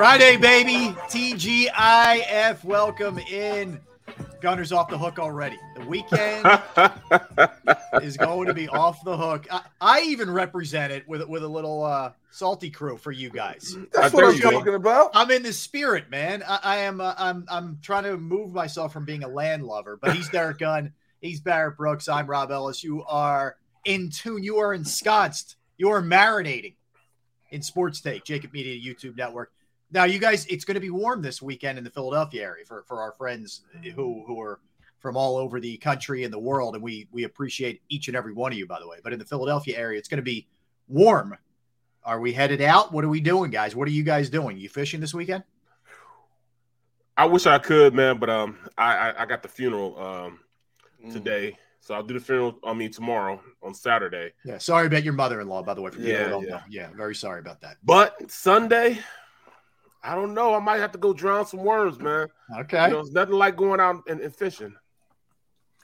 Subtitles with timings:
[0.00, 0.96] Friday, baby.
[1.10, 2.64] TGIF.
[2.64, 3.78] Welcome in.
[4.40, 5.58] Gunners off the hook already.
[5.76, 6.48] The weekend
[8.02, 9.46] is going to be off the hook.
[9.50, 13.76] I, I even represent it with with a little uh, salty crew for you guys.
[13.92, 15.10] That's what I'm talking about.
[15.12, 16.42] I'm in the spirit, man.
[16.48, 17.02] I, I am.
[17.02, 17.44] Uh, I'm.
[17.50, 19.98] I'm trying to move myself from being a land lover.
[20.00, 20.94] But he's Derrick Gunn.
[21.20, 22.08] He's Barrett Brooks.
[22.08, 22.82] I'm Rob Ellis.
[22.82, 24.42] You are in tune.
[24.44, 25.56] You are ensconced.
[25.76, 26.76] You are marinating
[27.50, 29.52] in Sports Take, JAKIB Media YouTube Network.
[29.92, 32.84] Now, you guys, it's going to be warm this weekend in the Philadelphia area for,
[32.86, 33.62] for our friends
[33.94, 34.60] who who are
[34.98, 38.32] from all over the country and the world, and we we appreciate each and every
[38.32, 38.98] one of you, by the way.
[39.02, 40.46] But in the Philadelphia area, it's going to be
[40.88, 41.36] warm.
[42.04, 42.92] Are we headed out?
[42.92, 43.74] What are we doing, guys?
[43.74, 44.56] What are you guys doing?
[44.56, 45.42] You fishing this weekend?
[47.16, 50.40] I wish I could, man, but um, I I, I got the funeral um
[51.04, 51.12] mm.
[51.12, 52.58] today, so I'll do the funeral.
[52.64, 54.32] I mean tomorrow on Saturday.
[54.44, 55.90] Yeah, sorry about your mother-in-law, by the way.
[55.90, 57.76] For yeah, yeah, yeah, very sorry about that.
[57.82, 59.00] But Sunday,
[60.02, 60.54] I don't know.
[60.54, 62.28] I might have to go drown some worms, man.
[62.60, 62.86] Okay.
[62.86, 64.74] You know, it's nothing like going out and, and fishing.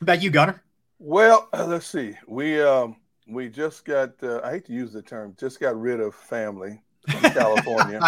[0.01, 0.63] About you, Gunner?
[0.99, 2.17] Well, uh, let's see.
[2.27, 2.97] We um
[3.29, 6.83] we just got uh, I hate to use the term, just got rid of family
[7.09, 8.01] from California.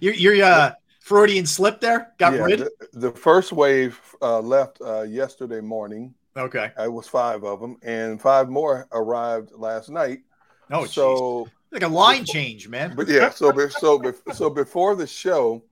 [0.00, 2.12] you're you're uh Freudian slip there?
[2.18, 2.58] Got yeah, rid?
[2.58, 6.12] The, the first wave uh, left uh, yesterday morning.
[6.36, 6.72] Okay.
[6.76, 10.22] It was five of them, and five more arrived last night.
[10.68, 11.54] Oh, so geez.
[11.76, 12.94] Like a line change, man.
[12.96, 15.62] But yeah, so so so before the show,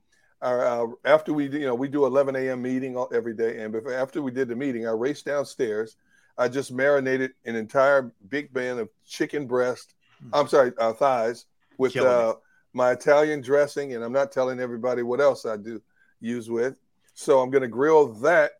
[0.42, 2.62] uh, after we you know we do 11 a.m.
[2.62, 5.96] meeting every day, and before, after we did the meeting, I raced downstairs.
[6.36, 9.94] I just marinated an entire big band of chicken breast.
[10.20, 10.30] Hmm.
[10.34, 11.46] I'm sorry, uh, thighs
[11.78, 12.34] with uh,
[12.72, 15.80] my Italian dressing, and I'm not telling everybody what else I do
[16.20, 16.80] use with.
[17.14, 18.52] So I'm going to grill that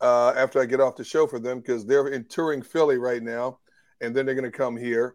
[0.00, 3.22] uh, after I get off the show for them because they're in touring Philly right
[3.22, 3.58] now,
[4.00, 5.14] and then they're going to come here.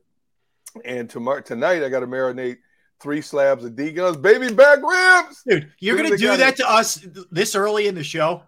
[0.85, 2.57] And tomorrow tonight, I got to marinate
[3.01, 5.43] three slabs of D Guns baby back ribs.
[5.47, 8.43] Dude, you're going to do that to us this early in the show?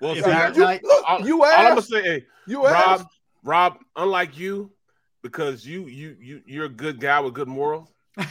[0.00, 0.84] Well, you, look, you asked.
[1.08, 3.06] All I'm gonna say, hey, you Rob.
[3.44, 4.72] Rob, unlike you,
[5.22, 7.88] because you you you you're a good guy with good morals.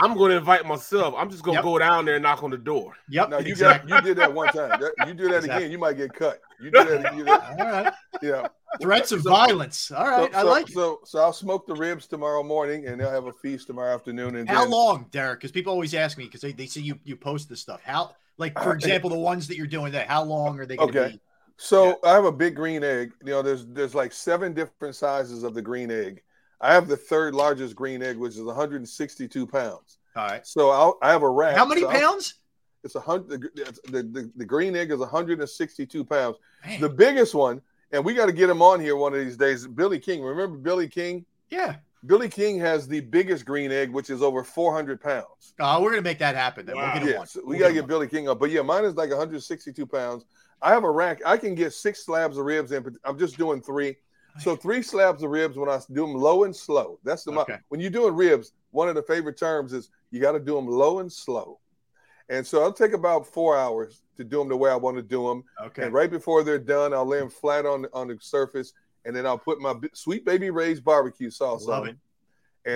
[0.00, 1.14] I'm going to invite myself.
[1.16, 1.64] I'm just going to Yep.
[1.64, 2.94] go down there and knock on the door.
[3.10, 3.28] Yep.
[3.30, 3.90] No, you exactly.
[3.90, 4.80] got you did that one time.
[5.06, 5.50] You do that Exactly.
[5.56, 6.40] again, you might get cut.
[6.60, 7.12] You do that.
[7.14, 7.92] You do that All right.
[8.22, 8.48] yeah.
[8.80, 9.90] Threats of So- violence.
[9.90, 10.32] All right.
[10.32, 10.72] so, I so- like it.
[10.74, 14.36] so, so I'll smoke the ribs tomorrow morning, and they'll have a feast tomorrow afternoon.
[14.36, 15.40] And How then, long, Derrick?
[15.40, 17.80] Because people always ask me because they, they see you you post this stuff.
[17.84, 20.76] How, like, for Uh, example, the ones that you're doing that, how long are they
[20.76, 21.12] going to Okay.
[21.14, 21.20] be?
[21.56, 23.12] So I have a big green egg.
[23.22, 26.22] You know, there's there's like seven different sizes of the green egg.
[26.62, 29.98] I have the third largest green egg, which is 162 pounds.
[30.16, 30.46] All right.
[30.46, 31.56] So I'll, I have a rack.
[31.56, 32.34] How many so pounds?
[32.82, 33.42] It's a hundred.
[33.54, 36.36] The, the, the, the green egg is 162 pounds.
[36.66, 36.80] Man.
[36.80, 37.60] The biggest one,
[37.92, 39.66] and we got to get him on here one of these days.
[39.66, 40.22] Billy King.
[40.22, 41.24] Remember Billy King?
[41.50, 41.76] yeah.
[42.06, 45.52] Billy King has the biggest green egg, which is over 400 pounds.
[45.60, 46.64] Oh, we're gonna make that happen.
[46.64, 46.92] Then Wow.
[46.94, 47.26] we'll get Yeah, one.
[47.26, 48.40] so we We'll gotta get get Billy King up.
[48.40, 50.24] But yeah, mine is like 162 pounds.
[50.62, 51.20] I have a rack.
[51.26, 52.82] I can get six slabs of ribs in.
[52.82, 53.96] but I'm just doing three.
[54.38, 56.98] So three slabs of ribs when I do them low and slow.
[57.04, 57.58] That's the Okay.
[57.68, 58.52] when you're doing ribs.
[58.70, 61.58] One of the favorite terms is you got to do them low and slow.
[62.28, 65.02] And so I'll take about four hours to do them the way I want to
[65.02, 65.44] do them.
[65.66, 65.82] Okay.
[65.84, 68.72] And right before they're done, I'll lay them flat on on the surface,
[69.04, 71.90] and then I'll put my sweet baby Ray's barbecue sauce Love on it.
[71.92, 71.98] it.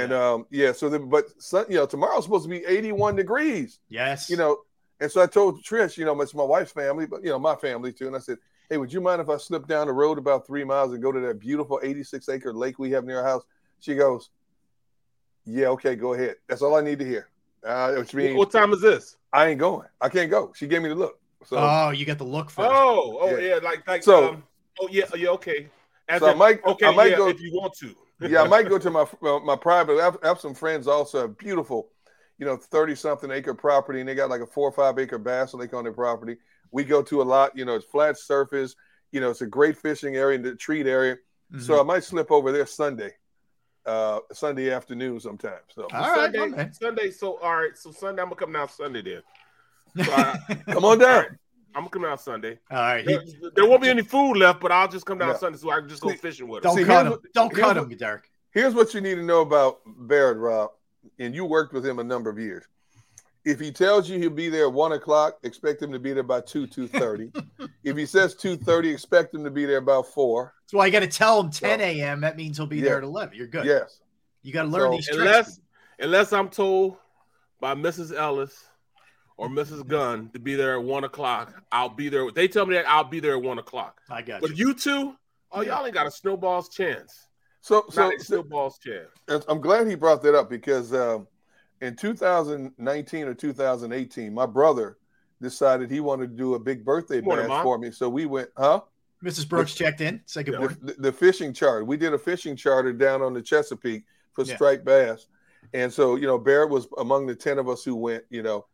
[0.02, 3.80] And um, yeah, so then, but sun, you know, tomorrow's supposed to be 81 degrees
[3.90, 4.30] Yes.
[4.30, 4.58] you know,
[4.98, 7.54] and so I told Trish, you know, it's my wife's family, but you know, my
[7.54, 8.06] family too.
[8.06, 8.38] And I said,
[8.70, 11.12] Hey, would you mind if I slip down the road about three miles and go
[11.12, 13.42] to that beautiful 86 acre lake we have near our house?
[13.80, 14.30] She goes,
[15.46, 16.36] Yeah, okay, go ahead.
[16.48, 17.28] That's all I need to hear.
[17.64, 19.16] Uh, which means What time is this?
[19.32, 19.86] I ain't going.
[20.00, 20.52] I can't go.
[20.54, 21.18] She gave me the look.
[21.44, 22.64] So, oh, you got the look for.
[22.64, 23.54] Oh, oh Yeah.
[23.54, 24.44] yeah, like like So- um,
[24.80, 25.68] oh yeah, yeah, okay.
[26.08, 27.94] As So I might- okay, I might yeah, go- if you want to.
[28.20, 29.98] yeah, I might go to my uh, my private.
[30.00, 31.88] I have, I have some friends also have beautiful,
[32.38, 35.18] you know, thirty something acre property, and they got like a four or five acre
[35.18, 36.36] bass lake on their property.
[36.70, 37.56] We go to a lot.
[37.56, 38.74] You know, it's flat surface.
[39.12, 41.16] You know, it's a great fishing area, and the treat area.
[41.52, 41.60] Mhm.
[41.62, 43.12] So I might slip over there Sunday,
[43.86, 45.58] uh, Sunday afternoon sometime.
[45.74, 46.72] So All right, Sunday, my man.
[46.72, 47.10] Sunday.
[47.10, 49.22] So all right, so Sunday I'm gonna come down Sunday then.
[50.04, 50.36] So I,
[50.72, 51.24] come on down.
[51.76, 52.58] I'm gonna come down Sunday.
[52.70, 53.04] All right.
[53.06, 55.36] There, He, there won't be any food left, but I'll just come down Yeah.
[55.36, 56.70] Sunday so I can just go See, fishing with him.
[56.70, 57.12] don't See, cut him.
[57.12, 58.30] what- Don't cut what- him, Derrick.
[58.50, 60.70] Here's what you need to know about Barrett, Rob,
[61.18, 62.64] and you worked with him a number of years.
[63.44, 66.22] If he tells you he'll be there at one o'clock, expect him to be there
[66.22, 67.30] by two two thirty.
[67.84, 70.54] if he says two thirty, expect him to be there about four.
[70.62, 72.20] That's why I got to tell him 10 a.m.
[72.22, 72.84] That means he'll be Yeah.
[72.84, 73.36] there at 11.
[73.36, 73.66] You're good.
[73.66, 74.00] Yes.
[74.42, 75.18] You got to learn So- these tricks.
[75.20, 75.60] unless
[75.98, 76.96] unless I'm told
[77.60, 78.16] by Mrs.
[78.16, 78.64] Ellis
[79.36, 79.86] or Mrs.
[79.86, 82.30] Gunn to be there at one o'clock, I'll be there.
[82.30, 84.00] They tell me that I'll be there at one o'clock.
[84.10, 84.68] I got But you.
[84.68, 85.16] you two,
[85.52, 87.26] oh y'all ain't got a snowball's chance.
[87.60, 89.44] So So, so, so snowball's chance.
[89.48, 91.26] I'm glad he brought that up because um,
[91.80, 94.98] in 2019 or 2018, my brother
[95.40, 97.62] decided he wanted to do a big birthday Morning, bash Mom.
[97.62, 97.90] for me.
[97.90, 98.82] So we went, huh?
[99.22, 99.48] Mrs.
[99.48, 100.20] Brooks checked in.
[100.26, 100.58] Say good Yeah.
[100.60, 100.78] morning.
[100.82, 101.84] The, the fishing charter.
[101.84, 104.54] We did a fishing charter down on the Chesapeake for Yeah.
[104.54, 105.26] striped bass.
[105.72, 108.66] And so, you know, Barrett was among the 10 of us who went, you know,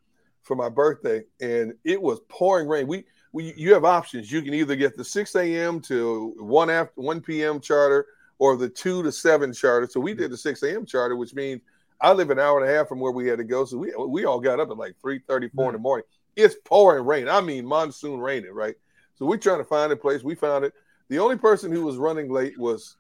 [0.43, 1.23] for my birthday.
[1.41, 2.87] And it was pouring rain.
[2.87, 4.31] We, we you have options.
[4.31, 5.81] You can either get the 6 a.m.
[5.83, 7.61] to 1 after 1 p.m.
[7.61, 8.07] charter
[8.39, 9.87] or the 2 to 7 charter.
[9.91, 10.85] So we did the 6 a.m.
[10.85, 11.61] charter, which means
[12.01, 13.65] I live an hour and a half from where we had to go.
[13.65, 16.07] So we we all got up at like 3 34 in the morning.
[16.37, 17.29] It's pouring rain.
[17.29, 18.77] I mean monsoon raining, right?
[19.17, 20.23] So we're trying to find a place.
[20.23, 20.73] We found it.
[21.09, 22.97] The only person who was running late was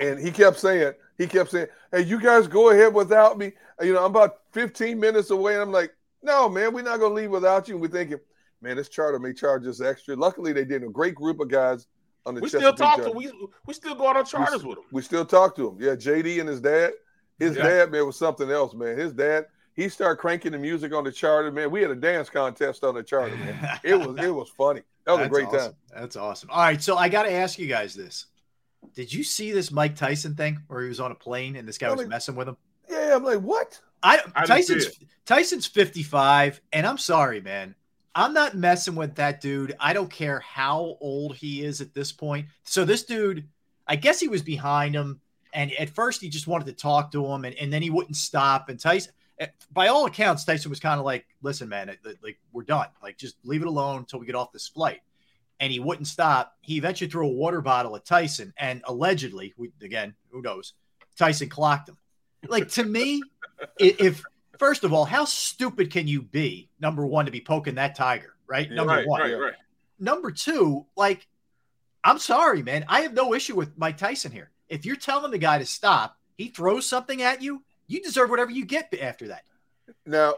[0.00, 3.52] and he kept saying, he kept saying, Hey, you guys go ahead without me.
[3.80, 5.54] You know, I'm about 15 minutes away.
[5.54, 7.74] And I'm like, no, man, we're not gonna leave without you.
[7.74, 8.18] And we're thinking,
[8.60, 10.16] man, this charter may charge us extra.
[10.16, 11.86] Luckily, they did a great group of guys
[12.28, 13.04] on the We still talk charter.
[13.04, 13.30] to we
[13.66, 14.84] we still go out on charters with him.
[14.92, 15.76] We still talk to him.
[15.80, 16.92] Yeah, JD and his dad.
[17.38, 17.62] His Yeah.
[17.64, 18.98] dad, man, was something else, man.
[18.98, 21.70] His dad, he started cranking the music on the charter, man.
[21.70, 23.80] We had a dance contest on the charter, man.
[23.82, 24.82] It was it was funny.
[25.06, 25.58] That was a That's great awesome.
[25.60, 25.74] time.
[25.94, 26.50] That's awesome.
[26.50, 28.26] All right, so I got to ask you guys this:
[28.94, 31.78] Did you see this Mike Tyson thing where he was on a plane and this
[31.78, 32.56] guy Oh, was like- messing with him?
[32.90, 33.80] Yeah, I'm like, what?
[34.02, 34.86] I, I Tyson's
[35.26, 37.74] Tyson's 55, and I'm sorry, man.
[38.18, 39.76] I'm not messing with that dude.
[39.78, 42.48] I don't care how old he is at this point.
[42.64, 43.46] So this dude,
[43.86, 45.20] I guess he was behind him,
[45.54, 48.16] and at first he just wanted to talk to him, and, and then he wouldn't
[48.16, 48.70] stop.
[48.70, 52.64] And Tyson, eh, by all accounts, Tyson was kind of like, "Listen, man, like we're
[52.64, 52.88] done.
[53.00, 54.98] Like just leave it alone until we get off this flight."
[55.60, 56.56] And he wouldn't stop.
[56.60, 60.74] He eventually threw a water bottle at Tyson, and allegedly, we, again, who knows?
[61.16, 61.96] Tyson clocked him.
[62.48, 63.22] Like to me,
[63.78, 64.24] if
[64.58, 66.68] first of all, how stupid can you be?
[66.80, 68.68] Number one, to be poking that tiger, right?
[68.68, 69.20] Yeah, Number right, one.
[69.20, 69.54] right, right.
[69.98, 71.26] Number two, like,
[72.04, 72.84] I'm sorry, man.
[72.88, 74.50] I have no issue with Mike Tyson here.
[74.68, 78.50] If you're telling the guy to stop, he throws something at you, you deserve whatever
[78.50, 79.44] you get after that.
[80.06, 80.34] Now,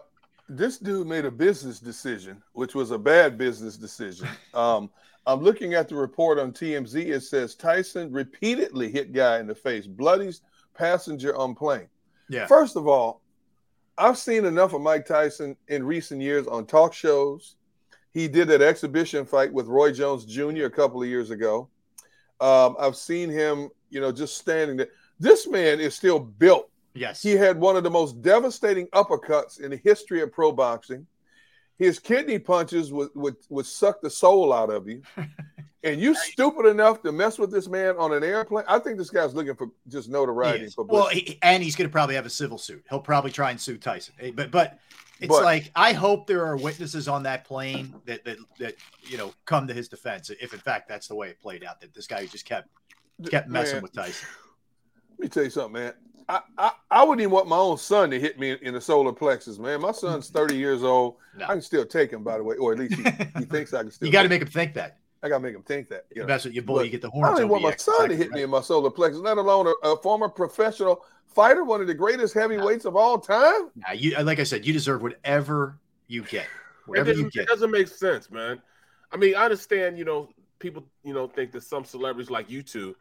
[0.48, 4.28] this dude made a business decision, which was a bad business decision.
[4.52, 4.90] Um,
[5.26, 7.06] I'm looking at the report on TMZ.
[7.06, 10.40] It says Tyson repeatedly hit guy in the face, bloodies
[10.74, 11.86] passenger on plane.
[12.28, 12.46] Yeah.
[12.46, 13.20] First of all,
[13.98, 17.56] I've seen enough of Mike Tyson in recent years on talk shows.
[18.12, 20.64] He did that exhibition fight with Roy Jones Jr.
[20.64, 21.68] a couple of years ago.
[22.40, 24.88] Um, I've seen him, you know, just standing there.
[25.18, 27.22] This man is still built Yes.
[27.22, 31.06] he had one of the most devastating uppercuts in the history of pro boxing.
[31.78, 35.02] His kidney punches would, would, would suck the soul out of you.
[35.82, 38.64] and you stupid enough to mess with this man on an airplane.
[38.68, 40.64] I think this guy's looking for just He notoriety.
[40.64, 42.84] and well, he, and he's going to probably have a civil suit.
[42.90, 44.14] He'll probably try and sue Tyson.
[44.34, 44.78] But but
[45.20, 49.16] it's But- like I hope there are witnesses on that plane that that that you
[49.18, 51.80] know come to his defense if in fact that's the way it played out.
[51.80, 52.68] That this guy just kept
[53.30, 54.28] kept messing Man, with Tyson.
[55.18, 55.92] Let me tell you something, man.
[56.28, 58.80] I, I, I wouldn't even want my own son to hit me in, in the
[58.80, 59.80] solar plexus, man.
[59.80, 61.16] My son's 30 years old.
[61.36, 61.44] No.
[61.44, 63.02] I can still take him, by the way, or at least he,
[63.36, 64.06] he thinks I can still.
[64.06, 64.98] You got to make him think that.
[65.22, 65.26] Him.
[65.26, 66.06] I got to make him think that.
[66.14, 66.26] You know?
[66.26, 66.76] That's what your boy.
[66.76, 67.38] But You get the horns.
[67.38, 67.78] I don't want my you.
[67.78, 71.64] son to hit me in my solar plexus, let alone a, a former professional fighter,
[71.64, 73.70] one of the greatest heavyweights of all time.
[73.76, 76.44] Nah, you, like I said, you deserve whatever you get.
[76.44, 76.48] It
[76.86, 77.42] Whatever you doesn't, get.
[77.42, 78.60] it doesn't make sense, man.
[79.12, 82.62] I mean, I understand, you know, people, you know, think that some celebrities like you
[82.62, 82.96] two,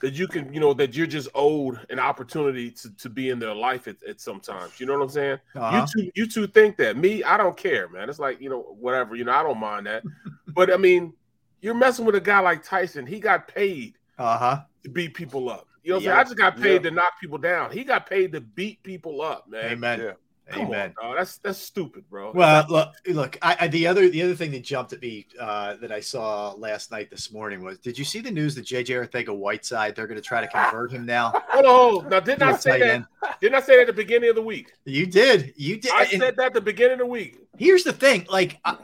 [0.00, 3.38] that you can, you know, that you're just owed an opportunity to, to be in
[3.38, 4.78] their life at, at some times.
[4.78, 5.38] You know what I'm saying?
[5.54, 5.86] Uh-huh.
[5.94, 6.96] You two, you two think that.
[6.96, 8.08] Me, I don't care, man.
[8.08, 10.02] It's like, you know, whatever, you know, I don't mind that.
[10.48, 11.12] but I mean,
[11.60, 13.06] you're messing with a guy like Tyson.
[13.06, 14.60] He got paid Uh huh.
[14.84, 15.66] to beat people up.
[15.82, 16.10] You know what I'm Yeah.
[16.10, 16.20] saying?
[16.20, 16.90] I just got paid Yeah.
[16.90, 17.70] to knock people down.
[17.70, 19.72] He got paid to beat people up, man.
[19.72, 20.00] Amen.
[20.00, 20.12] Yeah.
[20.48, 20.94] Come Amen.
[21.02, 21.16] on.
[21.16, 22.30] That's that's stupid, bro.
[22.32, 23.36] Well, look, look.
[23.42, 26.52] I, I the other the other thing that jumped at me uh, that I saw
[26.52, 30.20] last night this morning was: Did you see the news that JJ Arcega-Whiteside they're going
[30.20, 31.30] to try to convert him now?
[31.48, 32.10] hold on, hold.
[32.10, 33.06] Now, didn't I say that?
[33.40, 34.72] Didn't I say that at the beginning of the week?
[34.84, 35.52] You did.
[35.56, 35.90] You did.
[35.92, 37.38] I And said that at the beginning of the week.
[37.58, 38.76] here's the thing: like, I,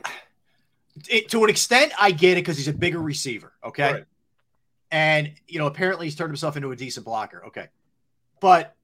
[1.09, 3.53] it, to an extent, I get it because he's a bigger receiver.
[3.65, 3.93] Okay.
[3.93, 4.05] Right.
[4.91, 7.45] And, you know, apparently he's turned himself into a decent blocker.
[7.47, 7.69] Okay.
[8.41, 8.77] But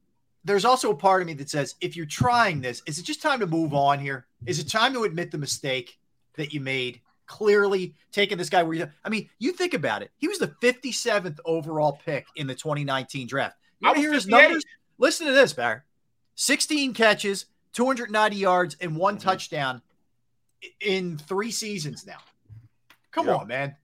[0.44, 3.20] there's also a part of me that says, if you're trying this, is it just
[3.20, 4.26] time to move on here?
[4.46, 5.98] Is it time to admit the mistake
[6.36, 7.00] that you made?
[7.26, 10.10] Clearly taking this guy where you, I mean, you think about it.
[10.16, 13.56] He was the 57th overall pick in the 2019 draft.
[13.80, 14.64] You I want to hear his numbers?
[14.96, 15.80] Listen to this, Barry
[16.36, 19.28] 16 catches, 290 yards, and one Mm-hmm.
[19.28, 19.82] touchdown
[20.80, 22.18] in three seasons now.
[23.10, 23.36] Come Yeah.
[23.36, 23.76] on, man.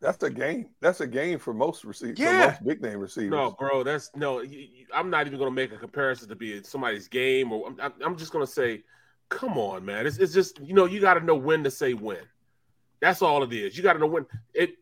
[0.00, 0.68] That's a game.
[0.80, 2.18] That's a game for most receivers.
[2.20, 2.46] Yeah.
[2.50, 3.30] most big name receivers.
[3.30, 4.40] No, bro, that's no.
[4.42, 7.72] You, you- I'm not even going to make a comparison to be somebody's game, or
[7.80, 8.84] I'm, I'm just going to say,
[9.28, 10.06] come on, man.
[10.06, 12.20] It's, it's just you know you got to know when to say when.
[13.00, 13.76] That's all it is.
[13.76, 14.74] You got to know when it.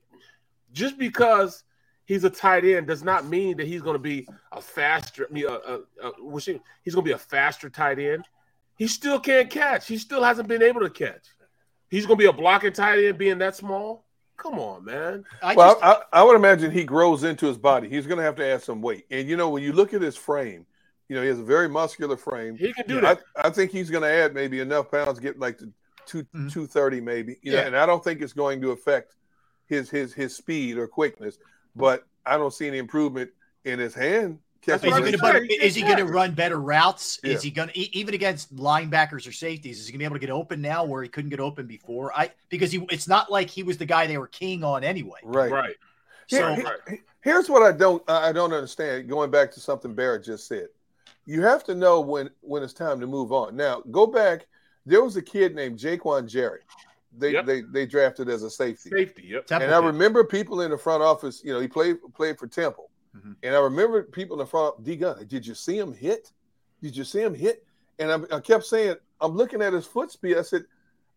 [0.72, 1.64] Just because
[2.04, 5.26] he's a tight end does not mean that he's going to be a faster.
[5.30, 6.12] I mean, a, a, a,
[6.84, 8.26] he's going to be a faster tight end.
[8.76, 9.86] He still can't catch.
[9.88, 11.28] He still hasn't been able to catch.
[11.90, 14.04] He's going to be a blocking tight end, being that small.
[14.36, 15.24] Come on, man.
[15.42, 17.88] I well, just, I, I would imagine he grows into his body.
[17.88, 19.06] He's going to have to add some weight.
[19.10, 20.66] And you know, when you look at his frame,
[21.08, 22.56] you know, he has a very muscular frame.
[22.56, 23.20] He can do I, that.
[23.36, 25.72] I think he's going to add maybe enough pounds, get like to
[26.04, 26.52] two Mhm.
[26.52, 27.38] two thirty maybe.
[27.42, 27.66] You know, Yeah.
[27.66, 29.14] and I don't think it's going to affect
[29.66, 31.38] his his his speed or quickness.
[31.74, 33.30] But I don't see any improvement
[33.64, 35.48] in his hand That's is he gonna, saying.
[35.62, 37.20] is he going to run better routes?
[37.22, 37.32] Yeah.
[37.32, 39.78] Is he going to even against linebackers or safeties?
[39.80, 41.66] Is he going to be able to get open now where he couldn't get open
[41.66, 42.12] before?
[42.16, 45.20] I because he it's not like he was the guy they were keying on anyway.
[45.24, 45.50] right.
[45.50, 45.76] Right.
[46.28, 49.08] So Here- here- here's what I don't I don't understand.
[49.08, 50.68] Going back to something Barrett just said,
[51.24, 53.56] you have to know when when it's time to move on.
[53.56, 54.46] Now go back.
[54.84, 56.62] There was a kid named Jaiquawn Jarrett.
[57.18, 57.46] They Yep.
[57.46, 58.90] they they drafted as a safety.
[58.90, 59.28] Safety.
[59.28, 59.46] Yep.
[59.46, 61.42] Temple And I remember people in the front office.
[61.44, 63.36] You know, he played played for Temple, Mhm.
[63.42, 64.82] and I remember people in the front.
[64.84, 66.32] D Gun, did you see him hit?
[66.82, 67.64] Did you see him hit?
[67.98, 70.36] And I, I kept saying, I'm looking at his foot speed.
[70.36, 70.64] I said,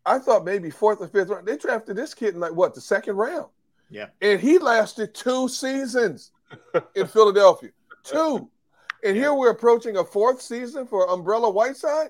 [0.06, 1.46] I thought maybe fourth or fifth round.
[1.48, 3.48] They drafted this kid in like what the second round.
[3.90, 4.08] Yeah.
[4.22, 6.32] And he lasted two seasons
[6.96, 7.72] in Philadelphia.
[8.04, 8.50] Two.
[9.04, 12.10] And here we're approaching a fourth season for Umbrella Whiteside.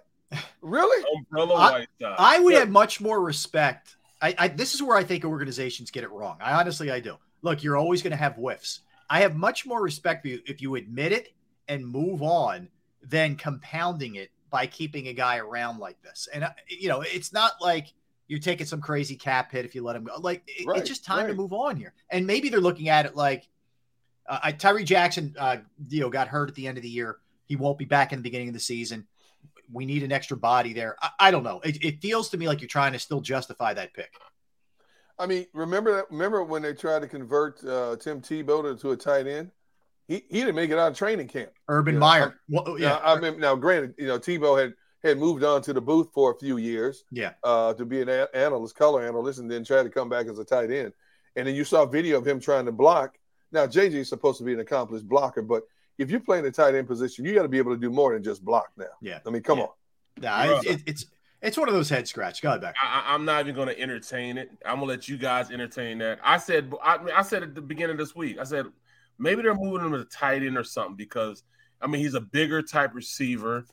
[0.62, 1.03] Really?
[1.31, 2.60] Umbrella I- I would Yeah.
[2.60, 3.96] have much more respect.
[4.22, 6.38] I, I this is where I think organizations get it wrong.
[6.41, 7.15] I honestly I do.
[7.41, 8.81] Look, you're always going to have whiffs.
[9.09, 11.33] I have much more respect for you if you admit it
[11.67, 12.69] and move on
[13.01, 16.27] than compounding it by keeping a guy around like this.
[16.33, 17.93] And uh, you know, it's not like
[18.27, 20.15] you're taking some crazy cap hit if you let him go.
[20.19, 21.93] Like it- Right, it's just time to move on here.
[22.09, 23.47] And maybe they're looking at it like
[24.27, 27.17] uh, I- Tyree Jackson, uh, you know, got hurt at the end of the year.
[27.45, 29.07] He won't be back in the beginning of the season.
[29.71, 30.95] We need an extra body there.
[31.01, 31.59] I, I don't know.
[31.63, 34.11] It, it feels to me like you're trying to still justify that pick.
[35.19, 36.05] I mean, remember that?
[36.09, 39.51] Remember when they tried to convert uh, Tim Tebow to, to a tight end?
[40.07, 41.51] He, he didn't make it out of training camp.
[41.67, 42.39] Urban Yeah, Meyer.
[42.49, 42.99] Well, Yeah, yeah.
[43.03, 44.73] I mean, now granted, you know, Tebow had
[45.03, 47.31] had moved on to the booth for a few years yeah.
[47.43, 50.39] uh, to be an a- analyst, color analyst, and then tried to come back as
[50.39, 50.91] a tight end.
[51.38, 53.17] And then you saw video of him trying to block.
[53.51, 55.63] Now JJ is supposed to be an accomplished blocker, but
[55.97, 58.13] if you're playing the tight end position, you got to be able to do more
[58.13, 58.85] than just block now.
[59.01, 59.19] Yeah.
[59.25, 59.65] I mean, come Yeah.
[59.65, 59.69] on.
[60.21, 61.05] Nah, it, it, it's
[61.41, 62.41] it's one of those head scratch.
[62.41, 62.75] Go ahead back.
[62.81, 64.50] I, I- I'm not even going to entertain it.
[64.65, 66.19] I'm going to let you guys entertain that.
[66.24, 68.65] I said, I, I said at the beginning of this week, I said
[69.17, 71.43] maybe they're moving him to tight end or something because
[71.81, 73.65] I mean he's a bigger type receiver,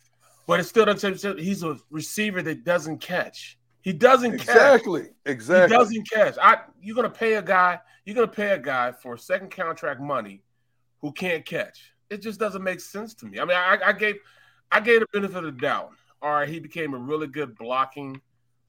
[0.46, 1.38] but it still doesn't.
[1.40, 3.58] He's a receiver that doesn't catch.
[3.82, 4.48] He doesn't catch.
[4.48, 5.02] Exactly.
[5.24, 5.76] He Exactly.
[5.76, 6.36] doesn't catch.
[6.42, 7.78] I you're gonna pay a guy.
[8.04, 10.42] You're gonna pay a guy for second contract money
[11.00, 11.92] who can't catch.
[12.10, 13.38] It just doesn't make sense to me.
[13.40, 14.16] I mean, I, I gave
[14.72, 15.90] I gave the benefit of the doubt.
[16.22, 18.20] All right, he became a really good blocking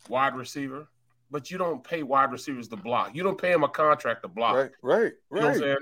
[0.09, 0.87] wide receiver,
[1.31, 3.15] but you don't pay wide receivers to block.
[3.15, 4.55] You don't pay him a contract to block.
[4.55, 4.71] Right.
[4.81, 5.13] Right.
[5.31, 5.77] You know what I'm saying?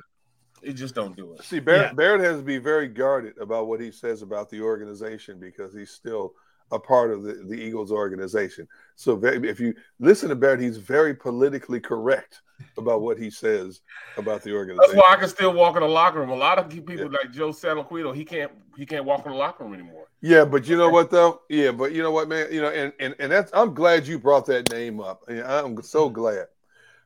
[0.63, 1.43] He just don't do it.
[1.43, 1.93] See, Barrett, Yeah.
[1.93, 5.91] Barrett has to be very guarded about what he says about the organization because he's
[5.91, 6.33] still
[6.71, 8.67] a part of the, the Eagles organization.
[8.95, 12.41] So very, if you listen to Barrett, he's very politically correct
[12.77, 13.81] about what he says
[14.17, 14.95] about the organization.
[14.95, 16.29] That's why I can still walk in the locker room.
[16.29, 19.63] A lot of people like Joe Santoliquito, he can't he can't walk in the locker
[19.63, 20.07] room anymore.
[20.21, 21.41] Yeah, but you know what though?
[21.49, 22.47] Yeah, but you know what, man?
[22.51, 25.23] You know, and and and that's I'm glad you brought that name up.
[25.29, 26.15] Yeah, I'm so mm-hmm.
[26.15, 26.47] glad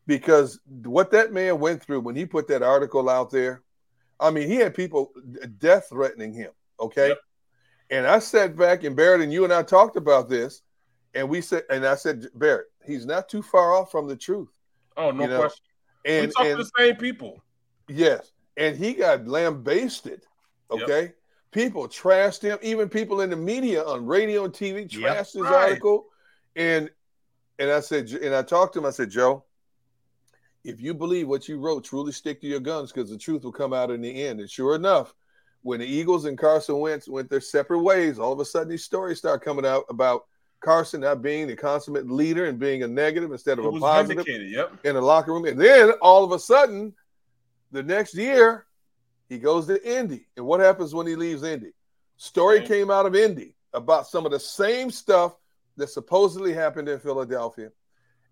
[0.08, 3.63] because what that man went through when he put that article out there,
[4.20, 5.12] I mean, he had people
[5.58, 6.51] death threatening him.
[6.80, 7.18] Okay, Yep.
[7.89, 10.62] And I sat back and Barrett and you and I talked about this,
[11.13, 14.50] and we said, and I said, Barrett, he's not too far off from the truth.
[14.98, 15.65] Oh, no You know, question.
[16.05, 17.41] And we talk and to the same people.
[17.88, 20.22] Yes, and he got lambasted.
[20.72, 20.81] Yep.
[20.81, 21.13] Okay,
[21.51, 22.60] people trashed him.
[22.62, 24.89] Even people in the media on radio and TV Yep.
[24.89, 25.53] trashed his Right.
[25.53, 26.05] article.
[26.55, 26.89] And
[27.58, 28.86] and I said, and I talked to him.
[28.86, 29.43] I said, Joe,
[30.63, 33.51] if you believe what you wrote, truly stick to your guns because the truth will
[33.51, 34.39] come out in the end.
[34.39, 35.13] And sure enough,
[35.62, 38.84] when the Eagles and Carson Wentz went their separate ways, all of a sudden these
[38.84, 40.25] stories start coming out about
[40.62, 44.25] Carson not being the consummate leader and being a negative instead of a positive.
[44.28, 44.86] Yep.
[44.86, 45.46] in the locker room.
[45.46, 46.94] And then all of a sudden,
[47.72, 48.66] the next year,
[49.30, 50.25] he goes to Indy.
[50.36, 51.72] And what happens when he leaves Indy?
[52.18, 55.38] Story came out of Indy about some of the same stuff
[55.78, 57.72] that supposedly happened in Philadelphia.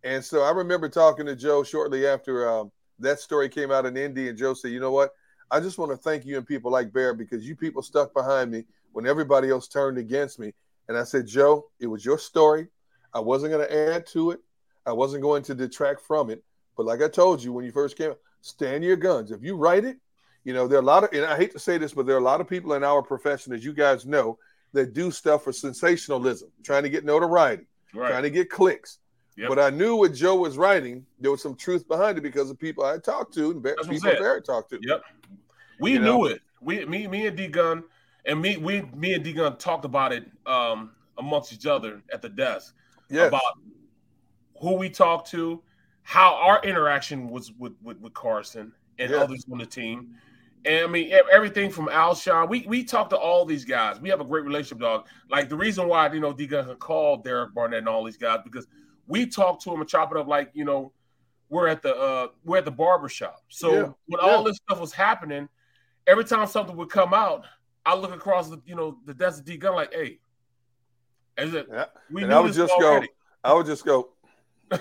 [0.03, 3.95] And so I remember talking to Joe shortly after um, that story came out in
[3.95, 5.13] Indy, and Joe said, "You know what?
[5.49, 8.51] I just want to thank you and people like Bear because you people stuck behind
[8.51, 10.53] me when everybody else turned against me."
[10.87, 12.67] And I said, "Joe, it was your story.
[13.13, 14.39] I wasn't going to add to it.
[14.85, 16.43] I wasn't going to detract from it.
[16.75, 19.31] But like I told you when you first came, stand your guns.
[19.31, 19.97] If you write it,
[20.43, 22.15] you know there are a lot of, and I hate to say this, but there
[22.15, 24.37] are a lot of people in our profession, as you guys know,
[24.73, 28.09] that do stuff for sensationalism, trying to get notoriety, Right.
[28.09, 28.99] trying to get clicks."
[29.37, 29.49] Yep.
[29.49, 32.57] But I knew what Joe was writing, there was some truth behind it because of
[32.57, 34.11] people I talked to and That's people.
[34.11, 34.79] Barrett talked to.
[34.81, 35.03] Yep.
[35.79, 36.25] We You knew know?
[36.25, 36.41] it.
[36.61, 37.83] We me me and D Gun
[38.25, 42.21] and me we me and D Gun talked about it um amongst each other at
[42.21, 42.75] the desk
[43.09, 43.27] Yes.
[43.29, 43.41] about
[44.59, 45.61] who we talked to,
[46.03, 49.17] how our interaction was with with, with Carson and Yeah.
[49.17, 50.15] others on the team.
[50.65, 52.49] And I mean everything from Alshon.
[52.49, 53.99] We we talked to all these guys.
[54.01, 55.07] We have a great relationship, dog.
[55.29, 58.39] Like the reason why you know D Gun called Derek Barnett and all these guys
[58.43, 58.67] because
[59.05, 60.91] we talked to him and chop it up like you know
[61.49, 63.43] we're at the uh we're at the barber shop.
[63.49, 64.35] So Yeah, when yeah.
[64.35, 65.47] all this stuff was happening,
[66.07, 67.45] every time something would come out,
[67.85, 70.19] I look across the you know the desk of D Gun like, hey,
[71.37, 71.85] is it Yeah.
[72.11, 73.09] we and knew I would this just go, already.
[73.43, 74.09] I would just go,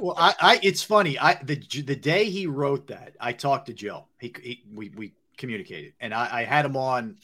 [0.00, 1.18] Well, I, I it's funny.
[1.18, 4.06] I the the day he wrote that, I talked to Joe.
[4.18, 7.16] He, he we we communicated, and I, I had him on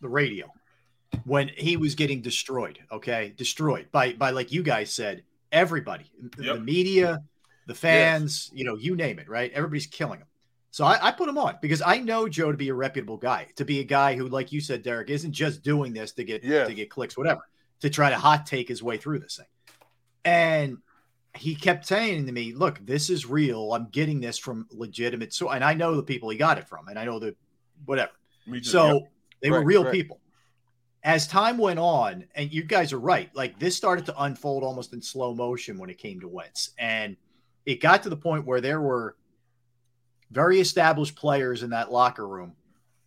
[0.00, 0.52] the radio
[1.24, 2.78] when he was getting destroyed.
[2.92, 7.20] Okay, destroyed by by like you guys said, everybody, the media,
[7.66, 9.50] the fans, you know, you name it, right?
[9.52, 10.26] Everybody's killing him.
[10.72, 13.48] So I, I put him on because I know Joe to be a reputable guy,
[13.56, 16.44] to be a guy who, like you said, Derrick, isn't just doing this to get
[16.44, 16.68] Yes.
[16.68, 17.42] to get clicks, whatever,
[17.80, 19.46] to try to hot take his way through this thing.
[20.24, 20.78] And
[21.36, 23.72] he kept saying to me, "Look, this is real.
[23.72, 26.88] I'm getting this from legitimate so and I know the people he got it from,
[26.88, 27.34] and I know the
[27.84, 28.12] whatever.
[28.62, 29.12] So yep.
[29.42, 29.92] they were real right.
[29.92, 30.20] people.
[31.02, 34.92] As time went on, and you guys are right, like this started to unfold almost
[34.92, 37.16] in slow motion when it came to Wentz, and
[37.64, 39.16] it got to the point where there were
[40.30, 42.54] very established players in that locker room,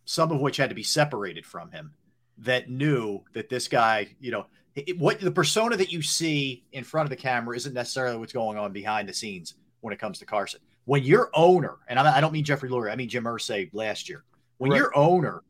[0.04, 1.92] some of which had to be separated from him,
[2.38, 6.82] that knew that this guy, you know, it, what the persona that you see in
[6.84, 10.18] front of the camera isn't necessarily what's going on behind the scenes when it comes
[10.18, 10.60] to Carson.
[10.84, 14.24] When your owner, and I, don't mean Jeffrey Lurie, I mean Jim Irsay last year,
[14.58, 14.78] when Right.
[14.78, 15.42] your owner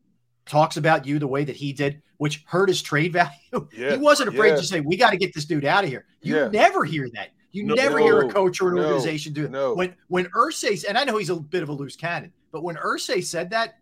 [0.46, 3.98] talks about you the way that he did, which hurt his trade value, Yes, he
[3.98, 6.48] wasn't afraid to say, "We got to get this dude out of here." You Yeah.
[6.48, 7.30] never hear that.
[7.55, 9.51] You No, never hear a coach or an no, organization do it.
[9.53, 9.75] no.
[9.75, 12.75] When when Irsay, and I know he's a bit of a loose cannon, but when
[12.75, 13.79] Irsay said that,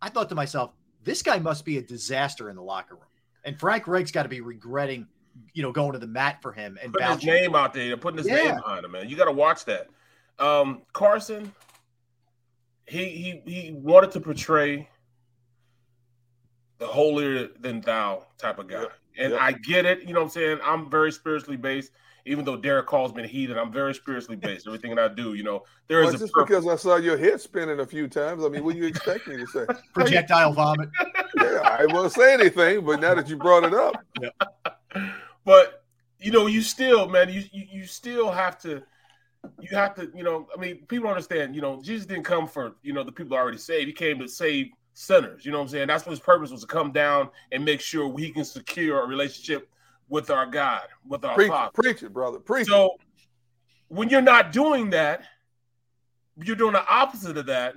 [0.00, 0.72] I thought to myself,
[1.04, 3.04] this guy must be a disaster in the locker room.
[3.44, 5.06] And Frank Reich's got to be regretting,
[5.52, 8.16] you know, going to the mat for him and putting his name out there, putting
[8.18, 8.36] his Yeah.
[8.36, 9.06] name behind him, man.
[9.06, 9.88] You got to watch that.
[10.38, 11.52] Um, Carson,
[12.86, 14.88] he he he wanted to portray
[16.78, 18.92] the holier than thou type of guy, Yep.
[19.18, 19.40] and Yep.
[19.42, 20.00] I get it.
[20.04, 20.58] You know what I'm saying?
[20.64, 21.92] I'm very spiritually based.
[22.26, 24.66] Even though Derrick calls me heathen, I'm very spiritually based.
[24.66, 26.48] Everything that I do, you know, there well, is just purpose.
[26.48, 28.44] because I saw your head spinning a few times.
[28.44, 29.66] I mean, what do you expect me to say?
[29.94, 30.90] projectile vomit.
[31.36, 35.10] yeah, I won't say anything, but now that you brought it up, yeah.
[35.44, 35.84] but
[36.18, 38.82] you know, you still, man, you, you you still have to,
[39.60, 42.76] you have to, you know, I mean, people understand, you know, Jesus didn't come for,
[42.82, 43.86] you know, the people already saved.
[43.86, 45.44] He came to save sinners.
[45.44, 45.86] You know what I'm saying?
[45.88, 49.06] That's what his purpose was to come down and make sure we can secure a
[49.06, 49.70] relationship
[50.10, 51.72] with our God, with our preach, Father.
[51.72, 52.68] preach it, brother, preach.
[52.68, 52.98] So
[53.88, 55.22] when you're not doing that,
[56.36, 57.76] you're doing the opposite of that.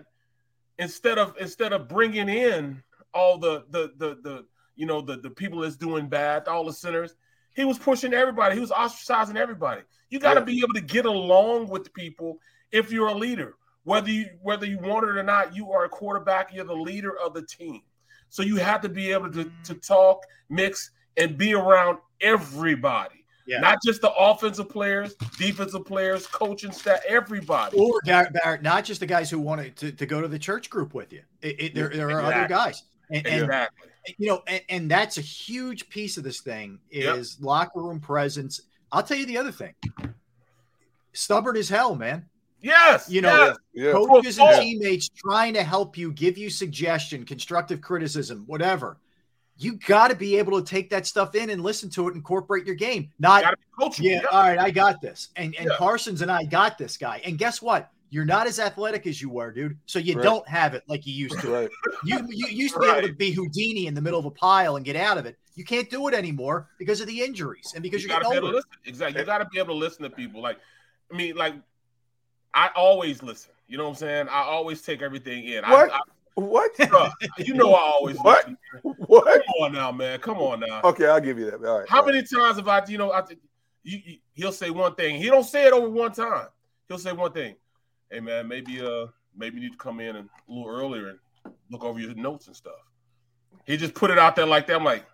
[0.79, 5.29] instead of instead of bringing in all the the the the you know the the
[5.29, 7.15] people that's doing bad, all the sinners,
[7.55, 8.55] he was pushing everybody.
[8.55, 9.83] He was ostracizing everybody.
[10.09, 10.45] You got to Yeah.
[10.45, 12.39] be able to get along with people
[12.71, 13.55] if you're a leader.
[13.83, 16.53] Whether you whether you want it or not, you are a quarterback.
[16.53, 17.81] You're the leader of the team.
[18.29, 19.87] So you have to be able to, to mm.
[19.87, 23.25] talk, mix, and be around everybody.
[23.45, 23.59] Yeah.
[23.59, 27.77] Not just the offensive players, defensive players, coaching staff, everybody.
[27.77, 27.99] Or
[28.61, 31.23] not just the guys who wanted to, to go to the church group with you.
[31.41, 32.83] It, it, there, there are other guys.
[33.09, 33.89] And, and exactly.
[34.17, 37.17] you know, and, and that's a huge piece of this thing Yep.
[37.17, 38.61] is locker room presence.
[38.93, 39.73] I'll tell you the other thing.
[41.11, 42.25] Stubborn as hell, man.
[42.61, 43.09] Yes.
[43.09, 43.93] You know, yes.
[43.93, 48.97] Coaches Well, and teammates trying to help you, give you suggestion, constructive criticism, whatever.
[49.57, 52.65] You got to be able to take that stuff in and listen to it, incorporate
[52.65, 53.09] your game.
[53.19, 54.03] Not gotta be coachable.
[54.03, 55.29] yeah, all right, I got this.
[55.35, 55.75] And and Yeah.
[55.77, 57.21] Carson's and I got this guy.
[57.23, 57.89] And guess what?
[58.09, 59.77] You're not as athletic as you were, dude.
[59.85, 60.23] So you Right.
[60.23, 61.49] don't have it like you used to.
[61.51, 61.69] Right.
[62.03, 64.75] You you used to be able to be Houdini in the middle of a pile
[64.75, 65.37] and get out of it.
[65.55, 68.29] You can't do it anymore because of the injuries and because you you are gotta
[68.31, 68.67] be getting able to older.
[68.75, 68.81] listen.
[68.85, 69.19] Exactly.
[69.21, 70.41] You gotta be able to listen to people.
[70.41, 70.57] Like,
[71.11, 71.53] I mean, like,
[72.55, 73.51] I always listen.
[73.67, 74.27] You know what I'm saying?
[74.29, 75.63] I always take everything in.
[75.63, 75.91] What?
[75.91, 75.99] I,
[76.35, 76.71] What?
[76.79, 78.49] I, bruh, you know, I always What?
[78.81, 79.25] What?
[79.45, 80.19] Come on now, man.
[80.19, 80.81] Come on now.
[80.83, 81.63] Okay, I'll give you that.
[81.63, 81.89] All right.
[81.89, 82.15] How all right.
[82.15, 83.23] many times have I, you know, I,
[83.83, 85.17] you, you, he'll say one thing.
[85.17, 86.47] He don't say it over one time.
[86.87, 87.55] He'll say one thing.
[88.09, 91.53] Hey man, maybe uh, maybe you need to come in and a little earlier and
[91.69, 92.73] look over your notes and stuff.
[93.65, 94.75] He just put it out there like that.
[94.75, 95.05] I'm like,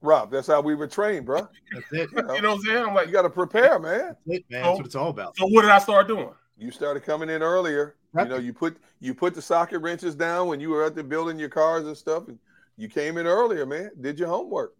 [0.00, 1.48] Rob, that's how we were trained, bro.
[1.72, 2.10] That's it.
[2.16, 2.84] you know what I'm saying?
[2.84, 3.98] I'm like, You got to prepare, man.
[3.98, 4.62] That's it, man.
[4.62, 5.36] That's what it's all about.
[5.36, 6.30] so what did I start doing?
[6.56, 7.96] You started coming in earlier.
[8.16, 11.04] You know, you put you put the socket wrenches down when you were out there
[11.04, 12.28] building your cars and stuff.
[12.28, 12.38] And
[12.76, 13.90] you came in earlier, man.
[14.00, 14.74] Did your homework.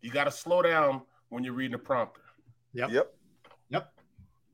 [0.00, 2.20] You got to slow down when you're reading the prompter.
[2.74, 2.90] Yep.
[2.90, 3.14] Yep.
[3.70, 3.92] Yep.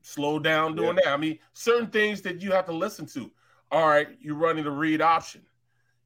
[0.01, 1.07] Slow down doing that.
[1.07, 3.31] I mean, certain things that you have to listen to.
[3.71, 5.41] All right, you're running the read option.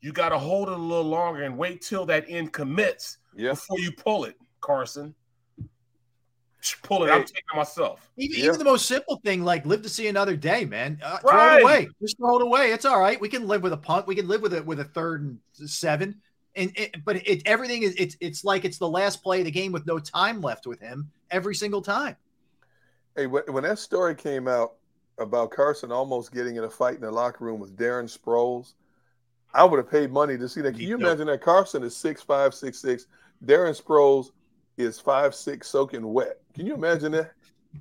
[0.01, 3.51] You got to hold it a little longer and wait till that end commits Yeah.
[3.51, 5.15] before you pull it, Carson.
[6.83, 7.09] Pull it.
[7.11, 8.09] I'm taking it myself.
[8.17, 8.45] Even, Yeah.
[8.45, 10.99] even the most simple thing, like live to see another day, man.
[11.03, 11.89] Uh, Throw it away.
[12.01, 12.71] Just throw it away.
[12.71, 13.19] It's all right.
[13.19, 14.07] We can live with a punt.
[14.07, 16.21] We can live with it with a third and seven.
[16.55, 19.51] And it, but it everything is it's it's like it's the last play of the
[19.51, 22.15] game with no time left with him every single time.
[23.15, 24.73] Hey, when, when that story came out
[25.17, 28.73] about Carson almost getting in a fight in the locker room with Darren Sproles,
[29.53, 30.73] I would have paid money to see that.
[30.73, 33.07] Can you imagine that Carson is six five, six six.
[33.45, 34.29] Darren Sproles
[34.77, 36.39] is five six, soaking wet.
[36.53, 37.31] Can you imagine that?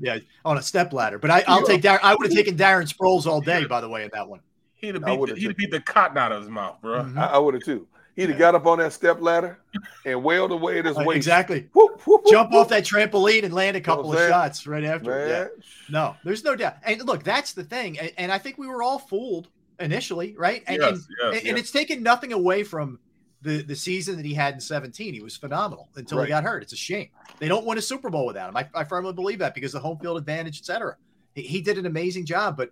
[0.00, 1.18] Yeah, on a step ladder.
[1.18, 1.66] But I, I'll Yeah.
[1.66, 2.00] take Darren.
[2.02, 3.64] I would have taken Darren Sproles all day.
[3.66, 4.40] By the way, in that one.
[4.74, 7.02] He'd have beat, the, he'd have beat the cotton out of his mouth, bro.
[7.05, 7.18] Mhm.
[7.18, 7.87] I, I would have too.
[8.16, 9.59] He'd have got up on that step ladder
[10.05, 11.16] and wailed away at his Uh, waist.
[11.16, 11.68] exactly.
[11.72, 12.62] Whoop, whoop, whoop, Jump whoop.
[12.62, 14.31] off that trampoline and land a couple what of saying?
[14.31, 15.18] shots right after.
[15.18, 15.28] it.
[15.28, 15.62] Yeah.
[15.88, 16.76] No, there's no doubt.
[16.85, 17.98] And look, that's the thing.
[17.98, 19.48] And, and I think we were all fooled
[19.81, 20.62] initially, right?
[20.66, 21.59] And, Yes, and, yes, and, yes.
[21.61, 22.98] it's taken nothing away from
[23.42, 25.14] the, the season that he had in 17.
[25.14, 26.24] He was phenomenal until Right.
[26.26, 26.62] he got hurt.
[26.62, 27.09] It's a shame.
[27.38, 28.57] They don't win a Super Bowl without him.
[28.57, 30.96] I, I firmly believe that because the home field advantage, et cetera.
[31.35, 32.70] He, he did an amazing job, but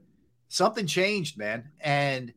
[0.49, 1.69] something changed, man.
[1.81, 2.33] And,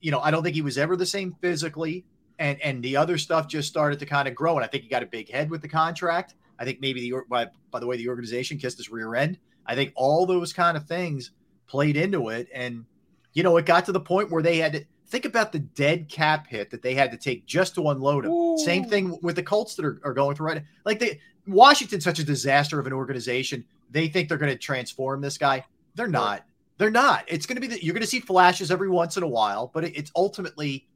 [0.00, 2.04] you know, I don't think he was ever the same physically.
[2.38, 4.56] And, and the other stuff just started to kind of grow.
[4.56, 6.34] And I think he got a big head with the contract.
[6.58, 9.38] I think maybe the by, by the way the organization kissed his rear end.
[9.66, 11.32] I think all those kind of things
[11.66, 12.84] played into it, and
[13.32, 16.08] you know it got to the point where they had to think about the dead
[16.08, 18.58] cap hit that they had to take just to unload him.
[18.58, 20.56] Same thing with the Colts that are, are going through right.
[20.56, 20.64] now.
[20.84, 23.64] Like they Washington's such a disaster of an organization.
[23.90, 25.64] They think they're going to transform this guy.
[25.94, 26.44] They're not.
[26.78, 27.24] They're not.
[27.26, 29.70] It's going to be that you're going to see flashes every once in a while,
[29.72, 30.88] but it, it's ultimately.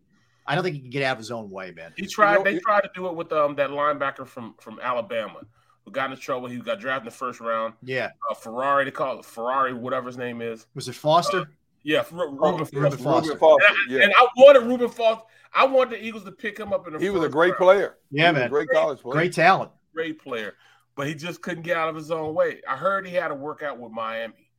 [0.46, 1.92] I don't think he can get out of his own way, man.
[1.96, 2.34] He tried.
[2.34, 5.40] know, they it- tried to do it with um that linebacker from from Alabama
[5.84, 6.48] who got in trouble.
[6.48, 7.74] He got drafted in the first round.
[7.82, 8.10] Yeah.
[8.28, 10.66] Uh, Ferrari, they call it Ferrari, whatever his name is.
[10.74, 11.50] Was it Foster?
[11.82, 12.80] Yeah, Ru- Reuben Oh, Foster.
[12.80, 13.28] Reuben Foster.
[13.32, 14.02] Reuben Foster, And, I, yeah.
[14.04, 15.24] and I wanted Reuben Foster.
[15.54, 16.98] I wanted the Eagles to pick him up in the.
[17.00, 17.58] He was a great round.
[17.58, 17.98] player.
[18.10, 18.50] Yeah, He was a man.
[18.50, 19.12] great college player.
[19.14, 19.70] Great talent.
[19.94, 20.54] great player,
[20.94, 22.60] but he just couldn't get out of his own way.
[22.68, 24.50] I heard he had to work out with Miami,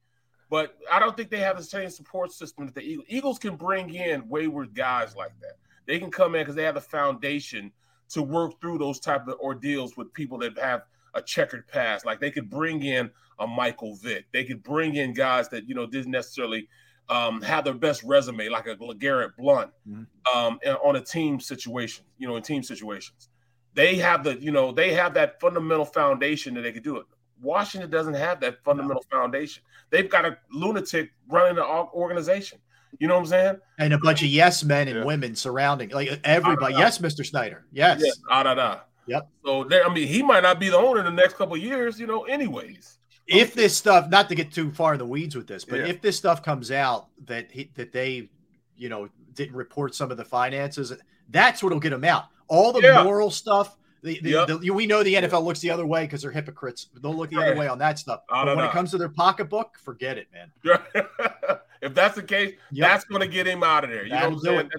[0.50, 3.06] but I don't think they have the same support system that the Eagles.
[3.10, 5.58] Eagles can bring in wayward guys like that.
[5.88, 7.72] They can come in because they have the foundation
[8.10, 10.82] to work through those type of ordeals with people that have
[11.14, 12.06] a checkered past.
[12.06, 14.26] Like they could bring in a Michael Vick.
[14.34, 16.68] They could bring in guys that you know didn't necessarily
[17.12, 20.08] um, have their best resume, like a Garrett Blount, Mhm.
[20.34, 22.06] um, on a team situation.
[22.18, 23.28] You know, in team situations
[23.74, 27.06] they have the you know they have that fundamental foundation that they could do it
[27.42, 32.60] washington doesn't have that fundamental foundation they've got a lunatic running the organization
[33.00, 35.06] you know what i'm saying and a bunch of yes men and Yeah.
[35.06, 36.76] women surrounding like everybody.
[36.76, 37.26] Yes, Mr.
[37.26, 37.66] Snyder.
[37.72, 38.02] Yes.
[38.04, 38.80] yeah ah, da, da.
[39.08, 39.30] Yep.
[39.46, 41.62] so there i mean he might not be the owner in the next couple of
[41.62, 43.00] years you know anyways
[43.32, 45.88] If this stuff, not to get too far in the weeds with this, but Yeah.
[45.88, 48.30] if this stuff comes out that he, that they,
[48.76, 50.92] you know, didn't report some of the finances.
[51.30, 52.26] That's what'll get them out.
[52.48, 53.04] All the Yeah.
[53.04, 53.78] moral stuff.
[54.04, 54.48] The, the, Yep.
[54.48, 56.88] the- we know the NFL looks the other way because they're hypocrites.
[57.02, 58.22] They'll look the other way on that stuff.
[58.28, 58.66] But when know.
[58.66, 60.52] it comes to their pocketbook, forget it, man.
[61.82, 62.90] if that's the case, Yep.
[62.90, 64.04] that's going to get him out of there.
[64.04, 64.70] You know That'll what I'm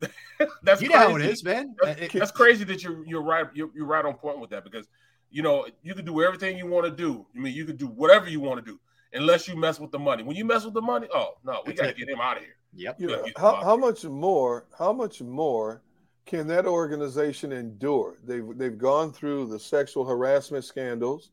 [0.00, 0.10] saying?
[0.62, 1.44] that's you know how it crazy.
[1.44, 1.76] man.
[1.80, 4.86] That's, that's crazy that you're you're right you're, you're right on point with that because
[5.34, 7.26] you know you can do everything you want to do.
[7.36, 8.78] I mean, you can do whatever you want to do
[9.12, 10.22] unless you mess with the money.
[10.22, 12.36] When you mess with the money, oh no, we That's got to get him out
[12.36, 12.54] of here.
[12.74, 13.00] Yep.
[13.00, 14.66] You Yeah, know, how, how much more?
[14.78, 15.82] How much more
[16.24, 18.14] can that organization endure?
[18.24, 21.32] They've they've gone through the sexual harassment scandals.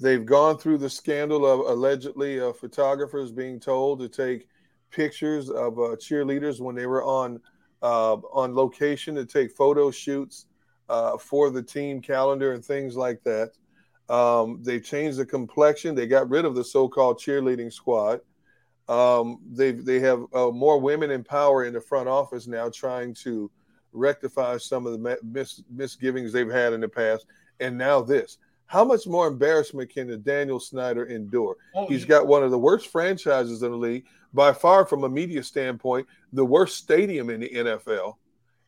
[0.00, 4.48] They've gone through the scandal of allegedly uh, photographers being told to take
[4.90, 7.40] pictures of uh, cheerleaders when they were on
[7.80, 10.46] uh, on location to take photo shoots
[10.88, 13.52] uh, for the team calendar and things like that.
[14.08, 15.94] Um, they changed the complexion.
[15.94, 18.20] They got rid of the so-called cheerleading squad.
[18.88, 23.14] Um, they they have uh, more women in power in the front office now, trying
[23.14, 23.50] to
[23.92, 27.26] rectify some of the mis- misgivings they've had in the past.
[27.58, 28.38] And now this.
[28.66, 31.56] How much more embarrassment can the Daniel Snyder endure?
[31.74, 35.08] Oh, He's got one of the worst franchises in the league, by far from a
[35.08, 38.16] media standpoint, the worst stadium in the NFL.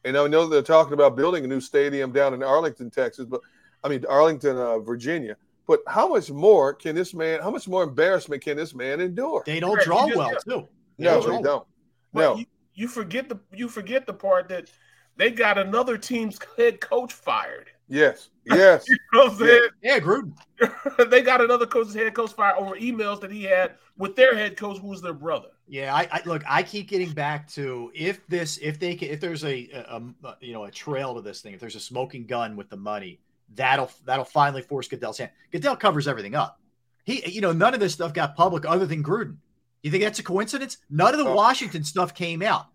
[0.09, 3.43] And I know they're talking about building a new stadium down in Arlington, Texas, but
[3.85, 5.37] I mean Arlington, uh, Virginia.
[5.67, 7.41] But how much more can this man?
[7.41, 9.43] How much more embarrassment can this man endure?
[9.45, 10.55] They don't draw just- well, yeah.
[10.55, 10.69] too.
[10.97, 11.67] no, don't they don't.
[12.15, 14.71] But No, you, you forget the you forget the part that
[15.17, 17.71] they got another team's head coach fired.
[17.89, 18.89] Yes, yes.
[18.89, 19.69] You know what I'm saying?
[19.83, 20.33] Yeah, Gruden.
[21.11, 24.57] they got another coach's head coach fired over emails that he had with their head
[24.57, 25.49] coach, who's their brother.
[25.67, 26.43] Yeah, I, I look.
[26.49, 30.37] I keep getting back to if this, if they, can, if there's a, a, a,
[30.41, 33.21] you know, a trail to this thing, if there's a smoking gun with the money,
[33.55, 35.31] that'll that'll finally force Goodell's hand.
[35.53, 36.61] Goodell covers everything up.
[37.05, 39.37] He, you know, none of this stuff got public other than Gruden.
[39.83, 40.79] You think that's a coincidence?
[40.91, 41.35] None of the Oh.
[41.35, 42.67] Washington stuff came out.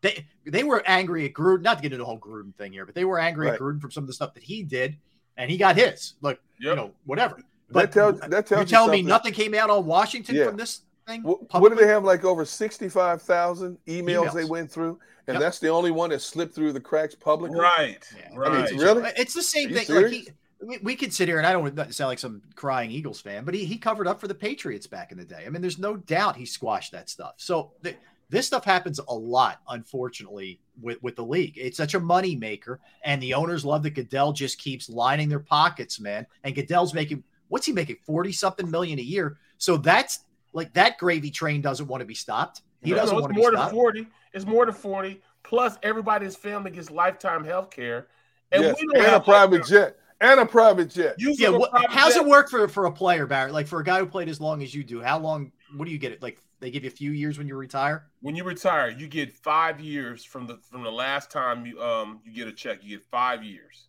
[0.00, 1.62] They they were angry at Gruden.
[1.62, 3.80] Not to get into the whole Gruden thing here, but they were angry at Gruden
[3.80, 4.96] from some of the stuff that he did,
[5.36, 6.14] and he got his.
[6.20, 7.36] Look, you know, whatever.
[7.36, 10.46] that But tells that tells you're you telling me nothing came out on Washington Yeah.
[10.46, 11.22] from this thing?
[11.22, 12.04] What, what did they have?
[12.04, 15.40] Like over sixty-five thousand emails, they went through, and Yep.
[15.40, 17.58] that's the only one that slipped through the cracks publicly.
[17.58, 17.98] Right.
[18.16, 18.36] Yeah.
[18.36, 18.68] Right.
[18.68, 19.10] I mean, really?
[19.16, 19.96] It's the same Are you thing.
[19.96, 20.28] Like he,
[20.60, 23.20] we, we could sit here, and I don't want to sound like some crying Eagles
[23.20, 25.44] fan, but he, he covered up for the Patriots back in the day.
[25.46, 27.34] I mean, there's no doubt he squashed that stuff.
[27.36, 27.96] So th-
[28.30, 31.54] this stuff happens a lot, unfortunately, with, with the league.
[31.56, 35.40] It's such a money maker, and the owners love that Goodell just keeps lining their
[35.40, 36.26] pockets, man.
[36.44, 39.38] And Goodell's making what's he making forty something million a year.
[39.56, 40.20] So that's
[40.52, 42.62] like that gravy train doesn't want to be stopped.
[42.82, 43.74] He No, doesn't no, want it's to be more than stopped.
[43.74, 44.06] 40.
[44.32, 45.20] It's more than 40.
[45.42, 48.08] Plus, everybody's family gets lifetime health care.
[48.52, 51.14] And yes, we don't and a private jet, and a private jet.
[51.18, 53.52] You Yeah, from a private how's jet- it work for for a player, Barrett?
[53.52, 55.52] Like for a guy who played as long as you do, how long?
[55.76, 56.12] What do you get?
[56.12, 58.08] It like they give you a few years when you retire.
[58.20, 62.20] When you retire, you get five years from the from the last time you um
[62.24, 62.82] you get a check.
[62.82, 63.88] You get five years.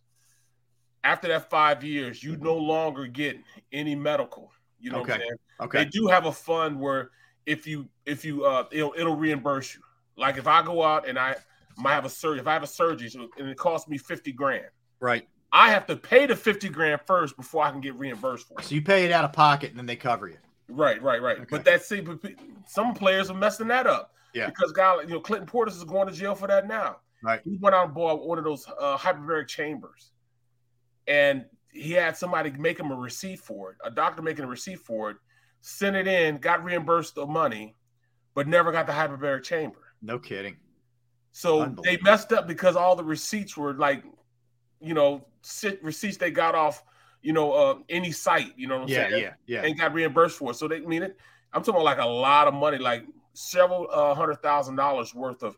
[1.02, 3.38] After that five years, you no longer get
[3.72, 4.52] any medical.
[4.78, 5.20] You know what I'm Okay.
[5.22, 5.36] saying?
[5.60, 7.10] Okay, They do have a fund where
[7.46, 9.80] if you if you uh it'll, it'll reimburse you.
[10.16, 11.36] Like if I go out and I
[11.76, 14.32] might have a surgery, if I have a surgery so- and it costs me fifty
[14.32, 14.66] grand,
[15.00, 15.26] right.
[15.52, 18.64] I have to pay the fifty grand first before I can get reimbursed for it.
[18.64, 20.36] So you pay it out of pocket and then they cover you.
[20.70, 21.38] Right, right, right.
[21.38, 21.46] Okay.
[21.50, 22.18] But that's see, but
[22.66, 24.14] some players are messing that up.
[24.34, 24.46] Yeah.
[24.46, 26.98] Because guy, you know, Clinton Portis is going to jail for that now.
[27.22, 27.40] Right.
[27.44, 30.12] He went out and bought one of those uh, hyperbaric chambers,
[31.06, 33.76] and he had somebody make him a receipt for it.
[33.84, 35.16] A doctor making a receipt for it,
[35.60, 37.76] sent it in, got reimbursed the money,
[38.34, 39.78] but never got the hyperbaric chamber.
[40.02, 40.56] No kidding.
[41.32, 44.02] So they messed up because all the receipts were like,
[44.80, 46.82] you know, sit, receipts they got off,
[47.22, 48.52] you know, uh, any site.
[48.56, 49.22] You know what I'm Yeah, saying?
[49.22, 49.62] yeah, yeah.
[49.62, 50.54] and got reimbursed for it.
[50.54, 51.16] So they I mean it.
[51.52, 55.42] I'm talking about like a lot of money, like several uh, hundred thousand dollars worth
[55.42, 55.56] of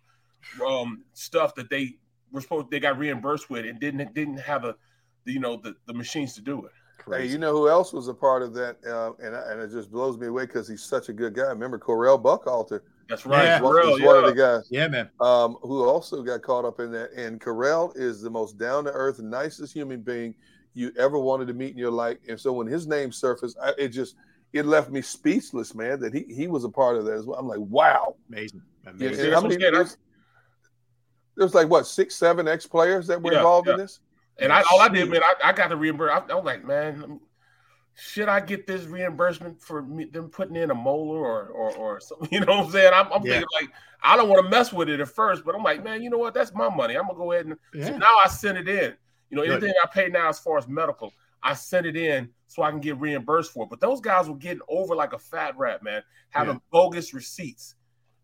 [0.67, 1.97] um, stuff that they
[2.31, 4.77] were supposed they got reimbursed with and didn't didn't have a
[5.25, 6.73] the you know the, the machines to do it.
[7.11, 8.77] Hey, you know who else was a part of that?
[8.87, 11.49] Uh, and, and it just blows me away because he's such a good guy.
[11.49, 12.81] Remember Correll Buckhalter?
[13.09, 13.45] That's right.
[13.45, 13.55] Yeah.
[13.57, 15.11] He's one, Correll, he's one of the guys yeah, man.
[15.21, 17.11] um, who also got caught up in that.
[17.13, 20.35] And Correll is the most down to earth, nicest human being
[20.75, 22.19] you ever wanted to meet in your life.
[22.29, 24.17] And so when his name surfaced, I, it just
[24.53, 26.01] it left me speechless, man.
[26.01, 27.39] That he he was a part of that as well.
[27.39, 28.17] I'm like, wow.
[28.29, 28.63] Amazing.
[28.85, 29.07] Yeah, Amazing.
[29.07, 29.73] and that's how what many- I'm saying.
[29.75, 29.97] there's,
[31.37, 33.75] there's like what six, seven ex players that were Yeah, involved yeah.
[33.75, 34.01] in this.
[34.39, 36.31] And I, all I did, man, I, I got the reimbursement.
[36.31, 37.21] I, I was like, man,
[37.95, 42.01] should I get this reimbursement for me, them putting in a molar or or, or
[42.01, 42.29] something?
[42.33, 42.93] You know what I'm saying?
[42.95, 43.33] I'm, I'm Yeah.
[43.35, 43.71] thinking like
[44.03, 46.19] I don't want to mess with it at first, but I'm like, man, you know
[46.19, 46.35] what?
[46.35, 46.95] That's my money.
[46.97, 48.95] I'm gonna go ahead and so now I send it in.
[49.33, 49.65] You know, Good.
[49.65, 51.11] anything I pay now as far as medical,
[51.43, 53.71] I send it in so I can get reimbursed for it.
[53.71, 57.75] But those guys were getting over like a fat rat, man, having bogus receipts.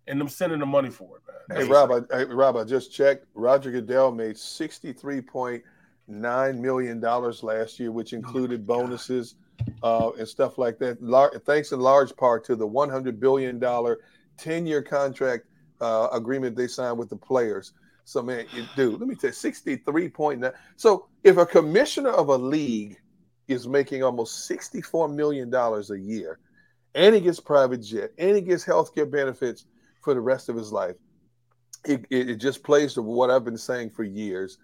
[0.08, 1.66] and them sending the money for it, man.
[1.66, 3.26] Hey Rob, I, hey, Rob, I just checked.
[3.34, 5.62] Roger Goodell made sixty three point
[6.08, 9.36] nine million dollars last year, which included oh bonuses
[9.82, 11.02] uh, and stuff like that.
[11.02, 13.98] Lar- thanks in large part to the one hundred billion dollar
[14.36, 15.44] ten year contract
[15.80, 17.72] uh, agreement they signed with the players.
[18.08, 20.52] So man, you, dude, let me tell you, sixty three point nine.
[20.76, 22.96] So if a commissioner of a league
[23.48, 26.38] is making almost sixty four million dollars a year,
[26.94, 29.66] and he gets private jet, and he gets health care benefits
[30.00, 30.96] for the rest of his life.
[31.84, 34.56] It, it, it, just plays to what I've been saying for years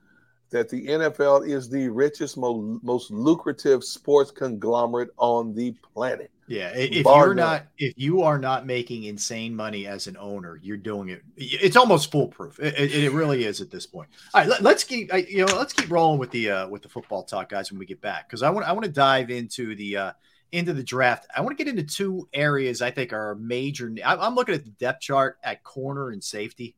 [0.51, 6.31] that the NFL is the richest, mo- most lucrative sports conglomerate on the planet.
[6.47, 10.61] Yeah, if Bar you're not, if you are not making insane money as an owner,
[10.63, 11.23] you're doing it.
[11.37, 12.59] It's almost foolproof.
[12.61, 14.11] It, it, it really is at this point.
[14.35, 16.89] All right, let, us keep, you know, let's keep rolling with the uh, with the
[16.89, 19.75] football talk, guys, when we get back, because I want I want to dive into
[19.75, 20.13] the uh,
[20.53, 23.93] into the draft, I want to get into two areas I think are major.
[24.05, 26.77] I'm looking at the depth chart at corner and safety.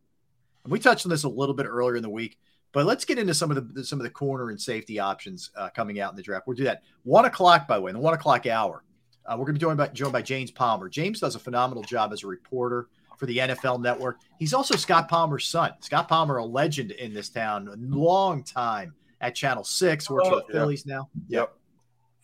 [0.65, 2.39] And we touched on this a little bit earlier in the week,
[2.73, 5.69] but let's get into some of the some of the corner and safety options uh,
[5.71, 6.47] coming out in the draft.
[6.47, 8.83] We'll do that one o'clock, by the way, in the one o'clock hour.
[9.27, 10.89] Uh, we're going to be joined by joined by James Palmer.
[10.89, 14.19] James does a phenomenal job as a reporter for the NFL Network.
[14.39, 15.73] He's also Scott Palmer's son.
[15.81, 20.31] Scott Palmer, a legend in this town, a long time at Channel Six, works oh,
[20.31, 20.61] for the yeah.
[20.61, 21.09] Phillies now.
[21.29, 21.57] Yep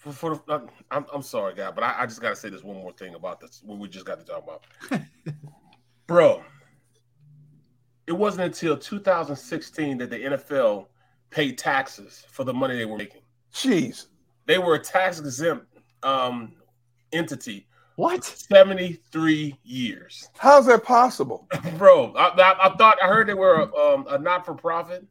[0.02, 2.64] for, for the, I'm, I'm sorry, guy, but I, I just got to say this
[2.64, 3.62] one more thing about this.
[3.64, 4.64] What we just got to talk about,
[6.08, 6.42] bro.
[8.08, 10.86] It wasn't until 2016 that the NFL
[11.30, 13.20] paid taxes for the money they were making.
[13.54, 14.06] Jeez,
[14.46, 15.66] they were tax exempt
[16.02, 16.52] um,
[17.12, 17.66] entity.
[17.96, 18.24] What?
[18.24, 20.28] 73 years.
[20.38, 21.46] How's that possible,
[21.78, 22.12] bro?
[22.14, 25.04] I, I, I, thought I heard they were a, um, a not for profit.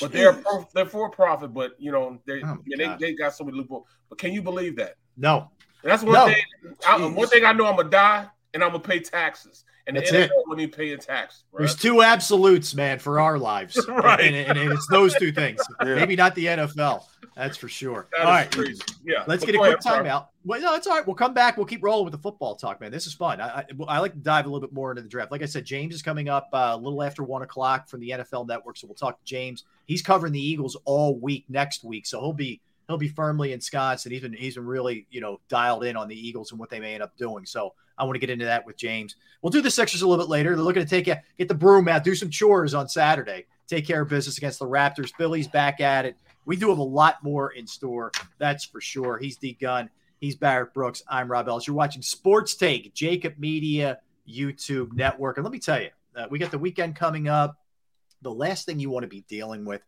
[0.00, 0.36] But they're
[0.74, 3.86] they're for profit, but you know they oh they, they got so many loopholes.
[4.08, 4.96] But can you believe that?
[5.16, 5.50] No.
[5.84, 6.26] That's one no.
[6.26, 6.42] thing.
[6.86, 9.64] I, one thing I know, I'm gonna die and I'm gonna pay taxes.
[9.86, 11.44] And That's the NFL when you pay tax.
[11.52, 11.60] Right?
[11.60, 14.20] There's two absolutes, man, for our lives, right?
[14.20, 15.60] And, and, and, it's those two things.
[15.80, 15.94] yeah.
[15.94, 17.04] Maybe not the NFL.
[17.36, 18.08] That's for sure.
[18.10, 18.82] That all right, crazy.
[19.04, 19.22] yeah.
[19.28, 20.26] Let's get a quick timeout.
[20.46, 21.04] Well, no, it's all right.
[21.04, 21.56] We'll come back.
[21.56, 22.92] We'll keep rolling with the football talk, man.
[22.92, 23.40] This is fun.
[23.40, 25.32] I, I, I like to dive a little bit more into the draft.
[25.32, 28.10] Like I said, James is coming up uh, a little after one o'clock from the
[28.10, 29.64] NFL Network, so we'll talk to James.
[29.86, 34.06] He's covering the Eagles all week next week, so he'll be he'll be firmly ensconced,
[34.06, 36.70] and he's been he's been really you know dialed in on the Eagles and what
[36.70, 37.44] they may end up doing.
[37.44, 39.16] So I want to get into that with James.
[39.42, 40.54] We'll do the Sixers a little bit later.
[40.54, 44.02] They're looking to take get the broom out, do some chores on Saturday, take care
[44.02, 45.10] of business against the Raptors.
[45.18, 46.16] Billy's back at it.
[46.44, 48.12] We do have a lot more in store.
[48.38, 49.18] That's for sure.
[49.18, 49.90] He's the gun.
[50.18, 51.02] He's Barrett Brooks.
[51.08, 51.66] I'm Rob Ellis.
[51.66, 55.36] You're watching Sports Take, JAKIB Media YouTube Network.
[55.36, 57.58] And let me tell you, uh, we got the weekend coming up.
[58.22, 59.82] The last thing you want to be dealing with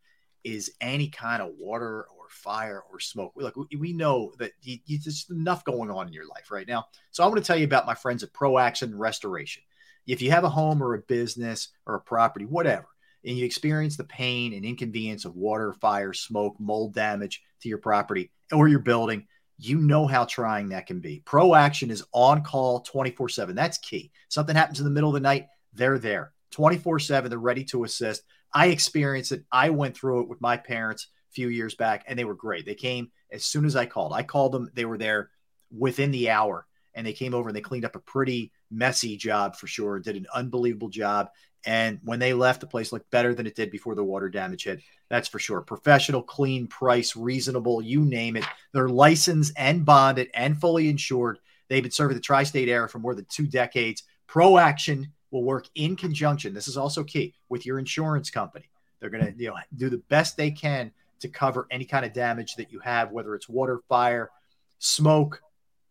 [0.44, 3.32] is any kind of water or fire or smoke.
[3.36, 6.86] Look, we know that you, you, there's enough going on in your life right now.
[7.10, 9.62] So I want to tell you about my friends at Pro Action Restoration.
[10.06, 12.86] If you have a home or a business or a property, whatever,
[13.24, 17.78] and you experience the pain and inconvenience of water, fire, smoke, mold damage to your
[17.78, 19.26] property or your building,
[19.58, 21.20] you know how trying that can be.
[21.24, 23.54] Pro Action is on call 24 7.
[23.54, 24.12] That's key.
[24.28, 27.28] Something happens in the middle of the night, they're there 24 7.
[27.28, 28.22] They're ready to assist.
[28.54, 29.44] I experienced it.
[29.52, 32.64] I went through it with my parents a few years back, and they were great.
[32.64, 34.12] They came as soon as I called.
[34.12, 35.30] I called them, they were there
[35.76, 39.56] within the hour, and they came over and they cleaned up a pretty messy job
[39.56, 41.28] for sure, did an unbelievable job.
[41.66, 44.64] And when they left, the place looked better than it did before the water damage
[44.64, 44.80] hit.
[45.08, 45.60] That's for sure.
[45.60, 48.44] Professional, clean, price, reasonable, you name it.
[48.72, 51.38] They're licensed and bonded and fully insured.
[51.68, 54.04] They've been serving the tri state area for more than two decades.
[54.26, 56.54] Pro Action will work in conjunction.
[56.54, 58.70] This is also key with your insurance company.
[59.00, 62.12] They're going to you know, do the best they can to cover any kind of
[62.12, 64.30] damage that you have, whether it's water, fire,
[64.78, 65.42] smoke,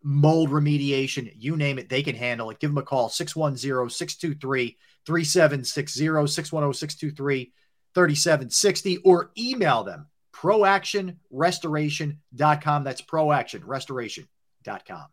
[0.07, 2.59] mold remediation, you name it, they can handle it.
[2.59, 7.51] Give them a call 610 623 3760 610 623
[7.93, 12.83] 3760 or email them proactionrestoration.com.
[12.83, 15.05] That's proactionrestoration.com.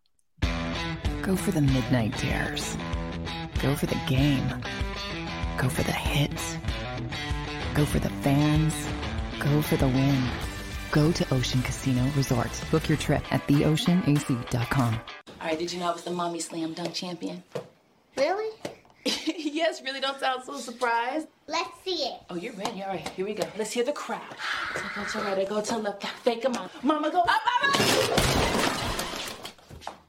[1.22, 2.76] Go for the midnight dares.
[3.60, 4.46] Go for the game.
[5.56, 6.58] Go for the hits.
[7.74, 8.74] Go for the fans.
[9.40, 10.22] Go for the win.
[10.94, 12.48] Go to Ocean Casino Resort.
[12.70, 14.94] Book your trip at theoceanac.com.
[15.40, 17.42] All right, did you know I was the mommy slam dunk champion?
[18.16, 18.56] Really?
[19.04, 21.26] yes, really don't sound so surprised.
[21.48, 22.20] Let's see it.
[22.30, 22.84] Oh, you're ready.
[22.84, 23.42] All right, here we go.
[23.58, 24.22] Let's hear the crowd.
[24.76, 26.70] So go to right, go to left, fake them out.
[26.84, 27.84] Mama, go up, mama!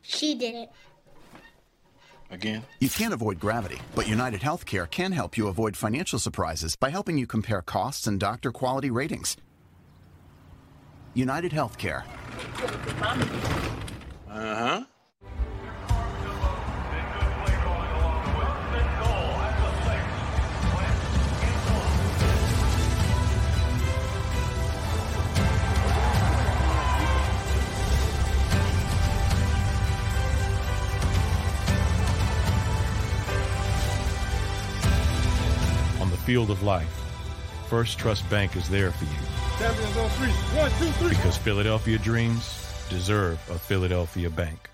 [0.04, 0.70] She did it.
[2.30, 2.64] Again?
[2.80, 7.18] You can't avoid gravity, but United Healthcare can help you avoid financial surprises by helping
[7.18, 9.36] you compare costs and doctor quality ratings.
[11.16, 12.04] United Healthcare.
[14.30, 14.84] Uh huh.
[36.26, 36.90] field of life,
[37.70, 39.35] First Trust Bank is there for you.
[39.58, 40.32] Champions on three.
[40.60, 41.10] One, two, three.
[41.10, 44.70] Because Philadelphia dreams deserve a Philadelphia bank.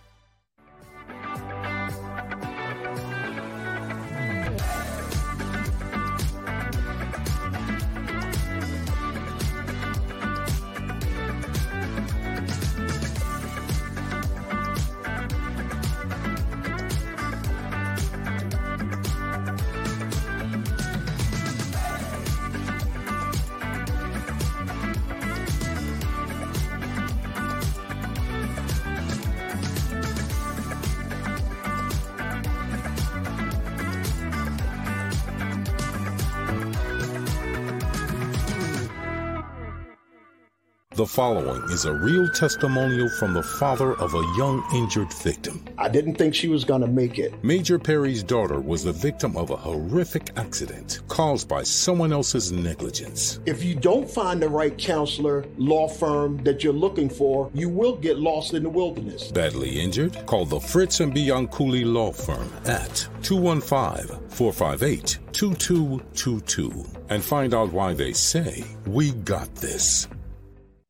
[41.12, 45.62] Following is a real testimonial from the father of a young injured victim.
[45.78, 47.44] I didn't think she was going to make it.
[47.44, 53.42] Major Perry's daughter was the victim of a horrific accident caused by someone else's negligence.
[53.46, 57.98] If you don't find the right counselor, law firm that you're looking for, you will
[57.98, 59.34] get lost in the wilderness.
[59.34, 60.26] Badly injured?
[60.28, 67.94] Call the Fritz and Bianculli Law Firm at 215 458 2222 and find out why
[67.94, 70.08] they say, We got this.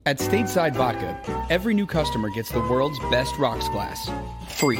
[0.03, 1.15] At Stateside Vodka,
[1.51, 4.09] every new customer gets the world's best rocks glass,
[4.49, 4.79] free.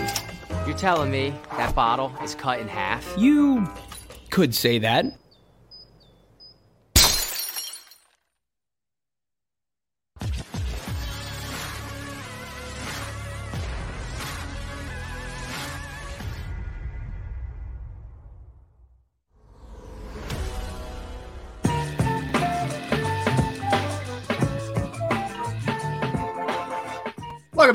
[0.66, 3.08] You're telling me that bottle is cut in half?
[3.20, 3.70] You
[4.32, 5.06] could say that.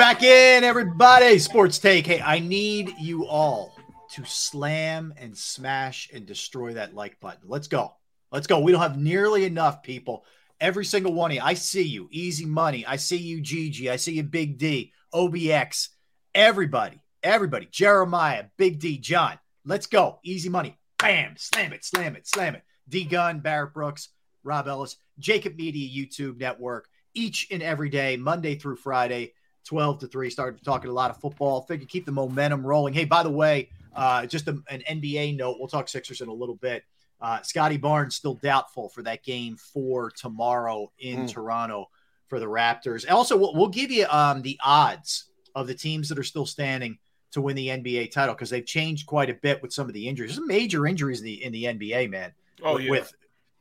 [0.07, 1.37] Back in, everybody.
[1.41, 2.07] Sports Take.
[2.07, 3.75] Hey, I need you all
[4.13, 7.49] to slam and smash and destroy that like button.
[7.49, 7.97] Let's go.
[8.31, 8.61] Let's go.
[8.61, 10.25] We don't have nearly enough people.
[10.61, 11.41] Every single one of you.
[11.43, 12.07] I see you.
[12.13, 12.87] Easy money.
[12.87, 13.91] I see you, Gigi.
[13.91, 15.89] I see you, Big D, OBX.
[16.37, 17.03] Everybody.
[17.25, 17.67] Everybody.
[17.69, 19.41] Jeremiah, Big D, John.
[19.65, 20.21] Let's go.
[20.23, 20.79] Easy money.
[21.01, 21.35] Bam.
[21.37, 21.85] Slam it.
[21.85, 22.29] Slam it.
[22.29, 22.63] Slam it.
[22.89, 24.11] D Gun, Barrett Brooks,
[24.45, 26.87] Rob Ellis, JAKIB Media YouTube Network.
[27.13, 29.33] Each and every day, Monday through Friday.
[29.67, 31.62] 12 to 3 started talking a lot of football.
[31.62, 32.95] Figure keep the momentum rolling.
[32.95, 35.57] Hey by the way uh, just a, an nba note.
[35.59, 36.85] We'll talk sixers in a little bit.
[37.21, 41.29] Uh, scottie barnes still doubtful for that game for tomorrow in mm.
[41.33, 41.89] toronto
[42.29, 43.11] for the raptors.
[43.11, 46.99] Also we'll, we'll give you um, the odds of the teams that are still standing
[47.33, 50.07] to win the nba title because they've changed quite a bit with some of the
[50.07, 50.37] injuries.
[50.37, 52.91] There's major injuries in the, in the nba man oh yeah.
[52.91, 53.12] with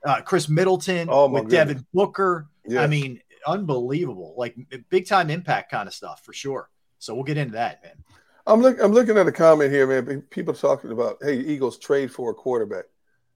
[0.06, 1.89] uh, khris middleton Oh, with my devin goodness.
[1.93, 2.49] booker.
[2.78, 4.56] I mean unbelievable, like
[4.89, 6.70] big time impact kind of stuff for sure.
[7.00, 8.04] So we'll get into that, man.
[8.48, 10.22] I'm look, I'm looking at a comment here, man.
[10.30, 12.86] People talking about, hey, Eagles trade for a quarterback.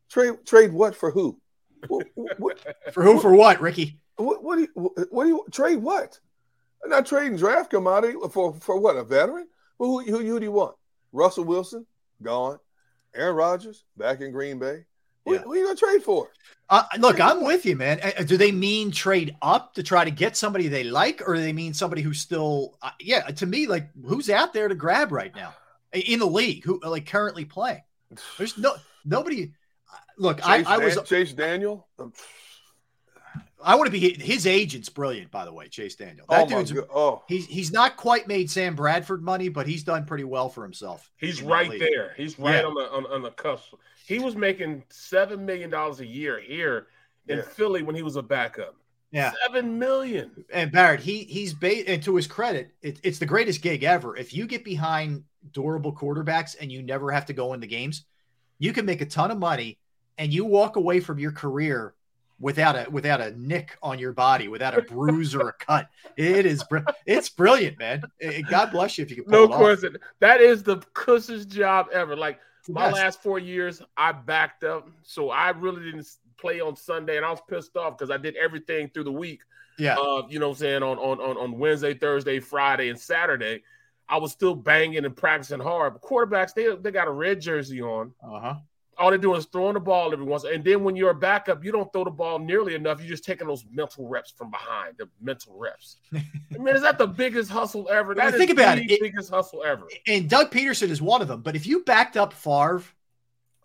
[0.10, 1.40] Trade trade what for who?
[1.88, 2.08] What,
[2.38, 2.60] what,
[2.94, 3.20] For who?
[3.20, 4.00] For what, Ricky?
[4.18, 6.20] what, what do you what do you trade what?
[6.84, 8.98] I'm not trading draft commodity uh, for for what?
[8.98, 9.48] A veteran?
[9.78, 10.76] Who who, who do you want?
[11.12, 11.86] Russell Wilson
[12.22, 12.60] gone.
[13.16, 14.86] Aaron Rodgers back in Green Bay.
[15.26, 15.40] Who, Yeah.
[15.42, 16.30] who you gonna trade for?
[16.70, 18.00] Uh, look, I'm with you, man.
[18.02, 21.42] Uh, Do they mean trade up to try to get somebody they like, or do
[21.42, 22.78] they mean somebody who's still?
[22.82, 25.54] Uh, yeah, to me, like who's out there to grab right now
[25.94, 26.64] in the league?
[26.66, 27.82] Who like currently playing?
[28.38, 29.52] There's no nobody.
[29.92, 31.88] uh, Look, I, Chase I was Dan- Chase Daniel.
[33.64, 36.26] I want to be his agent's brilliant, by the way, Chase Daniel.
[36.30, 39.84] Oh That my dude's Oh, he's he's not quite made Sam Bradford money, but he's
[39.84, 41.12] done pretty well for himself.
[41.18, 41.80] He's right league.
[41.82, 42.14] there.
[42.16, 42.68] He's right Yeah.
[42.68, 43.74] on the on, on the cusp.
[44.06, 46.88] He was making seven million dollars a year here
[47.28, 47.44] in Yeah.
[47.44, 48.76] Philly when he was a backup.
[49.12, 49.34] Yeah.
[49.46, 50.46] Seven million.
[50.54, 54.16] and Barrett, he he's ba- and to his credit, it, it's the greatest gig ever.
[54.16, 58.06] If you get behind durable quarterbacks and you never have to go into games,
[58.60, 59.78] you can make a ton of money
[60.18, 61.94] and you walk away from your career
[62.40, 65.90] without a without a nick on your body, without a bruise or a cut.
[66.18, 68.04] It is br- it's brilliant, man.
[68.22, 69.60] Eh, God bless you if you can pull No it off.
[69.60, 69.98] question.
[70.20, 72.16] That is the cussest job ever.
[72.16, 72.96] Like my best.
[72.96, 77.32] last four years, I backed up, so I really didn't play on Sunday, and I
[77.32, 79.42] was pissed off because I did everything through the week.
[79.78, 79.96] Yeah.
[79.98, 83.64] Uh, you know what I'm saying on, on on on Wednesday, Thursday, Friday, and Saturday.
[84.12, 85.94] I was still banging and practicing hard.
[85.94, 88.14] But quarterbacks, they they got a red jersey on.
[88.24, 88.56] Uh huh.
[89.00, 90.44] All they're doing is throwing the ball every once.
[90.44, 93.00] And then when you're a backup, you don't throw the ball nearly enough.
[93.00, 95.98] You're just taking those mental reps from behind, the mental reps.
[96.14, 96.22] I
[96.58, 98.14] mean, is that the biggest hustle ever?
[98.14, 98.92] That is Think about the it.
[98.92, 99.88] It- biggest hustle ever.
[100.06, 101.42] And Doug Pederson is one of them.
[101.42, 102.94] But if you backed up Favre for,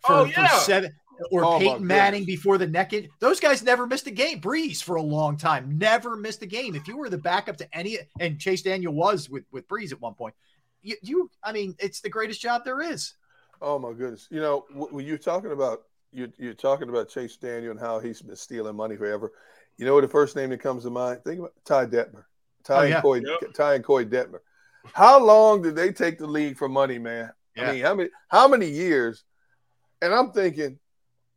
[0.07, 0.91] Oh, for seven
[1.31, 2.37] or Oh, Peyton Manning goodness.
[2.37, 4.39] before the neck, in, those guys never missed a game.
[4.39, 6.75] Brees for a long time, never missed a game.
[6.75, 9.99] If you were the backup to any, and Chase Daniel was with with Brees at
[9.99, 10.35] one point,
[10.81, 13.13] you, you I mean, it's the greatest job there is.
[13.65, 14.27] Oh my goodness.
[14.29, 17.97] You know, wh- when you're talking about you, you're talking about Chase Daniel and how
[17.99, 19.31] he's been stealing money forever.
[19.77, 21.23] You know what the first name that comes to mind?
[21.23, 22.25] Think about Ty Detmer.
[22.63, 23.01] Ty Oh, and yeah.
[23.01, 23.53] Koy, Yep.
[23.55, 24.39] Ty and Koy Detmer.
[24.93, 27.31] How long did they take the league for money, man?
[27.55, 27.69] Yeah.
[27.69, 29.23] I mean, how many how many years?
[30.01, 30.77] And I'm thinking,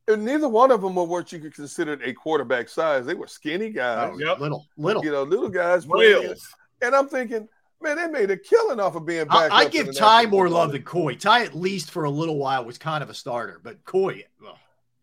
[0.06, 3.06] and neither one of them were what you could consider a quarterback size.
[3.06, 4.38] They were skinny guys, Oh, Yep.
[4.40, 5.02] Little, little.
[5.04, 5.86] you know, little guys.
[5.86, 6.20] playing.
[6.20, 6.46] Wheels.
[6.82, 7.48] And I'm thinking,
[7.82, 9.50] man, they made a killing off of being back.
[9.50, 11.14] I up in give Ty more Football love than Koy.
[11.14, 14.56] Ty, at least for a little while, was kind of a starter, but Koy, ugh.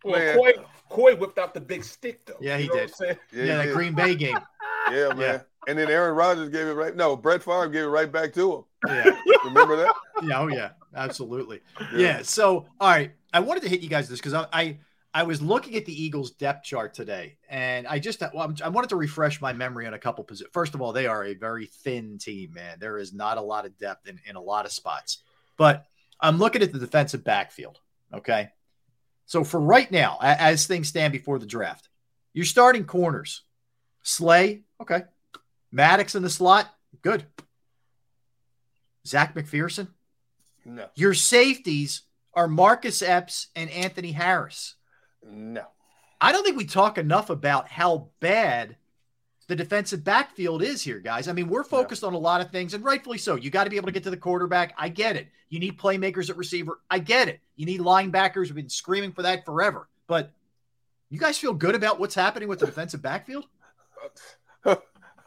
[0.04, 0.38] Well, Man.
[0.38, 0.54] Koy,
[0.90, 2.38] Koy whipped out the big stick though.
[2.40, 2.92] Yeah, he did.
[2.98, 3.74] What Yeah, yeah, that yeah.
[3.74, 4.40] Green Bay game.
[4.92, 5.42] Yeah, man.
[5.68, 6.96] And then Aaron Rodgers gave it right.
[6.96, 8.64] No, Brett Favre gave it right back to him.
[8.88, 9.96] Yeah, Remember that?
[10.22, 11.62] yeah, oh yeah, absolutely.
[11.96, 12.22] Yeah.
[12.22, 14.78] So, all right, I wanted to hit you guys this because I, I
[15.16, 18.90] I was looking at the Eagles depth chart today, and I just well, I'm- wanted
[18.90, 20.52] to refresh my memory on a couple positions.
[20.52, 22.80] First of all, they are a very thin team, man.
[22.82, 25.20] There is not a lot of depth in, in a lot of spots.
[25.56, 25.86] But
[26.20, 27.80] I'm looking at the defensive backfield.
[28.14, 28.50] Okay.
[29.26, 31.88] So for right now, as things stand before the draft,
[32.34, 33.44] you're starting corners.
[34.04, 35.04] Slay, okay.
[35.72, 36.68] Maddox in the slot,
[37.02, 37.26] good.
[39.08, 39.88] Zach McPhearson,
[40.66, 42.02] No, your safeties
[42.34, 44.76] are Marcus Epps and Anthony Harris.
[45.26, 45.66] No.
[46.22, 48.78] I don't think we talk enough about how bad
[49.48, 51.28] the defensive backfield is here, guys.
[51.28, 53.36] I mean, we're focused on a lot of things, and rightfully so.
[53.36, 54.74] You got to be able to get to the quarterback.
[54.78, 55.28] I get it.
[55.50, 56.80] You need playmakers at receiver.
[56.90, 57.40] I get it.
[57.56, 58.46] You need linebackers.
[58.46, 59.88] We've been screaming for that forever.
[60.08, 60.32] But
[61.10, 63.46] you guys feel good about what's happening with the defensive backfield?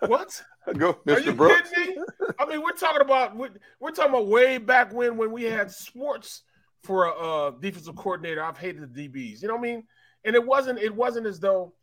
[0.01, 0.42] What?
[0.76, 1.36] Go, Are you Mr.
[1.36, 1.70] Brooks.
[1.70, 2.03] kidding me?
[2.38, 5.72] I mean, we're talking about we're, we're talking about way back when when we had
[5.72, 6.42] Schwartz
[6.85, 8.43] for a uh, defensive coordinator.
[8.43, 9.43] I've hated the DBs.
[9.43, 9.85] You know what I mean?
[10.24, 11.74] And it wasn't it wasn't as though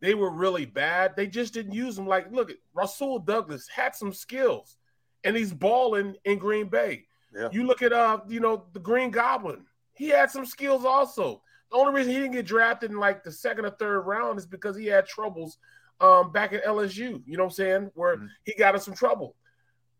[0.00, 1.14] they were really bad.
[1.16, 2.06] They just didn't use them.
[2.06, 4.76] Like, look, at Rasul Douglas had some skills,
[5.24, 7.04] and he's balling in Green Bay.
[7.34, 7.48] Yeah.
[7.52, 9.64] You look at uh, you know, the Green Goblin.
[9.94, 11.42] He had some skills also.
[11.70, 14.46] The only reason he didn't get drafted in like the second or third round is
[14.46, 15.58] because he had troubles
[16.00, 17.22] um, back at LSU.
[17.26, 17.90] You know what I'm saying?
[17.94, 18.26] Where Mm-hmm.
[18.44, 19.36] he got in some trouble.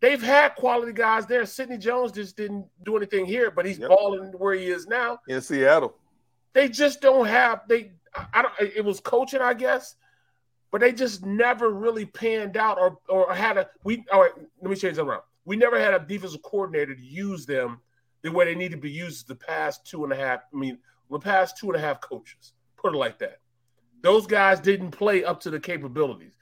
[0.03, 1.47] They've had quality guys there.
[1.47, 3.89] Sidney Jones just didn't do anything here, but he's Yep.
[3.89, 5.21] balling where he is now.
[5.29, 5.97] In Seattle.
[6.55, 7.93] They just don't have they.
[8.35, 8.53] I- don't.
[8.61, 9.95] It was coaching, I guess,
[10.73, 13.71] but they just never really panned out or or had a.
[13.85, 14.33] We all right.
[14.61, 15.23] Let me change that around.
[15.45, 17.81] We never had a defensive coordinator to use them
[18.23, 20.41] the way they need to be used the past two and a half.
[20.53, 20.79] I mean,
[21.11, 22.55] the past two and a half coaches.
[22.77, 23.39] Put it like that.
[24.03, 26.37] Those guys didn't play up to the capabilities.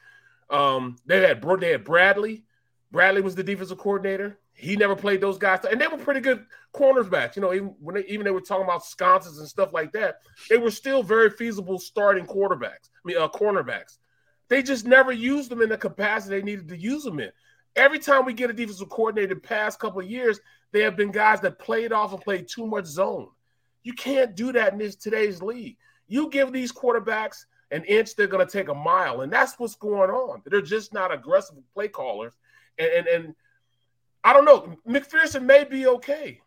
[0.49, 2.47] Um, they had they had Bradley.
[2.93, 4.38] Bradley was the defensive coordinator.
[4.53, 7.36] He never played those guys, and they were pretty good corners cornerbacks.
[7.36, 10.16] You know, even when they, even they were talking about sconces and stuff like that,
[10.49, 12.91] they were still very feasible starting quarterbacks.
[12.95, 13.99] I mean, uh, cornerbacks.
[14.49, 17.30] They just never used them in the capacity they needed to use them in.
[17.76, 20.41] Every time we get a defensive coordinator the past couple of years,
[20.72, 23.28] they have been guys that played off and played too much zone.
[23.84, 25.76] You can't do that in this today's league.
[26.09, 29.76] You give these quarterbacks an inch, they're going to take a mile, and that's what's
[29.76, 30.43] going on.
[30.45, 32.36] They're just not aggressive play callers,
[32.81, 33.35] and and, and
[34.24, 34.76] I don't know.
[34.89, 36.41] McPhearson may be okay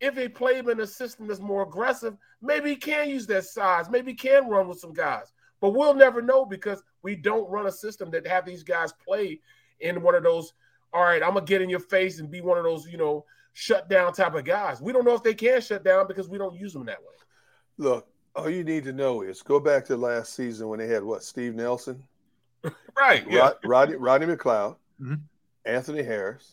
[0.00, 2.16] if he play him in a system that's more aggressive.
[2.42, 3.88] Maybe he can use that size.
[3.88, 7.66] Maybe he can run with some guys, but we'll never know because we don't run
[7.66, 9.40] a system that have these guys play
[9.80, 10.52] in one of those.
[10.92, 13.24] All right, I'm gonna get in your face and be one of those, you know,
[13.52, 14.80] shut down type of guys.
[14.80, 17.14] We don't know if they can shut down because we don't use them that way.
[17.78, 21.02] Look, all you need to know is go back to last season when they had
[21.02, 21.22] what?
[21.22, 22.02] Steve Nelson,
[22.96, 23.26] Right.
[23.28, 23.40] Yeah.
[23.40, 25.20] Rod, Rodney, Rodney McLeod, Mhm.
[25.64, 26.52] Anthony Harris,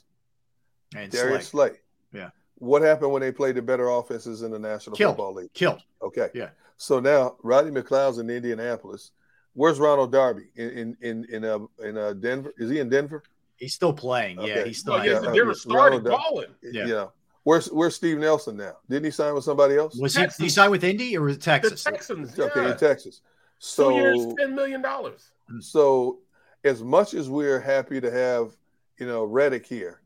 [0.95, 1.69] And Darius Slay.
[1.69, 1.79] Slay.
[2.13, 2.29] Yeah.
[2.55, 5.13] What happened when they played the better offenses in the National Killed.
[5.15, 5.53] Football League?
[5.53, 5.81] Killed.
[6.01, 6.29] Okay.
[6.33, 6.49] Yeah.
[6.77, 9.11] So now Rodney McLeod's in Indianapolis.
[9.53, 12.53] Where's Ronald Darby in in in in, uh, in uh, Denver?
[12.57, 13.23] Is he in Denver?
[13.57, 14.41] He's still playing.
[14.41, 14.93] Yeah, he's still.
[14.93, 16.47] Well, yeah, uh, they're starting Ronald Dar- balling.
[16.63, 16.85] Yeah.
[16.85, 17.11] You know,
[17.43, 18.77] where's where's Steve Nelson now?
[18.89, 19.95] Didn't he sign with somebody else?
[19.97, 21.83] Was he, he signed with Indy or was it The Texas?
[21.83, 23.17] Texans, Okay, in Texas.
[23.19, 23.21] Two
[23.59, 25.31] So years, ten million dollars.
[25.59, 26.19] So,
[26.63, 28.55] as much as we're happy to have,
[29.01, 29.99] you know, Reddick here,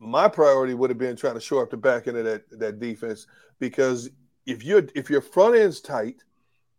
[0.00, 2.80] my priority would have been trying to shore up the back end of that that
[2.80, 3.28] defense
[3.60, 4.10] because
[4.46, 6.24] if your if your front end's tight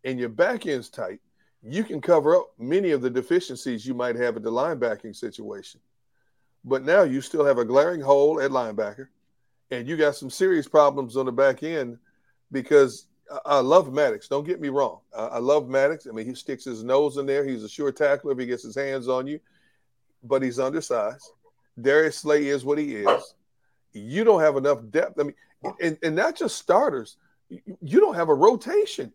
[0.04, 1.20] and your back end's tight,
[1.62, 5.80] you can cover up many of the deficiencies you might have at the linebacking situation.
[6.66, 9.08] But now you still have a glaring hole at linebacker,
[9.70, 11.96] and you got some serious problems on the back end
[12.52, 13.06] because
[13.46, 14.28] I- love Maddox.
[14.28, 15.00] Don't get me wrong.
[15.14, 16.06] I love Maddox.
[16.06, 17.46] I mean, he sticks his nose in there.
[17.46, 19.40] He's a sure tackler if he gets his hands on you,
[20.22, 21.30] but he's undersized.
[21.80, 23.34] Darius Slay is what he is.
[23.92, 25.18] You don't have enough depth.
[25.18, 25.34] I mean,
[25.80, 27.16] and, and not just starters.
[27.48, 29.12] You, you don't have a rotation.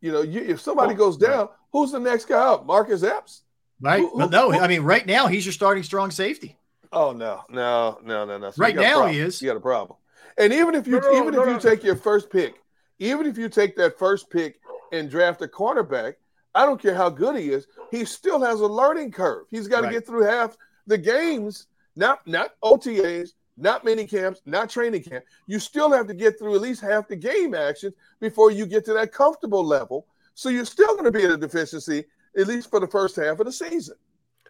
[0.00, 2.66] You know, you, if somebody oh, goes down, who's the next guy up?
[2.66, 3.42] Marcus Epps?
[3.80, 4.00] Right.
[4.00, 6.56] Who- who- But no, who- I mean, right now he's your starting strong safety.
[6.92, 8.50] Oh no, no, no, no, no.
[8.50, 9.42] So Right now he is.
[9.42, 9.98] You got a problem.
[10.38, 11.58] And even if you No, no, even no, if you no.
[11.58, 12.54] take your first pick
[12.98, 14.60] even if you take that first pick
[14.92, 16.14] and draft a cornerback,
[16.56, 19.46] I don't care how good he is, he still has a learning curve.
[19.50, 19.92] He's got to Right.
[19.92, 25.24] get through half the games, not not OTAs, not mini camps, not training camp.
[25.46, 28.84] You still have to get through at least half the game actions before you get
[28.86, 30.06] to that comfortable level.
[30.34, 32.04] So you're still going to be at a deficiency
[32.36, 33.96] at least for the first half of the season.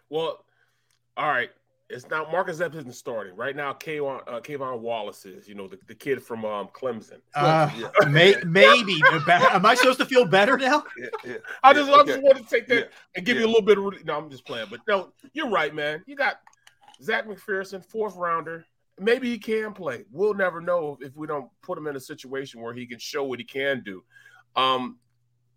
[0.09, 0.43] Well,
[1.15, 1.49] all right.
[1.89, 3.71] It's not Marcus Epps isn't starting right now.
[3.71, 7.21] K'Von, uh, K'Von Wallace is, you know, the, the kid from um, Clemson.
[7.33, 7.69] Uh,
[8.09, 8.99] may, maybe.
[9.29, 10.83] Am I supposed to feel better now?
[10.97, 11.33] Yeah, yeah.
[11.63, 12.11] I just, Yeah, I okay.
[12.11, 12.85] just wanted to take that Yeah,
[13.15, 14.05] and give you a little bit of.
[14.05, 16.03] No, I'm just playing, but no, you're right, man.
[16.07, 16.41] You got
[17.01, 18.65] Zach McPhearson, fourth rounder.
[18.99, 20.03] Maybe he can play.
[20.11, 23.23] We'll never know if we don't put him in a situation where he can show
[23.23, 24.03] what he can do.
[24.57, 24.97] Um,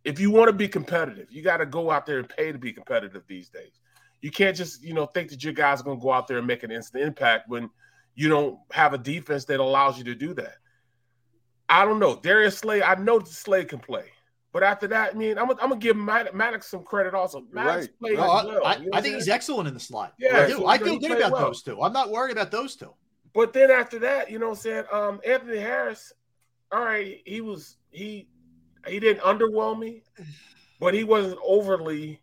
[0.04, 2.58] if you want to be competitive, you got to go out there and pay to
[2.58, 3.80] be competitive these days.
[4.22, 6.38] You can't just, you know, think that your guys are going to go out there
[6.38, 7.70] and make an instant impact when
[8.14, 10.54] you don't have a defense that allows you to do that.
[11.68, 12.16] I don't know.
[12.16, 14.06] Darius Slay, I know that Slay can play.
[14.52, 17.44] But after that, I mean, I'm, gonna- I'm gonna give Mad- Maddox some credit also.
[17.52, 17.98] Maddox Right.
[18.00, 18.64] played No, as I, well.
[18.66, 20.14] I, you know I what think he's excellent in the slot.
[20.18, 20.52] Yeah, I, do.
[20.54, 21.42] so I feel good about well.
[21.46, 21.80] those two.
[21.80, 22.92] I'm not worried about those two.
[23.32, 24.84] But then after that, you know what I'm saying?
[24.92, 26.12] Um, Anthony Harris,
[26.72, 28.26] all right, he was he
[28.88, 30.02] he didn't underwhelm me,
[30.80, 32.20] but he wasn't overly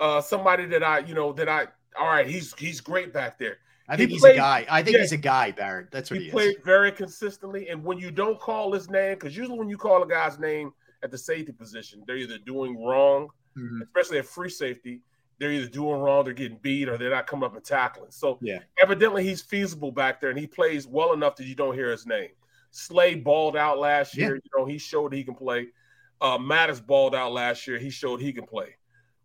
[0.00, 1.66] uh somebody that I, you know, that I
[1.98, 3.58] all right, he's he's great back there.
[3.88, 4.66] I He think he's played- a guy.
[4.70, 5.02] I think yeah.
[5.02, 5.90] he's a guy, Barrett.
[5.90, 6.64] That's what he he, played is.
[6.64, 7.68] very consistently.
[7.68, 10.72] And when you don't call his name, because usually when you call a guy's name
[11.02, 13.28] at the safety position, they're either doing wrong,
[13.58, 13.82] Mhm.
[13.82, 15.02] especially at free safety.
[15.38, 18.12] They're either doing wrong, they're getting beat, or they're not coming up and tackling.
[18.12, 18.60] So Yeah.
[18.80, 22.06] evidently he's feasible back there, and he plays well enough that you don't hear his
[22.06, 22.30] name.
[22.70, 24.26] Slay balled out last Yeah.
[24.28, 24.34] year.
[24.36, 25.68] You know, he showed he can play.
[26.20, 27.78] Uh, Maddox balled out last year.
[27.78, 28.76] He showed he can play.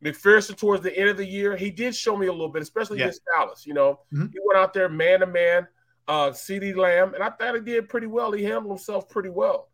[0.03, 2.99] McPhearson, towards the end of the year, he did show me a little bit, especially
[2.99, 3.05] Yeah.
[3.05, 3.65] against Dallas.
[3.65, 4.31] You know, Mhm.
[4.31, 5.67] he went out there man to man,
[6.07, 8.31] uh, CeeDee Lamb, and I thought he did pretty well.
[8.31, 9.69] He handled himself pretty well.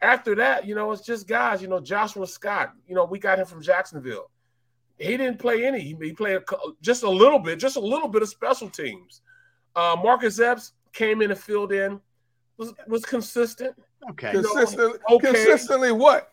[0.00, 1.60] After that, you know, it's just guys.
[1.62, 2.72] You know, Joshua Scott.
[2.86, 4.30] You know, we got him from Jacksonville.
[4.98, 5.80] He didn't play any.
[5.80, 6.42] He, he played a,
[6.80, 9.22] just a little bit, just a little bit of special teams.
[9.74, 12.00] Uh, Marcus Epps came in and filled in,
[12.58, 13.74] was was consistent.
[14.10, 14.32] Okay.
[14.34, 15.26] You know, Consistent, okay.
[15.32, 16.30] consistently what?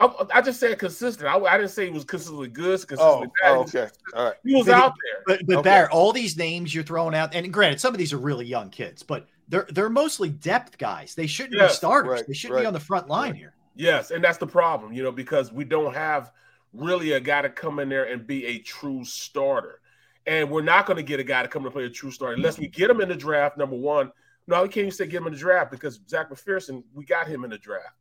[0.00, 1.28] I, I just said consistent.
[1.28, 2.80] I, I didn't say he was consistently good.
[2.80, 3.50] Oh, Consistently bad.
[3.50, 3.88] oh, He was- okay.
[4.14, 4.34] All right.
[4.44, 5.22] He was But out there.
[5.26, 5.68] But but Okay.
[5.70, 8.70] Barrett, all these names you're throwing out, and granted, some of these are really young
[8.70, 11.14] kids, but they're they're mostly depth guys.
[11.14, 12.10] They shouldn't Yes, be starters.
[12.12, 13.54] right, they shouldn't right, be on the front line here.
[13.74, 16.32] Yes, and that's the problem, you know, because we don't have
[16.72, 19.80] really a guy to come in there and be a true starter.
[20.26, 22.34] And we're not going to get a guy to come and play a true starter
[22.36, 24.12] unless we get him in the draft, number one.
[24.46, 27.26] No, we can't even say get him in the draft because Zach McPhearson, we got
[27.26, 27.94] him in the draft.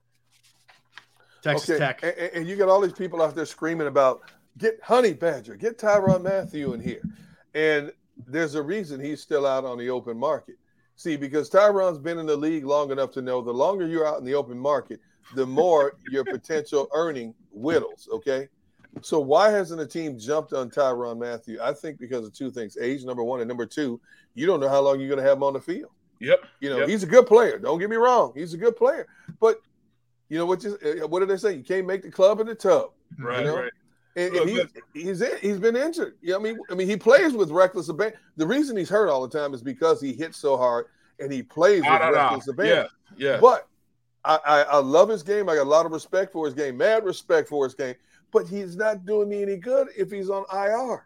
[1.41, 1.79] Texas okay.
[1.79, 1.99] Tech.
[2.03, 4.21] And, and- and you got all these people out there screaming about
[4.57, 7.01] get Honey Badger, get Tyrann Mathieu in here.
[7.53, 7.91] And
[8.27, 10.55] there's a reason he's still out on the open market.
[10.95, 14.19] See, because Tyrann's been in the league long enough to know the longer you're out
[14.19, 14.99] in the open market,
[15.35, 18.09] the more your potential earning whittles.
[18.11, 18.49] Okay.
[19.01, 21.59] So why hasn't a team jumped on Tyrann Mathieu?
[21.61, 24.01] I think because of two things: age, number one, and number two,
[24.33, 25.91] you don't know how long you're going to have him on the field.
[26.19, 26.43] Yep.
[26.59, 26.89] You know, Yep.
[26.89, 27.59] he's a good player.
[27.59, 29.07] Don't get me wrong; he's a good player.
[29.39, 29.61] But
[30.29, 30.63] you know what?
[30.63, 31.53] You, uh, what did they say?
[31.55, 32.91] You can't make the club in the tub.
[33.17, 33.55] Right, you know?
[33.57, 33.71] right.
[34.15, 36.15] And, and he's, he's in, he's been injured.
[36.21, 38.19] Yeah, I mean, I mean, he plays with reckless abandon.
[38.37, 40.87] The reason he's hurt all the time is because he hits so hard
[41.19, 42.23] and he plays with Ah, da, da.
[42.29, 42.87] reckless abandon.
[43.17, 43.39] Yeah, yeah.
[43.39, 43.67] But
[44.25, 45.47] I, I, I love his game.
[45.47, 47.95] I got a lot of respect for his game, mad respect for his game.
[48.31, 51.05] But he's not doing me any good if he's on IR.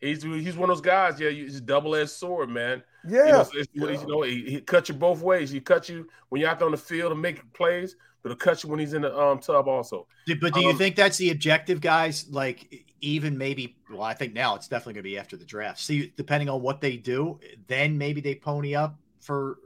[0.00, 1.18] He's he's one of those guys.
[1.20, 2.82] Yeah, he's a double edged sword, man.
[3.08, 3.18] Yeah.
[3.26, 5.50] You know, it's- it's- you know he, he cut you both ways.
[5.50, 8.36] He cut you when you're out there on the field and making plays, but he'll
[8.36, 10.06] cut you when he's in the um tub also.
[10.40, 12.26] But do you Um, think that's the objective, guys?
[12.30, 15.80] Like even maybe well, I think now it's definitely gonna be after the draft.
[15.80, 19.58] See, depending on what they do, then maybe they pony up for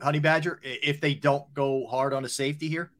[0.00, 2.90] Honey Badger if they don't go hard on a safety here.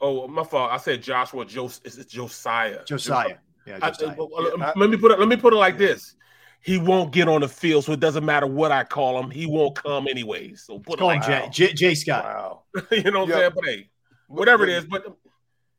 [0.00, 0.70] Oh, my fault.
[0.70, 1.44] I said Joshua.
[1.44, 2.84] Jos- it's it's Josiah.
[2.84, 3.38] Josiah.
[3.66, 4.16] Yeah, I- Josiah.
[4.22, 5.18] uh, let me put it.
[5.18, 6.14] Let me put it like this.
[6.60, 9.30] He won't get on the field, so it doesn't matter what I call him.
[9.30, 10.62] He won't come anyways.
[10.62, 12.24] So put it Call him like Jay, Jay, Jay Scott.
[12.24, 12.62] Wow.
[12.90, 13.34] you know what Yeah.
[13.36, 13.52] I'm saying?
[13.54, 13.90] But hey,
[14.26, 15.04] whatever it is, but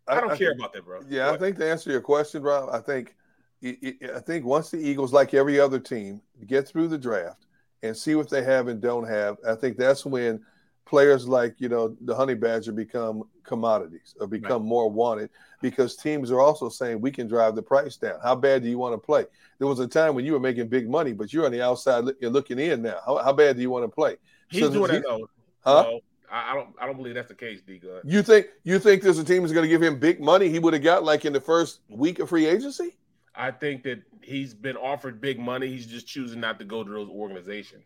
[0.07, 1.01] I don't I- I care think- about that, bro.
[1.07, 3.15] Yeah, I think to answer your question, Rob, I think
[3.63, 7.45] I I think once the Eagles, like every other team, get through the draft
[7.83, 10.43] and see what they have and don't have, I think that's when
[10.89, 15.29] players like you know the Honey Badger become commodities or become more wanted
[15.61, 18.19] because teams are also saying we can drive the price down.
[18.23, 19.25] How bad do you want to play?
[19.59, 22.05] There was a time when you were making big money, but you're on the outside
[22.19, 22.97] you're looking in now.
[23.05, 24.17] How, how bad do you want to play?
[24.49, 25.29] He's So doing he- that though.
[25.63, 25.83] Huh?
[25.83, 25.99] No,
[26.31, 26.69] I, don't.
[26.81, 27.77] I don't believe that's the case, D.
[27.77, 28.01] Gun.
[28.03, 30.57] You think you think there's a team that's going to give him big money he
[30.57, 32.97] would have got like in the first week of free agency?
[33.35, 35.67] I think that he's been offered big money.
[35.67, 37.85] He's just choosing not to go to those organizations.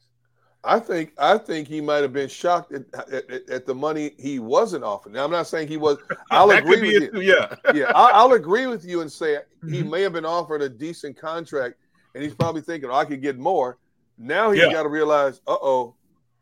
[0.65, 4.39] I think I think he might have been shocked at, at, at, the money he
[4.39, 5.11] wasn't offered.
[5.11, 5.97] Now I'm not saying he was.
[6.31, 7.21] I'll agree with you.
[7.21, 7.91] Yeah, yeah.
[7.93, 9.89] I'll, I'll, agree with you and say he Mm-hmm.
[9.89, 11.75] may have been offered a decent contract,
[12.15, 13.77] and he's probably thinking oh, I could get more.
[14.17, 14.71] Now he's Yeah.
[14.71, 15.95] got to realize, uh oh,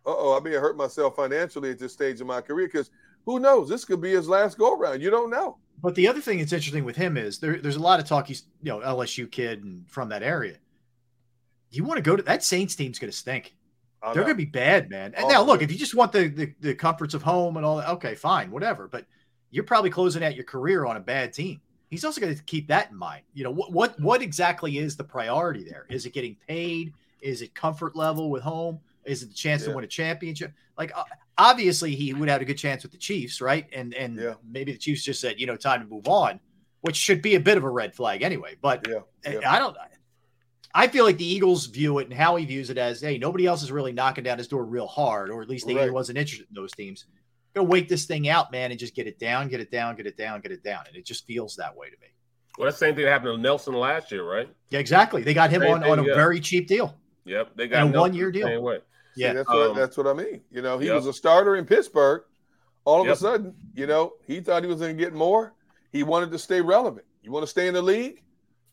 [0.05, 2.91] uh oh, I may have hurt myself financially at this stage of my career because
[3.25, 3.69] who knows?
[3.69, 5.01] This could be his last go around.
[5.01, 5.57] You don't know.
[5.81, 8.27] But the other thing that's interesting with him is there, there's a lot of talk.
[8.27, 10.57] He's you know LSU kid and from that area.
[11.71, 13.55] You want to go to that Saints team's going to stink.
[14.03, 15.13] I They're going to be bad, man.
[15.15, 15.65] And Oh, now, look, yeah.
[15.65, 18.49] if you just want the, the the comforts of home and all that, okay, fine,
[18.51, 18.87] whatever.
[18.87, 19.05] But
[19.51, 21.61] you're probably closing out your career on a bad team.
[21.89, 23.23] He's also going to keep that in mind.
[23.33, 25.85] You know what what what exactly is the priority there?
[25.89, 26.93] Is it getting paid?
[27.21, 28.79] Is it comfort level with home?
[29.03, 30.53] Is it the chance to win a championship?
[30.77, 30.91] Like
[31.37, 33.67] obviously he would have a good chance with the Chiefs, right?
[33.73, 34.35] And and Yeah.
[34.49, 36.39] maybe the Chiefs just said, you know, time to move on,
[36.81, 38.55] which should be a bit of a red flag anyway.
[38.61, 38.99] But Yeah,
[39.29, 39.51] yeah.
[39.51, 39.75] I don't.
[40.73, 43.45] I feel like the Eagles view it and how he views it as, hey, nobody
[43.45, 45.91] else is really knocking down his door real hard, or at least they, he Right.
[45.93, 47.05] wasn't interested in those teams.
[47.53, 50.05] Go wake this thing out, man, and just get it down, get it down, get
[50.07, 52.07] it down, get it down, and it just feels that way to me.
[52.57, 54.49] Well, that's the same thing that happened to Nelson last year, right?
[54.69, 55.23] Yeah, exactly.
[55.23, 56.15] They got him Same on, on a thing, yeah.
[56.15, 56.95] very cheap deal.
[57.25, 58.47] Yep, they got And a one-year deal.
[58.47, 58.77] Same way.
[59.15, 60.41] See, Yeah, that's what Um, that's what I mean.
[60.51, 60.95] You know, he yep.
[60.95, 62.23] was a starter in Pittsburgh.
[62.85, 63.15] All of Yep.
[63.15, 65.53] a sudden, you know, he thought he was going to get more.
[65.91, 67.05] He wanted to stay relevant.
[67.21, 68.23] You want to stay in the league?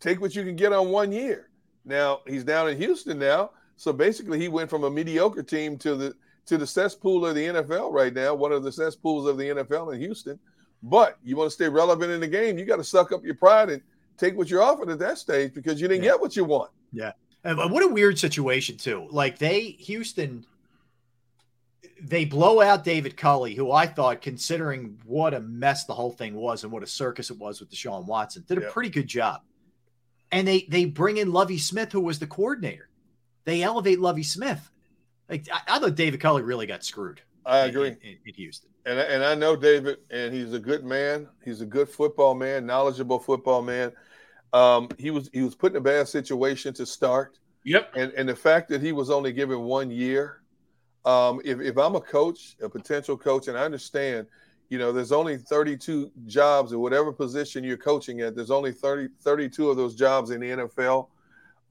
[0.01, 1.51] Take what you can get on one year.
[1.89, 5.95] Now he's down in Houston now, so basically he went from a mediocre team to
[5.97, 6.15] the
[6.47, 9.93] to the cesspool of the NFL right now, one of the cesspools of the NFL
[9.95, 10.39] in Houston.
[10.83, 13.35] But you want to stay relevant in the game, you got to suck up your
[13.35, 13.83] pride and
[14.17, 16.13] take what you're offered at that stage because you didn't Yeah.
[16.13, 16.71] get what you want.
[16.93, 17.13] Yeah.
[17.45, 19.07] And what a weird situation too.
[19.11, 20.45] Like they Houston
[22.01, 26.35] they blow out David Culley, who I thought, considering what a mess the whole thing
[26.35, 28.71] was and what a circus it was with Deshaun Watson, did a Yeah.
[28.71, 29.43] pretty good job.
[30.31, 32.89] And they they bring in Lovie Smith, who was the coordinator.
[33.45, 34.71] They elevate Lovie Smith.
[35.29, 37.21] Like I, I thought David Culley really got screwed.
[37.47, 37.89] I agree.
[38.03, 38.69] in, in Houston.
[38.85, 41.29] And I- and I know David, and he's a good man.
[41.45, 43.93] He's a good football man, knowledgeable football man.
[44.53, 47.93] Um, he was he was put in a bad situation to start, Yep.
[47.97, 50.43] and and the fact that he was only given one year.
[51.05, 54.27] Um, if if I'm a coach, a potential coach, and I understand,
[54.69, 58.35] you know, there's only 32 jobs at whatever position you're coaching at.
[58.35, 61.09] There's only 30 32 of those jobs in the NFL.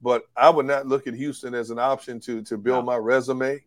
[0.00, 3.62] But I would not look at Houston as an option to to build my resume,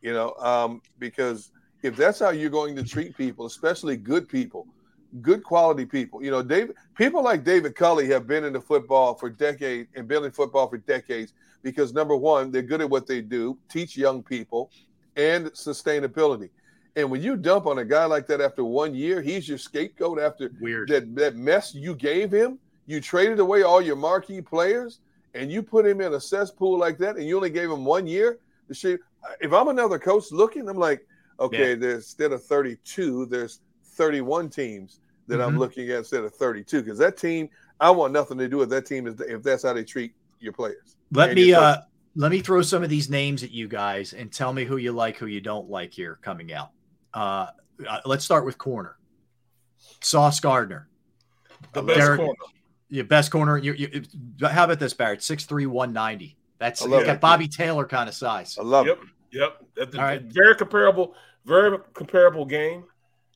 [0.00, 1.50] you know, um, because
[1.82, 4.66] if that's how you're going to treat people, especially good people,
[5.20, 9.14] good quality people, you know, David, people like David Culley have been in the football
[9.14, 13.06] for decades and been in football for decades because number one, they're good at what
[13.06, 14.70] they do, teach young people,
[15.16, 16.50] and sustainability.
[16.94, 20.18] And when you dump on a guy like that after one year, he's your scapegoat
[20.18, 20.88] after Weird.
[20.88, 22.58] that that mess you gave him.
[22.86, 25.00] You traded away all your marquee players,
[25.34, 28.06] and you put him in a cesspool like that, and you only gave him one
[28.06, 28.38] year.
[29.40, 31.06] If I'm another coach looking, I'm like,
[31.40, 31.74] okay, Yeah.
[31.76, 35.58] there's instead of 32, there's 31 teams that I'm Mhm.
[35.58, 36.82] looking at instead of 32.
[36.82, 37.48] Because that team,
[37.80, 40.52] I want nothing to do with that team if if that's how they treat your
[40.52, 40.96] players.
[41.12, 41.78] Let And me uh
[42.16, 44.92] let me throw some of these names at you guys and tell me who you
[44.92, 46.70] like, who you don't like here coming out.
[47.14, 47.46] Uh,
[47.88, 48.96] uh, let's start with corner.
[50.00, 50.88] Sauce Gardner,
[51.72, 52.34] The best Derek- corner.
[52.88, 53.56] your best corner.
[53.58, 54.02] You, you,
[54.48, 55.20] how about this, Barrett?
[55.20, 56.36] 6'3", 190.
[56.58, 57.20] That's I love got it.
[57.20, 58.56] Bobby Taylor kind of size.
[58.58, 58.98] I love Yep.
[59.02, 59.08] it.
[59.38, 59.64] Yep.
[59.76, 60.22] That's a- All right.
[60.22, 61.14] Very comparable.
[61.44, 62.84] Very comparable game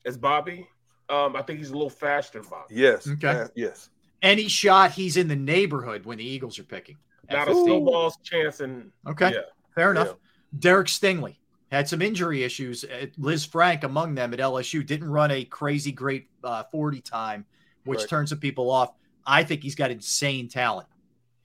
[0.05, 0.67] as Bobby.
[1.09, 2.75] Um, I think he's a little faster than Bobby.
[2.75, 3.07] Yes.
[3.07, 3.27] Okay.
[3.27, 3.89] uh, yes.
[4.21, 6.97] Any shot, he's in the neighborhood when the Eagles are picking.
[7.29, 7.65] Not a 15.
[7.65, 8.59] snowball's chance.
[8.61, 9.31] And Okay.
[9.33, 9.41] Yeah.
[9.75, 10.15] Fair enough.
[10.57, 11.37] Derek Stingley
[11.71, 12.83] had some injury issues.
[12.83, 17.45] Uh, Lisfranc among them at LSU didn't run a crazy great uh, 40 time,
[17.85, 18.09] which Right.
[18.09, 18.91] turned some people off.
[19.25, 20.87] I think he's got insane talent.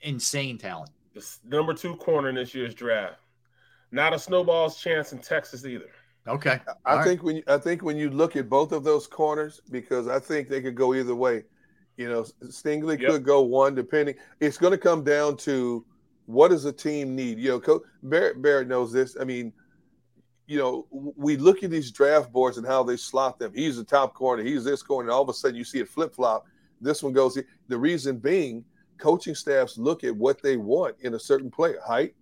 [0.03, 0.91] Insane talent.
[1.15, 3.17] the number two corner in this year's draft.
[3.91, 5.91] Not a snowball's chance in Texas either.
[6.27, 6.61] Okay.
[6.87, 7.05] I All right.
[7.07, 10.19] think when you, I think when you look at both of those corners, because I
[10.19, 11.45] think they could go either way.
[11.99, 13.11] You know, Stingley Yep.
[13.11, 14.15] could go one, depending.
[14.41, 15.85] It's going to come down to
[16.27, 17.39] what does a team need.
[17.39, 19.17] You know, Coach Barrett, Barrett knows this.
[19.21, 19.53] I mean,
[20.47, 23.53] you know, we look at these draft boards and how they slot them.
[23.55, 24.43] He's the top corner.
[24.43, 25.09] He's this corner.
[25.09, 26.47] And all of a sudden, you see it flip flop.
[26.81, 27.39] This one goes.
[27.69, 28.65] The reason being,
[28.99, 32.15] coaching staffs look at what they want in a certain player: height,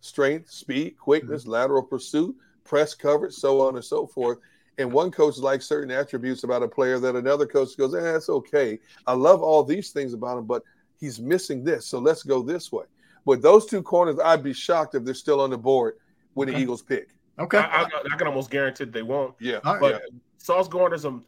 [0.00, 4.38] strength, speed, quickness, lateral pursuit, press coverage, so on and so forth.
[4.78, 8.30] And one coach likes certain attributes about a player that another coach goes, eh, that's
[8.30, 8.78] okay.
[9.06, 10.62] I love all these things about him, but
[10.98, 11.86] he's missing this.
[11.86, 12.84] So let's go this way.
[13.26, 15.96] But those two corners, I'd be shocked if they're still on the board
[16.32, 17.10] when the Eagles pick.
[17.40, 17.58] Okay.
[17.58, 19.34] I, I, I can almost guarantee they won't.
[19.40, 19.60] Yeah.
[19.64, 19.92] All right.
[19.92, 20.02] But
[20.38, 21.20] Sauce Gardner's a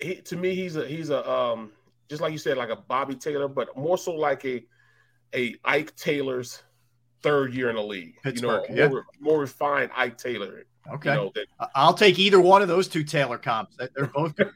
[0.00, 1.72] he, to me he's a he's a um
[2.08, 4.64] just like you said like a Bobby Taylor, but more so like a
[5.34, 6.62] a Ike Taylor's
[7.22, 8.16] third year in the league.
[8.22, 8.84] Pittsburgh, you yeah.
[8.84, 10.64] know, more, more refined Ike Taylor.
[10.92, 11.10] Okay.
[11.10, 13.76] You know, that, I- I'll take either one of those two Taylor comps.
[13.76, 14.50] They- They're both right,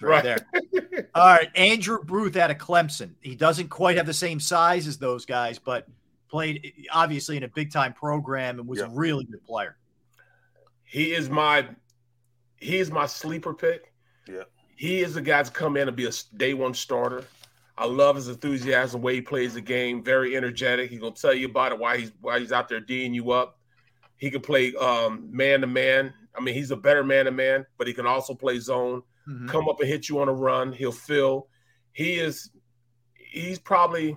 [0.00, 0.22] Right.
[0.22, 1.08] there.
[1.14, 3.14] All right, Andrew Booth out of Clemson.
[3.20, 5.86] He doesn't quite have the same size as those guys, but
[6.28, 9.76] played obviously in a big time program and was a really good player.
[10.94, 11.66] He is my
[12.60, 13.92] he is my sleeper pick.
[14.28, 14.44] Yeah.
[14.76, 17.24] He is the guy to come in and be a day one starter.
[17.76, 20.04] I love his enthusiasm, the way he plays the game.
[20.04, 20.90] Very energetic.
[20.90, 23.58] He's gonna tell you about it why he's why he's out there D'ing you up.
[24.18, 26.14] He can play um, man to man.
[26.38, 29.02] I mean, he's a better man to man, but he can also play zone.
[29.28, 29.48] Mhm.
[29.48, 30.72] Come up and hit you on a run.
[30.72, 31.48] He'll fill.
[31.92, 32.52] He is.
[33.14, 34.16] He's probably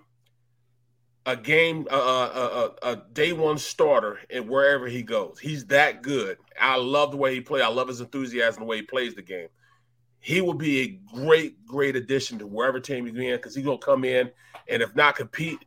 [1.28, 6.02] a game, a, a, a, a day one starter, and wherever he goes, he's that
[6.02, 6.38] good.
[6.60, 7.64] I love the way he plays.
[7.64, 9.50] I love his enthusiasm, the way he plays the game.
[10.22, 13.78] He will be a great, great addition to wherever team he's in because he's gonna
[13.78, 14.32] come in
[14.70, 15.60] and if not compete,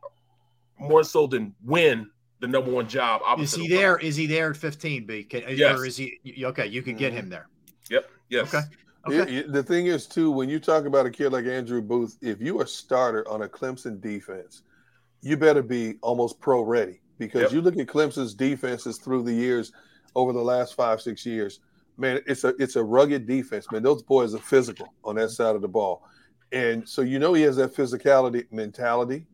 [0.79, 3.21] more so than win the number one job.
[3.39, 3.99] Is he there?
[3.99, 5.07] Is he there at 15?
[5.07, 5.25] B?
[5.25, 5.79] Can, Yes.
[5.79, 6.67] Or is he okay?
[6.67, 7.31] You can get him mm-hmm.
[7.33, 7.49] there.
[7.91, 8.11] Yep.
[8.31, 8.55] Yes.
[8.55, 8.67] Okay.
[9.09, 9.33] Yeah, Okay.
[9.33, 12.41] yeah, the thing is too, when you talk about a kid like Andrew Booth, if
[12.41, 14.63] you are a starter on a Clemson defense,
[15.23, 17.53] you better be almost pro ready because Yep.
[17.53, 19.73] you look at Clemson's defenses through the years,
[20.15, 21.61] over the last five six years.
[21.97, 23.67] Man, it's a it's a rugged defense.
[23.71, 26.03] Man, those boys are physical on that side of the ball,
[26.53, 29.27] and so you know he has that physicality mentality.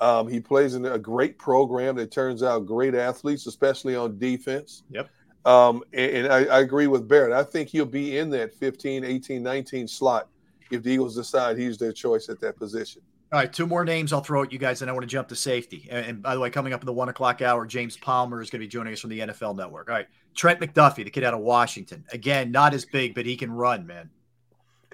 [0.00, 4.84] Um, he plays in a great program that turns out great athletes, especially on defense.
[4.90, 5.10] Yep.
[5.44, 7.32] Um, and, and I, I agree with Barrett.
[7.32, 10.28] I think he'll be in that 15, 18, 19 slot
[10.70, 13.02] if the Eagles decide he's their choice at that position.
[13.30, 15.28] All right, two more names I'll throw at you guys, and I want to jump
[15.28, 15.86] to safety.
[15.90, 18.48] And, and by the way, coming up in the one o'clock hour, James Palmer is
[18.48, 19.90] going to be joining us from the NFL Network.
[19.90, 22.04] All right, Trent McDuffie, the kid out of Washington.
[22.10, 24.08] Again, not as big, but he can run, man.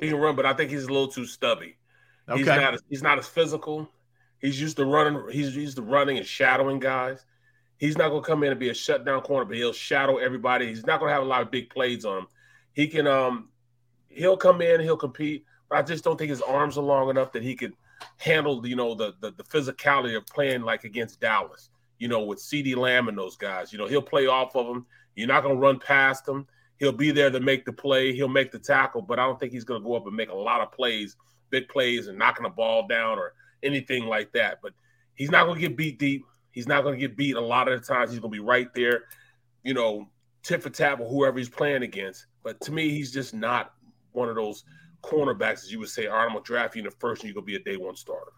[0.01, 1.77] He can run, but I think he's a little too stubby.
[2.35, 2.61] He's Okay.
[2.61, 2.81] not.
[2.91, 3.89] He's not as physical.
[4.41, 5.23] He's used to running.
[5.31, 7.25] He's used to running and shadowing guys.
[7.79, 10.67] He's not going to come in and be a shutdown corner, but he'll shadow everybody.
[10.67, 12.27] He's not going to have a lot of big plays on him.
[12.73, 13.07] He can.
[13.07, 13.51] Um,
[14.09, 14.81] he'll come in.
[14.81, 17.75] He'll compete, but I just don't think his arms are long enough that he could
[18.19, 18.67] handle.
[18.67, 21.71] You know, the the, the physicality of playing like against Dallas.
[21.99, 23.73] You know, with CeeDee Lamb and those guys.
[23.73, 24.87] You know, he'll play off of them.
[25.15, 26.47] You're not going to run past him.
[26.79, 28.13] He'll be there to make the play.
[28.13, 30.29] He'll make the tackle, but I don't think he's going to go up and make
[30.29, 31.17] a lot of plays,
[31.51, 33.33] big plays, and knocking the ball down or
[33.63, 34.59] anything like that.
[34.61, 34.73] But
[35.15, 36.25] he's not going to get beat deep.
[36.51, 38.11] He's not going to get beat a lot of the times.
[38.11, 39.05] He's going to be right there,
[39.63, 40.09] you know,
[40.43, 42.27] tit for tat with whoever he's playing against.
[42.43, 43.73] But to me, he's just not
[44.13, 44.65] one of those
[45.05, 47.23] cornerbacks, as you would say, all right, I'm going to draft you in the first
[47.23, 48.33] and you're going to be a day one starter.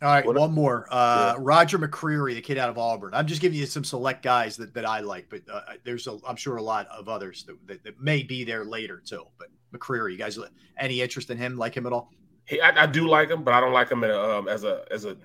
[0.00, 0.86] All right, one more.
[0.90, 3.14] Uh, Roger McCreary, the kid out of Auburn.
[3.14, 6.18] I'm just giving you some select guys that, that I like, but uh, there's a,
[6.26, 9.24] I'm sure a lot of others that, that, that may be there later too.
[9.38, 10.38] But McCreary, you guys,
[10.78, 11.56] any interest in him?
[11.56, 12.12] Like him at all?
[12.44, 14.62] He, I, I do like him, but I don't like him in a, um, as
[14.62, 15.16] a as a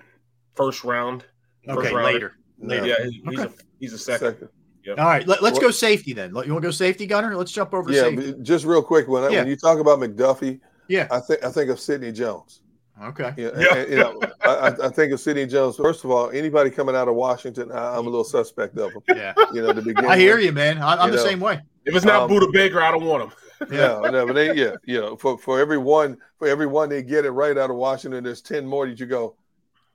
[0.56, 1.24] first round.
[1.64, 2.12] First Okay, rounder.
[2.12, 2.36] later.
[2.58, 2.86] Later.
[2.86, 3.42] Yeah, he's, Okay.
[3.42, 4.32] a, he's a second.
[4.32, 4.48] Second.
[4.84, 4.98] Yep.
[4.98, 6.30] All right, let, us go safety then.
[6.30, 7.34] You want to go safety, Gunner?
[7.36, 8.34] Let's jump over Yeah, safety.
[8.42, 9.38] just real quick when, I, Yeah.
[9.38, 11.08] when you talk about McDuffie, Yeah.
[11.10, 12.60] I think I think of Sidney Jones.
[13.02, 13.34] Okay.
[13.36, 13.74] Yeah, Yeah.
[13.76, 15.76] and, you know, I, I- I think of Sidney Jones.
[15.76, 19.02] First of all, anybody coming out of Washington, I, I'm a little suspect of him.
[19.16, 19.34] Yeah.
[19.52, 20.04] You know, to begin.
[20.06, 20.44] I hear with.
[20.44, 20.78] you, man.
[20.78, 21.28] I, I'm You the know.
[21.30, 21.60] same way.
[21.84, 23.32] If it's not Um, Budda Baker, I don't want him.
[23.70, 27.02] Yeah, no, but they, yeah, you know, for for every one, for every one they
[27.02, 29.36] get it right out of Washington, there's ten more that you go,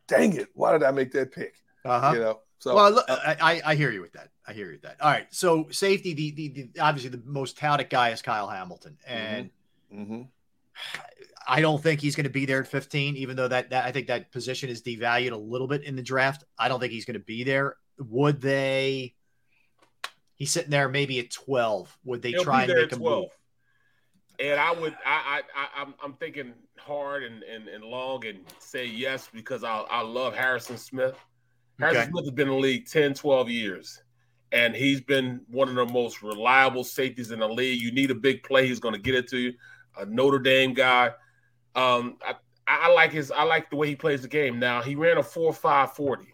[0.08, 1.56] dang it, why did I make that pick?
[1.86, 2.12] Uh-huh.
[2.14, 4.30] You know, so well, look, I, I I hear you with that.
[4.48, 4.96] I hear you with that.
[5.02, 5.28] All right.
[5.30, 9.50] So safety, the, the, the obviously the most touted guy is Kyle Hamilton, and
[9.94, 10.28] mhm.
[11.48, 13.92] I don't think he's going to be there at 15, even though that, that I
[13.92, 16.44] think that position is devalued a little bit in the draft.
[16.60, 17.76] I don't think he's going to be there.
[17.98, 19.16] Would they?
[20.36, 21.98] He's sitting there maybe at 12.
[22.06, 23.22] Would they He'll try and make him 12.
[23.22, 23.30] move?
[24.40, 28.40] And I would, I, I, I I'm, I'm thinking hard and, and, and long and
[28.60, 31.18] say yes because I, I love Harrison Smith.
[31.80, 32.10] Harrison Okay.
[32.12, 34.02] Smith has been in the league 10, 12 years,
[34.52, 37.82] and he's been one of the most reliable safeties in the league.
[37.82, 39.54] You need a big play, he's going to get it to you.
[39.98, 41.12] A Notre Dame guy.
[41.76, 42.36] Um, I,
[42.68, 44.60] I like his, I like the way he plays the game.
[44.60, 46.34] Now he ran a four five forty.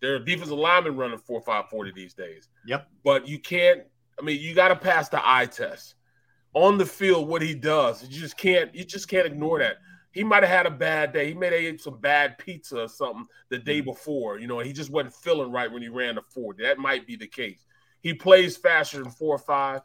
[0.00, 2.88] There are defensive linemen running four five forty these days Yep.
[3.04, 3.82] but you can't.
[4.18, 5.94] I mean, you got to pass the eye test
[6.54, 7.28] on the field.
[7.28, 8.74] What he does, you just can't.
[8.74, 9.76] You just can't ignore that.
[10.12, 11.28] He might have had a bad day.
[11.28, 14.38] He may have ate some bad pizza or something the day before.
[14.40, 16.64] You know, he just wasn't feeling right when he ran the forty.
[16.64, 17.64] That might be the case.
[18.00, 19.82] He plays faster than four or five,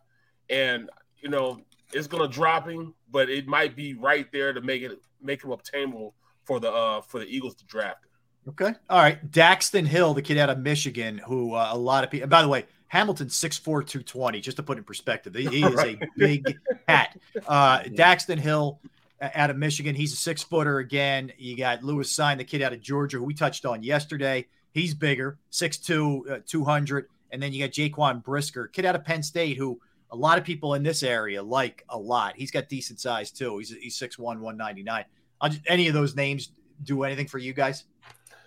[0.49, 1.60] and you know
[1.94, 5.44] it's going to drop him, but it might be right there to make it make
[5.44, 8.10] him obtainable for the uh for the Eagles to draft him.
[8.50, 8.74] Okay.
[8.89, 9.32] All right.
[9.32, 12.48] Daxton Hill, the kid out of Michigan, who uh, a lot of people, by the
[12.48, 15.34] way, Hamilton 6'4, 220, just to put in perspective.
[15.34, 17.18] He, is a big hat.
[17.48, 18.80] Uh, Daxton Hill
[19.22, 21.32] uh, out of Michigan, he's a six footer again.
[21.38, 24.46] You got Lewis Cine, the kid out of Georgia, who we touched on yesterday.
[24.74, 27.08] He's bigger, 6'2, uh, 200.
[27.32, 29.80] And then you got Jaquan Brisker, kid out of Penn State, who
[30.14, 32.36] a lot of people in this area like a lot.
[32.36, 33.57] He's got decent size too.
[33.57, 35.05] He's he's 6'1, 199.
[35.45, 36.51] Just, any of those names
[36.84, 37.86] do anything for you guys?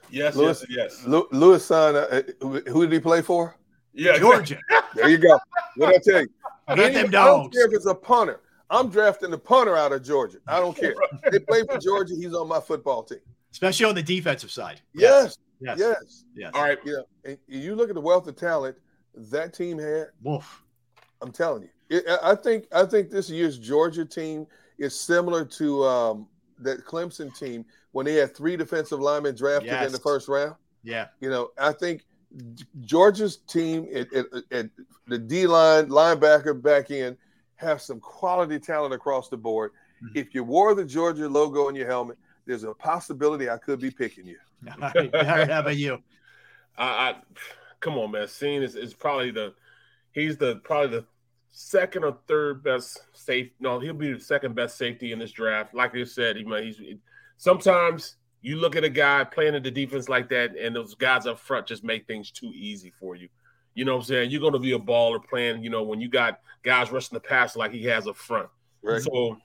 [0.09, 1.27] Yes, Lewis, yes, yes.
[1.33, 3.57] Lewis son, uh, who, who did he play for?
[3.93, 4.59] Yeah, Georgia.
[4.95, 5.39] There you go.
[5.77, 6.29] What I tell you?
[6.69, 7.57] I got Any- them I don't dogs.
[7.57, 8.41] care if it's a punter.
[8.71, 10.39] I'm drafting the punter out of Georgia.
[10.47, 10.95] I don't care.
[11.31, 12.15] they play for Georgia.
[12.17, 13.19] He's on my football team.
[13.53, 14.81] Especially on the defensive side.
[14.95, 15.37] Yes.
[15.61, 15.79] Yes.
[15.79, 16.25] Yes.
[16.35, 16.51] Yes.
[16.55, 16.79] All right.
[16.83, 17.01] Yeah.
[17.27, 18.77] And you look at the wealth of talent
[19.15, 20.07] that team had.
[20.23, 20.63] Wolf.
[21.23, 21.69] I'm telling you.
[21.89, 24.47] It, I I think I think this year's Georgia team
[24.79, 26.27] is similar to um,
[26.59, 30.55] that Clemson team when they had three defensive linemen drafted in the first round.
[30.83, 31.07] Yeah.
[31.21, 32.05] You know, I think
[32.81, 34.71] Georgia's team at, at, at
[35.07, 37.17] the D line, linebacker, back end
[37.57, 39.73] have some quality talent across the board.
[40.05, 40.19] Mm-hmm.
[40.19, 43.91] If you wore the Georgia logo on your helmet, there's a possibility I could be
[43.91, 44.39] picking you.
[44.71, 44.97] All right.
[45.15, 45.51] All right.
[45.51, 46.03] How about you?
[46.77, 47.15] I, I
[47.81, 48.27] come on, man.
[48.27, 49.55] Cine is, is probably the
[50.17, 51.07] he's the probably the
[51.53, 53.51] second or third best safe.
[53.61, 55.75] No, he'll be the second best safety in this draft.
[55.75, 56.81] Like I said, he, man, he's
[57.37, 61.27] sometimes you look at a guy playing in the defense like that, and those guys
[61.27, 63.29] up front just make things too easy for you.
[63.75, 64.31] You know what I'm saying?
[64.31, 67.21] You're going to be a baller playing, you know, when you got guys rushing the
[67.21, 68.49] pass like he has up front.
[68.83, 69.03] Right.
[69.03, 69.37] So,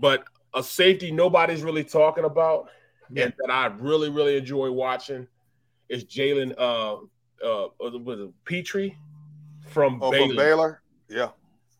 [0.00, 0.24] but
[0.54, 2.68] a safety nobody's really talking about,
[3.16, 5.28] and that I really, really enjoy watching
[5.88, 6.94] is Jalen uh
[7.46, 8.90] uh was it Pitre
[9.66, 10.26] from Oh, Baylor.
[10.28, 10.82] from Baylor?
[11.08, 11.28] Yeah.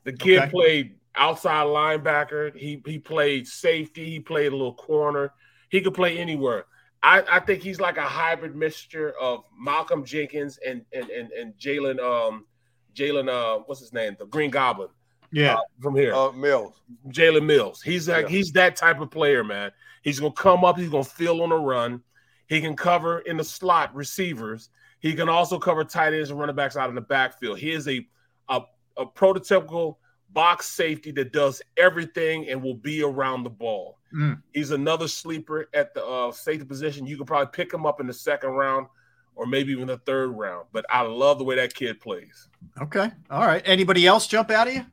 [0.04, 0.50] The kid Okay.
[0.50, 2.54] played outside linebacker.
[2.56, 4.04] He he played safety.
[4.10, 5.32] He played a little corner.
[5.70, 6.66] He could play anywhere.
[7.02, 11.54] I, I think he's like a hybrid mixture of Malcolm Jenkins and and and, and
[11.58, 12.46] Jalen um
[12.94, 14.88] Jalen uh what's his name the Green Goblin
[15.32, 15.56] Yeah.
[15.80, 16.80] from here Uh, Mills.
[17.08, 17.82] Jalen Mills.
[17.82, 18.30] He's like Yeah.
[18.36, 19.72] he's that type of player, man.
[20.02, 20.76] He's gonna come up.
[20.78, 22.02] He's gonna feel on the run.
[22.48, 24.70] He can cover in the slot receivers.
[24.98, 27.58] He can also cover tight ends and running backs out in the backfield.
[27.58, 28.06] He is a
[28.48, 28.62] a,
[28.96, 29.96] a prototypical
[30.30, 33.98] box safety that does everything and will be around the ball.
[34.14, 34.42] Mm.
[34.52, 37.06] He's another sleeper at the uh, safety position.
[37.06, 38.86] You could probably pick him up in the second round
[39.34, 40.66] or maybe even the third round.
[40.72, 42.48] But I love the way that kid plays.
[42.80, 43.10] Okay.
[43.30, 43.62] All right.
[43.64, 44.86] Anybody else jump out of you?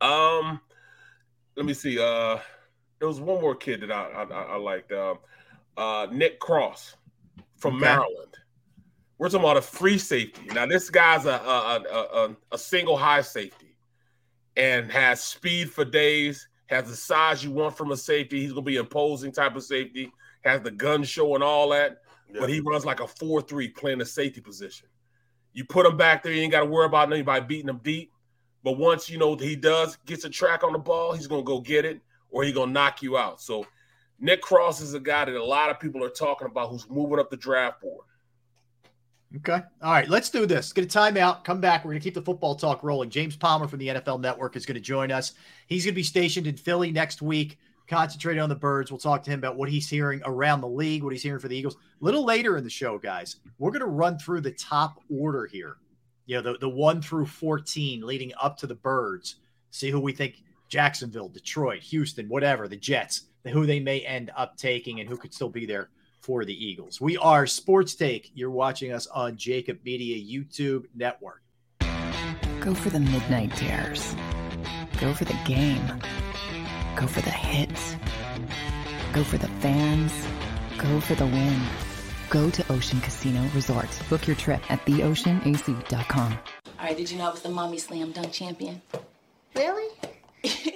[0.00, 0.60] Um,
[1.56, 1.98] let me see.
[1.98, 2.38] Uh,
[2.98, 4.92] there was one more kid that I I, I liked.
[4.92, 5.18] Um,
[5.76, 6.96] uh, Nick Cross
[7.56, 7.84] from Okay.
[7.84, 8.34] Maryland.
[9.18, 10.46] We're talking about a free safety.
[10.52, 13.76] Now this guy's a a, a, a, a single high safety
[14.56, 16.48] and has speed for days.
[16.66, 18.40] Has the size you want from a safety.
[18.40, 20.12] He's gonna be imposing type of safety.
[20.42, 21.98] Has the gun show and all that.
[22.38, 24.88] But he runs like a four three playing the safety position.
[25.52, 28.12] You put him back there, you ain't got to worry about anybody beating him deep.
[28.62, 31.60] But once you know he does gets a track on the ball, he's gonna go
[31.60, 32.00] get it
[32.30, 33.40] or he's gonna knock you out.
[33.40, 33.64] So
[34.18, 37.18] Nick Cross is a guy that a lot of people are talking about who's moving
[37.18, 38.06] up the draft board.
[39.34, 39.60] Okay.
[39.82, 40.08] All right.
[40.08, 40.72] Let's do this.
[40.72, 41.42] Get a timeout.
[41.42, 41.84] Come back.
[41.84, 43.10] We're going to keep the football talk rolling.
[43.10, 45.34] James Palmer from the NFL Network is going to join us.
[45.66, 47.58] He's going to be stationed in Philly next week,
[47.88, 48.90] concentrating on the birds.
[48.90, 51.48] We'll talk to him about what he's hearing around the league, what he's hearing for
[51.48, 51.74] the Eagles.
[51.74, 55.46] A little later in the show, guys, we're going to run through the top order
[55.46, 55.78] here.
[56.26, 59.36] You know, the, the one through 14 leading up to the birds.
[59.70, 64.56] See who we think Jacksonville, Detroit, Houston, whatever, the Jets, who they may end up
[64.56, 65.90] taking and who could still be there
[66.26, 67.00] for the Eagles.
[67.00, 68.32] We are Sports Take.
[68.34, 71.40] You're watching us on JAKIB Media YouTube Network.
[72.58, 74.16] Go for the midnight dares.
[75.00, 75.86] Go for the game.
[76.96, 77.94] Go for the hits.
[79.12, 80.12] Go for the fans.
[80.78, 81.60] Go for the win.
[82.28, 83.88] Go to Ocean Casino Resort.
[84.10, 86.32] Book your trip at theoceanac.com.
[86.32, 88.82] All right, did you know I was the mommy slam dunk champion?
[89.54, 89.94] Really?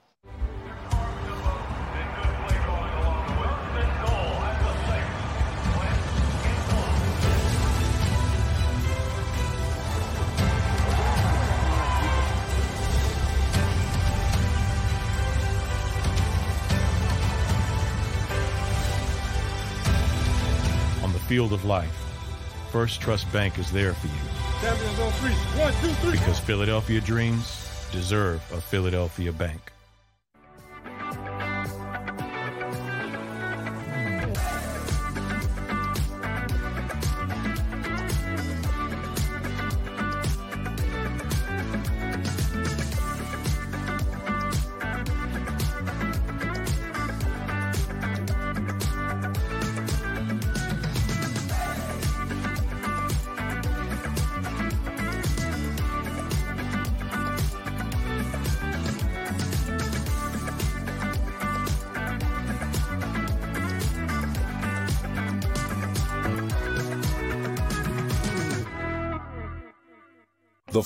[21.31, 21.95] Field of life,
[22.73, 24.69] First Trust Bank is there for you
[24.99, 25.31] on three.
[25.61, 26.11] One, two, three.
[26.11, 29.71] because Philadelphia dreams deserve a Philadelphia bank.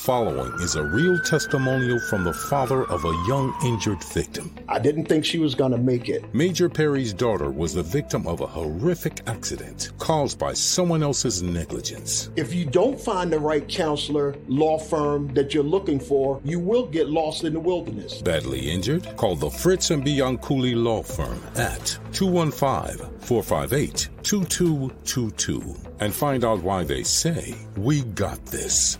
[0.05, 4.53] Following is a real testimonial from the father of a young injured victim.
[4.69, 6.31] I didn't think she was going to make it.
[6.31, 12.29] Major Perry's daughter was the victim of a horrific accident caused by someone else's negligence.
[12.35, 16.85] If you don't find the right counselor, law firm that you're looking for, you will
[16.85, 18.21] get lost in the wilderness.
[18.21, 19.07] Badly injured?
[19.17, 26.83] Call the Fritz and Bianculli Law Firm at 215 458 2222 and find out why
[26.83, 28.99] they say, We got this.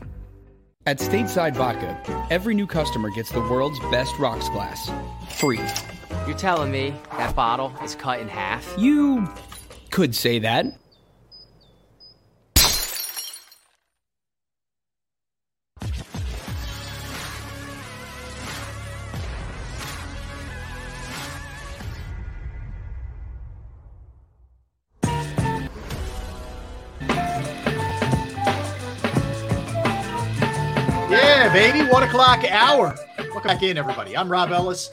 [0.88, 4.92] At Stateside Vodka, every new customer gets the world's best rocks glass.
[5.32, 5.60] Free.
[6.28, 8.72] You're telling me that bottle is cut in half?
[8.78, 9.28] You
[9.90, 10.68] could say that.
[32.16, 32.96] O'clock hour.
[33.18, 34.16] Welcome back in, everybody.
[34.16, 34.90] I'm Rob Ellis,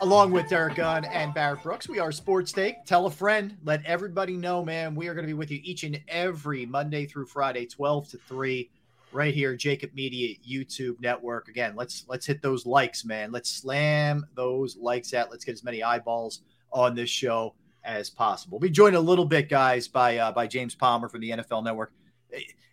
[0.00, 1.88] along with Derrick Gunn and Barrett Brooks.
[1.88, 2.84] We are Sports Take.
[2.84, 3.56] Tell a friend.
[3.62, 4.96] Let everybody know, man.
[4.96, 8.18] We are going to be with you each and every Monday through Friday, 12 to
[8.18, 8.68] 3,
[9.12, 11.46] right here, JAKIB Media YouTube Network.
[11.46, 13.30] Again, let's let's hit those likes, man.
[13.30, 15.30] Let's slam those likes out.
[15.30, 16.40] Let's get as many eyeballs
[16.72, 17.54] on this show
[17.84, 18.58] as possible.
[18.58, 21.62] We'll be joined a little bit, guys, by uh, by James Palmer from the NFL
[21.62, 21.92] Network.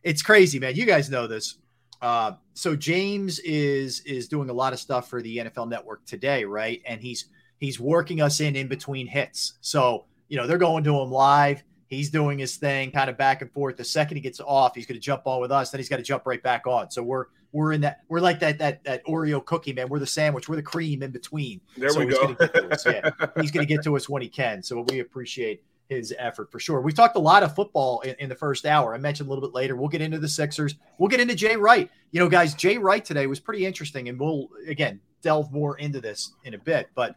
[0.01, 0.75] It's crazy, man.
[0.75, 1.59] You guys know this.
[2.03, 6.43] Uh, so James is is doing a lot of stuff for the NFL Network today,
[6.43, 6.81] right?
[6.85, 7.29] And he's
[7.59, 9.53] he's working us in in between hits.
[9.61, 11.63] So you know they're going to him live.
[11.87, 13.77] He's doing his thing, kind of back and forth.
[13.77, 15.71] The second he gets off, he's going to jump on with us.
[15.71, 16.91] Then he's got to jump right back on.
[16.91, 18.01] So we're we're in that.
[18.09, 19.87] We're like that that that Oreo cookie, man.
[19.87, 20.49] We're the sandwich.
[20.49, 21.61] We're the cream in between.
[21.77, 22.21] There so we he's go.
[22.23, 22.85] Gonna get to us.
[22.85, 23.09] Yeah,
[23.41, 24.61] he's going to get to us when he can.
[24.61, 26.81] So we appreciate his effort for sure.
[26.81, 28.95] We talked a lot of football in, in, the first hour.
[28.95, 29.75] I mentioned a little bit later.
[29.75, 30.75] We'll get into the Sixers.
[30.97, 31.89] We'll get into Jay Wright.
[32.11, 36.01] You know, guys, Jay Wright today was pretty interesting, and we'll again delve more into
[36.01, 36.89] this in a bit.
[36.95, 37.15] But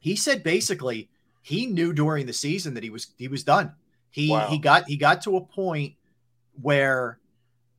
[0.00, 1.08] he said basically
[1.42, 3.74] he knew during the season that he was he was done.
[4.10, 4.48] He Wow.
[4.48, 5.94] he got he got to a point
[6.60, 7.18] where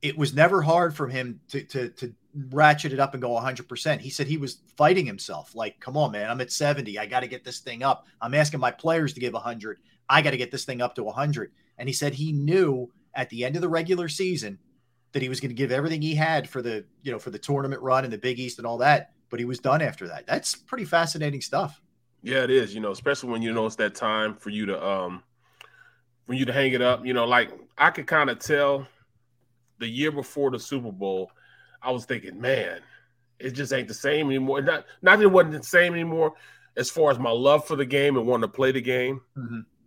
[0.02, 2.14] it was never hard for him to to to
[2.50, 4.00] ratchet it up and go 100%.
[4.00, 6.30] He said he was fighting himself like, "Come on, man.
[6.30, 6.98] I'm at 70.
[6.98, 8.06] I got to get this thing up.
[8.20, 9.78] I'm asking my players to give 100.
[10.08, 13.30] I got to get this thing up to 100." And he said he knew at
[13.30, 14.58] the end of the regular season
[15.12, 17.38] that he was going to give everything he had for the, you know, for the
[17.38, 20.26] tournament run and the Big East and all that, but he was done after that.
[20.26, 21.80] That's pretty fascinating stuff.
[22.22, 22.74] Yeah, it is.
[22.74, 25.22] You know, especially when you know it's that time for you to um
[26.26, 27.04] for you to hang it up.
[27.06, 28.86] You know, like I could kind of tell
[29.78, 31.30] the year before the Super Bowl,
[31.84, 32.80] I was thinking, man,
[33.38, 34.62] it just ain't the same anymore.
[34.62, 36.34] Not not that it wasn't the same anymore
[36.76, 39.20] as far as my love for the game and wanting to play the game.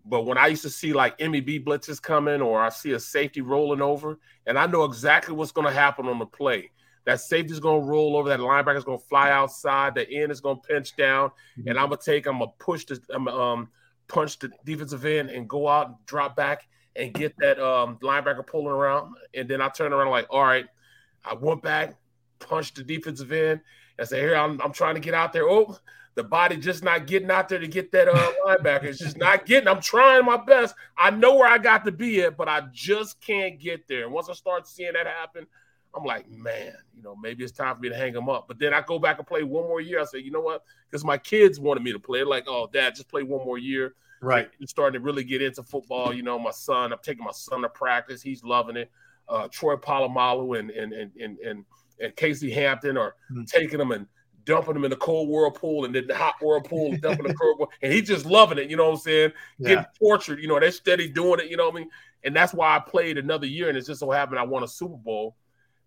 [0.06, 3.42] But when I used to see like MEB blitzes coming or I see a safety
[3.42, 6.72] rolling over, and I know exactly what's going to happen on the play.
[7.06, 10.42] That safety's going to roll over, that linebacker's going to fly outside, the end is
[10.42, 11.32] going to pinch down,
[11.66, 13.70] and I'm going to take, I'm going to push the, I'm gonna, um,
[14.08, 18.46] punch the defensive end and go out and drop back and get that um, linebacker
[18.46, 19.16] pulling around.
[19.34, 20.66] And then I turn around like, all right,
[21.30, 21.96] I went back,
[22.40, 23.62] punched the defensive end,
[23.98, 25.50] and say, here, I'm, I'm trying to get out there.
[25.50, 25.78] Oh,
[26.16, 28.86] the body just not getting out there to get that uh, linebacker.
[28.86, 29.68] It's just not getting.
[29.68, 30.74] I'm trying my best.
[30.98, 34.06] I know where I got to be at, but I just can't get there.
[34.06, 35.46] And once I start seeing that happen,
[35.96, 38.48] I'm like, man, you know, maybe it's time for me to hang him up.
[38.48, 40.00] But then I go back and play one more year.
[40.00, 40.64] I say, you know what?
[40.90, 42.20] Because my kids wanted me to play.
[42.20, 43.94] They're like, oh, dad, just play one more year.
[44.22, 44.50] Right.
[44.58, 46.14] You're starting to really get into football.
[46.14, 48.22] You know, my son, I'm taking my son to practice.
[48.22, 48.92] He's loving it.
[49.30, 51.66] Uh, Troy Polamalu and and and and and,
[52.00, 53.44] and Casey Hampton are hmm.
[53.44, 54.08] taking them and
[54.48, 57.70] dumping them in the cold whirlpool and then the hot whirlpool and dumping the whirlpool.
[57.82, 59.32] And he's just loving it, you know what I'm saying?
[59.62, 61.90] Getting tortured, you know, they're steady doing it, you know what I mean?
[62.24, 64.68] And that's why I played another year, and it just so happened I won a
[64.68, 65.36] Super Bowl.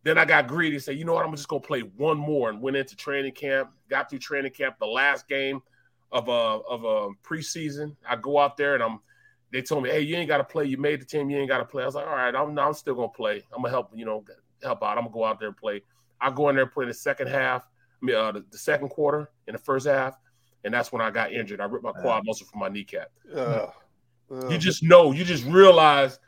[0.03, 2.51] Then I got greedy and said, you know what, I'm just gonna play one more
[2.51, 5.61] and went into training camp, got through training camp, the last game
[6.12, 7.97] of a of a preseason.
[8.09, 9.01] I go out there and I'm
[9.52, 11.64] they told me, hey, you ain't gotta play, you made the team, you ain't gotta
[11.64, 11.82] play.
[11.82, 13.43] I was like, all right, I'm I'm still gonna play.
[13.55, 14.24] I'm gonna help, you know,
[14.62, 14.97] help out.
[14.97, 15.82] I'm gonna go out there and play.
[16.20, 17.62] I go in there and play the second half,
[18.02, 20.16] I mean, uh, the, the second quarter in the first half,
[20.64, 21.60] and that's when I got injured.
[21.60, 23.09] I ripped my quad muscle from my kneecap.
[23.35, 23.66] Uh,
[24.48, 26.18] You just know, you just realize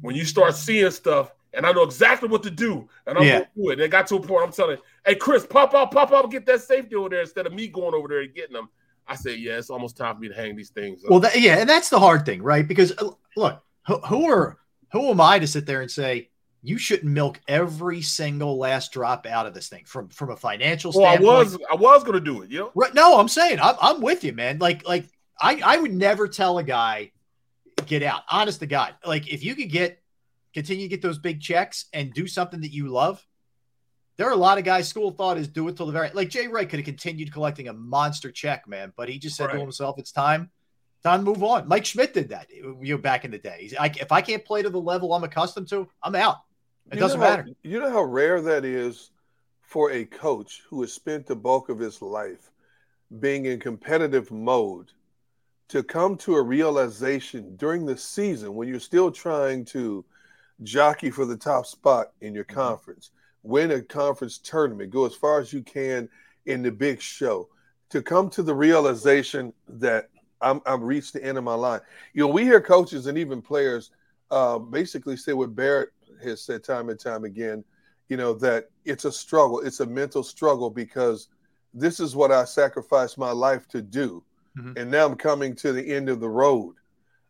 [0.00, 3.32] when you start seeing stuff, and I know exactly what to do, and I'm Yeah.
[3.32, 3.72] gonna do it.
[3.74, 6.46] And it got to a point I'm telling, hey Chris, pop out, pop out, get
[6.46, 8.70] that safety over there instead of me going over there and getting them.
[9.10, 11.04] I said, yeah, it's almost time for me to hang these things.
[11.04, 11.10] Up.
[11.10, 12.66] Well, that, yeah, and that's the hard thing, right?
[12.66, 14.58] Because uh, look, who, who are
[14.92, 16.30] who am I to sit there and say
[16.62, 20.92] you shouldn't milk every single last drop out of this thing from from a financial
[20.94, 22.72] well, I was, I was gonna do it, you know.
[22.76, 22.94] Right?
[22.94, 24.58] No, I'm saying I'm, I'm with you, man.
[24.60, 25.06] Like like
[25.40, 27.10] I I would never tell a guy
[27.86, 28.22] get out.
[28.30, 30.00] Honest to God, like if you could get
[30.54, 33.26] continue to get those big checks and do something that you love,
[34.20, 34.86] there are a lot of guys.
[34.86, 37.68] School thought is do it till the very like Jay Wright could have continued collecting
[37.68, 39.54] a monster check, man, but he just said Right.
[39.54, 40.50] to himself, "It's time,
[41.02, 43.56] time to move on." Mike Schmidt did that, you know, back in the day.
[43.60, 46.36] He's, I, if I can't play to the level I'm accustomed to, I'm out.
[46.90, 47.46] It You doesn't how- matter.
[47.62, 49.10] You know how rare that is
[49.62, 52.50] for a coach who has spent the bulk of his life
[53.20, 54.92] being in competitive mode
[55.68, 60.04] to come to a realization during the season when you're still trying to
[60.62, 62.60] jockey for the top spot in your mm-hmm.
[62.60, 66.08] conference, win a conference tournament, go as far as you can
[66.46, 67.48] in the big show,
[67.90, 70.08] to come to the realization that
[70.40, 71.80] I'm I've reached the end of my line.
[72.14, 73.90] You know, we hear coaches and even players
[74.30, 75.90] uh, basically say what Barrett
[76.22, 77.64] has said time and time again,
[78.08, 81.28] you know, that it's a struggle, it's a mental struggle because
[81.74, 84.22] this is what I sacrificed my life to do.
[84.76, 86.74] And now I'm coming to the end of the road.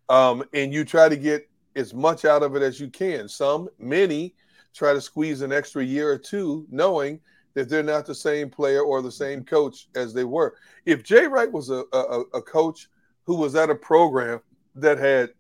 [0.08, 3.28] Um, and you try to get as much out of it as you can.
[3.28, 4.34] Some, many,
[4.74, 7.20] try to squeeze an extra year or two, knowing
[7.54, 10.56] that they're not the same player or the same coach as they were.
[10.84, 12.88] If Jay Wright was a, a, a coach
[13.24, 14.40] who was at a program
[14.76, 15.30] that had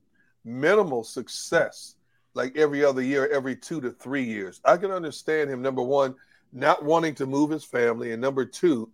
[0.44, 1.96] minimal success,
[2.34, 6.14] like every other year, every two to three years, I can understand him, number one,
[6.52, 8.90] not wanting to move his family, and number two,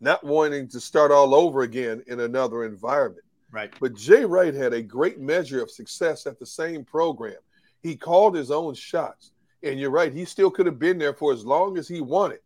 [0.00, 3.24] not wanting to start all over again in another environment.
[3.52, 3.72] Right.
[3.80, 7.36] But Jay Wright had a great measure of success at the same program.
[7.82, 9.30] He called his own shots.
[9.62, 12.40] And you're right, he still could have been there for as long as he wanted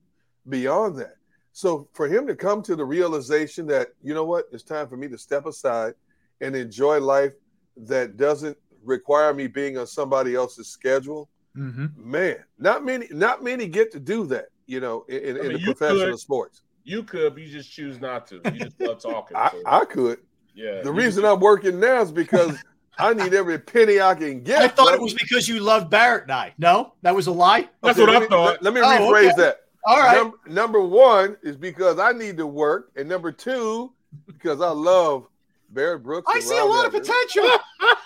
[0.49, 1.17] beyond that.
[1.53, 4.97] So for him to come to the realization that, you know what, it's time for
[4.97, 5.95] me to step aside
[6.41, 7.33] and enjoy life
[7.77, 11.87] that doesn't require me being on somebody else's schedule, Mm-hmm.
[11.99, 15.53] man, not many, not many get to do that, you know, in, in, I in
[15.55, 16.21] the professional could.
[16.21, 16.63] sports.
[16.85, 18.37] You could, but you just choose not to.
[18.45, 19.37] You just love talking.
[19.37, 20.21] I, so, I could.
[20.55, 20.77] yeah.
[20.83, 22.57] The you reason I'm working now is because
[23.01, 24.61] I need every penny I can get.
[24.63, 26.55] I thought it was because you loved Barrett and I.
[26.59, 27.69] No, that was a lie.
[27.83, 28.63] That's Okay, what let I me- thought.
[28.63, 29.43] Let, let me Oh, rephrase okay.
[29.43, 29.57] that.
[29.87, 30.17] All right.
[30.17, 33.93] Num- number one is because I need to work, and number two,
[34.27, 35.27] because I love
[35.71, 36.31] Barrett Brooks.
[36.35, 37.49] I see a Rob lot of potential.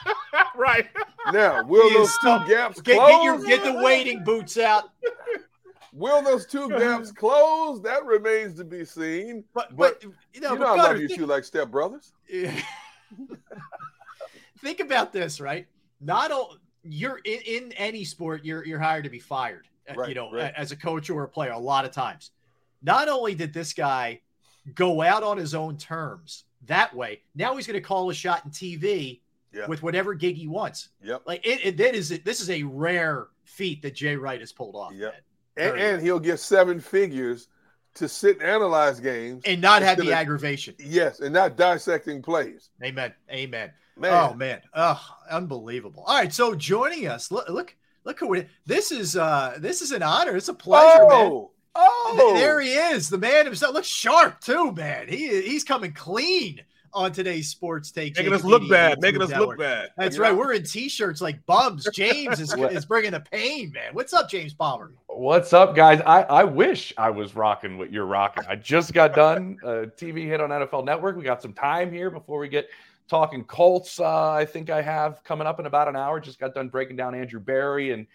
[0.57, 0.87] right.
[1.33, 3.11] Now, will He those is two gaps Get, close?
[3.11, 4.85] get your get the wading boots out.
[5.93, 7.81] Will those two gaps close?
[7.83, 9.45] That remains to be seen.
[9.55, 11.71] But But but, you You know, know, but I love you think- two like step
[11.71, 12.13] brothers.
[14.65, 15.67] think about this, right?
[16.01, 19.69] Not all you're in, in any sport, you're you're hired to be fired.
[19.89, 20.53] uh, Right, you know, right.
[20.57, 22.31] as a coach or a player, a lot of times.
[22.83, 24.21] Not only did this guy
[24.75, 28.45] go out on his own terms that way, now he's going to call a shot
[28.45, 29.21] in TV
[29.53, 29.67] Yeah.
[29.67, 30.89] with whatever gig he wants.
[31.03, 31.23] Yep.
[31.27, 34.75] Like it, it that is this is a rare feat that Jay Wright has pulled
[34.77, 34.93] off.
[34.95, 35.15] Yep.
[35.57, 37.49] And, and he'll get seven figures
[37.95, 40.75] to sit and analyze games and not have the of- aggravation.
[40.81, 42.71] Yes, and not dissecting plays.
[42.83, 43.13] Amen.
[43.31, 43.71] Amen.
[43.97, 44.13] Man.
[44.13, 44.61] Oh man.
[44.75, 45.01] Oh,
[45.31, 46.05] unbelievable.
[46.07, 46.33] All right.
[46.33, 50.37] So joining us, look, look, look who it this is uh this is an honor.
[50.37, 51.31] It's a pleasure, man.
[51.31, 53.75] Oh, oh, There he is, the man himself.
[53.75, 55.09] Looks sharp too, man.
[55.09, 56.61] He he's coming clean
[56.95, 58.17] on today's sports take.
[58.17, 59.01] Making Jacob us look Eady bad.
[59.01, 59.91] Making us look bad.
[59.97, 60.35] That's right.
[60.35, 61.87] We're in t-shirts like bums.
[61.93, 62.73] James is, What?
[62.73, 63.95] is bringing the pain, man.
[63.95, 64.93] What's up, James Palmer?
[65.09, 66.01] What's up, guys?
[66.07, 68.45] I, I wish I was rocking what you're rocking.
[68.49, 71.17] I just got done a TV hit on NFL Network.
[71.17, 72.69] We got some time here before we get
[73.09, 74.01] talking Colts.
[74.01, 76.21] Uh, I think I have coming up in about an hour.
[76.21, 78.07] Just got done breaking down Andrew Berry and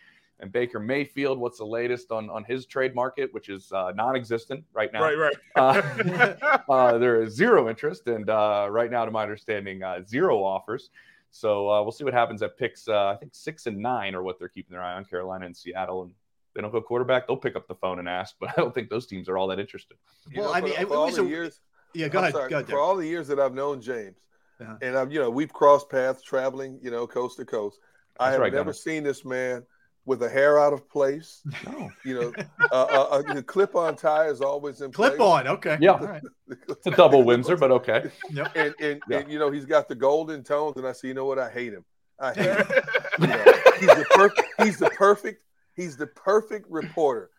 [0.42, 1.38] and Baker Mayfield.
[1.38, 5.02] What's the latest on on his trade market, which is uh, non-existent right now?
[5.02, 5.36] Right, right.
[5.56, 10.44] Uh, uh, there is zero interest, and uh, right now, to my understanding, uh, zero
[10.44, 10.90] offers.
[11.32, 12.88] So uh, we'll see what happens at picks.
[12.88, 15.06] Uh, I think six and nine are what they're keeping their eye on.
[15.06, 16.12] Carolina and Seattle, and
[16.56, 17.28] they don't go quarterback.
[17.28, 19.48] They'll pick up the phone and ask, but I don't think those teams are all
[19.48, 19.98] that interested.
[20.32, 21.60] You Well, know, I for- mean, for, it all the a- years.
[21.94, 22.34] Yeah, go I'm ahead.
[22.34, 22.84] sorry, Go ahead, for Derrick.
[22.84, 24.18] all the years that I've known James,
[24.62, 24.76] Uh-huh.
[24.82, 27.80] and I've you know we've crossed paths traveling, you know, coast to coast.
[28.20, 28.74] I have right, never Gunner.
[28.74, 29.64] seen this man
[30.06, 31.42] with a hair out of place.
[31.66, 31.90] No.
[32.04, 32.34] You know,
[32.72, 35.46] uh, uh, uh, the clip-on tie is always in place Clip place.
[35.46, 35.48] on.
[35.48, 35.78] Okay.
[35.80, 35.92] Yeah.
[35.92, 36.24] All right.
[36.68, 38.10] It's a double Windsor, but okay.
[38.32, 38.52] Yep.
[38.56, 39.18] And and, Yeah.
[39.20, 41.38] and you know he's got the golden tones, and I say, you know what?
[41.40, 41.86] I hate him.
[42.20, 42.68] I hate him.
[43.20, 43.44] You know,
[43.80, 44.48] he's the perfect.
[44.64, 45.44] He's the perfect.
[45.76, 47.30] He's the perfect reporter.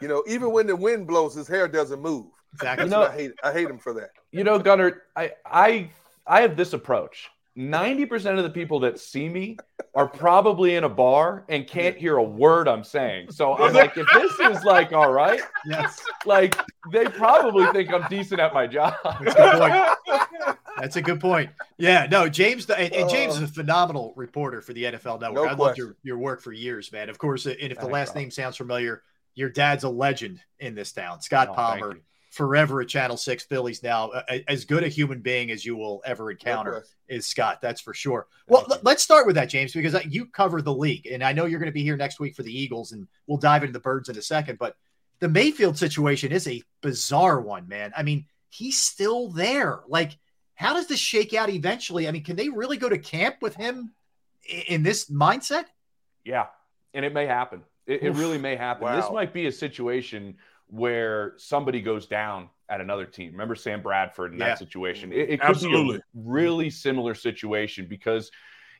[0.00, 2.26] You know, even when the wind blows, his hair doesn't move.
[2.54, 2.88] Exactly.
[2.88, 3.32] That's You know- I hate.
[3.44, 4.10] I hate him for that.
[4.32, 5.90] You know, Gunnar, I I
[6.28, 7.28] I have this approach.
[7.56, 9.56] Ninety percent of the people that see me
[9.92, 13.32] are probably in a bar and can't hear a word I'm saying.
[13.32, 16.00] So I'm like, if this is like all right, Yes.
[16.24, 16.56] like
[16.92, 18.94] they probably think I'm decent at my job.
[19.04, 20.58] That's a good point.
[20.78, 21.50] That's a good point.
[21.78, 25.44] Yeah, no, James, and, and James is uh, a phenomenal reporter for the NFL Network.
[25.44, 27.08] No I've loved your, your work for years, man.
[27.08, 29.02] Of course, and if the last name sounds familiar,
[29.34, 31.20] your dad's a legend in this town.
[31.22, 31.96] Scott Oh, Palmer.
[32.30, 34.10] Forever at Channel 6 Phillies now.
[34.28, 37.60] A- as good a human being as you will ever encounter is Scott.
[37.60, 38.26] That's for sure.
[38.46, 41.06] Well, Thank let's start with that, James, because uh, you cover the league.
[41.06, 43.38] And I know you're going to be here next week for the Eagles, and we'll
[43.38, 44.58] dive into the birds in a second.
[44.58, 44.76] But
[45.20, 47.92] the Mayfield situation is a bizarre one, man.
[47.96, 49.80] I mean, he's still there.
[49.88, 50.18] Like,
[50.54, 52.08] how does this shake out eventually?
[52.08, 53.92] I mean, can they really go to camp with him
[54.66, 55.64] in this mindset?
[56.24, 56.46] Yeah,
[56.94, 57.62] and it may happen.
[57.86, 58.84] It, it really may happen.
[58.84, 58.96] Wow.
[58.96, 60.36] This might be a situation
[60.68, 63.32] where somebody goes down at another team.
[63.32, 64.48] Remember Sam Bradford in Yeah.
[64.48, 65.12] that situation?
[65.12, 65.96] It, it could Absolutely.
[65.98, 68.30] be a really similar situation because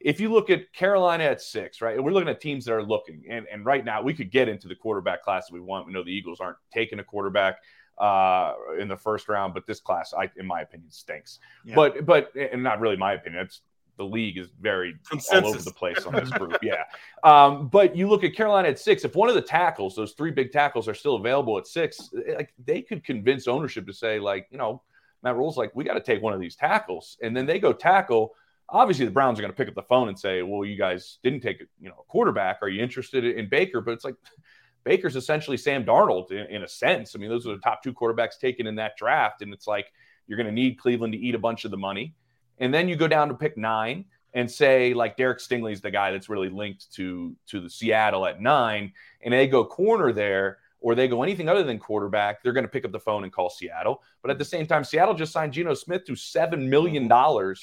[0.01, 2.83] if you look at Carolina at six, right, and we're looking at teams that are
[2.83, 5.87] looking, and, and right now we could get into the quarterback class if we want.
[5.87, 7.57] We know the Eagles aren't taking a quarterback
[7.99, 11.41] uh, in the first round, but this class, I, in my opinion, stinks.
[11.65, 11.75] Yeah.
[11.75, 13.43] But but and not really my opinion.
[13.43, 13.63] It's
[13.99, 14.97] the league is very
[15.33, 16.57] all over the place on this group.
[16.63, 16.85] Yeah.
[17.25, 19.05] Um, but you look at Carolina at six.
[19.05, 22.35] If one of the tackles, those three big tackles, are still available at six, eh,
[22.37, 24.83] like they could convince ownership to say, like, you know,
[25.23, 27.73] Matt Rhule's like, we got to take one of these tackles, and then they go
[27.73, 28.35] tackle.
[28.69, 31.19] Obviously, the Browns are going to pick up the phone and say, "Well, you guys
[31.23, 32.59] didn't take, you know, a quarterback.
[32.63, 34.15] Are you interested in Baker?" But it's like
[34.85, 37.17] Baker's essentially Sam Darnold in, in a sense.
[37.17, 39.87] I mean, those are the top two quarterbacks taken in that draft, and it's like
[40.27, 42.15] you're going to need Cleveland to eat a bunch of the money,
[42.61, 44.05] and then you go down to pick nine
[44.35, 48.41] and say like Derek Stingley's the guy that's really linked to to the Seattle at
[48.41, 50.59] nine, and they go corner there.
[50.81, 53.33] Or they go anything other than quarterback, they're going to pick up the phone and
[53.33, 54.01] call Seattle.
[54.23, 57.61] But at the same time, Seattle just signed Geno Smith to seven million dollars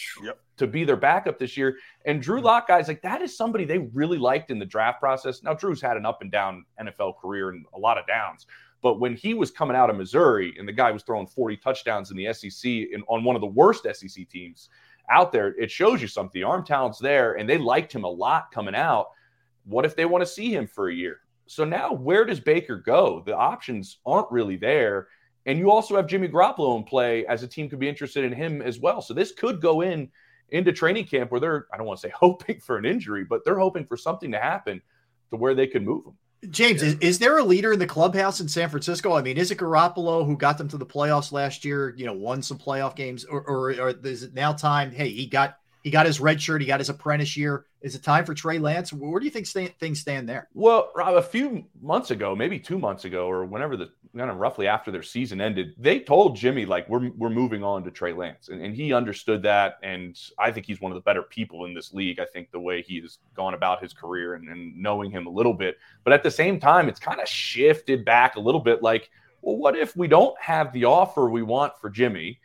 [0.58, 1.78] to be their backup this year.
[2.04, 5.44] And Drew Lock, guys, like that is somebody they really liked in the draft process.
[5.44, 8.48] Now, Drew's had an up and down NFL career and a lot of downs.
[8.82, 12.12] But when he was coming out of Missouri and the guy was throwing 40 touchdowns
[12.12, 14.70] in the SEC in, on one of the worst SEC teams
[15.10, 16.40] out there, it shows you something.
[16.40, 19.08] The arm talent's there, and they liked him a lot coming out.
[19.66, 21.20] What if they want to see him for a year?
[21.48, 23.22] So now, where does Baker go?
[23.26, 25.08] The options aren't really there.
[25.46, 28.34] And you also have Jimmy Garoppolo in play as a team could be interested in
[28.34, 29.02] him as well.
[29.02, 30.10] So this could go in
[30.50, 33.44] into training camp where they're, I don't want to say hoping for an injury, but
[33.46, 34.82] they're hoping for something to happen
[35.30, 36.18] to where they could move him.
[36.50, 39.14] James, is, is there a leader in the clubhouse in San Francisco?
[39.14, 41.94] I mean, is it Garoppolo who got them to the playoffs last year?
[41.98, 44.92] You know, won some playoff games, or, or, or is it now time?
[44.92, 47.68] Hey, he got he got his red shirt, he got his apprentice year.
[47.80, 48.92] Is it time for Trey Lance?
[48.92, 50.50] Where do you think sta- things stand there?
[50.56, 54.38] Well, Rob, a few months ago, maybe two months ago, or whenever the kind of
[54.38, 58.14] roughly after their season ended, they told Jimmy like we're we're moving on to Trey
[58.14, 59.78] Lance, and, and he understood that.
[59.84, 62.20] And I think he's one of the better people in this league.
[62.20, 65.30] I think the way he has gone about his career and, and knowing him a
[65.30, 68.82] little bit, but at the same time, it's kind of shifted back a little bit.
[68.82, 69.12] Like,
[69.44, 72.40] well, what if we don't have the offer we want for Jimmy?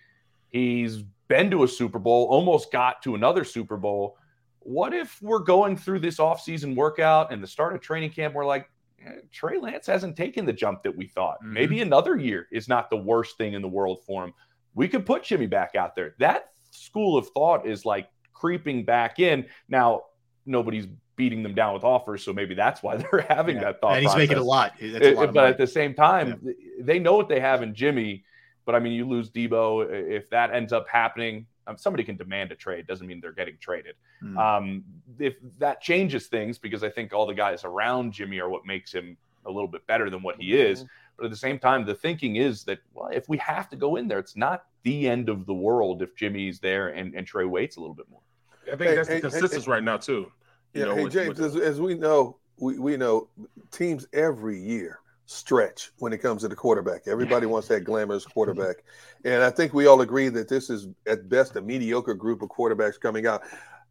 [0.51, 4.19] He's been to a Super Bowl, almost got to another Super Bowl.
[4.59, 8.35] What if we're going through this offseason workout and the start of training camp?
[8.35, 8.69] We're like,
[9.07, 11.39] eh, Trey Lance hasn't taken the jump that we thought.
[11.39, 11.53] Mm-hmm.
[11.55, 14.35] Maybe another year is not the worst thing in the world for him.
[14.75, 16.15] We could put Jimmy back out there.
[16.19, 19.47] That school of thought is like creeping back in.
[19.69, 20.03] Now,
[20.47, 23.65] nobody's beating them down with offers, so maybe that's why they're having Yeah.
[23.65, 23.95] that thought.
[23.97, 24.73] And he's making a lot.
[24.81, 25.51] That's a Eh, lot of but money.
[25.53, 28.25] at the same time, they know what they have in Jimmy.
[28.65, 29.91] But I mean, you lose Debo.
[29.91, 32.87] If that ends up happening, um, somebody can demand a trade.
[32.87, 33.95] Doesn't mean they're getting traded.
[34.21, 34.39] Hmm.
[34.39, 34.85] Um,
[35.19, 38.93] if that changes things, because I think all the guys around Jimmy are what makes
[38.93, 39.17] him
[39.47, 40.85] a little bit better than what he is.
[41.17, 43.97] But at the same time, the thinking is that well, if we have to go
[43.97, 47.45] in there, it's not the end of the world if Jimmy's there and, and Trey
[47.45, 48.21] waits a little bit more.
[48.67, 49.71] I think Hey, that's hey, the hey, hey.
[49.71, 50.31] right now too.
[50.75, 53.29] You Yeah, know, hey with- James, with- as, as we know, we, we know
[53.71, 55.00] teams every year
[55.31, 57.07] stretch when it comes to the quarterback.
[57.07, 58.77] Everybody wants that glamorous quarterback,
[59.25, 62.49] and I think we all agree that this is at best a mediocre group of
[62.49, 63.43] quarterbacks coming out.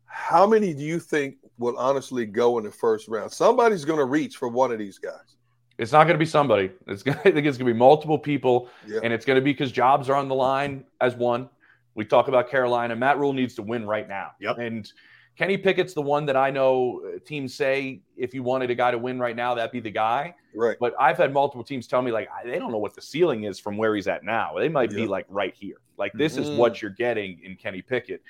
[0.06, 3.32] How many do you think will honestly go in the first round?
[3.32, 5.38] Somebody's going to reach for one of these guys.
[5.78, 6.72] It's not going to be somebody.
[6.88, 7.18] It's going.
[7.26, 9.00] I think it's going to be multiple people, Yeah.
[9.02, 11.50] and it's going to be because jobs are on the line as one.
[11.96, 12.96] We talk about Carolina.
[12.96, 14.32] Matt Rhule needs to win right now.
[14.42, 14.58] Yep.
[14.60, 14.92] And
[15.40, 18.92] Kenny Pickett's the one that I know uh, teams say if you wanted a guy
[18.92, 20.36] to win right now, that'd be the guy.
[20.54, 20.76] Right.
[20.78, 23.58] But I've had multiple teams tell me like they don't know what the ceiling is
[23.58, 24.52] from where he's at now.
[24.58, 25.78] They might be like right here.
[25.96, 26.58] Like this is Mhm.
[26.58, 28.22] what you're getting in Kenny Pickett.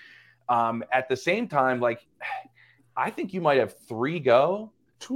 [0.49, 2.05] Um, at the same time, like
[2.95, 4.71] I think you might have three go.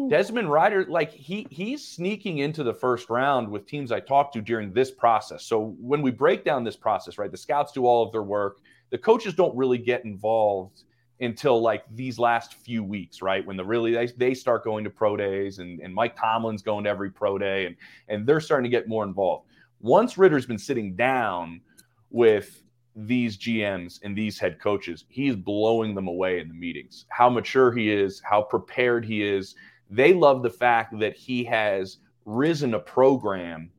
[0.10, 4.42] Desmond Ridder, like he he's sneaking into the first round with teams I talked to
[4.42, 5.44] during this process.
[5.46, 8.62] So when we break down this process, right, the scouts do all of their work.
[8.90, 10.86] The coaches don't really get involved
[11.20, 13.46] until like these last few weeks, right?
[13.46, 16.84] When the really they, they start going to pro days and, and Mike Tomlin's going
[16.84, 17.76] to every pro day and
[18.08, 19.48] and they're starting to get more involved.
[19.80, 21.62] Once Ridder's been sitting down
[22.10, 22.64] with
[22.96, 27.06] these GMs and these head coaches, he's blowing them away in the meetings.
[27.10, 29.56] How mature he is, how prepared he is.
[29.90, 33.70] They love the fact that he has risen a program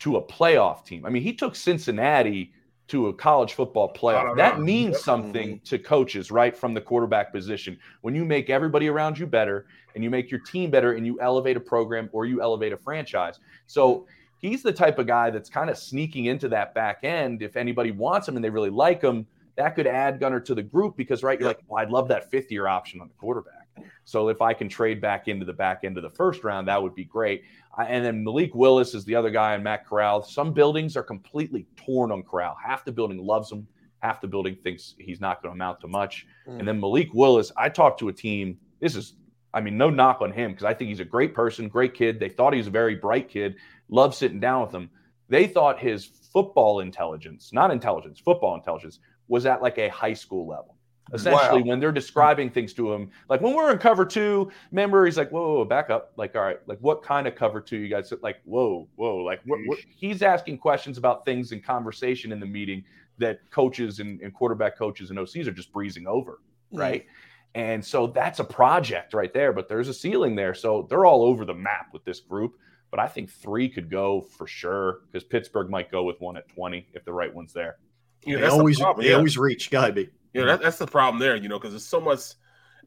[0.00, 1.04] to a playoff team.
[1.04, 2.52] I mean, he took Cincinnati
[2.90, 4.36] to a college football playoff.
[4.36, 6.56] That means something to coaches, right?
[6.56, 7.78] From the quarterback position.
[8.00, 11.20] When you make everybody around you better and you make your team better and you
[11.20, 13.38] elevate a program or you elevate a franchise.
[13.66, 14.06] So
[14.38, 17.42] he's the type of guy that's kind of sneaking into that back end.
[17.42, 19.26] If anybody wants him and they really like him,
[19.56, 22.30] that could add Gunner to the group because, right, you're like, well, I'd love that
[22.30, 23.59] fifth year option on the quarterback.
[24.04, 26.82] So if I can trade back into the back end of the first round, that
[26.82, 27.44] would be great.
[27.78, 30.22] And then Malik Willis is the other guy and Matt Corral.
[30.22, 32.56] Some buildings are completely torn on Corral.
[32.62, 33.66] Half the building loves him,
[34.00, 36.26] half the building thinks he's not going to amount to much.
[36.48, 36.58] Mm.
[36.58, 38.58] And then Malik Willis, I talked to a team.
[38.80, 39.14] This is,
[39.54, 42.18] I mean, no knock on him because I think he's a great person, great kid.
[42.18, 43.56] They thought he was a very bright kid,
[43.88, 44.90] love sitting down with him.
[45.28, 48.98] They thought his football intelligence, not intelligence, football intelligence,
[49.28, 50.76] was at like a high school level
[51.12, 51.68] essentially wow.
[51.68, 55.30] when they're describing things to him like when we're in cover two remember he's like
[55.30, 58.12] whoa, whoa, back up like all right like what kind of cover two you guys
[58.22, 59.78] like whoa whoa like what, what?
[59.88, 62.84] he's asking questions about things in conversation in the meeting
[63.18, 66.40] that coaches and, and quarterback coaches and ocs are just breezing over
[66.72, 67.06] right
[67.54, 71.22] and so that's a project right there but there's a ceiling there so they're all
[71.22, 72.56] over the map with this group
[72.90, 76.48] but i think three could go for sure because pittsburgh might go with one at
[76.48, 77.76] 20 if the right one's there
[78.24, 79.16] yeah, they always the they yeah.
[79.16, 79.70] always reach.
[79.70, 80.08] Go ahead, B.
[80.32, 82.20] Yeah, that, that's the problem there, you know, because there's so much.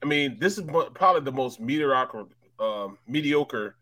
[0.01, 2.25] I mean, this is probably the most mediocre,
[2.59, 3.77] um, mediocre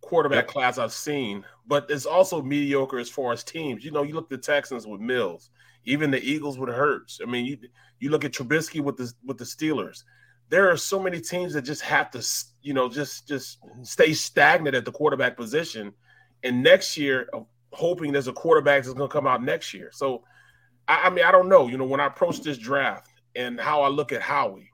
[0.00, 0.48] quarterback yep.
[0.48, 3.84] class I've seen, but it's also mediocre as far as teams.
[3.84, 5.50] You know, you look at the Texans with Mills,
[5.84, 7.20] even the Eagles with Hurts.
[7.22, 7.58] I mean, you
[7.98, 10.04] you look at Trubisky with the with the Steelers.
[10.48, 12.26] There are so many teams that just have to,
[12.62, 15.92] you know, just just stay stagnant at the quarterback position,
[16.42, 17.28] and next year,
[17.72, 19.90] hoping there's a quarterback that's going to come out next year.
[19.92, 20.24] So
[20.88, 21.68] I, I mean, I don't know.
[21.68, 24.70] You know, when I approach this draft and how I look at Howie,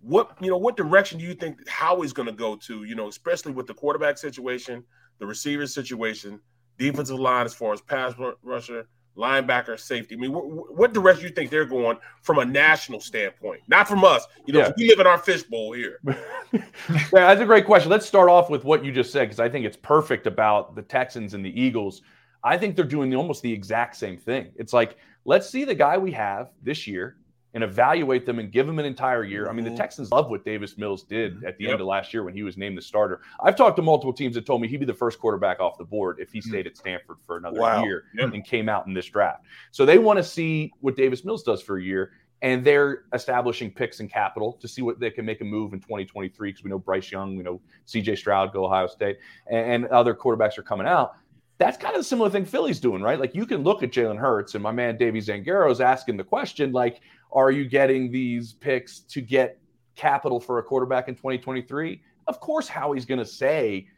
[0.00, 2.84] what you know, what direction do you think Howie's going to go to?
[2.84, 4.84] You know, especially with the quarterback situation,
[5.18, 6.40] the receiver situation,
[6.78, 10.14] defensive line as far as pass rusher, linebacker, safety.
[10.14, 13.88] I mean, what, what direction do you think they're going from a national standpoint, not
[13.88, 14.26] from us?
[14.44, 14.72] You know, yeah.
[14.76, 16.00] we live in our fishbowl here.
[16.52, 16.62] yeah,
[17.10, 17.90] that's a great question.
[17.90, 20.82] Let's start off with what you just said because I think it's perfect about the
[20.82, 22.02] Texans and the Eagles
[22.44, 24.52] I think they're doing the, almost the exact same thing.
[24.56, 27.16] It's like, let's see the guy we have this year
[27.56, 29.48] and evaluate them and give them an entire year.
[29.48, 29.78] I mean, the mm-hmm.
[29.78, 31.72] Texans love what Davis Mills did at the yep.
[31.72, 33.22] end of last year when he was named the starter.
[33.42, 35.84] I've talked to multiple teams that told me he'd be the first quarterback off the
[35.84, 36.42] board if he mm.
[36.42, 37.82] stayed at Stanford for another wow.
[37.82, 38.34] year yep.
[38.34, 39.42] and came out in this draft.
[39.70, 42.12] So they want to see what Davis Mills does for a year.
[42.42, 45.80] And they're establishing picks and capital to see what they can make a move in
[45.80, 49.16] 2023 because we know Bryce Young, we know CJ Stroud go Ohio State,
[49.50, 51.14] and, and other quarterbacks are coming out
[51.58, 53.18] that's kind of the similar thing Philly's doing, right?
[53.18, 56.24] Like you can look at Jalen Hurts and my man Davey Zangaro is asking the
[56.24, 57.00] question, like,
[57.32, 59.58] are you getting these picks to get
[59.94, 62.02] capital for a quarterback in 2023?
[62.26, 63.88] Of course, Howie's going to say,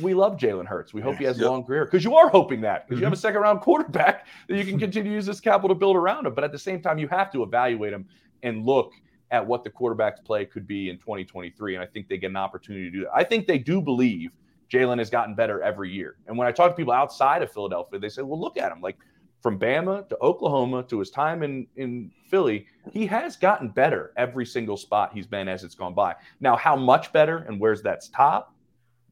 [0.00, 0.92] we love Jalen Hurts.
[0.92, 1.46] We hope yeah, he has yep.
[1.46, 3.02] a long career because you are hoping that because mm-hmm.
[3.02, 5.74] you have a second round quarterback that you can continue to use this capital to
[5.74, 6.34] build around him.
[6.34, 8.06] But at the same time, you have to evaluate him
[8.42, 8.92] and look
[9.30, 11.76] at what the quarterback's play could be in 2023.
[11.76, 13.14] And I think they get an opportunity to do that.
[13.14, 14.32] I think they do believe–
[14.70, 16.16] Jalen has gotten better every year.
[16.26, 18.80] And when I talk to people outside of Philadelphia, they say, well, look at him.
[18.80, 18.96] Like
[19.42, 24.44] from Bama to Oklahoma to his time in, in Philly, he has gotten better every
[24.44, 26.14] single spot he's been as it's gone by.
[26.40, 28.54] Now, how much better and where's that top?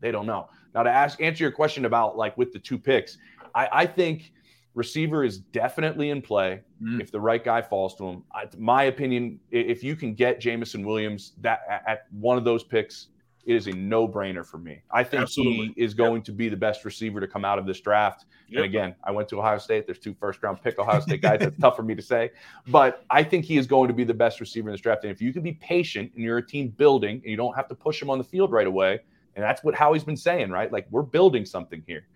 [0.01, 0.49] They don't know.
[0.75, 3.17] Now, to ask answer your question about like with the two picks,
[3.55, 4.33] I, I think
[4.75, 7.01] receiver is definitely in play mm.
[7.01, 8.25] if the right guy falls to him.
[8.35, 13.09] I, my opinion, if you can get Jameson Williams that at one of those picks,
[13.47, 14.81] it is a no-brainer for me.
[14.91, 15.75] I think Absolutely.
[15.77, 16.25] he is going yep.
[16.25, 18.25] to be the best receiver to come out of this draft.
[18.49, 18.57] Yep.
[18.57, 19.87] And again, I went to Ohio State.
[19.87, 21.41] There's two first-round pick Ohio State guys.
[21.41, 22.31] That's tough for me to say,
[22.69, 25.05] but I think he is going to be the best receiver in this draft.
[25.05, 27.69] And if you can be patient and you're a team building, and you don't have
[27.69, 29.01] to push him on the field right away,
[29.37, 30.73] and that's what Howie's been saying, right?
[30.73, 32.07] Like we're building something here.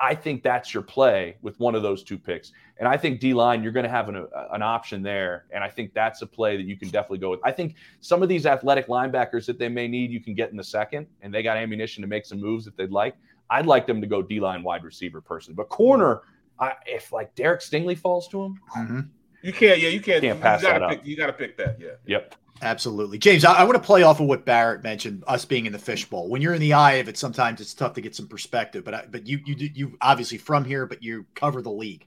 [0.00, 2.52] I think that's your play with one of those two picks.
[2.78, 5.44] And I think D line, you're going to have an, an option there.
[5.50, 7.40] And I think that's a play that you can definitely go with.
[7.44, 10.56] I think some of these athletic linebackers that they may need, you can get in
[10.56, 13.14] the second, and they got ammunition to make some moves if they'd like.
[13.50, 15.54] I'd like them to go D line wide receiver personally.
[15.54, 16.22] But corner,
[16.58, 19.00] I, if like Derek Stingley falls to him, mm-hmm.
[19.42, 19.78] you can't.
[19.78, 20.22] Yeah, you can't.
[20.22, 21.04] Can't pass you that up.
[21.04, 21.78] You got to pick that.
[21.78, 21.90] Yeah.
[22.06, 22.36] Yep.
[22.62, 23.18] Absolutely.
[23.18, 25.78] James, I, I, want to play off of what Barrett mentioned, us being in the
[25.78, 26.28] fishbowl.
[26.28, 28.94] When you're in the eye of it, sometimes it's tough to get some perspective, but
[28.94, 32.06] I, but you you you obviously from here, but you cover the league.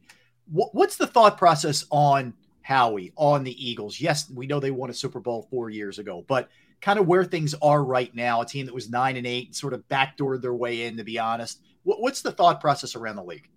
[0.49, 3.99] What, what's the thought process on Howie, on the Eagles?
[3.99, 6.49] Yes, we know they won a Super Bowl four years ago, but
[6.79, 9.73] kind of where things are right now, a team that was nine and eight, sort
[9.73, 11.61] of backdoored their way in, to be honest.
[11.83, 13.49] What, what's the thought process around the league?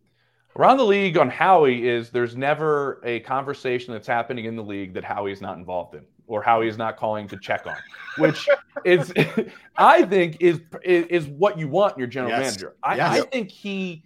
[0.57, 4.95] Around the league on Howie is there's never a conversation that's happening in the league
[4.95, 7.77] that Howie is not involved in or how he's not calling to check on,
[8.17, 8.49] which
[8.85, 9.13] is,
[9.77, 12.43] I think, is is what you want in your general yes.
[12.43, 12.77] manager.
[12.85, 13.11] I, yes.
[13.11, 14.05] I, think he,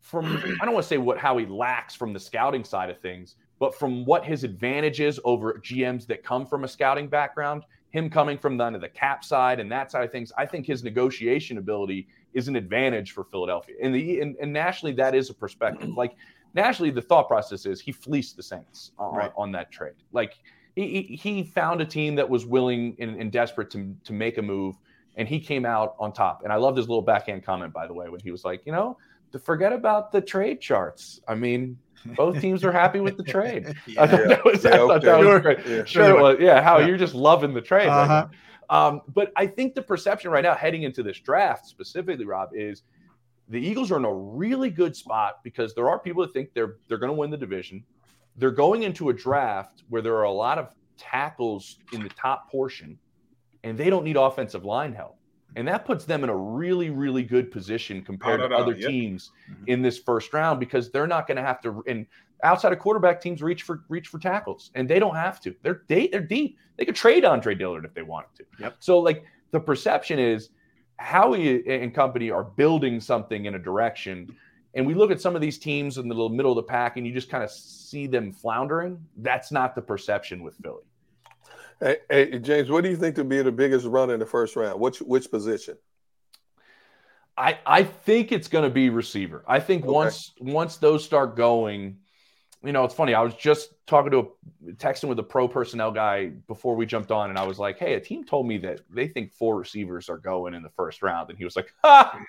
[0.00, 0.24] from
[0.60, 3.36] I don't want to say what how he lacks from the scouting side of things,
[3.58, 8.38] but from what his advantages over GMs that come from a scouting background, him coming
[8.38, 12.08] from the, the cap side and that side of things, I think his negotiation ability
[12.32, 13.76] is an advantage for Philadelphia.
[13.82, 15.90] And the and, and nationally, that is a perspective.
[15.96, 16.16] Like
[16.54, 19.32] nationally, the thought process is he fleeced the Saints on, right.
[19.36, 19.94] on that trade.
[20.12, 20.38] Like
[20.76, 24.42] he, he found a team that was willing and, and desperate to, to make a
[24.42, 24.76] move,
[25.16, 26.42] and he came out on top.
[26.44, 28.72] And I loved his little backhand comment, by the way, when he was like, you
[28.72, 28.98] know,
[29.32, 31.20] to forget about the trade charts.
[31.26, 33.74] I mean, both teams are happy with the trade.
[33.86, 34.02] yeah.
[34.02, 35.06] I thought that was, yeah, I thought okay.
[35.06, 35.66] that was great.
[35.66, 35.84] Yeah.
[35.84, 36.36] Sure, was.
[36.38, 36.86] Yeah, how yeah.
[36.86, 37.88] you're just loving the trade.
[37.88, 38.26] Uh-huh.
[38.28, 38.38] Right
[38.68, 42.82] um, but I think the perception right now, heading into this draft specifically, Rob, is
[43.48, 46.76] the Eagles are in a really good spot because there are people that think they're
[46.88, 47.84] they're going to win the division.
[48.38, 52.50] They're going into a draft where there are a lot of tackles in the top
[52.50, 52.98] portion,
[53.64, 55.16] and they don't need offensive line help.
[55.56, 58.90] And that puts them in a really, really good position compared to other yep.
[58.90, 59.64] teams mm-hmm.
[59.68, 61.82] in this first round because they're not going to have to.
[61.86, 62.06] And
[62.42, 65.54] outside of quarterback teams reach for reach for tackles, and they don't have to.
[65.62, 66.58] They're they, they're deep.
[66.76, 68.44] They could trade Andre Dillard if they wanted to.
[68.60, 68.76] Yep.
[68.80, 70.50] So like the perception is
[70.98, 74.34] Howie and company are building something in a direction.
[74.76, 77.06] And we look at some of these teams in the middle of the pack, and
[77.06, 79.02] you just kind of see them floundering.
[79.16, 80.82] That's not the perception with Philly.
[81.80, 84.54] Hey, hey, James, what do you think to be the biggest run in the first
[84.54, 84.78] round?
[84.78, 85.78] Which which position?
[87.38, 89.42] I I think it's going to be receiver.
[89.48, 89.92] I think okay.
[89.92, 91.96] once once those start going,
[92.62, 93.14] you know, it's funny.
[93.14, 94.18] I was just talking to
[94.68, 97.78] a texting with a pro personnel guy before we jumped on, and I was like,
[97.78, 101.02] "Hey, a team told me that they think four receivers are going in the first
[101.02, 102.20] round," and he was like, "Ha."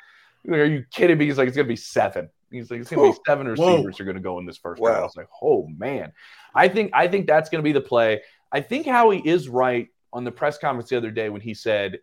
[0.50, 1.26] Are you kidding me?
[1.26, 2.30] He's like, it's gonna be seven.
[2.52, 4.04] He's like, it's gonna be seven receivers Whoa.
[4.04, 4.90] are gonna go in this first wow.
[4.90, 5.00] round.
[5.00, 6.12] I was like, oh man.
[6.56, 8.22] I think I think that's gonna be the play.
[8.52, 12.00] I think Howie is right on the press conference the other day when he said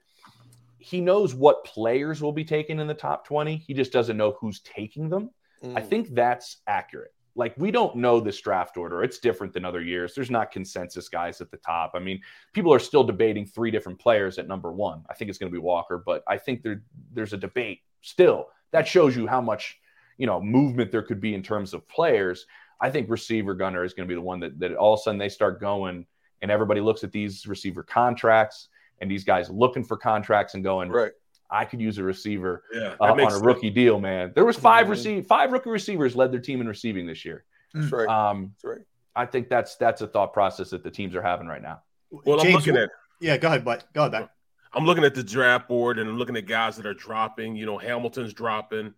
[0.78, 3.56] he knows what players will be taken in the top 20.
[3.56, 5.30] He just doesn't know who's taking them.
[5.62, 5.78] Mm.
[5.78, 7.14] I think that's accurate.
[7.34, 9.02] Like, we don't know this draft order.
[9.02, 10.14] It's different than other years.
[10.14, 11.92] There's not consensus guys at the top.
[11.94, 12.20] I mean,
[12.52, 15.04] people are still debating three different players at number one.
[15.10, 18.48] I think it's going to be Walker, but I think there, there's a debate still.
[18.72, 19.78] That shows you how much,
[20.18, 22.46] you know, movement there could be in terms of players.
[22.80, 25.02] I think receiver gunner is going to be the one that, that all of a
[25.02, 26.06] sudden they start going
[26.42, 28.68] and everybody looks at these receiver contracts
[29.00, 31.12] and these guys looking for contracts and going, right.
[31.50, 33.74] I could use a receiver yeah, uh, on a rookie sense.
[33.74, 34.32] deal, man.
[34.34, 34.90] There was 5 mm-hmm.
[34.90, 37.44] receive five rookie receivers led their team in receiving this year.
[37.72, 38.08] That's right.
[38.08, 38.86] Um, that's right.
[39.16, 41.82] I think that's that's a thought process that the teams are having right now.
[42.10, 43.36] Well, James, I'm looking at yeah.
[43.36, 44.12] Go ahead, but go ahead.
[44.12, 44.30] Back.
[44.72, 47.56] I'm looking at the draft board and I'm looking at guys that are dropping.
[47.56, 48.94] You know, Hamilton's dropping.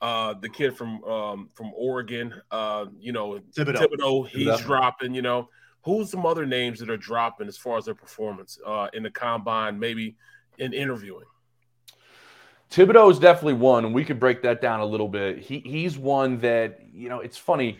[0.00, 4.60] Uh, the kid from um, from Oregon, uh, you know, Thibodeaux, Thibodeaux he's Thibodeaux.
[4.60, 5.14] dropping.
[5.14, 5.48] You know,
[5.86, 9.10] Who's some other names that are dropping as far as their performance uh, in the
[9.10, 10.16] combine, maybe
[10.58, 11.26] in interviewing?
[12.72, 15.38] Thibodeaux is definitely one, and we could break that down a little bit.
[15.38, 17.78] He he's one that you know it's funny.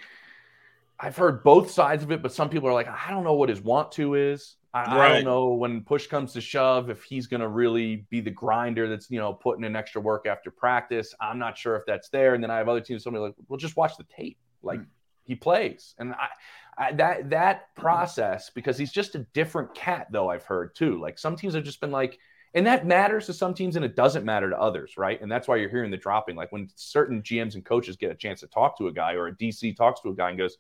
[0.99, 3.49] I've heard both sides of it, but some people are like, I don't know what
[3.49, 4.57] his want to is.
[4.73, 5.11] I, right.
[5.11, 8.31] I don't know when push comes to shove if he's going to really be the
[8.31, 11.15] grinder that's you know putting in extra work after practice.
[11.21, 12.35] I'm not sure if that's there.
[12.35, 13.03] And then I have other teams.
[13.05, 14.39] Somebody like, well, just watch the tape.
[14.63, 14.87] Like mm.
[15.25, 16.29] he plays, and I
[16.77, 21.01] I, that that process because he's just a different cat though I've heard too.
[21.01, 22.19] Like some teams have just been like,
[22.53, 25.21] and that matters to some teams and it doesn't matter to others, right?
[25.21, 26.37] And that's why you're hearing the dropping.
[26.37, 29.29] Like when certain GMs and coaches get a chance to talk to a guy or
[29.29, 30.59] a DC talks to a guy and goes,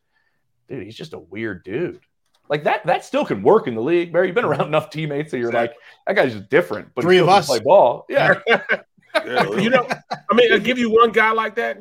[0.69, 2.01] "Dude, he's just a weird dude."
[2.49, 4.13] Like that that still can work in the league.
[4.13, 5.75] Barry, you've been around enough teammates that you're like,
[6.07, 6.89] that guy's just different.
[6.95, 8.41] But three of us play ball, yeah.
[8.47, 8.61] yeah.
[9.59, 9.87] you know,
[10.31, 11.79] I mean, I'll give you one guy like that.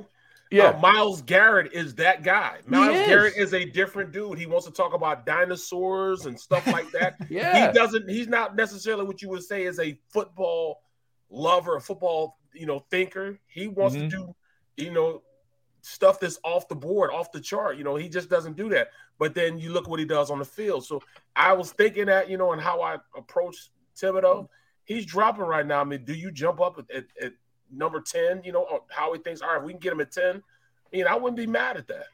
[0.52, 2.60] Yeah, uh, Myles Garrett is that guy.
[2.66, 3.08] Myles is.
[3.08, 4.38] Garrett is a different dude.
[4.38, 7.16] He wants to talk about dinosaurs and stuff like that.
[7.30, 8.10] yeah, he doesn't.
[8.10, 10.82] He's not necessarily what you would say is a football
[11.30, 13.40] lover, a football you know thinker.
[13.48, 14.10] He wants mm-hmm.
[14.10, 14.36] to do
[14.78, 15.22] you know
[15.86, 17.78] stuff that's off the board, off the chart.
[17.78, 18.90] You know, he just doesn't do that.
[19.20, 20.84] But then you look what he does on the field.
[20.86, 21.02] So
[21.36, 24.48] I was thinking that you know, and how I approach Thibodeaux,
[24.84, 25.82] he's dropping right now.
[25.82, 27.34] I mean, do you jump up at, at, at
[27.72, 30.36] number 10, you know, how he thinks, all right, we can get him at 10.
[30.36, 32.08] I mean, I wouldn't be mad at that.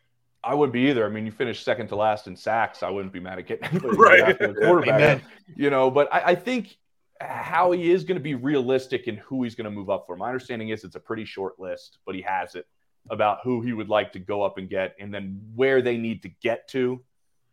[0.44, 1.06] I wouldn't be either.
[1.06, 2.84] I mean, you finished second to last in sacks.
[2.84, 4.38] I wouldn't be mad at getting right.
[4.38, 5.24] quarterback.
[5.56, 6.78] you know, but I, I think
[7.20, 10.18] how he is going to be realistic in who he's going to move up for.
[10.18, 12.66] My understanding is it's a pretty short list, but he has it
[13.10, 16.24] about who he would like to go up and get, and then where they need
[16.24, 17.04] to get to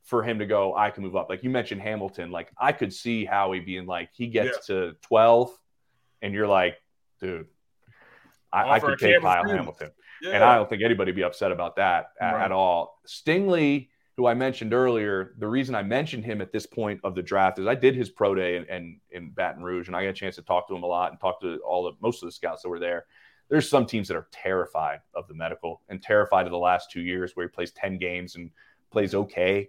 [0.05, 0.75] for him to go.
[0.75, 1.29] I can move up.
[1.29, 2.31] Like you mentioned Hamilton.
[2.31, 4.75] Like I could see Howie being like he gets yeah.
[4.75, 5.51] to twelve,
[6.23, 6.77] and you're like,
[7.21, 7.47] dude,
[8.53, 9.91] I, I could take Kyle Hamilton.
[10.23, 10.33] Yeah.
[10.33, 12.45] And I don't think anybody be upset about that at, right.
[12.47, 13.01] at, all.
[13.07, 17.23] Stingley, who I mentioned earlier, the reason I mentioned him at this point of the
[17.23, 20.15] draft is I did his pro day in, in Baton Rouge, and I got a
[20.15, 22.33] chance to talk to him a lot and talk to all the most of the
[22.33, 23.07] scouts that were there.
[23.49, 27.01] There's some teams that are terrified of the medical and terrified of the last two
[27.01, 28.51] years where he plays 10 games and
[28.91, 29.69] plays okay.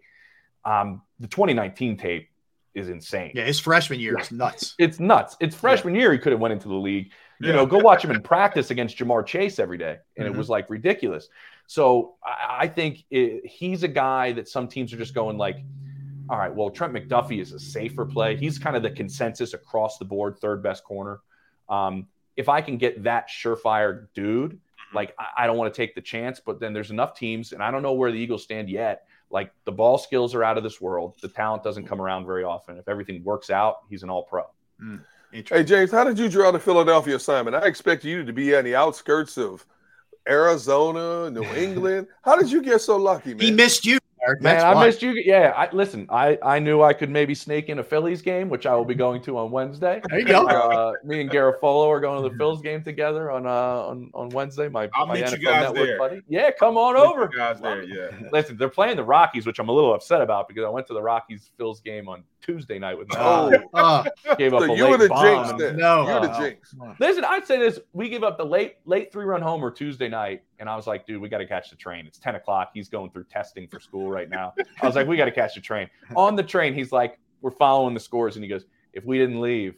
[0.66, 2.30] Um, the 2019 tape
[2.76, 3.32] is insane.
[3.34, 4.76] Yeah, his freshman year is nuts.
[4.80, 5.38] It's nuts.
[5.40, 7.12] It's freshman year he could have went into the league.
[7.42, 10.32] You know, go watch him in practice against Ja'Marr Chase every day, and Mhm.
[10.32, 11.30] it was like ridiculous.
[11.68, 15.58] So I, I think it, he's a guy that some teams are just going like,
[16.30, 18.36] all right, well, Trent McDuffie is a safer play.
[18.36, 21.22] He's kind of the consensus across the board, third best corner.
[21.70, 22.08] Um,
[22.40, 24.96] if I can get that surefire dude, mm-hmm.
[24.96, 27.62] like I, I don't want to take the chance, but then there's enough teams, and
[27.62, 29.06] I don't know where the Eagles stand yet.
[29.30, 31.16] Like the ball skills are out of this world.
[31.22, 32.78] The talent doesn't come around very often.
[32.78, 34.44] If everything works out, he's an all pro.
[34.80, 34.98] Hmm.
[35.32, 37.56] Hey James, how did you draw the Philadelphia assignment?
[37.56, 39.64] I expect you to be on the outskirts of
[40.28, 42.08] Arizona, New England.
[42.24, 43.42] How did you get so lucky, man?
[43.42, 43.99] He missed you, Eric.
[44.42, 44.86] Man, That's I why.
[44.86, 45.12] missed you.
[45.12, 46.08] Yeah, I listen.
[46.10, 48.96] I I knew I could maybe snake in a Phillies game, which I will be
[48.96, 50.02] going to on Wednesday.
[50.10, 50.48] There you go.
[50.48, 54.30] Uh, me and Garafolo are going to the Phillies game together on uh on, on
[54.30, 54.70] Wednesday.
[54.70, 55.98] My I'll my meet NFL you guys Network there.
[55.98, 56.22] buddy.
[56.28, 57.28] Yeah, come on Meet you over.
[57.28, 58.30] guys there, yeah.
[58.32, 60.94] Listen, they're playing the Rockies, which I'm a little upset about because I went to
[60.94, 63.52] the Rockies Phillies game on Tuesday night with my Oh.
[63.74, 64.04] Uh,
[64.38, 65.78] gave up So a you late were the bomb jinx then.
[65.78, 66.08] No.
[66.08, 66.74] You're the jinx.
[67.00, 70.44] Listen, I'd say this: we give up the late late three run homer Tuesday night,
[70.60, 72.06] and I was like, dude, we got to catch the train.
[72.08, 72.72] It's ten o'clock.
[72.74, 74.54] He's going through testing for school right now.
[74.82, 75.90] I was like, we got to catch the train.
[76.16, 79.42] On the train, he's like, we're following the scores, and he goes, if we didn't
[79.42, 79.76] leave,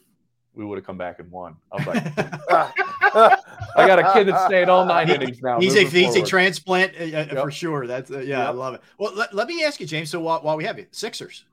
[0.53, 1.55] we would have come back and won.
[1.71, 2.03] I was like,
[3.13, 5.59] I got a kid that's staying all nine He- innings now.
[5.59, 7.29] He's a moving he's a transplant uh, uh, Yep.
[7.43, 7.87] for sure.
[7.87, 8.81] That's uh, yeah, I love it.
[8.97, 10.09] Well, let, let me ask you, James.
[10.09, 11.45] So while, while we have you, Sixers,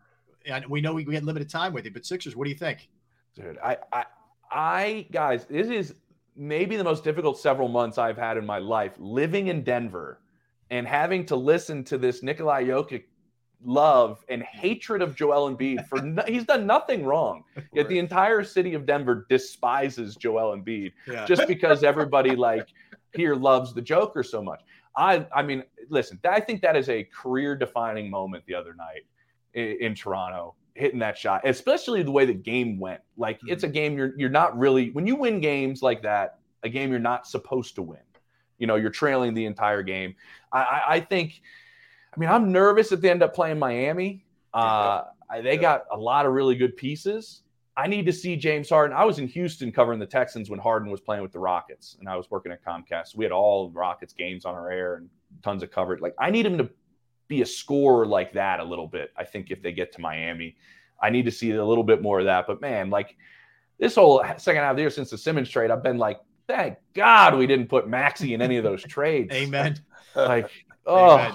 [0.47, 2.57] and we know we, we had limited time with you, but Sixers, what do you
[2.57, 2.89] think?
[3.35, 4.05] dude I, I
[4.51, 5.95] i guys this is
[6.35, 10.21] maybe the most difficult several months i've had in my life living in denver
[10.71, 13.05] and having to listen to this nikolai jokic
[13.63, 17.45] love and hatred of joel Embiid for no, he's done nothing wrong
[17.75, 21.27] yet the entire city of denver despises joel Embiid Yeah.
[21.27, 22.69] just because everybody like
[23.15, 24.63] here loves the joker so much
[24.97, 29.05] i i mean listen i think that is a career defining moment the other night
[29.55, 33.01] in, in toronto hitting that shot especially the way the game went.
[33.17, 36.69] Like it's a game you're you're not really when you win games like that a
[36.69, 37.99] game you're not supposed to win.
[38.59, 40.15] You know you're trailing the entire game.
[40.53, 41.41] I i, I think
[42.15, 44.25] i mean i'm nervous if they end up playing miami.
[44.55, 47.43] Uh I- they got a lot of really good pieces.
[47.77, 48.97] I need to see James Harden.
[48.97, 52.09] I was in Houston covering the Texans when Harden was playing with the Rockets, and
[52.09, 53.15] I was working at Comcast.
[53.15, 55.09] We had all the Rockets games on our air and
[55.45, 56.01] tons of coverage.
[56.01, 56.69] Like I need him to
[57.29, 59.13] be a scorer like that a little bit.
[59.17, 60.57] I think if they get to Miami,
[61.01, 62.47] I need to see a little bit more of that.
[62.47, 63.17] But man, like
[63.79, 66.79] this whole second half of the year since the Simmons trade, I've been like, thank
[66.95, 69.33] God we didn't put Maxey in any of those trades.
[69.33, 69.79] Amen.
[70.17, 70.51] Like,
[70.85, 71.35] oh, Amen.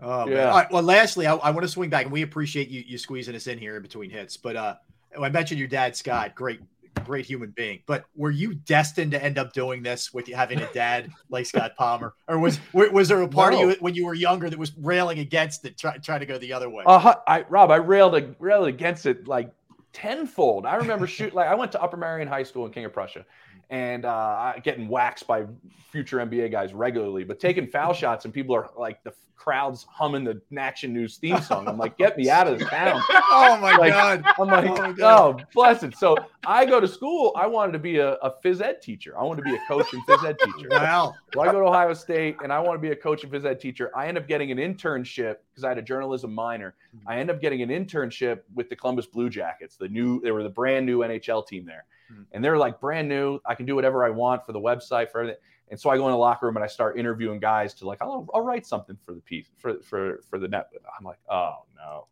[0.00, 0.34] Oh, man.
[0.34, 0.50] Yeah.
[0.50, 0.72] All right.
[0.72, 3.46] Well, lastly, I, I want to swing back, and we appreciate you you squeezing us
[3.46, 4.36] in here in between hits.
[4.36, 4.74] But uh,
[5.20, 6.34] I mentioned your dad, Scott.
[6.34, 6.60] Great,
[7.06, 7.80] great human being.
[7.86, 11.76] But were you destined to end up doing this with having a dad like Scott
[11.76, 13.62] Palmer, or was was there a part No.
[13.62, 16.36] of you when you were younger that was railing against it, try, trying to go
[16.38, 16.82] the other way?
[16.86, 19.50] Uh, I Rob, I railed railed against it like
[19.92, 20.66] tenfold.
[20.66, 23.24] I remember shoot like I went to Upper Marion High School in King of Prussia,
[23.70, 25.44] and uh, getting waxed by
[25.90, 30.24] future NBA guys regularly, but taking foul shots and people are like the crowds humming
[30.24, 31.68] the Action News theme song.
[31.68, 33.00] I'm like, get me out of this town.
[33.10, 34.24] oh my Like, god!
[34.40, 35.46] I'm like, Oh, my oh, God.
[35.54, 35.96] bless it.
[35.96, 36.16] So
[36.46, 37.32] I go to school.
[37.36, 39.16] I wanted to be a, a phys ed teacher.
[39.16, 40.68] I wanted to be a coach and phys ed teacher.
[40.70, 41.14] Wow.
[41.32, 43.44] So I go to Ohio State and I want to be a coach and phys
[43.44, 43.92] ed teacher.
[43.96, 46.74] I end up getting an internship because I had a journalism minor.
[47.06, 49.76] I end up getting an internship with the Columbus Blue Jackets.
[49.76, 52.22] The new, they were the brand new NHL team there, Hmm.
[52.32, 53.40] and they're like brand new.
[53.46, 55.40] I can do whatever I want for the website for everything.
[55.68, 58.00] And so I go in the locker room and I start interviewing guys to like,
[58.00, 60.68] I'll, I'll write something for the piece for for for the net.
[60.98, 62.06] I'm like, oh no.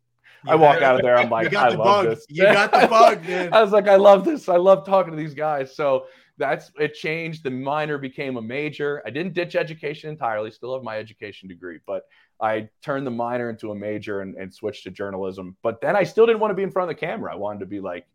[0.47, 1.17] I walk out of there.
[1.17, 2.15] I'm like, I the love bug.
[2.15, 2.25] this.
[2.29, 3.53] You got the bug, man.
[3.53, 4.49] I was like, I love this.
[4.49, 5.75] I love talking to these guys.
[5.75, 6.05] So
[6.37, 7.43] that's it changed.
[7.43, 9.01] The minor became a major.
[9.05, 12.03] I didn't ditch education entirely, still have my education degree, but
[12.41, 15.55] I turned the minor into a major and, and switched to journalism.
[15.63, 17.31] But then I still didn't want to be in front of the camera.
[17.31, 18.05] I wanted to be like,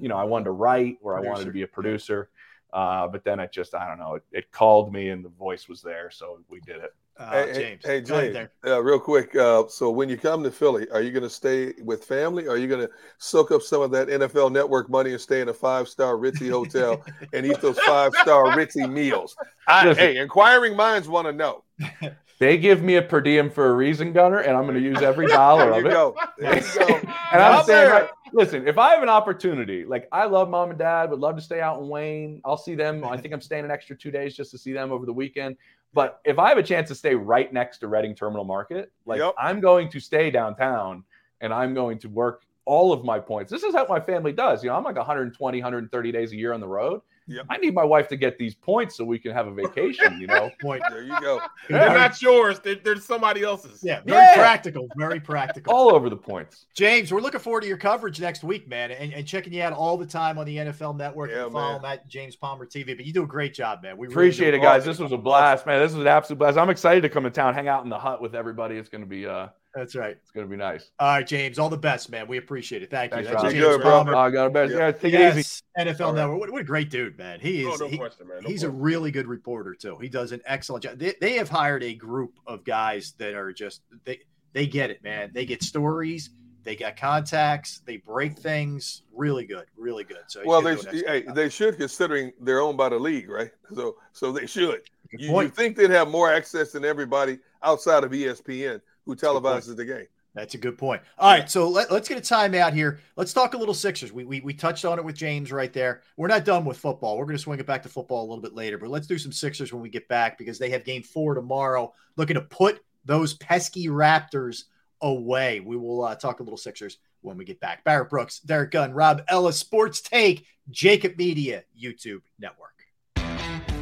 [0.00, 2.30] you know, I wanted to write or I wanted to be a producer.
[2.72, 5.68] Uh, but then it just, I don't know, it, it called me and the voice
[5.68, 6.08] was there.
[6.10, 6.94] So we did it.
[7.18, 7.84] Uh, hey, hey- James.
[7.84, 9.34] hey, Go ahead James, uh, real quick.
[9.36, 12.46] Uh, so when you come to Philly, are you going to stay with family?
[12.46, 15.40] Or are you going to soak up some of that NFL Network money and stay
[15.40, 17.04] in a five-star Ritzy hotel
[17.34, 19.36] and eat those five-star Ritzy meals?
[19.66, 20.04] I, Listen.
[20.04, 21.64] hey, inquiring minds want to know.
[22.38, 25.02] They give me a per diem for a reason, Gunner, and I'm going to use
[25.02, 25.90] every dollar There of you it.
[25.92, 26.16] go.
[26.38, 26.86] There you go.
[27.32, 28.00] And I'm Out saying, there.
[28.00, 31.36] right, listen, if I have an opportunity, like I love mom and dad, would love
[31.36, 32.40] to stay out in Wayne.
[32.44, 33.04] I'll see them.
[33.04, 35.56] I think I'm staying an extra two days just to see them over the weekend.
[35.92, 39.18] But if I have a chance to stay right next to Reading Terminal Market, like
[39.18, 39.34] Yep.
[39.38, 41.04] I'm going to stay downtown
[41.40, 43.50] and I'm going to work all of my points.
[43.50, 44.62] This is how my family does.
[44.62, 47.00] You know, I'm like 120, 130 days a year on the road.
[47.30, 47.46] Yep.
[47.48, 50.26] I need my wife to get these points so we can have a vacation, you
[50.26, 50.50] know?
[50.60, 50.82] Point.
[50.90, 51.40] There you go.
[51.68, 52.58] They're not yours.
[52.58, 53.82] They're, they're somebody else's.
[53.84, 54.34] Yeah, very Yeah.
[54.34, 54.88] practical.
[54.96, 55.72] Very practical.
[55.72, 56.66] all over the points.
[56.74, 59.72] James, we're looking forward to your coverage next week, man, and, and checking you out
[59.72, 61.30] all the time on the NFL Network.
[61.30, 61.78] Yeah, and follow man.
[61.80, 62.96] him at James Palmer TV.
[62.96, 63.96] But you do a great job, man.
[63.96, 64.56] We Appreciate do.
[64.56, 64.84] it, guys.
[64.84, 65.80] This was a blast, man.
[65.80, 66.58] This was an absolute blast.
[66.58, 68.76] I'm excited to come to town, hang out in the hut with everybody.
[68.76, 70.16] It's gonna be uh That's right.
[70.20, 70.90] it's gonna be nice.
[70.98, 71.58] All right, James.
[71.58, 72.26] All the best, man.
[72.26, 72.90] We appreciate it.
[72.90, 73.18] Thank you.
[73.24, 73.90] Thanks, That's James Good, bro.
[73.90, 74.16] Palmer.
[74.16, 74.72] I got it, best.
[74.72, 74.78] Yeah.
[74.78, 75.38] Yeah, take it easy.
[75.38, 76.16] Yes, NFL All right.
[76.20, 76.40] Network.
[76.40, 77.38] What, what a great dude, man.
[77.40, 77.80] He No, is.
[77.80, 78.42] no he- question, man.
[78.42, 79.96] No he's a really good reporter too.
[80.00, 80.98] He does an excellent job.
[80.98, 84.18] They, they have hired a group of guys that are just they
[84.52, 85.30] they get it, man.
[85.32, 86.30] They get stories.
[86.62, 87.80] They got contacts.
[87.86, 89.02] They break things.
[89.14, 89.64] Really good.
[89.76, 90.18] Really good.
[90.26, 92.98] So Well, they do an sh- excellent hey, they should considering they're owned by the
[92.98, 93.50] league, right?
[93.74, 94.80] So so they should.
[95.12, 99.76] You, you think they'd have more access than everybody outside of ESPN who good televises
[99.76, 100.06] the game?
[100.34, 101.02] That's a good point.
[101.18, 103.00] All right, so let, us get a timeout here.
[103.16, 104.12] Let's talk a little Sixers.
[104.12, 106.02] We, we we touched on it with James right there.
[106.16, 107.18] We're not done with football.
[107.18, 109.18] We're going to swing it back to football a little bit later, but let's do
[109.18, 111.92] some Sixers when we get back because they have game four tomorrow.
[112.16, 114.64] Looking to put those pesky Raptors
[115.00, 115.60] away.
[115.60, 117.82] We will uh, talk a little Sixers when we get back.
[117.82, 122.70] Barrett Brooks, Derrick Gunn, Rob Ellis, Sports Take, JAKIB Media, YouTube Network.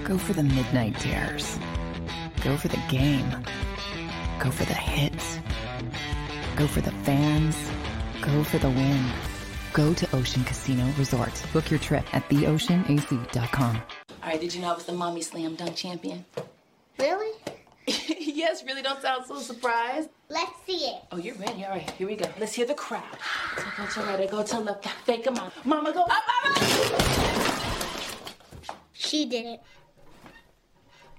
[0.05, 1.59] Go for the midnight dares.
[2.43, 3.45] Go for the game.
[4.39, 5.39] Go for the hits.
[6.55, 7.56] Go for the fans.
[8.20, 9.05] Go for the win.
[9.73, 11.43] Go to Ocean Casino Resort.
[11.52, 13.82] Book your trip at theoceanac.com.
[14.23, 16.24] All right, did you know I was the mommy slam dunk champion?
[17.01, 17.36] Really?
[17.86, 20.09] yes, really don't sound so surprised.
[20.28, 21.02] Let's see it.
[21.10, 21.65] Oh, you're ready.
[21.65, 22.28] All right, here we go.
[22.39, 23.02] Let's hear the crowd.
[23.56, 25.51] So go to right, I go to left, fake a mom.
[25.65, 26.69] Mama go up, mama.
[28.93, 29.60] She did it.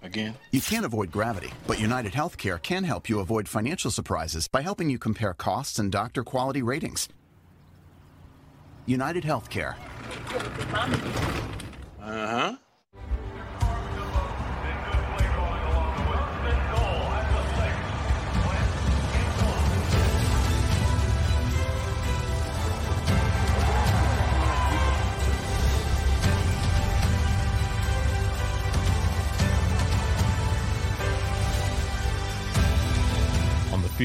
[0.01, 0.35] Again?
[0.51, 4.89] You can't avoid gravity, but United Healthcare can help you avoid financial surprises by helping
[4.89, 7.09] you compare costs and doctor quality ratings.
[8.85, 9.75] United Healthcare.
[12.01, 12.55] Uh huh.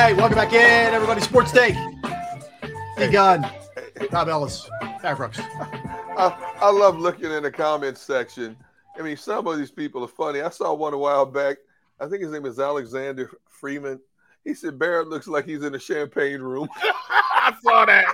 [0.06, 1.20] Right, welcome back in, everybody.
[1.20, 1.74] Sports Take.
[2.96, 3.50] Hey, Gunn,
[4.12, 4.70] Rob Ellis,
[5.02, 5.40] Barrett Brooks.
[5.40, 8.56] I, I love looking in the comments section.
[9.00, 10.42] I mean, some of these people are funny.
[10.42, 11.58] I saw one a while back.
[12.00, 14.00] I think his name is Alexander Freeman.
[14.44, 16.70] He said Barrett looks like he's in a champagne room.
[16.78, 18.14] I saw that.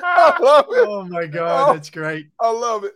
[0.00, 0.88] I love it.
[0.88, 1.72] Oh my God, Oh.
[1.74, 2.28] that's great.
[2.40, 2.94] I love it.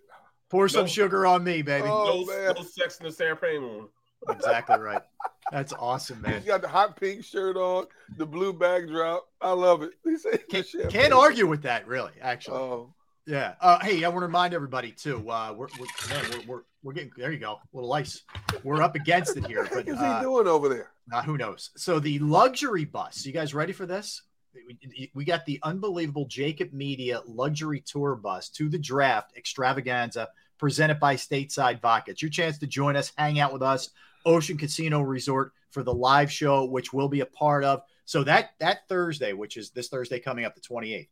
[0.49, 0.87] Pour some No.
[0.87, 1.87] sugar on me, baby.
[1.89, 2.55] Oh, no, man.
[2.57, 3.89] no sex in the champagne room.
[4.29, 5.03] Exactly right.
[5.51, 6.35] That's awesome, man.
[6.35, 7.87] He's got the hot pink shirt on,
[8.17, 9.29] the blue backdrop.
[9.41, 9.93] I love it.
[10.19, 12.13] Said Can't, argue with that, really.
[12.21, 12.95] Actually, Oh,
[13.27, 13.55] Yeah.
[13.61, 15.29] Uh, hey, I want to remind everybody too.
[15.29, 17.33] Uh, we're we're, man, we're we're we're getting there.
[17.33, 18.23] You go, a little ice.
[18.65, 19.65] We're up against it here.
[19.65, 20.91] What But is he uh, doing over there?
[21.13, 21.71] uh, who knows?
[21.77, 23.27] So the luxury bus.
[23.27, 24.23] You guys ready for this?
[24.55, 30.29] We, we got the unbelievable JAKIB Media luxury tour bus to the draft extravaganza
[30.59, 32.11] presented by Stateside Vodka.
[32.13, 33.91] It's your chance to join us, hang out with us,
[34.25, 37.83] Ocean Casino Resort for the live show, which we'll be a part of.
[38.05, 41.09] So that that Thursday, which is this Thursday coming up, the 28th,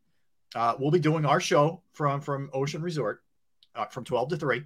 [0.55, 3.23] uh, we'll be doing our show from from Ocean Resort
[3.75, 4.63] uh, from 12 to 3.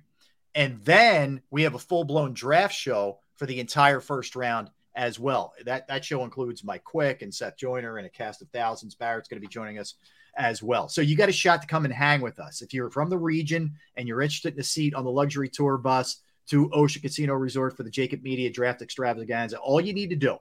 [0.56, 5.20] And then we have a full blown draft show for the entire first round as
[5.20, 5.54] well.
[5.66, 8.96] That that show includes Mike Quick and Seth Joyner and a cast of thousands.
[8.96, 9.96] Barrett's going to be joining us
[10.38, 10.90] as well.
[10.90, 12.62] So you got a shot to come and hang with us.
[12.62, 15.78] If you're from the region and you're interested in a seat on the luxury tour
[15.78, 20.16] bus to Ocean Casino Resort for the JAKIB Media Draft Extravaganza, all you need to
[20.16, 20.38] do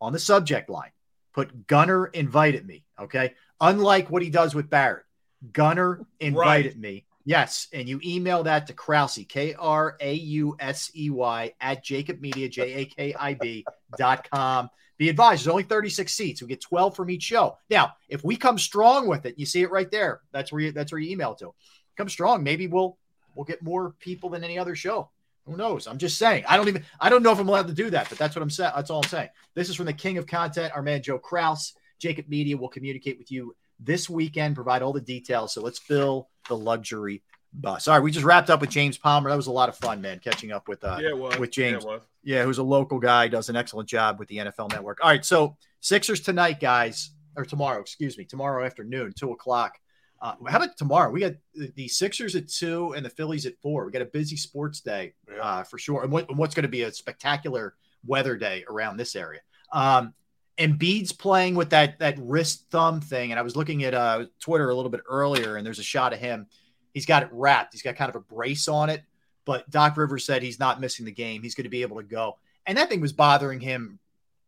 [0.00, 0.90] on the subject line,
[1.32, 2.84] put Gunner invited me.
[2.98, 3.34] Okay.
[3.60, 5.04] Unlike what he does with Barrett,
[5.52, 7.04] Gunner invited me.
[7.24, 7.68] Yes.
[7.72, 12.20] And you email that to Krause, K R A U S E Y, at JAKIB
[12.20, 13.64] Media, J A K I B
[13.96, 14.70] dot com.
[14.96, 16.42] Be advised, there's only 36 seats.
[16.42, 17.56] We get 12 from each show.
[17.70, 20.20] Now, if we come strong with it, you see it right there.
[20.30, 21.54] That's where you that's where you email to.
[21.96, 22.42] Come strong.
[22.42, 22.98] Maybe we'll
[23.34, 25.10] we'll get more people than any other show.
[25.46, 25.86] Who knows?
[25.86, 26.44] I'm just saying.
[26.48, 28.42] I don't even I don't know if I'm allowed to do that, but that's what
[28.42, 28.72] I'm saying.
[28.76, 29.28] That's all I'm saying.
[29.54, 31.74] This is from the king of content, our man Joe Kraus.
[32.02, 35.52] JAKIB Media will communicate with you this weekend, provide all the details.
[35.54, 37.22] So let's fill the luxury
[37.52, 37.88] bus.
[37.88, 39.28] All right, we just wrapped up with James Palmer.
[39.28, 41.52] That was a lot of fun, man, catching up with uh Yeah, with Yeah, it
[41.52, 41.84] James.
[41.84, 42.02] was.
[42.22, 44.98] Yeah, who's a local guy, does an excellent job with the NFL network.
[45.02, 49.78] All right, so Sixers tonight, guys, or tomorrow, excuse me, tomorrow afternoon, two o'clock.
[50.20, 51.10] Uh, how about tomorrow?
[51.10, 53.86] We got the- Sixers at two and the Phillies at four.
[53.86, 56.02] We got a busy sports day uh, for sure.
[56.02, 57.74] And, what, and what's going to be a spectacular
[58.06, 59.40] weather day around this area.
[59.72, 60.14] Um,
[60.58, 64.68] Embiid's playing with that that wrist thumb thing, and I was looking at uh, Twitter
[64.68, 66.48] a little bit earlier, and there's a shot of him.
[66.92, 67.72] He's got it wrapped.
[67.72, 69.02] He's got kind of a brace on it,
[69.46, 71.42] but Doc Rivers said he's not missing the game.
[71.42, 72.36] He's going to be able to go,
[72.66, 73.98] and that thing was bothering him.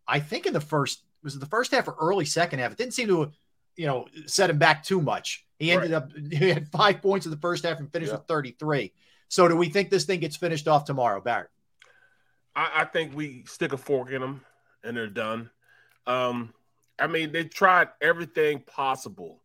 [0.07, 2.73] I think in the first was it the first half or early second half.
[2.73, 3.33] It didn't seem to,
[3.77, 5.47] you know, set him back too much.
[5.63, 8.19] He ended up he had five points in the first half and finished Yeah.
[8.19, 8.93] with 33.
[9.29, 11.51] So do we think this thing gets finished off tomorrow, Barrett?
[12.55, 14.45] I, I think we stick a fork in them
[14.83, 15.51] and they're done.
[16.07, 16.53] Um,
[16.99, 19.41] I mean, they tried everything possible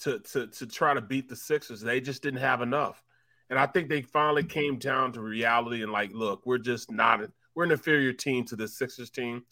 [0.00, 1.80] to to to try to beat the Sixers.
[1.80, 3.02] They just didn't have enough,
[3.50, 7.20] and I think they finally came down to reality and like, look, we're just not.
[7.54, 9.44] We're an inferior team to the Sixers team.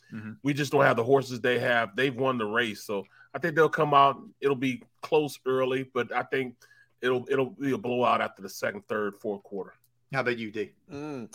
[0.42, 1.96] We just don't have the horses they have.
[1.96, 3.04] They've won the race, so
[3.34, 4.20] I think they'll come out.
[4.40, 6.54] It'll be close early, but I think
[7.02, 9.74] it'll it'll be a blowout after the second, third, fourth quarter.
[10.12, 10.72] How about you, D?
[10.92, 11.28] Mm.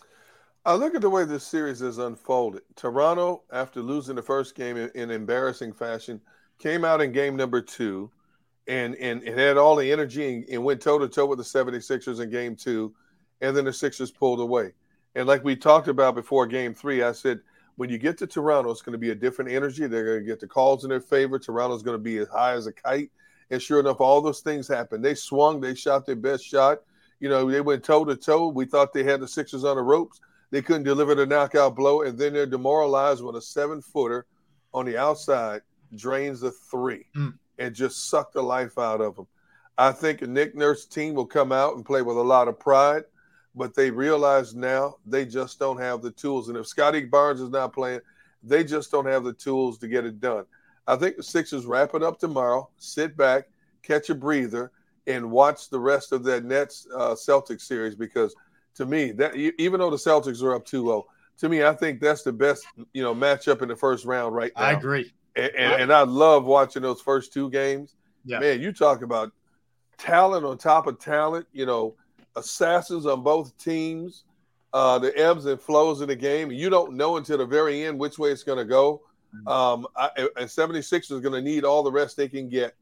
[0.65, 2.61] I look at the way this series has unfolded.
[2.76, 6.22] Toronto, after losing the first game in, in embarrassing fashion,
[6.57, 8.10] came out in game number two
[8.68, 11.44] and and it had all the energy and, and went toe to toe with the
[11.44, 12.94] 76ers in game two.
[13.41, 14.72] And then the Sixers pulled away.
[15.15, 17.40] And like we talked about before game three, I said,
[17.76, 19.88] when you get to Toronto, it's going to be a different energy.
[19.88, 21.40] They're going to get the calls in their favor.
[21.40, 23.10] Toronto's going to be as high as a kite.
[23.49, 25.03] And sure enough, all those things happened.
[25.03, 26.80] They swung, they shot their best shot.
[27.19, 28.48] You know, they went toe to toe.
[28.48, 30.19] We thought they had the Sixers on the ropes.
[30.52, 34.27] They couldn't deliver the knockout blow, and then they're demoralized when a seven footer
[34.72, 35.61] on the outside
[35.95, 37.34] drains the three mm.
[37.57, 39.27] and just suck the life out of them.
[39.77, 42.60] I think a Nick Nurse's team will come out and play with a lot of
[42.60, 43.03] pride,
[43.56, 46.50] but they realize now they just don't have the tools.
[46.50, 48.02] And if Scottie Barnes is not playing,
[48.42, 50.46] they just don't have the tools to get it done.
[50.88, 53.48] I think the Sixers wrap it up tomorrow, sit back,
[53.84, 54.72] catch a breather,
[55.08, 58.36] and watch the rest of that Nets uh, Celtics series because
[58.76, 61.04] to me, that even though the Celtics are up 2-0,
[61.40, 64.52] to me, I think that's the best you know matchup in the first round right
[64.56, 64.64] now.
[64.64, 65.12] I agree.
[65.36, 67.96] And, and, and I love watching those first two games.
[68.26, 68.40] Yeah.
[68.40, 69.32] Man, you talk about
[69.98, 71.96] talent on top of talent, you know,
[72.35, 74.23] assassins on both teams,
[74.73, 76.51] uh, the ebbs and flows of the game.
[76.51, 79.01] You don't know until the very end which way it's going to go.
[79.35, 79.47] Mm-hmm.
[79.47, 82.76] Um, I, and 76 is going to need all the rest they can get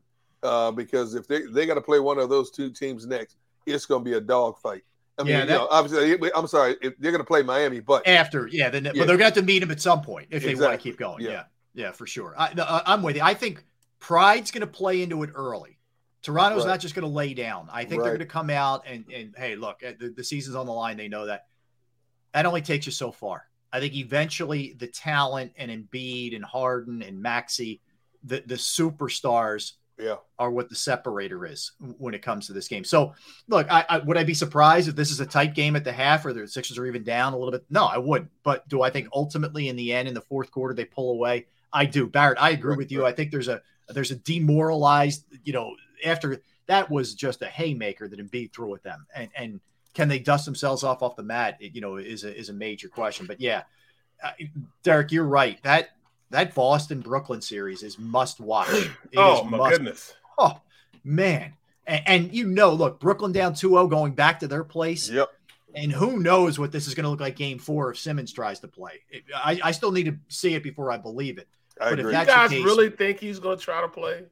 [0.43, 3.85] uh, because if they, they got to play one of those two teams next, it's
[3.85, 4.83] going to be a dogfight.
[5.17, 8.07] I mean, Yeah, you that- know, obviously, I'm sorry, they're going to play Miami, but
[8.07, 8.91] After, yeah, then Yeah.
[8.91, 10.77] but they're going to have to meet him at some point if they want to
[10.77, 11.23] keep going.
[11.23, 11.29] Yeah.
[11.31, 12.33] Yeah, yeah, for sure.
[12.37, 13.21] I- I'm with you.
[13.21, 13.63] I think
[13.99, 15.77] pride's going to play into it early.
[16.21, 16.71] Toronto's Right.
[16.71, 17.67] not just going to lay down.
[17.71, 20.55] I think they're going to come out and and hey, look, uh, the, the season's
[20.55, 20.97] on the line.
[20.97, 21.45] They know that.
[22.33, 23.47] That only takes you so far.
[23.73, 27.81] I think eventually the talent and Embiid and Harden and Maxey,
[28.23, 32.83] the the superstars, yeah, are what the separator is when it comes to this game.
[32.83, 33.13] So,
[33.47, 35.91] look, I, I would I be surprised if this is a tight game at the
[35.91, 37.65] half or the Sixers are even down a little bit?
[37.69, 38.31] No, I wouldn't.
[38.43, 41.47] But do I think ultimately in the end, in the fourth quarter, they pull away?
[41.73, 42.41] I do, Barrett.
[42.41, 43.05] I agree with you.
[43.05, 48.07] I think there's a there's a demoralized, you know, after that was just a haymaker
[48.07, 49.05] that Embiid threw at them.
[49.15, 49.59] And and
[49.93, 51.57] can they dust themselves off off the mat?
[51.59, 53.25] It, you know, is a is a major question.
[53.25, 53.63] But yeah,
[54.23, 54.31] uh,
[54.83, 55.61] Derrick, you're right.
[55.63, 55.89] That
[56.29, 58.69] that Boston Brooklyn series is must watch.
[59.17, 60.13] oh my must, goodness.
[60.37, 60.59] Oh
[61.03, 61.53] man.
[61.87, 65.09] And, and, you know, look, Brooklyn down 2-0 going back to their place.
[65.09, 65.29] Yep.
[65.73, 68.59] And who knows what this is going to look like game four if Simmons tries
[68.59, 69.01] to play.
[69.33, 71.47] I, I still need to see it before I believe it.
[71.79, 72.11] I but agree.
[72.13, 74.23] if that's you guys case, really think he's going to try to play?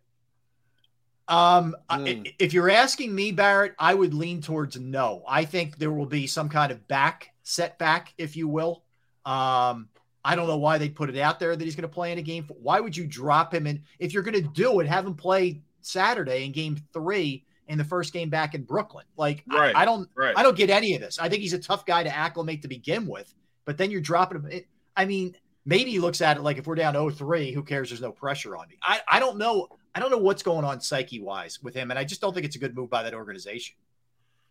[1.30, 2.34] Um, mm.
[2.39, 5.23] if you're asking me, Barrett, I would lean towards no.
[5.27, 8.84] I think there will be some kind of back setback, if you will.
[9.26, 9.89] Um,
[10.26, 12.18] I don't know why they put it out there that he's going to play in
[12.18, 12.49] a game.
[12.61, 15.61] Why would you drop him And If you're going to do it, have him play
[15.81, 19.06] Saturday in game three in the first game back in Brooklyn.
[19.15, 20.34] Like, right, I, I don't, right.
[20.35, 21.19] I don't get any of this.
[21.19, 23.31] I think he's a tough guy to acclimate to begin with,
[23.65, 24.61] but then you're dropping him.
[24.97, 27.89] I mean, maybe he looks at it like if we're down 0-3, who cares?
[27.89, 28.77] There's no pressure on me.
[28.81, 29.68] I, I don't know.
[29.95, 32.45] I don't know what's going on psyche wise with him, and I just don't think
[32.45, 33.76] it's a good move by that organization.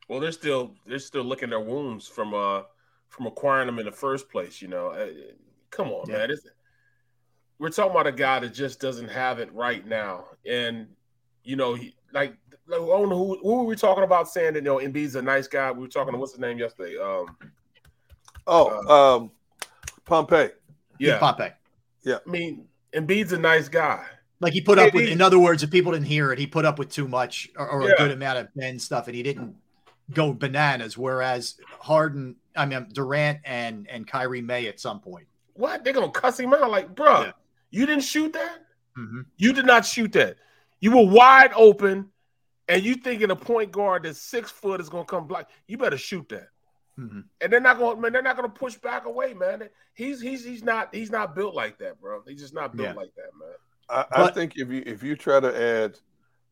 [0.08, 2.62] Well, they're still they're still licking their wounds from uh
[3.08, 4.60] from acquiring him in the first place.
[4.60, 5.08] You know, uh,
[5.70, 6.18] come on, yeah.
[6.18, 6.30] man.
[6.30, 6.46] It's,
[7.58, 10.86] we're talking about a guy that just doesn't have it right now, and
[11.42, 12.36] you know, he, like,
[12.66, 15.70] like who, who were we talking about saying that you know Embiid's a nice guy?
[15.70, 16.96] We were talking to what's his name yesterday?
[16.98, 17.36] Um,
[18.46, 19.30] oh, uh, um,
[20.04, 20.50] Pompey.
[20.98, 21.50] Yeah, Pompey.
[22.02, 24.04] Yeah, I mean, Embiid's a nice guy.
[24.40, 26.64] Like he put up with, in other words, if people didn't hear it, he put
[26.64, 27.94] up with too much or, or yeah.
[27.94, 29.56] a good amount of Ben stuff, and he didn't
[30.12, 30.96] go bananas.
[30.96, 35.26] Whereas Harden, I mean Durant and and Kyrie may at some point.
[35.54, 36.70] What they're gonna cuss him out?
[36.70, 37.32] Like, bro, yeah.
[37.70, 38.58] you didn't shoot that.
[38.96, 39.22] Mm-hmm.
[39.36, 40.36] You did not shoot that.
[40.80, 42.10] You were wide open,
[42.68, 45.50] and you thinking a point guard that's six foot is gonna come block.
[45.66, 46.48] You better shoot that.
[46.98, 47.20] Mm-hmm.
[47.40, 48.12] And they're not going, man.
[48.12, 49.68] They're not going to push back away, man.
[49.94, 52.22] He's he's he's not he's not built like that, bro.
[52.26, 52.94] He's just not built yeah.
[52.94, 53.54] like that, man.
[53.90, 55.98] I, but, I, think if you if you try to add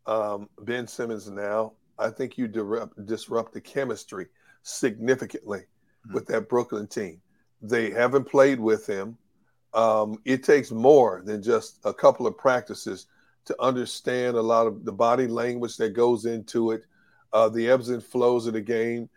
[0.07, 4.27] um, Ben Simmons now, I think you disrupt, disrupt the chemistry
[4.63, 6.15] significantly mm-hmm.
[6.15, 7.21] with that Brooklyn team.
[7.63, 9.17] They haven't played with him.
[9.75, 13.07] Um, it takes more than just a couple of practices
[13.45, 16.85] to understand a lot of the body language that goes into it,
[17.33, 19.09] uh, the ebbs and flows of the game.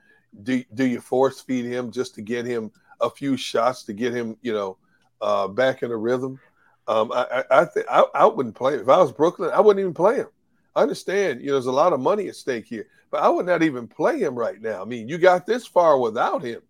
[0.44, 2.72] Do, do you force feed him just to get him
[3.02, 4.78] a few shots to get him, you know,
[5.22, 6.40] uh, back in a rhythm?
[6.90, 8.82] Um, I, I, I I, I wouldn't play him.
[8.82, 10.28] If I was Brooklyn, I wouldn't even play him.
[10.76, 13.46] I understand, you know, there's a lot of money at stake here, but I would
[13.46, 14.82] not even play him right now.
[14.82, 16.62] I mean, you got this far without him,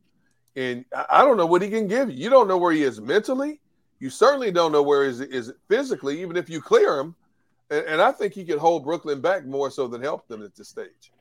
[0.58, 2.18] and I don't know what he can give you.
[2.18, 3.62] You don't know where he is mentally.
[4.00, 7.16] You certainly don't know where he is, is physically, even if you clear him.
[7.70, 10.56] And, and I think he could hold Brooklyn back more so than help them at
[10.56, 11.14] this stage.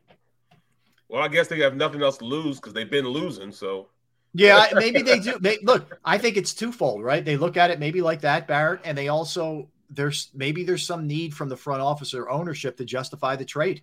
[1.09, 3.53] Well, I guess they have nothing else to lose because they've been losing.
[3.53, 3.89] So
[4.35, 5.39] yeah, maybe they do.
[5.39, 7.25] They, look, I think it's twofold, right?
[7.25, 11.07] They look at it maybe like that, Barrett, and they also there's maybe there's some
[11.07, 13.83] need from the front office or ownership to justify the trade.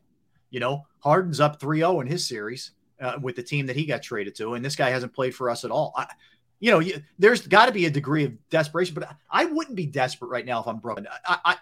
[0.52, 4.04] You know, Harden's up 3-0 in his series uh, with the team that he got
[4.04, 5.94] traded to, and this guy hasn't played for us at all.
[5.98, 6.08] I,
[6.60, 9.86] you know, you, there's got to be a degree of desperation, but I wouldn't be
[9.86, 11.08] desperate right now if I'm Brooklyn.
[11.28, 11.58] I, I,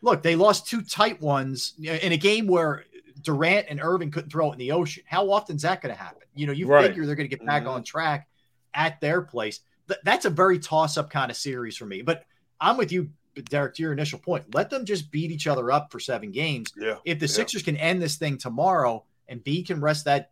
[0.00, 2.84] look, they lost two tight ones in a game where
[3.22, 5.02] Durant and Irving couldn't throw it in the ocean.
[5.06, 6.22] How often is that going to happen?
[6.34, 6.86] You know, you right.
[6.86, 7.72] figure they're going to get back mm-hmm.
[7.72, 8.28] on track
[8.74, 9.60] at their place.
[9.88, 12.02] Th- that's a very toss up kind of series for me.
[12.02, 12.24] But
[12.60, 13.10] I'm with you,
[13.48, 14.54] Derrick, to your initial point.
[14.54, 16.72] Let them just beat each other up for seven games.
[16.76, 16.96] Yeah.
[17.04, 17.32] If the yeah.
[17.32, 20.30] Sixers can end this thing tomorrow and B can rest that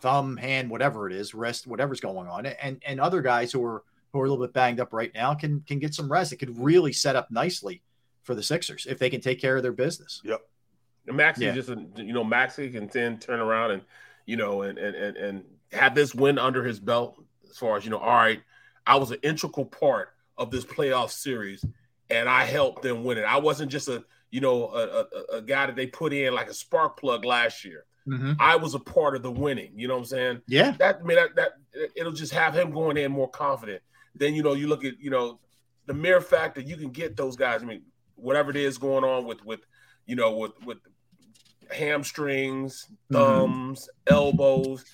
[0.00, 3.82] thumb, hand, whatever it is, rest whatever's going on, and and other guys who are
[4.12, 6.32] who are a little bit banged up right now can can get some rest.
[6.32, 7.82] It could really set up nicely
[8.22, 10.20] for the Sixers if they can take care of their business.
[10.24, 10.40] Yep.
[11.06, 11.52] Maxey yeah.
[11.52, 13.82] just you know Maxey can then turn around and
[14.24, 17.84] you know and and and and have this win under his belt as far as
[17.84, 17.98] you know.
[17.98, 18.40] All right,
[18.86, 21.64] I was an integral part of this playoff series,
[22.10, 23.22] and I helped them win it.
[23.22, 26.48] I wasn't just a you know a, a, a guy that they put in like
[26.48, 27.84] a spark plug last year.
[28.06, 28.34] Mm-hmm.
[28.38, 29.72] I was a part of the winning.
[29.74, 30.42] You know what I'm saying?
[30.46, 30.72] Yeah.
[30.72, 31.52] That I mean that, that
[31.96, 33.82] it'll just have him going in more confident.
[34.14, 35.40] Then you know you look at you know
[35.86, 37.62] the mere fact that you can get those guys.
[37.62, 37.82] I mean
[38.14, 39.60] whatever it is going on with with
[40.06, 40.78] you know with with
[41.70, 43.14] hamstrings, mm-hmm.
[43.14, 44.14] thumbs, mm-hmm.
[44.14, 44.84] elbows.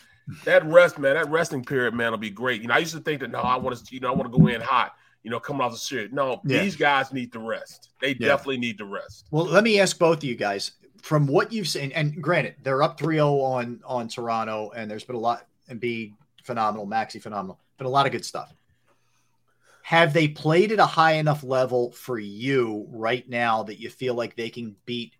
[0.44, 2.62] That rest, man, that resting period, man, will be great.
[2.62, 4.32] You know, I used to think that no, I want to, you know, I want
[4.32, 6.12] to go in hot, you know, coming off the series.
[6.12, 6.62] No, yeah.
[6.62, 7.90] these guys need to rest.
[8.00, 8.28] They yeah.
[8.28, 9.26] definitely need to rest.
[9.30, 10.72] Well, let me ask both of you guys
[11.02, 15.16] from what you've seen, and granted, they're up 3-0 on on Toronto, and there's been
[15.16, 18.52] a lot Embiid phenomenal, Maxey phenomenal, but a lot of good stuff.
[19.82, 24.14] Have they played at a high enough level for you right now that you feel
[24.14, 25.14] like they can beat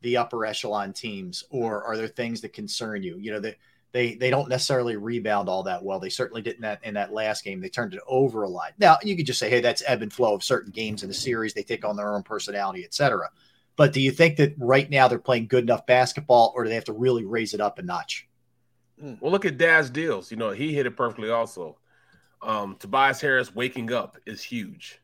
[0.00, 3.18] the upper echelon teams, or are there things that concern you?
[3.18, 3.56] You know that
[3.92, 5.98] they they don't necessarily rebound all that well.
[5.98, 7.60] They certainly didn't that in that last game.
[7.60, 8.74] They turned it over a lot.
[8.78, 11.14] Now you could just say, hey, that's ebb and flow of certain games in the
[11.14, 11.54] series.
[11.54, 13.30] They take on their own personality, etc.
[13.76, 16.74] But do you think that right now they're playing good enough basketball, or do they
[16.74, 18.28] have to really raise it up a notch?
[19.00, 20.30] Well, look at Daz Deals.
[20.32, 21.78] You know, he hit it perfectly also.
[22.42, 25.00] Um, Tobias Harris waking up is huge.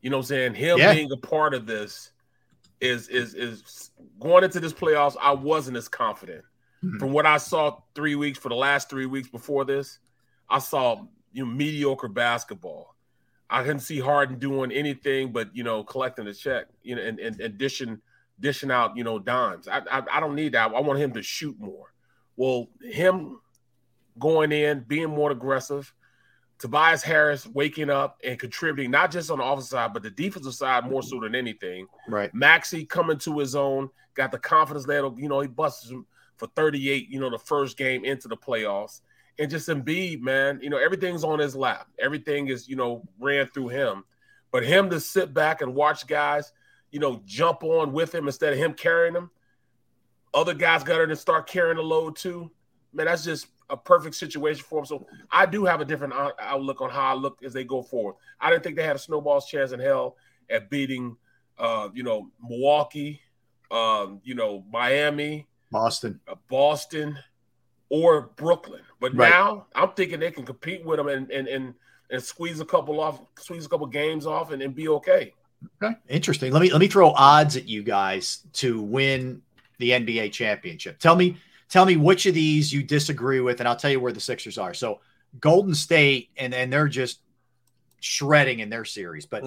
[0.00, 0.54] You know what I'm saying?
[0.54, 0.94] Him Yeah.
[0.94, 2.12] being a part of this
[2.80, 3.90] is is is
[4.20, 5.16] going into this playoffs.
[5.20, 6.44] I wasn't as confident.
[6.84, 6.98] Mhm.
[6.98, 9.98] From what I saw three weeks for the last three weeks before this,
[10.48, 12.94] I saw you know mediocre basketball.
[13.48, 17.18] I couldn't see Harden doing anything but you know collecting the check, you know, and,
[17.18, 18.00] and, and dishing
[18.40, 19.68] dishing out you know dimes.
[19.68, 20.74] I, I I don't need that.
[20.74, 21.92] I want him to shoot more.
[22.36, 23.40] Well, him
[24.18, 25.92] going in, being more aggressive,
[26.58, 30.54] Tobias Harris waking up and contributing not just on the offensive side, but the defensive
[30.54, 31.86] side more so than anything.
[32.08, 32.32] Right.
[32.34, 36.06] Maxey coming to his own, got the confidence that you know he busts him
[36.36, 39.00] for 38, you know, the first game into the playoffs.
[39.38, 41.88] And just Embiid, man, you know, everything's on his lap.
[41.98, 44.04] Everything is, you know, ran through him.
[44.50, 46.52] But him to sit back and watch guys,
[46.90, 49.30] you know, jump on with him instead of him carrying them,
[50.32, 52.50] other guys got to start carrying the load too.
[52.92, 54.86] Man, that's just a perfect situation for them.
[54.86, 58.14] So I do have a different outlook on how I look as they go forward.
[58.40, 60.16] I didn't think they had a snowball's chance in hell
[60.48, 61.16] at beating,
[61.58, 63.20] uh, you know, Milwaukee,
[63.70, 66.20] um, you know, Miami, Boston.
[66.28, 67.18] uh, Boston,
[67.88, 68.82] or Brooklyn.
[69.00, 69.30] But Right.
[69.30, 71.74] now I'm thinking they can compete with them and and and,
[72.10, 75.34] and squeeze a couple off, squeeze a couple games off, and, and be okay.
[75.82, 76.52] Okay, interesting.
[76.52, 79.42] Let me let me throw odds at you guys to win
[79.78, 80.98] the NBA championship.
[80.98, 81.36] Tell me,
[81.68, 84.58] tell me which of these you disagree with, and I'll tell you where the Sixers
[84.58, 84.74] are.
[84.74, 85.00] So
[85.40, 87.20] Golden State, and and they're just
[88.00, 89.44] shredding in their series, but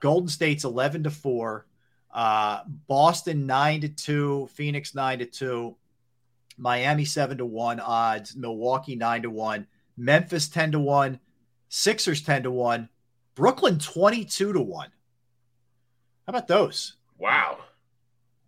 [0.00, 1.66] Golden State's eleven to four,
[2.12, 5.76] uh, Boston nine to two, Phoenix nine to two,
[6.58, 9.66] Miami seven to one odds, Milwaukee nine to one,
[9.96, 11.20] Memphis ten to one,
[11.68, 12.88] Sixers ten to one,
[13.34, 14.90] Brooklyn twenty two to one.
[16.26, 16.96] How about those?
[17.18, 17.58] Wow,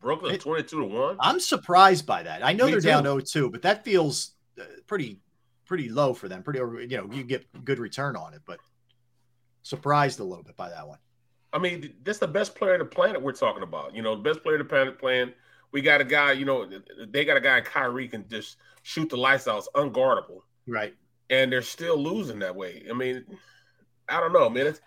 [0.04, 1.16] Brooklyn twenty-two to one.
[1.18, 2.44] I'm surprised by that.
[2.44, 2.88] I know Me they're too.
[2.88, 5.18] down 0-2, but that feels uh, pretty
[5.64, 6.42] pretty low for them.
[6.42, 8.60] Pretty, you know, you get good return on it, but
[9.62, 10.98] surprised a little bit by that one.
[11.54, 13.94] I mean, that's the best player on the planet we're talking about.
[13.94, 15.32] You know, the best player on the planet playing.
[15.72, 16.68] We got a guy, you know,
[17.08, 19.58] they got a guy, Kyrie, can just shoot the lights out.
[19.58, 20.42] It's unguardable.
[20.68, 20.94] Right.
[21.30, 22.84] And they're still losing that way.
[22.88, 23.24] I mean,
[24.08, 24.66] I don't know, man.
[24.68, 24.80] It's,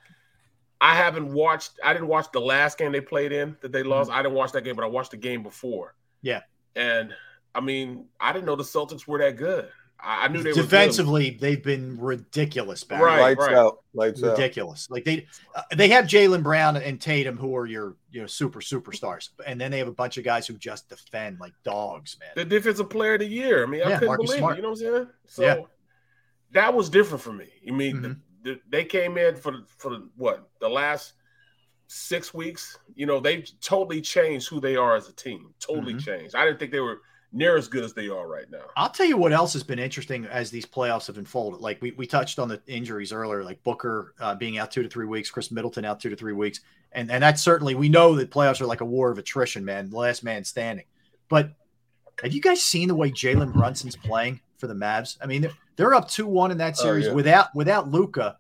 [0.80, 4.12] I haven't watched, I didn't watch the last game they played in that they lost.
[4.12, 5.96] I didn't watch that game, but I watched the game before.
[6.22, 6.42] Yeah.
[6.76, 7.14] And
[7.56, 9.70] I mean, I didn't know the Celtics were that good.
[10.00, 10.62] I, I knew they were good.
[10.64, 12.84] Defensively, they've been ridiculous.
[12.84, 13.02] Barry.
[13.04, 13.56] Right, Lights right.
[13.56, 13.80] out.
[13.96, 14.38] Lights out.
[14.38, 14.88] ridiculous.
[14.92, 15.26] Like they
[15.56, 19.60] uh, they have Jaylen Brown and Tatum who are your you know super superstars, and
[19.60, 22.30] then they have a bunch of guys who just defend like dogs, man.
[22.36, 23.64] the defensive player of the year.
[23.64, 24.54] I mean, I Yeah, couldn't Marcus believe Smart.
[24.54, 24.58] it.
[24.58, 25.08] You know what I'm saying?
[25.26, 25.56] So Yeah.
[26.52, 27.48] that was different for me.
[27.68, 28.20] I mean, Mhm.
[28.48, 31.14] The, the, they came in for for what the last
[31.88, 32.78] six weeks.
[32.96, 35.54] You know, they totally changed who they are as a team.
[35.60, 36.04] Totally Mhm.
[36.06, 36.36] changed.
[36.36, 37.02] I didn't think they were
[37.34, 38.64] near as good as they are right now.
[38.76, 41.60] I'll tell you what else has been interesting as these playoffs have unfolded.
[41.62, 44.90] Like we, we touched on the injuries earlier, like Booker uh, being out two to
[44.90, 46.62] three weeks, Khris Middleton out two to three weeks,
[46.94, 49.90] and and that's certainly we know that playoffs are like a war of attrition, man,
[49.90, 50.86] the last man standing.
[51.30, 51.52] But
[52.24, 55.18] have you guys seen the way Jalen Brunson's playing for the Mavs?
[55.22, 57.14] I mean, they're, they're up two one in that Oh, series yeah.
[57.14, 58.38] without without Luka.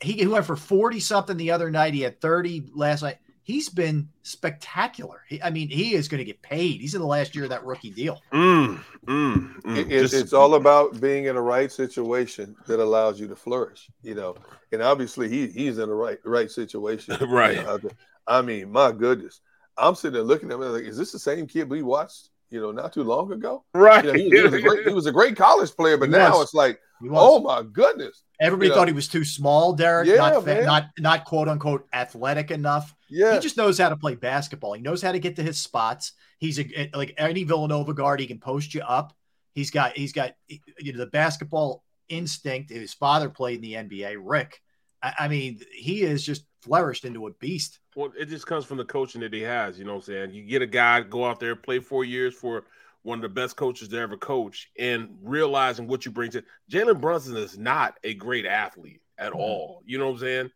[0.00, 1.94] He, he went for forty something the other night.
[1.94, 3.18] He had thirty last night.
[3.42, 5.22] He's been spectacular.
[5.28, 6.80] He, I mean, he is going to get paid.
[6.80, 8.22] He's in the last year of that rookie deal.
[8.32, 9.76] Mm, mm, mm.
[9.76, 13.36] It- it's, Just- it's all about being in the right situation that allows you to
[13.36, 14.34] flourish, you know.
[14.72, 17.56] And obviously, he he's in the right right situation, Right.
[17.56, 17.78] you know.
[18.26, 19.40] I mean, my goodness,
[19.76, 22.60] I'm sitting there looking at him like, is this the same kid we watched, you
[22.60, 23.64] know, not too long ago?
[23.74, 24.04] right.
[24.04, 26.12] You know, he, he was a great, he was a great college player, but He
[26.12, 26.44] now was.
[26.44, 26.78] it's like,
[27.10, 28.76] oh my goodness, Everybody You know.
[28.78, 30.08] thought he was too small, Derrick.
[30.08, 32.94] Yeah, not, fa- not not quote unquote athletic enough.
[33.10, 34.72] yeah, He just knows how to play basketball.
[34.74, 36.12] He knows how to get to his spots.
[36.38, 38.20] He's a, like any Villanova guard.
[38.20, 39.12] He can post you up.
[39.52, 42.70] He's got he's got you know the basketball instinct.
[42.70, 44.16] His father played in the NBA.
[44.20, 44.60] Rick.
[45.02, 47.78] I, I mean, he is just flourished into a beast.
[47.96, 49.78] Well, it just comes from the coaching that he has.
[49.78, 50.34] You know what I'm saying?
[50.34, 52.64] You get a guy go out there, play four years for
[53.02, 57.00] one of the best coaches to ever coach, and realizing what you bring to Jalen
[57.00, 59.36] Brunson is not a great athlete at Mhm.
[59.36, 59.82] all.
[59.84, 60.50] You know what I'm saying?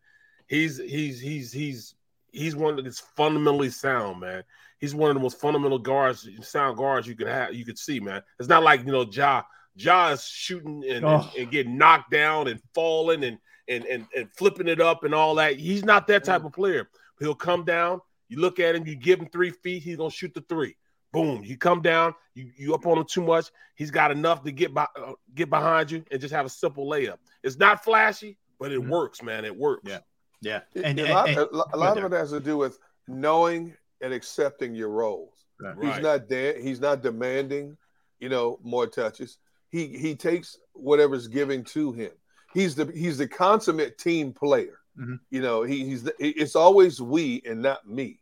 [0.47, 1.95] He's he's he's he's
[2.31, 4.43] he's one that's fundamentally sound, man.
[4.79, 7.99] He's one of the most fundamental guards, sound guards you can have, you could see,
[7.99, 8.23] man.
[8.39, 9.43] It's not like you know, Ja
[9.75, 11.31] Ja is shooting and, and, Oh.
[11.37, 13.37] and getting knocked down and falling and
[13.67, 15.57] and and and flipping it up and all that.
[15.57, 16.89] He's not that type of player.
[17.19, 20.33] He'll come down, you look at him, you give him three feet, he's gonna shoot
[20.33, 20.75] the three.
[21.11, 23.47] Boom, you come down, you you up on him too much.
[23.75, 26.87] He's got enough to get by, uh, get behind you and just have a simple
[26.89, 27.17] layup.
[27.43, 28.89] It's not flashy, but it Mhm.
[28.89, 29.43] works, man.
[29.45, 29.83] It works.
[29.89, 29.99] Yeah.
[30.41, 32.29] Yeah, It- and, a and- lot, and- a lo- a go lot of it has
[32.31, 35.45] to do with knowing and accepting your roles.
[35.59, 35.75] Right.
[35.95, 37.75] He's not de- he's not demanding,
[38.19, 39.39] you know, more touches.
[39.69, 42.11] He he takes whatever's given to him.
[42.53, 44.78] He's the he's the consummate team player.
[44.99, 45.19] Mhm.
[45.29, 48.19] You know, he, he's it's always we and not me.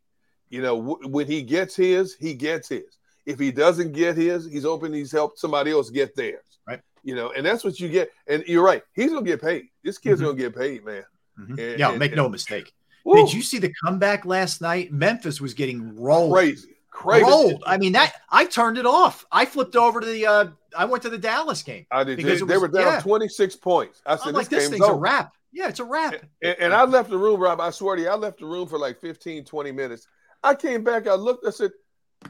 [0.49, 2.98] You know, w- when he gets his, he gets his.
[3.26, 4.94] If he doesn't get his, he's open.
[4.94, 6.60] He's helped somebody else get theirs.
[6.68, 6.80] Right.
[7.04, 8.12] You know, and that's what you get.
[8.28, 8.84] And you're right.
[8.94, 9.66] He's gonna get paid.
[9.84, 10.26] This kid's Mhm.
[10.26, 11.04] gonna get paid, man.
[11.38, 12.72] And- yeah, and- make no mistake.
[13.04, 13.16] Woo.
[13.16, 14.91] Did you see the comeback last night?
[14.91, 16.34] Memphis was getting rolled.
[16.34, 16.76] Crazy.
[16.91, 17.24] Crazy.
[17.26, 17.64] Rolled.
[17.66, 19.26] I mean, that I turned it off.
[19.32, 20.48] I flipped over to the uh
[20.78, 21.86] I went to the Dallas game.
[21.91, 22.18] I did.
[22.18, 22.99] Because They, it they were down yeah.
[23.02, 24.02] 26 points.
[24.06, 25.34] I said, I'm this like, this game's thing's a wrap.
[25.52, 26.15] Yeah, it's a wrap.
[26.41, 27.60] And, and I left the room, Rob.
[27.60, 30.07] I swear to you, I left the room for like 15, 20 minutes.
[30.44, 31.72] I came back, I looked, I said,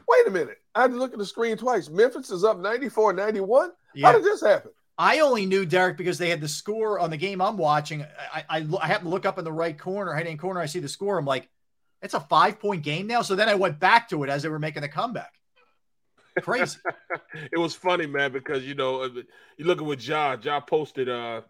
[0.08, 0.58] wait a minute.
[0.74, 1.88] I had to look at the screen twice.
[1.88, 3.70] Memphis is up 94 91.
[3.94, 4.06] Yeah.
[4.06, 4.70] How did this happen?
[4.96, 8.04] I only knew Derrick because they had the score on the game I'm watching.
[8.34, 10.60] I I, I happened to look up in the right corner, right hand corner.
[10.60, 11.18] I see the score.
[11.18, 11.48] I'm like,
[12.02, 13.22] it's a five point game now.
[13.22, 15.32] So then I went back to it as they were making the comeback.
[16.42, 16.78] Crazy.
[17.52, 19.08] it was funny, man, because you know uh,
[19.56, 20.36] you looking with Ja.
[20.42, 21.08] Ja posted.
[21.08, 21.42] Uh,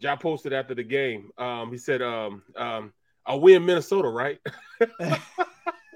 [0.00, 1.30] Ja posted after the game.
[1.38, 2.92] Um, he said, um, um,
[3.26, 4.38] "Are we in Minnesota, right?"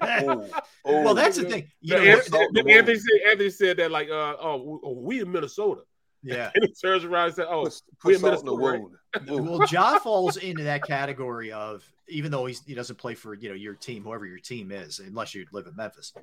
[0.01, 0.47] Oh,
[0.85, 1.71] well, that's the thing.
[1.81, 5.21] You know, Anthony, they're- they're- Anthony said, Anthony said that like, uh, "Oh, we- we
[5.21, 5.81] in Minnesota."
[6.21, 6.51] yeah.
[6.55, 7.73] And he turns around and said, "Oh, Put,
[8.03, 12.29] we put in salt in Minnesota." right?" well, Ja falls into that category of even
[12.31, 15.33] though he's, he doesn't play for you know your team, whoever your team is, unless
[15.33, 16.13] you live in Memphis.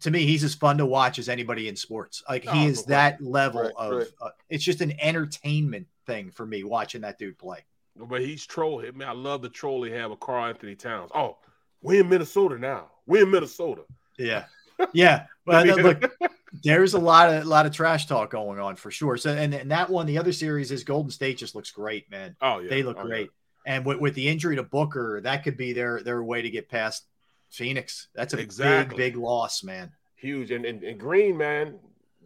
[0.00, 2.22] To me, he's as fun to watch as anybody in sports.
[2.28, 3.92] Like he Oh, is no that level Right, of.
[3.98, 4.06] right.
[4.20, 7.58] Uh, it's just an entertainment thing for me watching that dude play.
[7.96, 8.86] But he's trolling.
[8.86, 11.10] I mean, I love the troll he had with Karl-Anthony Towns.
[11.14, 11.36] Oh,
[11.82, 12.86] we're in Minnesota now.
[13.06, 13.82] We're in Minnesota.
[14.18, 14.44] Yeah,
[14.92, 15.26] yeah.
[15.44, 16.12] But uh, look,
[16.62, 19.16] there's a lot of a lot of trash talk going on for sure.
[19.16, 22.36] So, and, and that one, the other series is Golden State just looks great, man.
[22.40, 23.06] Oh yeah, They look Oh, yeah.
[23.08, 23.30] great.
[23.66, 26.68] And with, with the injury to Booker, that could be their their way to get
[26.68, 27.06] past
[27.52, 28.08] Phoenix.
[28.14, 28.96] That's a Exactly.
[28.96, 29.92] big, big loss, man.
[30.16, 30.50] huge.
[30.50, 31.78] And, and and Green, man,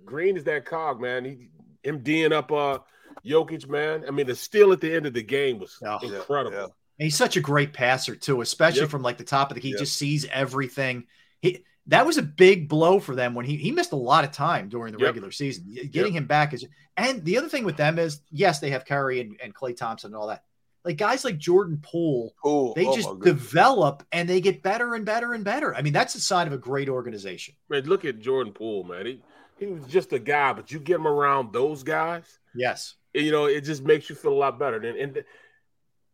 [0.04, 1.24] Green is that cog, man.
[1.24, 1.48] He
[1.84, 2.78] MDing up uh
[3.24, 4.04] Jokic, man.
[4.06, 5.98] I mean, the steal at the end of the game was Oh.
[6.02, 6.56] Incredible.
[6.56, 6.62] yeah.
[6.64, 8.90] And he's such a great passer too, especially Yep.
[8.90, 9.60] from like the top of the.
[9.60, 9.78] He Yep.
[9.80, 11.06] just sees everything.
[11.40, 14.32] He that was a big blow for them when he he missed a lot of
[14.32, 15.06] time during the Yep.
[15.06, 15.74] regular season.
[15.90, 16.66] Getting him back is.
[16.98, 20.08] And the other thing with them is, yes, they have Curry and, and Klay Thompson
[20.08, 20.44] and all that.
[20.86, 25.04] Like guys like Jordan Poole, Poole, they oh just develop and they get better and
[25.04, 25.74] better and better.
[25.74, 27.54] I mean, that's a sign of a great organization.
[27.68, 29.04] Man, look at Jordan Poole, man.
[29.04, 29.20] He
[29.58, 32.94] he was just a guy, but you get him around those guys, Yes.
[33.14, 34.76] you know, it just makes you feel a lot better.
[34.76, 35.24] And, and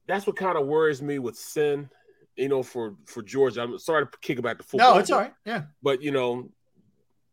[0.06, 1.90] that's what kind of worries me with Sin,
[2.36, 3.62] you know, for for Georgia.
[3.62, 4.94] I'm sorry to kick it back to football.
[4.94, 5.34] No, it's all right.
[5.44, 5.64] Yeah.
[5.82, 6.48] But you know,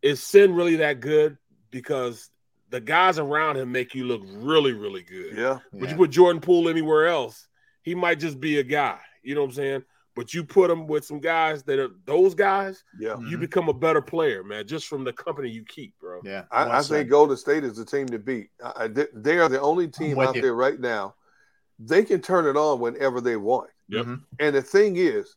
[0.01, 1.37] is Sin really that good?
[1.71, 2.29] Because
[2.69, 5.35] the guys around him make you look really, really good.
[5.37, 5.59] Yeah.
[5.73, 5.89] But Yeah.
[5.91, 7.47] you put Jordan Poole anywhere else,
[7.81, 8.99] he might just be a guy.
[9.23, 9.83] You know what I'm saying?
[10.15, 13.15] But you put him with some guys that are those guys, Yeah.
[13.27, 16.21] you become a better player, man, just from the company you keep, bro.
[16.23, 16.43] Yeah.
[16.51, 18.49] I, I think Golden State is the team to beat.
[18.63, 20.41] I, I- they, they are the only team out you.
[20.41, 21.15] there right now.
[21.79, 23.69] They can turn it on whenever they want.
[23.87, 24.05] Yep.
[24.05, 24.21] Mhm.
[24.39, 25.35] And the thing is,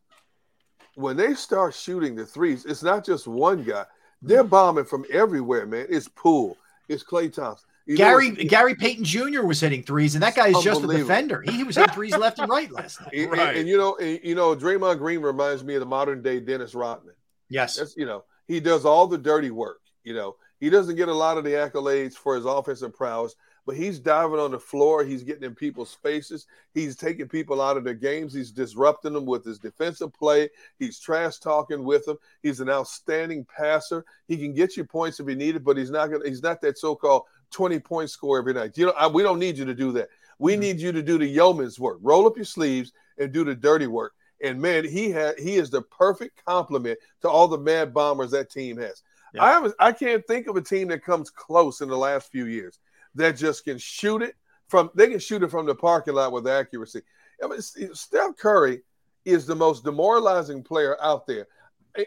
[0.97, 3.87] when they start shooting the threes, it's not just one guy.
[4.21, 5.87] They're bombing from everywhere, man.
[5.89, 6.57] It's Poole.
[6.89, 7.69] It's Klay Thompson.
[7.87, 9.43] You Gary it's- Gary Payton Jr.
[9.43, 11.43] was hitting threes, and that guy is just a defender.
[11.43, 13.11] He, he was hitting threes left and right last night.
[13.13, 13.57] and, and- Right.
[13.57, 16.75] and you know, and, you know, Draymond Green reminds me of the modern day Dennis
[16.75, 17.15] Rodman.
[17.49, 17.77] Yes.
[17.77, 19.81] That's you know, he does all the dirty work.
[20.05, 23.35] You know, he doesn't get a lot of the accolades for his offensive prowess,
[23.67, 25.05] but he's diving on the floor.
[25.05, 26.47] He's getting in people's faces.
[26.75, 28.35] He's taking people out of their games.
[28.35, 30.51] He's disrupting them with his defensive play.
[30.79, 32.19] He's trash talking with them.
[32.43, 34.05] He's an outstanding passer.
[34.27, 36.29] He can get you points if he needed, but he's not gonna.
[36.29, 38.77] He's not that so-called twenty point score every night.
[38.77, 40.09] You know, I, we don't need you to do that.
[40.39, 40.61] We mm-hmm.
[40.61, 41.99] need you to do the yeoman's work.
[42.03, 44.15] Roll up your sleeves and do the dirty work.
[44.43, 48.51] And man, he had he is the perfect complement to all the mad bombers that
[48.51, 49.03] team has.
[49.35, 49.45] Yeah.
[49.79, 52.81] I I can't think of a team that comes close in the last few years
[53.15, 54.35] that just can shoot it
[54.69, 57.03] from they can shoot it from the parking lot with accuracy.
[57.43, 58.83] I mean, Steph Curry
[59.25, 61.47] is the most demoralizing player out there.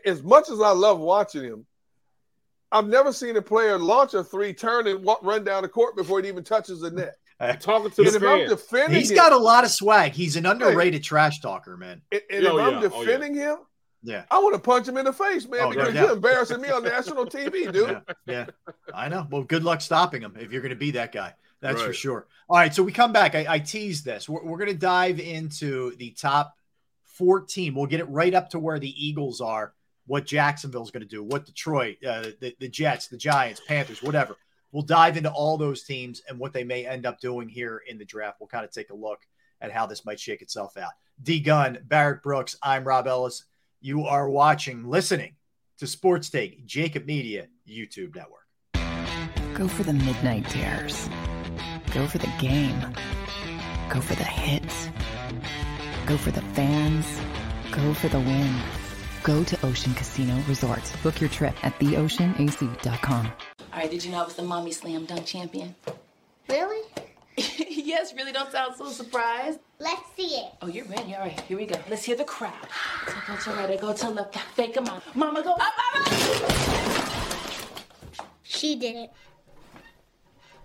[0.06, 1.65] As much as I love watching him,
[2.72, 5.95] I've never seen a player launch a three, turn and walk, run down the court
[5.95, 7.15] before it even touches the net.
[7.61, 8.49] Talking to And the if I'm fans.
[8.49, 10.14] defending He's him, got a lot of swag.
[10.14, 12.02] He's an underrated trash talker, man.
[12.11, 12.90] and, and Oh, if I'm yeah.
[12.94, 13.06] Oh, yeah.
[13.06, 13.57] defending him,
[14.06, 14.23] Yeah.
[14.32, 16.03] I want to punch him in the face, man, Oh, because yeah.
[16.03, 17.90] you're embarrassing me on national TV, dude.
[17.90, 18.45] Yeah, yeah,
[18.94, 19.27] I know.
[19.30, 21.34] Well, good luck stopping him if you're going to be that guy.
[21.61, 22.27] That's for sure.
[22.48, 23.34] All right, so we come back.
[23.34, 24.30] I, I teased this.
[24.30, 26.56] We're, we're going to dive into the top
[27.06, 27.73] 14.
[27.73, 29.73] We'll get it right up to where the Eagles are,
[30.06, 34.36] what Jacksonville's going to do, what Detroit, uh, the, the Jets, the Giants, Panthers, whatever.
[34.72, 37.98] We'll dive into all those teams and what they may end up doing here in
[37.98, 38.38] the draft.
[38.40, 39.22] We'll kind of take a look
[39.61, 40.91] at how this might shake itself out.
[41.23, 43.45] D Gunn, Barrett Brooks, I'm Rob Ellis.
[43.86, 45.36] You are watching, listening
[45.78, 48.48] to Sports Take, JAKIB Media, YouTube Network.
[49.53, 51.07] Go for the midnight dares.
[51.94, 52.80] Go for the game.
[53.91, 54.90] Go for the hits.
[56.07, 57.06] Go for the fans.
[57.70, 58.56] Go for the win.
[59.22, 60.91] Go to Ocean Casino Resort.
[61.03, 63.32] Book your trip at theoceanac.com.
[63.72, 65.76] All right, did you know I was the mommy slam dunk champion?
[66.49, 66.82] Really?
[67.38, 69.60] yes, really don't sound so surprised.
[69.80, 70.54] Let's see it.
[70.62, 71.14] Oh, you're ready.
[71.16, 71.76] All right, here we go.
[71.90, 72.54] Let's hear the crowd.
[73.08, 75.02] So go to right, go to left, fake a mama.
[75.14, 76.14] Mama, go up, up, up.
[78.44, 79.12] She did it.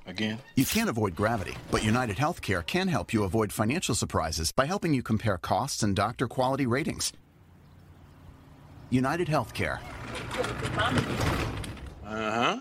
[0.06, 0.38] Again?
[0.54, 4.94] You can't avoid gravity, but United Healthcare can help you avoid financial surprises by helping
[4.94, 7.12] you compare costs and doctor quality ratings.
[8.90, 9.78] United Healthcare.
[12.04, 12.60] Uh huh.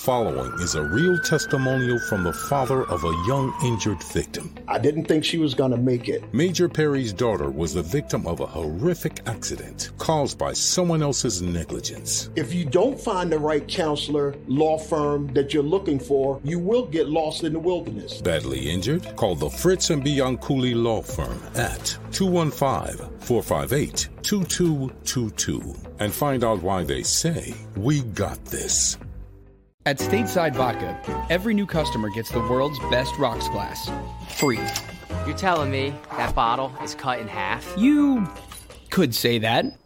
[0.00, 4.54] Following is a real testimonial from the father of a young injured victim.
[4.66, 6.22] I didn't think she was going to make it.
[6.32, 12.30] Major Perry's daughter was the victim of a horrific accident caused by someone else's negligence.
[12.34, 16.86] If you don't find the right counselor, law firm that you're looking for, you will
[16.86, 18.22] get lost in the wilderness.
[18.22, 19.14] Badly injured?
[19.16, 26.84] Call the Fritz and Bianculli Law Firm at 215 458 2222 and find out why
[26.84, 28.96] they say, We got this.
[29.86, 33.90] At Stateside Vodka, every new customer gets the world's best rocks glass.
[34.28, 34.60] Free.
[35.26, 37.66] You're telling me that bottle is cut in half?
[37.78, 38.28] You
[38.90, 39.79] could say that.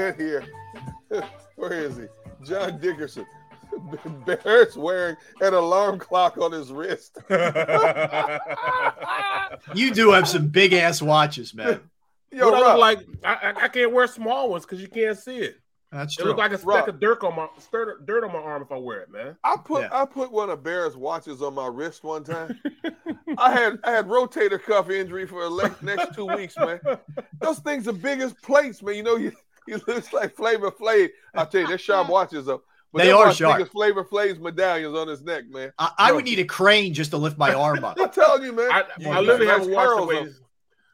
[0.00, 0.44] Man here.
[1.56, 2.04] Where is he?
[2.44, 3.26] John Dickerson.
[4.26, 7.18] Barrett's wearing an alarm clock on his wrist.
[9.74, 11.80] You do have some big ass watches, man.
[12.32, 14.88] Yo, But I Rob, look like I, I- I can't wear small ones because you
[14.88, 15.56] can't see it.
[15.92, 16.28] That's It true.
[16.30, 16.88] look like a speck Rob.
[16.88, 19.36] of dirt on my dirt, dirt on my arm if I wear it, man.
[19.42, 19.88] I put Yeah.
[19.92, 22.58] I put one of Bear's watches on my wrist one time.
[23.36, 26.78] I had I had rotator cuff injury for the next two weeks, man.
[27.40, 28.94] Those things are big as plates, man.
[28.94, 29.32] You know, you
[29.68, 31.08] you looks like Flavor Flav.
[31.34, 32.64] I tell you, they're sharp watches up.
[32.92, 33.58] But They are sharp.
[33.58, 35.72] Big Flavor Flav's medallions on his neck, man.
[35.78, 37.96] I, I would need a crane just to lift my arm up.
[38.00, 38.70] I'm telling you, man.
[38.70, 40.40] I, You I literally have nice a watch weighs.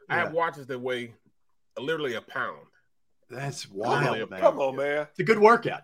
[0.09, 1.15] I have watches that weigh
[1.79, 2.67] literally a pound.
[3.31, 4.41] That's Literally a wild, man.
[4.41, 5.07] Come on, man.
[5.11, 5.83] It's a good workout.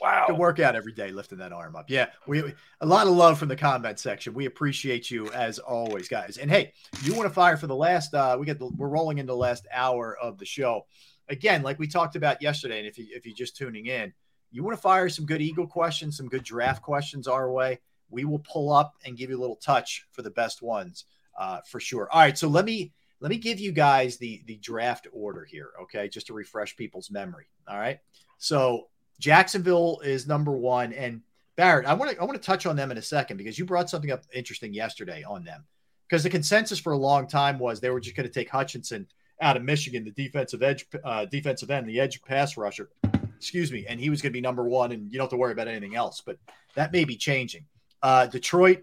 [0.00, 0.24] Wow.
[0.26, 1.88] Good workout every day, lifting that arm up.
[1.88, 4.34] Yeah, we a lot of love from the comment section.
[4.34, 6.36] We appreciate you as always, guys.
[6.36, 8.14] And hey, you want to fire for the last?
[8.14, 10.86] uh We get the we're rolling into the last hour of the show.
[11.30, 14.12] Again, like we talked about yesterday, and if you if you're just tuning in,
[14.50, 17.78] you want to fire some good Eagle questions, some good draft questions our way.
[18.10, 21.04] We will pull up and give you a little touch for the best ones,
[21.38, 22.08] uh, for sure.
[22.12, 25.70] All right, so let me let me give you guys the the draft order here,
[25.82, 27.46] okay, just to refresh people's memory.
[27.68, 28.00] All right,
[28.38, 28.88] so
[29.20, 31.22] Jacksonville is number one, and
[31.56, 33.64] Barrett, I want to I want to touch on them in a second because you
[33.64, 35.64] brought something up interesting yesterday on them.
[36.08, 39.06] Because the consensus for a long time was they were just going to take Hutchinson
[39.40, 42.90] out of Michigan, the defensive edge, uh, defensive end, the edge pass rusher.
[43.36, 45.36] Excuse me, and he was going to be number one, and you don't have to
[45.36, 46.20] worry about anything else.
[46.20, 46.38] But
[46.74, 47.64] that may be changing.
[48.02, 48.82] Uh, Detroit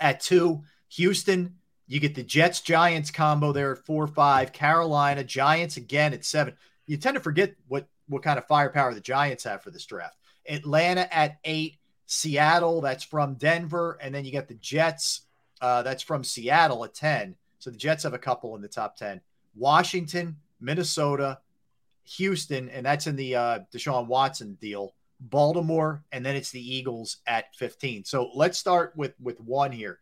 [0.00, 1.54] at two, Houston.
[1.86, 4.52] You get the Jets Giants combo there at four five.
[4.52, 6.54] Carolina Giants again at seven.
[6.86, 10.16] You tend to forget what what kind of firepower the Giants have for this draft.
[10.48, 15.22] Atlanta at eight, Seattle that's from Denver, and then you got the Jets
[15.60, 17.36] uh, that's from Seattle at ten.
[17.60, 19.20] So the Jets have a couple in the top ten.
[19.56, 21.38] Washington, Minnesota,
[22.04, 24.94] Houston, and that's in the uh, Deshaun Watson deal.
[25.18, 28.04] Baltimore, and then it's the Eagles at 15.
[28.04, 29.98] So let's start with with one here.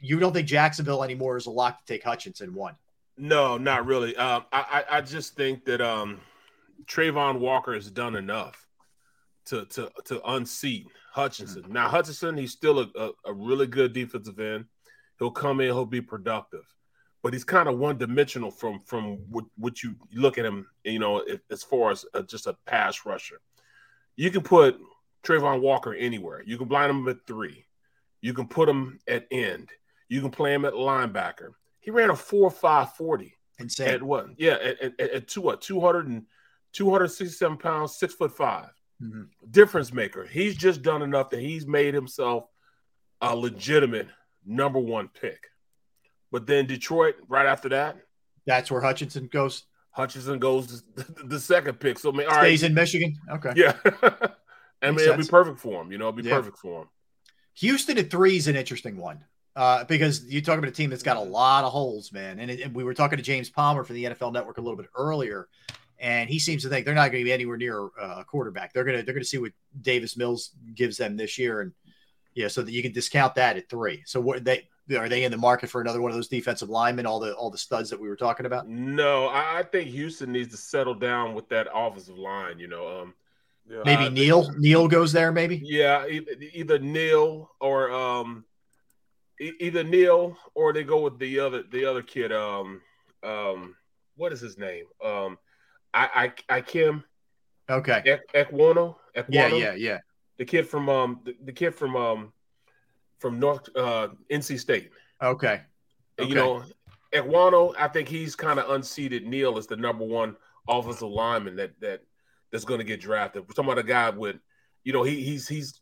[0.00, 2.74] You don't think Jacksonville anymore is a lock to take Hutchinson one?
[3.16, 4.16] No, not really.
[4.16, 6.20] Um, I, I just think that um,
[6.86, 8.66] Travon Walker has done enough
[9.46, 11.64] to to to unseat Hutchinson.
[11.68, 14.66] Now Hutchinson, he's still a, a, a really good defensive end.
[15.18, 16.64] He'll come in, he'll be productive,
[17.22, 20.66] but he's kind of one dimensional from from what, what you look at him.
[20.84, 23.40] You know, if, as far as a, just a pass rusher,
[24.16, 24.78] you can put
[25.24, 26.42] Travon Walker anywhere.
[26.44, 27.66] You can blind him at three.
[28.20, 29.70] You can put him at end.
[30.08, 31.52] You can play him at linebacker.
[31.80, 33.36] He ran a four five forty.
[33.58, 33.88] Insane.
[33.88, 34.28] At what?
[34.38, 35.60] Yeah, at, at, at two what?
[35.60, 36.24] 200 and
[36.72, 38.70] 267 pounds, six foot 5
[39.02, 39.28] Mhm.
[39.50, 40.24] Difference maker.
[40.24, 42.44] He's just done enough that he's made himself
[43.20, 44.08] a legitimate
[44.46, 45.48] number one pick.
[46.32, 47.98] But then Detroit, right after that,
[48.46, 49.64] That's where Hutchinson goes.
[49.92, 50.82] Hutchinson goes
[51.24, 51.98] the second pick.
[51.98, 53.14] So I mean, all Stays right, in Michigan.
[53.30, 53.52] Okay.
[53.54, 53.76] yeah.
[54.82, 55.92] I mean, Makes it'll be perfect for him.
[55.92, 56.36] You know, it'll be Yeah.
[56.36, 56.88] perfect for him.
[57.56, 59.22] Houston at three is an interesting one
[59.54, 62.40] uh, because you talk about a team that's got a lot of holes, man.
[62.40, 64.76] And, it, and we were talking to James Palmer from the NFL Network a little
[64.78, 65.48] bit earlier,
[65.98, 68.72] and he seems to think they're not going to be anywhere near uh, a quarterback.
[68.72, 69.52] They're gonna they're gonna see what
[69.82, 71.72] Davis Mills gives them this year, and
[72.34, 74.02] yeah, so that you can discount that at three.
[74.06, 77.06] So what they are they in the market for another one of those defensive linemen?
[77.06, 78.68] All the all the studs that we were talking about.
[78.68, 82.58] No, I, I think Houston needs to settle down with that offensive line.
[82.58, 83.14] You know, um,
[83.68, 85.32] Maybe uh, Neal Neal goes there.
[85.32, 88.44] Maybe Yeah, either, either Neal or um,
[89.40, 92.32] e- either Neal or they go with the other the other kid.
[92.32, 92.80] Um,
[93.22, 93.76] um,
[94.16, 94.86] what is his name?
[95.02, 95.38] Um,
[95.94, 97.04] I I I Kim
[97.70, 98.02] okay.
[98.04, 98.96] Ek, Ekwonu.
[99.16, 99.28] Ekwonu.
[99.30, 99.98] Yeah, yeah, yeah.
[100.38, 102.32] The kid from um the, the kid from um
[103.22, 104.90] from North uh NC State.
[105.22, 105.62] Okay.
[106.18, 106.64] And, You know,
[107.14, 109.26] Ekwonu, I think he's kind of unseated.
[109.26, 110.36] Neal is the number one
[110.68, 112.02] offensive lineman that that
[112.50, 113.42] that's going to get drafted.
[113.42, 114.36] We're talking about a guy with,
[114.84, 115.80] you know, he he's he's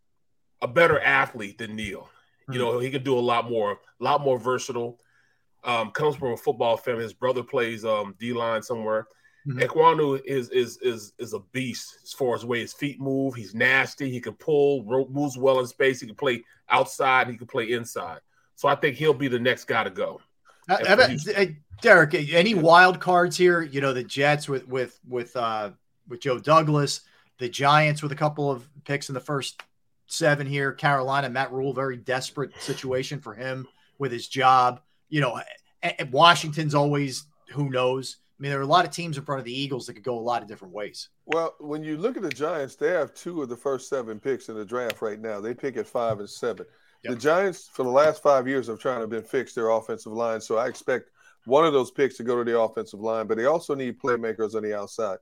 [0.63, 2.09] a better athlete than Neal.
[2.53, 4.99] You know, he can do a lot more, a lot more versatile.
[5.63, 7.05] Um, comes from a football family.
[7.05, 9.07] His brother plays um D line somewhere.
[9.49, 13.35] Ekwonu is is is is a beast as far as the way his feet move.
[13.35, 14.11] He's nasty.
[14.11, 16.01] He can pull, moves well in space.
[16.01, 17.29] He can play outside.
[17.29, 18.21] He can play inside.
[18.57, 20.21] So I think he'll be the next guy to go.
[20.69, 21.47] Uh, about- uh,
[21.81, 23.63] Derrick, any wild cards here?
[23.63, 25.71] You know, the Jets with with with uh
[26.09, 27.01] with Joe Douglas,
[27.39, 29.63] the Giants with a couple of picks in the first
[30.07, 30.73] seven here.
[30.73, 33.67] Carolina, Matt Rhule, very desperate situation for him
[33.99, 34.83] with his job.
[35.09, 35.41] You know,
[36.11, 38.19] Washington's always who knows.
[38.41, 40.03] I mean, there are a lot of teams in front of the Eagles that could
[40.03, 41.11] go a lot of different ways.
[41.27, 44.49] Well, when you look at the Giants, they have two of the first seven picks
[44.49, 45.43] in the draft right now.
[45.43, 46.65] They pick at five and seven.
[47.05, 50.41] The Giants, for the last five years, have trying to been fix their offensive line.
[50.41, 51.11] So I expect
[51.45, 54.55] one of those picks to go to the offensive line, but they also need playmakers
[54.55, 55.19] on the outside.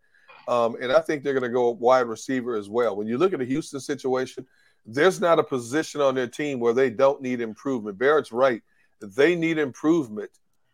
[0.47, 2.97] Um, and I think they're going to go wide receiver as well.
[2.97, 4.47] When you look at the Houston situation,
[4.86, 7.99] there's not a position on their team where they don't need improvement.
[7.99, 8.62] Barrett's right.
[9.01, 10.31] They need improvement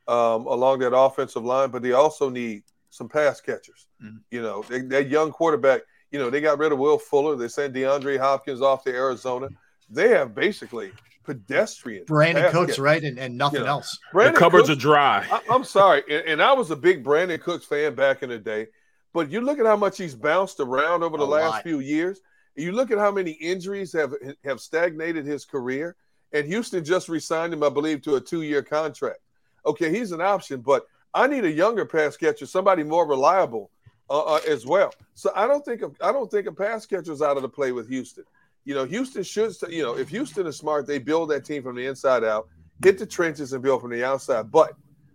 [0.09, 3.87] um, along that offensive line, but they also need some pass catchers.
[4.31, 7.37] You know, they, that young quarterback, you know, they got rid of Will Fuller.
[7.37, 9.49] They sent DeAndre Hopkins off to Arizona.
[9.91, 10.93] They have basically
[11.25, 12.05] pedestrian.
[12.05, 12.79] Brandin Cooks, catchers.
[12.79, 13.99] right, and, and nothing You know, else.
[14.13, 15.27] Brandin the cupboards Cooks- are dry.
[15.31, 18.39] I, I'm sorry, and, and I was a big Brandin Cooks fan back in the
[18.39, 18.67] day,
[19.13, 21.63] but you look at how much he's bounced around over the A last lot.
[21.63, 22.21] few years.
[22.57, 24.13] You look at how many injuries have
[24.45, 25.97] have stagnated his career,
[26.33, 29.19] and Houston just re-signed him, I believe, to a two-year contract.
[29.67, 33.71] Okay, he's an option, but I need a younger pass catcher, somebody more reliable
[34.11, 34.93] uh, uh, as well.
[35.15, 37.73] So I don't think I don't think a pass catcher is out of the play
[37.73, 38.25] with Houston.
[38.65, 41.77] You know, Houston should, you know, if Houston is smart, they build that team from
[41.77, 42.49] the inside out,
[42.83, 44.51] hit the trenches and build from the outside.
[44.51, 44.73] But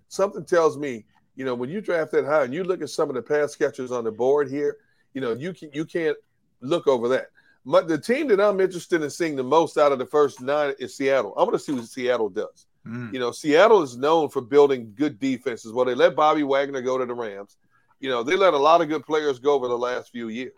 [0.07, 1.05] something tells me,
[1.35, 3.55] you know, when you draft that high and you look at some of the pass
[3.55, 4.77] catchers on the board here,
[5.13, 6.17] you know, you can you can't
[6.61, 7.27] look over that.
[7.65, 10.73] But the team that I'm interested in seeing the most out of the first nine
[10.79, 11.33] is Seattle.
[11.37, 12.65] I'm going to see what Seattle does.
[13.13, 15.73] You know, Seattle is known for building good defenses.
[15.73, 17.57] Well, they let Bobby Wagner go to the Rams.
[17.99, 20.53] You know, they let a lot of good players go over the last few years.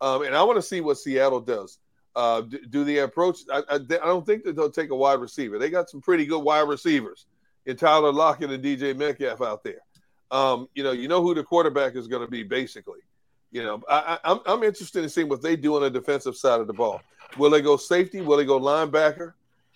[0.00, 1.78] Um, and I want to see what Seattle does.
[2.14, 3.40] Uh, do, do they approach?
[3.50, 5.58] I, I, I don't think that they'll take a wide receiver.
[5.58, 7.26] They got some pretty good wide receivers
[7.66, 9.80] in Tyler Lockett and DK Metcalf out there.
[10.30, 13.00] Um, you know, you know who the quarterback is going to be, basically.
[13.50, 16.60] You know, I, I'm, I'm interested in seeing what they do on the defensive side
[16.60, 17.00] of the ball.
[17.38, 18.20] Will they go safety?
[18.20, 19.34] Will they go linebacker?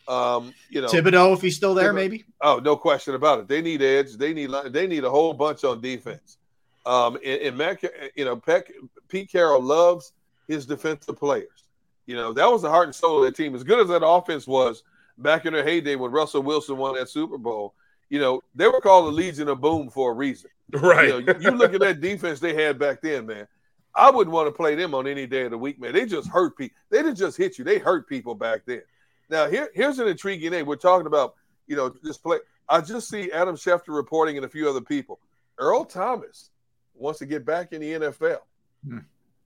[0.08, 2.24] Um, you know, Thibodeaux, if he's still there, Thibodeaux- maybe.
[2.40, 3.48] Oh, no question about it.
[3.48, 4.14] They need edge.
[4.14, 6.38] They need li- they need a whole bunch on defense.
[6.86, 7.82] Um, and, and Matt,
[8.16, 8.72] you know, Peck,
[9.08, 10.12] Pete Carroll loves
[10.48, 11.64] his defensive players.
[12.06, 13.54] You know, that was the heart and soul of that team.
[13.54, 14.82] As good as that offense was
[15.18, 17.74] back in their heyday when Russell Wilson won that Super Bowl,
[18.08, 20.50] you know, they were called the Legion of Boom for a reason.
[20.72, 21.08] Right.
[21.08, 23.46] You, know, you look at that defense they had back then, man.
[23.94, 25.92] I wouldn't want to play them on any day of the week, man.
[25.92, 26.76] They just hurt people.
[26.90, 28.82] They didn't just hit you; they hurt people back then.
[29.30, 30.66] Now, here, here's an intriguing name.
[30.66, 31.34] We're talking about,
[31.66, 32.38] you know, this play.
[32.68, 35.20] I just see Adam Schefter reporting and a few other people.
[35.58, 36.50] Earl Thomas
[36.94, 38.38] wants to get back in the NFL.
[38.86, 38.98] Hmm.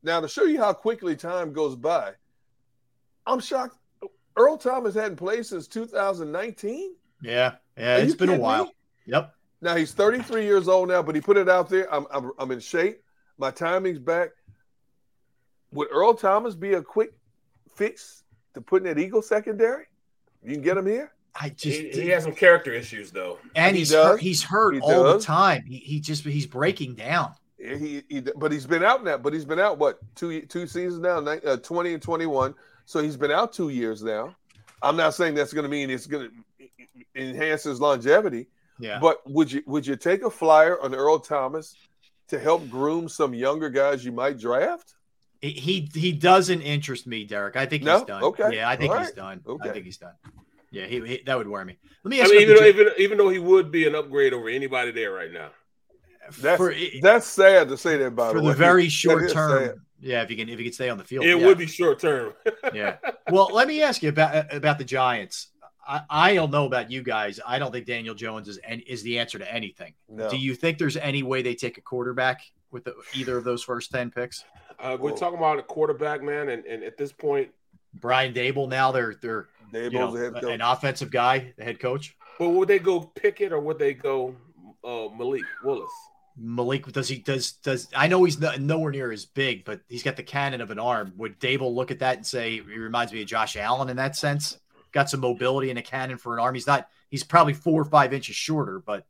[0.03, 2.13] Now, to show you how quickly time goes by,
[3.27, 3.77] I'm shocked.
[4.37, 6.95] Earl Thomas hadn't played since 2019.
[7.23, 8.65] Yeah, yeah, Are it's been a while.
[8.65, 8.75] me?
[9.07, 9.35] Yep.
[9.61, 11.93] Now he's 33 years old now, but he put it out there.
[11.95, 13.01] I'm, I'm, I'm in shape.
[13.39, 14.31] My timing's back.
[15.73, 17.13] Would Earl Thomas be a quick
[17.75, 18.22] fix
[18.55, 19.85] to put in that Eagle secondary?
[20.45, 21.13] You can get him here.
[21.35, 23.39] I just He, he has some character issues though.
[23.55, 24.07] and He he's does.
[24.07, 25.65] hurt, he's hurt He all the time.
[25.65, 27.33] He, he just he's breaking down.
[27.59, 29.17] He, he, but he's been out now.
[29.17, 32.55] But he's been out what two two seasons now, ni- uh, 20 and 21.
[32.85, 34.35] So he's been out two years now.
[34.83, 36.67] I'm not saying that's going to mean it's going to
[37.15, 38.49] enhance his longevity.
[38.79, 38.99] Yeah.
[39.01, 41.77] But would you would you take a flyer on Earl Thomas
[42.29, 44.95] to help groom some younger guys you might draft?
[45.43, 47.57] He he, he doesn't interest me, Derrick.
[47.57, 47.99] I think No?
[47.99, 48.23] he's done.
[48.23, 48.57] Okay.
[48.57, 49.17] Yeah, I think All he's right.
[49.17, 49.41] done.
[49.47, 49.69] Okay.
[49.69, 50.15] I think he's done.
[50.71, 51.79] Yeah, he, he- that would worry me.
[52.05, 53.95] Let me I ask mean, you even though, even even though he would be an
[53.95, 55.51] upgrade over anybody there right now.
[56.41, 58.55] That's For- that's sad to say that by for the the way.
[58.55, 59.67] very short term.
[59.67, 59.75] sad.
[60.01, 61.25] Yeah, if you can if you can stay on the field.
[61.25, 61.47] It yeah.
[61.47, 62.33] would be short term.
[62.73, 62.97] yeah.
[63.31, 65.49] Well, let me ask you about about the Giants.
[65.87, 67.41] I, I don't know about you guys.
[67.45, 69.95] I don't think Daniel Jones is an- is the answer to anything.
[70.09, 70.31] No.
[70.31, 72.41] Do you think there's any way they take a quarterback
[72.71, 74.45] with the, either of those first ten picks?
[74.83, 77.49] Uh, we're talking about a quarterback, man, and, and at this point,
[77.95, 80.45] Brian Daboll now they're they're Daboll's you know, the head coach.
[80.45, 82.17] an offensive guy, the head coach.
[82.39, 84.35] but would they go Pickett or would they go
[84.85, 85.91] uh, Malik Willis?
[86.37, 90.03] Malik does he does does I know he's no, nowhere near as big, but he's
[90.03, 91.13] got the cannon of an arm.
[91.19, 94.17] Would Daboll look at that and say he reminds me of Josh Allen in that
[94.17, 94.59] sense?
[94.93, 96.55] Got some mobility and a cannon for an arm.
[96.55, 96.89] He's not.
[97.11, 99.07] He's probably four or five inches shorter, but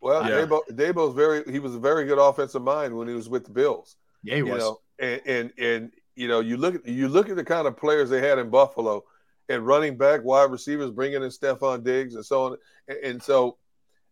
[0.00, 0.46] Well, Yeah.
[0.46, 3.50] Daboll, Daboll's very he was a very good offensive mind when he was with the
[3.50, 3.96] Bills.
[4.22, 4.60] yeah, he you was.
[4.60, 7.76] know, and, and and you know, you look at you look at the kind of
[7.76, 9.04] players they had in Buffalo,
[9.48, 12.56] and running back, wide receivers, bringing in Stefon Diggs and so on,
[12.88, 13.58] and, and so,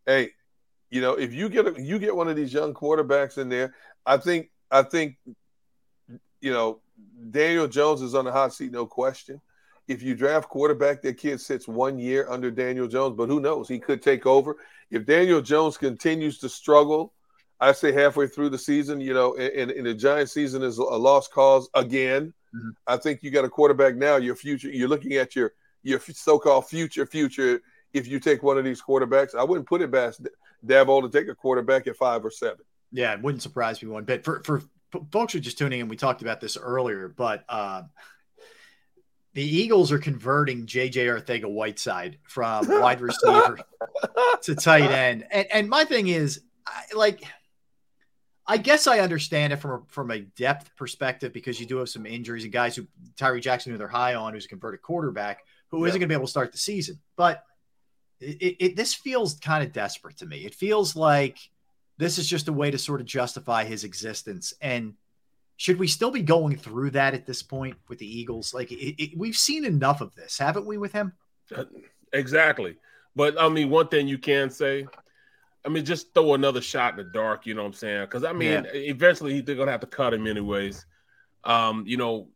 [0.07, 0.31] hey,
[0.91, 3.75] you know, if you get a, you get one of these young quarterbacks in there,
[4.05, 5.17] I think I think,
[6.41, 6.81] you know,
[7.31, 9.41] Daniel Jones is on the hot seat, no question.
[9.89, 13.69] If you draft quarterback, that kid sits one year under Daniel Jones, but who knows?
[13.69, 14.57] He could take over.
[14.91, 17.13] If Daniel Jones continues to struggle,
[17.63, 20.83] I say halfway through the season, you know, and, and the Giant season is a
[20.83, 22.35] lost cause again.
[22.55, 22.73] Mhm.
[22.89, 24.17] I think you got a quarterback now.
[24.17, 25.53] Your future, you're looking at your
[25.85, 27.63] your so-called future future.
[27.93, 30.27] If you take one of these quarterbacks, I wouldn't put it past
[30.67, 32.65] Daboll to take a quarterback at five or seven.
[32.91, 34.25] Yeah, it wouldn't surprise me one bit.
[34.25, 34.63] For for
[35.13, 37.83] folks who are just tuning in, we talked about this earlier, but uh,
[39.35, 43.59] the Eagles are converting JJ Arcega-Whiteside from wide receiver
[44.43, 47.23] to tight end, and and my thing is, I, like,
[48.47, 51.89] I guess I understand it from a, from a depth perspective because you do have
[51.89, 52.87] some injuries and guys who
[53.17, 55.87] Tyree Jackson, who they're high on, who's a converted quarterback, who Yeah.
[55.87, 57.45] not going to be able to start the season, but.
[58.25, 60.45] It, it, it this feels kind of desperate to me.
[60.45, 61.39] It feels like
[61.99, 64.55] this is just a way to sort of justify his existence.
[64.61, 64.95] And
[65.57, 68.55] should we still be going through that at this point with the Eagles?
[68.55, 71.15] Like it, it, we've seen enough of this, haven't we, with him?
[71.53, 71.65] Uh,
[72.13, 72.77] exactly.
[73.17, 74.87] But I mean, one thing you can say,
[75.65, 77.47] I mean, just throw another shot in the dark.
[77.47, 78.03] You know what I'm saying?
[78.03, 78.71] Because I mean, Yeah.
[78.75, 80.85] eventually they're gonna have to cut him anyways.
[81.45, 82.29] Um, you know,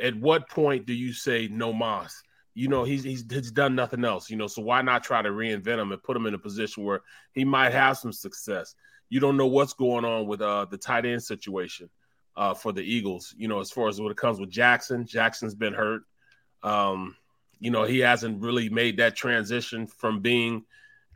[0.00, 2.22] at what point do you say no mas?
[2.54, 4.28] You know, he's, he's he's done nothing else.
[4.30, 6.84] You know, so why not try to reinvent him and put him in a position
[6.84, 7.00] where
[7.32, 8.74] he might have some success?
[9.08, 11.88] You don't know what's going on with uh the tight end situation
[12.36, 13.34] uh for the Eagles.
[13.36, 16.02] You know, as far as when it comes with Jackson, Jackson's been hurt.
[16.62, 17.16] Um,
[17.58, 20.64] you know, he hasn't really made that transition from being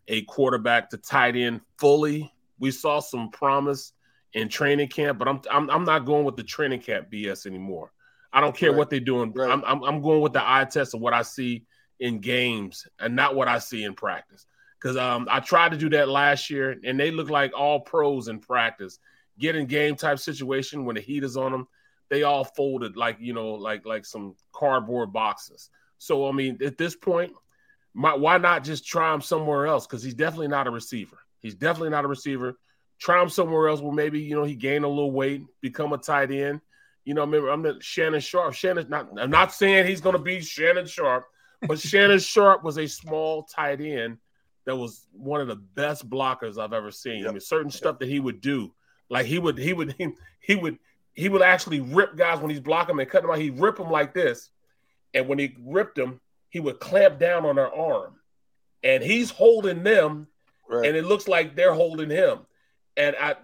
[0.08, 2.32] a quarterback to tight end fully.
[2.58, 3.92] We saw some promise
[4.32, 7.92] in training camp, but I'm I'm, I'm not going with the training camp BS anymore.
[8.32, 8.78] I don't care Right.
[8.78, 9.32] what they're doing.
[9.32, 9.50] Right.
[9.50, 11.64] I'm, I'm I'm going with the eye test of what I see
[12.00, 14.46] in games and not what I see in practice.
[14.80, 18.28] Because um, I tried to do that last year, and they look like all pros
[18.28, 18.98] in practice.
[19.38, 21.66] Get in game type situation when the heat is on them,
[22.10, 25.70] they all folded like you know, like like some cardboard boxes.
[25.98, 27.32] So I mean, at this point,
[27.96, 29.86] my, why not just try him somewhere else?
[29.86, 31.16] Because he's definitely not a receiver.
[31.40, 32.58] He's definitely not a receiver.
[32.98, 35.98] Try him somewhere else where maybe you know he gain a little weight, become a
[35.98, 36.60] tight end.
[37.04, 38.52] You know, remember I'm the Shannon Sharpe.
[38.52, 41.24] Shannon, not I'm not saying he's going to be Shannon Sharpe,
[41.62, 44.18] but Shannon Sharpe was a small tight end
[44.66, 47.26] that was one of the best blockers I've ever seen.
[47.26, 48.74] I mean, certain stuff that he would do,
[49.08, 50.08] like he would, he would, he,
[50.40, 50.78] he would,
[51.14, 53.40] he would actually rip guys when he's blocking them and cutting them out.
[53.40, 54.50] He'd rip them like this,
[55.14, 56.20] and when he ripped them,
[56.56, 58.14] he would clamp down on their arm,
[58.82, 60.26] and he's holding them,
[60.66, 60.86] Right.
[60.88, 62.46] and it looks like they're holding him.
[62.96, 63.36] And I,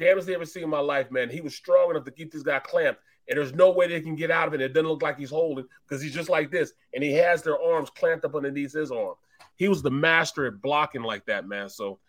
[0.00, 1.30] damnest ever seen in my life, man.
[1.30, 4.16] He was strong enough to keep this guy clamped, and there's no way they can
[4.16, 4.60] get out of it.
[4.60, 7.60] It doesn't look like he's holding because he's just like this, and he has their
[7.62, 9.14] arms clamped up underneath his arm.
[9.54, 11.68] He was the master at blocking like that, man.
[11.68, 12.00] So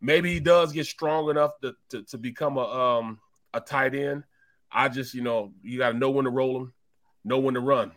[0.00, 3.20] maybe he does get strong enough to to, to become a um
[3.52, 4.24] a tight end.
[4.72, 6.72] I just, you know, you got to know when to roll him,
[7.22, 7.92] know when to run.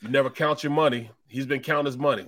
[0.00, 1.10] You never count your money.
[1.32, 2.26] He's been counting his money.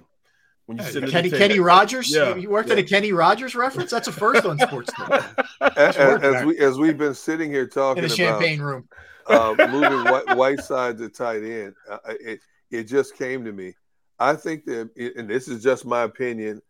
[0.67, 1.39] When you sit at Kenny table.
[1.39, 2.11] Kenny Rogers.
[2.11, 2.37] Yeah.
[2.37, 3.91] You worked at a Kenny Rogers reference.
[3.91, 4.91] That's a first on Sports.
[5.61, 8.89] as, as, as we as we've been sitting here talking in the about champagne room.
[9.27, 12.41] uh, moving white, Whiteside to tight end, uh, it
[12.71, 13.75] it just came to me.
[14.19, 16.63] I think that, and this is just my opinion,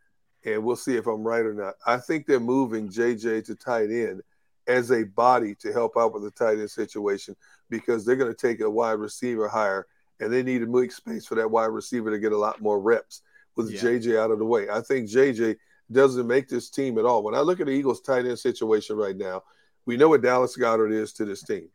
[0.45, 1.75] and we'll see if I'm right or not.
[1.87, 4.23] I think they're moving JJ to tight end
[4.67, 7.37] as a body to help out with the tight end situation
[7.71, 9.87] because they're going to take a wide receiver higher,
[10.25, 12.81] and they need to make space for that wide receiver to get a lot more
[12.81, 13.23] reps
[13.57, 13.81] with Yeah.
[13.81, 14.69] JJ out of the way.
[14.69, 15.57] I think JJ
[15.93, 17.23] doesn't make this team at all.
[17.23, 19.43] When I look at the Eagles tight end situation right now,
[19.87, 21.69] we know what Dallas Goedert is to this team.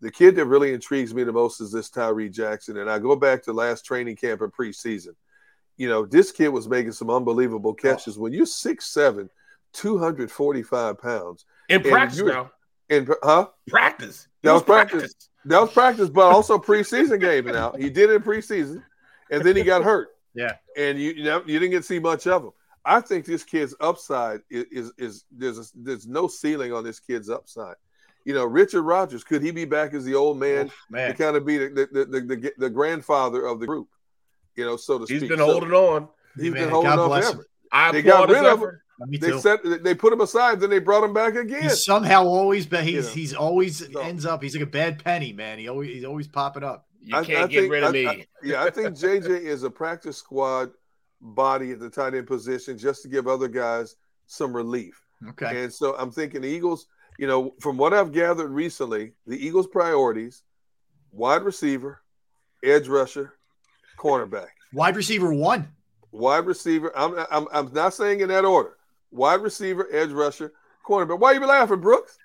[0.00, 2.78] The kid that really intrigues me the most is this Tyree Jackson.
[2.78, 5.14] And I go back to last training camp and preseason.
[5.76, 7.74] You know, this kid was making some unbelievable oh.
[7.74, 8.18] catches.
[8.18, 9.28] When you're 6'7,
[9.72, 11.44] 245 pounds.
[11.68, 12.50] In practice now.
[12.90, 13.48] In, huh?
[13.68, 14.28] Practice.
[14.42, 15.00] He That was was practice.
[15.00, 15.28] practice.
[15.46, 17.72] That was practice, but also preseason game now.
[17.72, 18.82] He did it in preseason,
[19.30, 20.08] and then he got hurt.
[20.34, 20.56] Yeah.
[20.76, 22.50] And you you, know, you didn't get to see much of him.
[22.84, 27.00] I think this kid's upside is is, is there's a, there's no ceiling on this
[27.00, 27.76] kid's upside.
[28.26, 31.08] You know, Richard Rodgers could he be back as the old man, man.
[31.10, 33.88] to kind of be the the, the, the, the grandfather of the group?
[34.56, 35.20] You know, so to He's speak.
[35.22, 36.08] He's been So holding on.
[36.36, 37.32] He's Man, been holding God on bless him.
[37.36, 37.46] forever.
[37.72, 38.80] I They got rid of him.
[39.00, 39.10] Effort.
[39.10, 39.40] Me They too.
[39.40, 41.62] set they put him aside, then they brought him back again.
[41.62, 42.84] He's somehow always been.
[42.84, 43.08] He's You know.
[43.08, 44.42] he's always ends up.
[44.42, 45.58] He's like a bad penny, man.
[45.58, 46.86] He always he's always popping up.
[47.02, 48.06] You I- can't I get think- rid of I- me.
[48.06, 50.70] I- yeah, I think JJ is a practice squad
[51.20, 55.02] body at the tight end position just to give other guys some relief.
[55.30, 55.64] Okay.
[55.64, 56.86] And so I'm thinking the Eagles,
[57.18, 60.42] you know, from what I've gathered recently, the Eagles' priorities
[61.12, 62.00] wide receiver,
[62.64, 63.34] edge rusher,
[63.98, 64.48] cornerback.
[64.72, 65.68] Wide receiver one.
[66.12, 68.76] Wide receiver, I'm, I'm, I'm not saying in that order.
[69.10, 70.52] Wide receiver, edge rusher,
[70.86, 71.18] cornerback.
[71.18, 72.18] Why you be laughing, Brooks?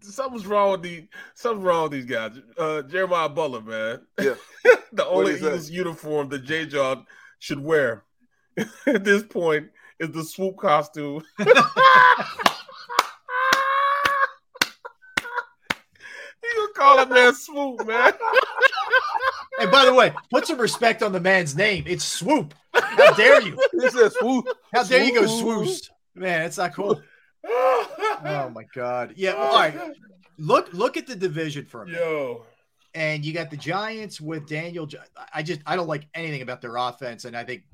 [0.00, 1.04] Something's wrong with these.
[1.34, 2.32] Something's wrong with these guys.
[2.58, 4.00] Uh, Jeremiah Butler, man.
[4.20, 4.34] Yeah.
[4.92, 5.72] the only say?
[5.72, 6.66] Uniform that J.
[6.66, 7.06] John
[7.38, 8.04] should wear
[8.86, 11.22] at this point is the swoop costume.
[11.38, 11.44] you
[16.56, 18.12] gonna call it man swoop, man?
[19.58, 21.84] And by the way, put some respect on the man's name.
[21.86, 22.54] It's Swoop.
[22.72, 23.58] How dare you?
[23.72, 24.46] He said swoop.
[24.72, 25.66] How dare you go Swoop.
[25.66, 25.90] swoops?
[26.14, 27.00] Man, it's not cool.
[27.46, 29.14] Oh my god.
[29.16, 29.32] Yeah.
[29.32, 29.74] All right.
[30.38, 32.00] Look look at the division for a minute.
[32.00, 32.44] Yo,
[32.94, 34.88] And you got the Giants with Daniel.
[35.32, 37.64] I just I don't like anything about their offense, and I think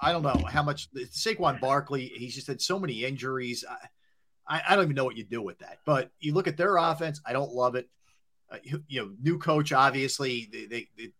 [0.00, 2.06] I don't know how much Saquon Barkley.
[2.14, 3.64] He's just had so many injuries.
[3.68, 5.78] I, I, I don't even know what you do with that.
[5.84, 7.20] But you look at their offense.
[7.26, 7.88] I don't love it.
[8.50, 9.72] Uh, you, know, new coach.
[9.72, 11.10] Obviously, they, they, they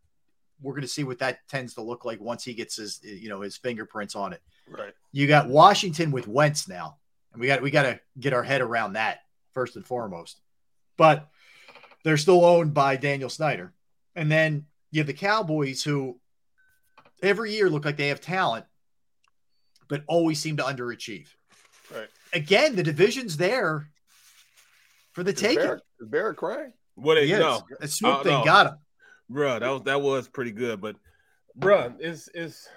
[0.62, 3.28] we're going to see what that tends to look like once he gets his you
[3.28, 4.42] know his fingerprints on it.
[4.68, 4.94] Right.
[5.12, 6.98] You got Washington with Wentz now,
[7.32, 9.20] and we got we got to get our head around that
[9.52, 10.40] first and foremost.
[10.96, 11.28] But
[12.04, 13.72] they're still owned by Daniel Snyder,
[14.14, 16.18] and then you have the Cowboys who
[17.22, 18.66] every year look like they have talent,
[19.88, 21.28] but always seem to underachieve.
[21.94, 22.08] Right.
[22.32, 23.88] Again, the division's there
[25.12, 25.78] for the taking.
[26.00, 26.72] Barrett crying?
[26.96, 27.62] What it He no?
[27.80, 28.44] That swoop Uh, thing no.
[28.44, 28.74] got him.
[29.30, 30.80] Bruh, that was that was pretty good.
[30.80, 30.96] But
[31.58, 32.68] bruh, is is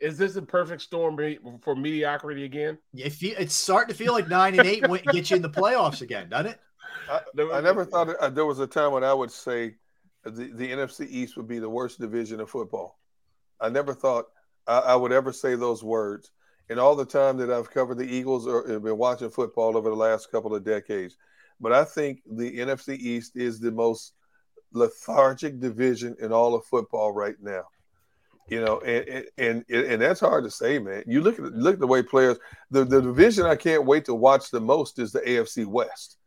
[0.00, 1.16] is this a perfect storm
[1.62, 2.76] for mediocrity again?
[2.94, 5.50] If you, it's starting to feel like nine and eight when- get you in the
[5.50, 6.60] playoffs again, doesn't it?
[7.08, 7.20] I,
[7.52, 9.76] I never thought uh, there was a time when I would say
[10.24, 12.98] the, the NFC East would be the worst division of football.
[13.60, 14.26] I never thought
[14.66, 16.30] I, I would ever say those words.
[16.68, 19.96] And all the time that I've covered the Eagles or been watching football over the
[19.96, 21.16] last couple of decades,
[21.62, 24.12] but I think the NFC East is the most
[24.72, 27.62] lethargic division in all of football right now.
[28.48, 31.04] You know, and and and, and that's hard to say, man.
[31.06, 32.38] You look at look at the way players.
[32.70, 36.18] The the division I can't wait to watch the most is the AFC West.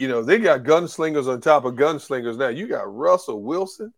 [0.00, 2.48] You know, they got gunslingers on top of gunslingers now.
[2.48, 3.92] You got Russell Wilson,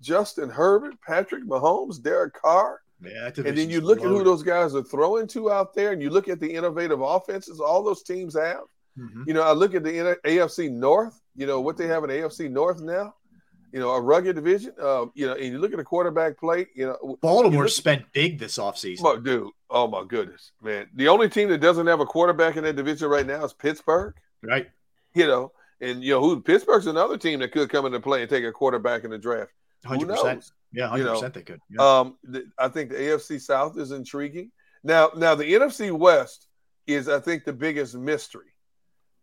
[0.00, 2.80] Justin Herbert, Patrick Mahomes, Derek Carr.
[3.00, 6.02] Yeah, And then you look at who those guys are throwing to out there, and
[6.02, 8.62] you look at the innovative offenses all those teams have.
[8.98, 9.26] Mhm.
[9.26, 11.20] You know, I look at the AFC North.
[11.34, 13.14] You know what they have in AFC North now.
[13.72, 14.74] You know, a rugged division.
[14.80, 16.66] Um, you know, and you look at the quarterback play.
[16.74, 19.00] You know, Baltimore you spent big this offseason.
[19.02, 19.48] Oh, dude.
[19.70, 20.88] Oh my goodness, man.
[20.94, 24.14] The only team that doesn't have a quarterback in that division right now is Pittsburgh.
[24.42, 24.68] Right.
[25.14, 28.28] You know, and you know who Pittsburgh's another team that could come into play and
[28.28, 29.52] take a quarterback in the draft.
[29.86, 30.06] 100%.
[30.06, 30.52] knows?
[30.72, 31.60] Yeah, You 100% they could.
[31.70, 31.98] Yeah.
[32.00, 34.52] Um, th- I think the AFC South is intriguing.
[34.84, 36.46] Now, now the NFC West
[36.86, 38.51] is, I think, the biggest mystery.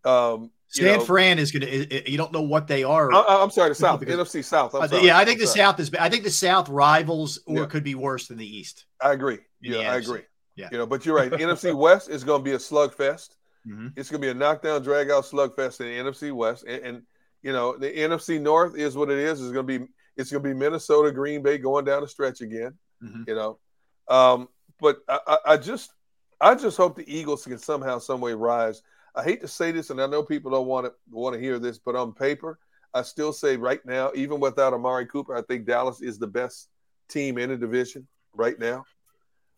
[0.05, 2.11] Um, San know- Fran is going to.
[2.11, 3.11] You don't know what they are.
[3.11, 4.75] I, am sorry, the South, Because- NFC South.
[4.75, 5.05] I'm Uh, sorry.
[5.05, 5.59] yeah, I think I'm the sorry.
[5.59, 5.91] South is.
[5.99, 7.65] I think the South rivals or Yeah.
[7.65, 8.85] could be worse than the East.
[9.01, 9.39] I agree.
[9.61, 10.21] Yeah, I agree.
[10.55, 10.69] Yeah.
[10.71, 11.31] You know, but you're right.
[11.47, 13.29] NFC West is going to be a slugfest.
[13.67, 13.93] Mhm.
[13.97, 17.03] It's going to be a knockdown, drag out slugfest in the NFC West, and, and
[17.41, 19.41] you know the NFC North is what it is.
[19.41, 19.85] It's going to be
[20.17, 22.77] it's going to be Minnesota, Green Bay going down the stretch again.
[23.03, 23.27] Mhm.
[23.27, 23.59] You know,
[24.07, 25.91] um, but I, I, I just
[26.39, 28.81] I just hope the Eagles can somehow, some way rise.
[29.15, 31.59] I hate to say this, and I know people don't want to want to hear
[31.59, 32.59] this, but on paper,
[32.93, 36.69] I still say right now, even without Amari Cooper, I think Dallas is the best
[37.07, 38.85] team in the division right now.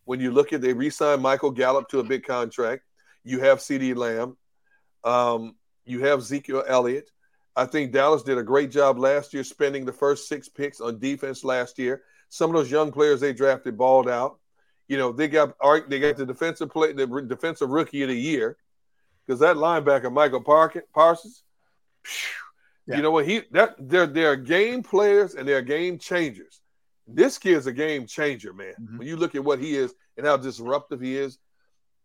[0.05, 2.83] When you look at they re-signed Michael Gallup to a big contract,
[3.23, 4.37] you have CeeDee Lamb,
[5.03, 5.55] um,
[5.85, 7.09] you have Ezekiel Elliott.
[7.55, 10.99] I think Dallas did a great job last year spending the first six picks on
[10.99, 12.03] defense last year.
[12.29, 14.39] Some of those young players they drafted balled out.
[14.87, 15.55] You know, they got
[15.89, 18.57] they got the defensive play, the defensive rookie of the year,
[19.31, 21.43] because that linebacker Michael Park, Parsons,
[22.03, 26.59] phew, you know what he that they're they're game players and they're game changers.
[27.07, 28.73] This kid's a game changer, man.
[28.97, 31.39] When you look at what he is and how disruptive he is,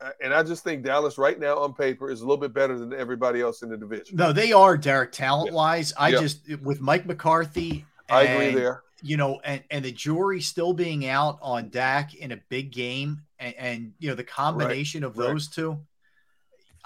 [0.00, 2.78] uh, and I just think Dallas right now on paper is a little bit better
[2.78, 4.16] than everybody else in the division.
[4.16, 5.92] No, they are Derrick talent wise.
[5.98, 6.20] I Yeah.
[6.20, 7.86] just with Mike McCarthy.
[8.08, 8.84] I agree there.
[9.02, 13.22] You know, and and the jury still being out on Dak in a big game,
[13.40, 15.26] and, and you know the combination of right.
[15.26, 15.80] those two.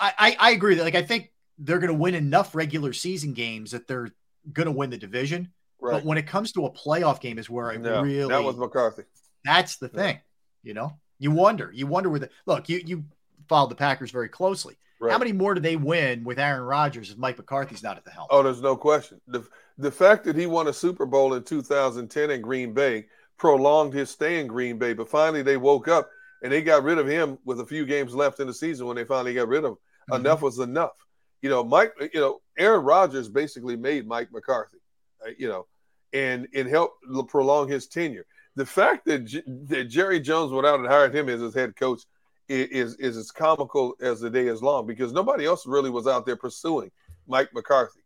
[0.00, 3.72] I, I agree that like I think they're going to win enough regular season games
[3.72, 4.08] that they're
[4.52, 5.52] going to win the division.
[5.80, 5.92] Right.
[5.92, 8.56] But when it comes to a playoff game, is where I No, really that was
[8.56, 9.02] McCarthy.
[9.44, 10.18] that's the thing.
[10.62, 12.68] You know, you wonder, you wonder where the look.
[12.68, 13.04] You you
[13.48, 14.76] followed the Packers very closely.
[15.00, 15.12] Right.
[15.12, 18.10] How many more do they win with Aaron Rodgers if Mike McCarthy's not at the
[18.10, 18.26] helm?
[18.30, 19.20] Oh, there's no question.
[19.28, 19.46] The
[19.78, 23.06] the fact that he won a Super Bowl in 2010 in Green Bay
[23.38, 26.10] prolonged his stay in Green Bay, but finally they woke up
[26.42, 28.96] and they got rid of him with a few games left in the season when
[28.96, 29.78] they finally got rid of him.
[30.10, 30.26] Mm-hmm.
[30.26, 31.06] Enough was enough.
[31.42, 34.78] You know, Mike, you know, Aaron Rodgers basically made Mike McCarthy,
[35.26, 35.66] uh, you know,
[36.12, 38.26] and and helped prolong his tenure.
[38.56, 41.76] The fact that, J- that Jerry Jones went out and hired him as his head
[41.76, 42.02] coach
[42.50, 46.06] i- is is as comical as the day is long because nobody else really was
[46.06, 46.90] out there pursuing
[47.26, 48.00] Mike McCarthy.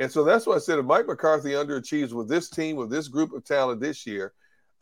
[0.00, 3.06] And so that's why I said if Mike McCarthy underachieves with this team, with this
[3.08, 4.32] group of talent this year,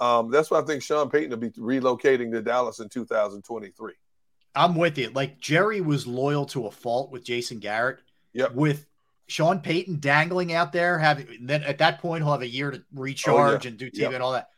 [0.00, 3.92] um, that's why I think Sean Payton will be relocating to Dallas in 2023.
[4.54, 5.10] I'm with you.
[5.10, 7.98] Like Jerry was loyal to a fault with Jason Garrett.
[8.34, 8.54] Yep.
[8.54, 8.86] With
[9.28, 12.82] Sean Payton dangling out there, having then at that point he'll have a year to
[12.94, 14.12] recharge and do TV Yep.
[14.14, 14.48] and all that.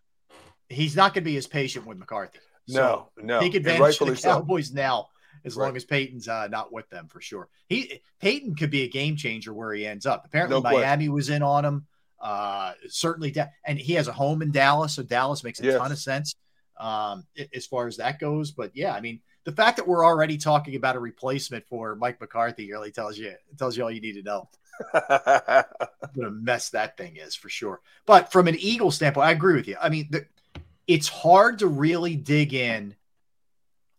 [0.68, 2.38] He's not going to be as patient with McCarthy.
[2.68, 3.40] No, no.
[3.40, 4.28] Take advantage of the rightfully so.
[4.30, 5.08] Cowboys now,
[5.44, 5.66] as Right.
[5.66, 7.48] long as Payton's uh, not with them for sure.
[7.68, 10.24] He Payton could be a game changer where he ends up.
[10.24, 10.62] Apparently, No.
[10.62, 11.86] Miami was in on him.
[12.20, 15.78] Uh, certainly, da- and he has a home in Dallas, so Dallas makes a Yes.
[15.78, 16.34] ton of sense
[16.80, 18.50] um, as far as that goes.
[18.50, 22.20] But yeah, I mean, the fact that we're already talking about a replacement for Mike
[22.20, 24.48] McCarthy really tells you tells you all you need to know.
[24.90, 27.80] what a mess that thing is for sure.
[28.06, 29.76] But from an Eagle standpoint, I agree with you.
[29.80, 30.26] I mean, the,
[30.86, 32.96] it's hard to really dig in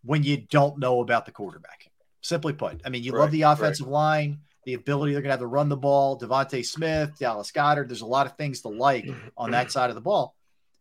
[0.03, 1.89] when you don't know about the quarterback.
[2.21, 5.39] Simply put, I mean, you love the offensive line, the ability they're going to have
[5.41, 7.87] to run the ball, DeVonta Smith, Dallas Goedert.
[7.87, 9.07] There's a lot of things to like
[9.37, 10.35] on that side of the ball.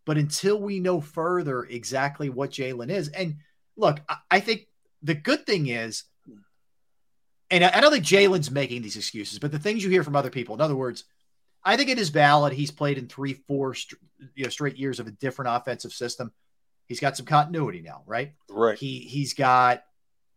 [0.07, 3.37] But until we know further exactly what Jalen is, and
[3.77, 4.67] look, I, I think
[5.03, 6.05] the good thing is,
[7.51, 10.17] and I, I don't think Jalen's making these excuses, but the things you hear from
[10.17, 11.05] other people, in other words,
[11.65, 12.53] I think it is valid.
[12.53, 13.75] He's played in three, four
[14.35, 16.33] you know, straight years of a different offensive system.
[16.87, 18.35] He's got some continuity now, right?
[18.51, 18.77] Right.
[18.77, 19.83] He he's got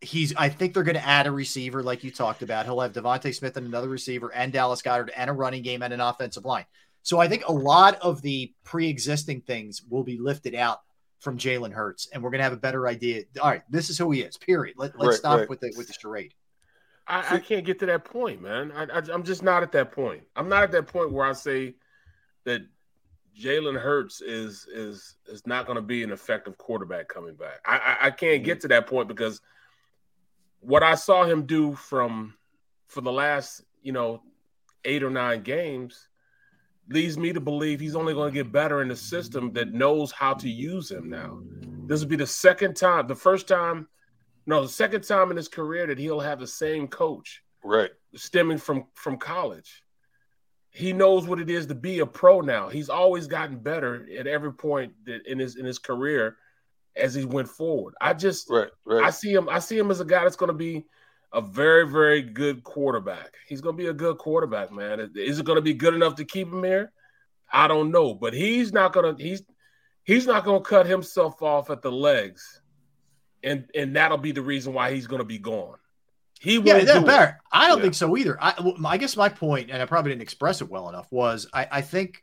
[0.00, 2.64] he's I think they're going to add a receiver like you talked about.
[2.64, 5.92] He'll have DeVonta Smith and another receiver and Dallas Goedert and a running game and
[5.92, 6.64] an offensive line.
[7.02, 10.80] So I think a lot of the pre-existing things will be lifted out
[11.18, 13.24] from Jalen Hurts, and we're going to have a better idea.
[13.40, 14.36] All right, this is who he is.
[14.36, 14.76] Period.
[14.78, 15.48] Let, let's Right, stop right.
[15.48, 16.34] with the with the charade.
[17.06, 18.70] I, I can't get to that point, man.
[18.70, 20.24] I, I, I'm just not at that point.
[20.36, 21.74] I'm not at that point where I say
[22.44, 22.60] that
[23.38, 27.60] Jalen Hurts is is is not going to be an effective quarterback coming back.
[27.64, 28.62] I, I I can't get mm-hmm.
[28.62, 29.40] to that point because
[30.60, 32.34] what I saw him do from
[32.88, 34.22] for the last you know
[34.84, 36.07] eight or nine games
[36.90, 40.10] leads me to believe he's only going to get better in the system that knows
[40.12, 41.40] how to use him now.
[41.86, 43.88] This will be the second time, the first time,
[44.46, 47.90] no, the second time in his career that he'll have the same coach Right.
[48.14, 49.82] stemming from from college.
[50.70, 52.68] He knows what it is to be a pro now.
[52.68, 56.36] He's always gotten better at every point that in his in his career
[56.96, 57.94] as he went forward.
[58.00, 59.04] I just right, right.
[59.04, 60.86] I see him I see him as a guy that's going to be
[61.32, 63.34] a very very good quarterback.
[63.46, 65.10] He's going to be a good quarterback, man.
[65.14, 66.92] Is it going to be good enough to keep him here?
[67.52, 69.42] I don't know, but he's not going to he's
[70.04, 72.62] he's not going to cut himself off at the legs
[73.42, 75.76] and and that'll be the reason why he's going to be gone.
[76.40, 77.34] He Yeah, do Barrett, it.
[77.52, 77.82] I don't Yeah.
[77.82, 78.36] think so either.
[78.40, 81.66] I, I guess my point, and I probably didn't express it well enough, was I,
[81.70, 82.22] I think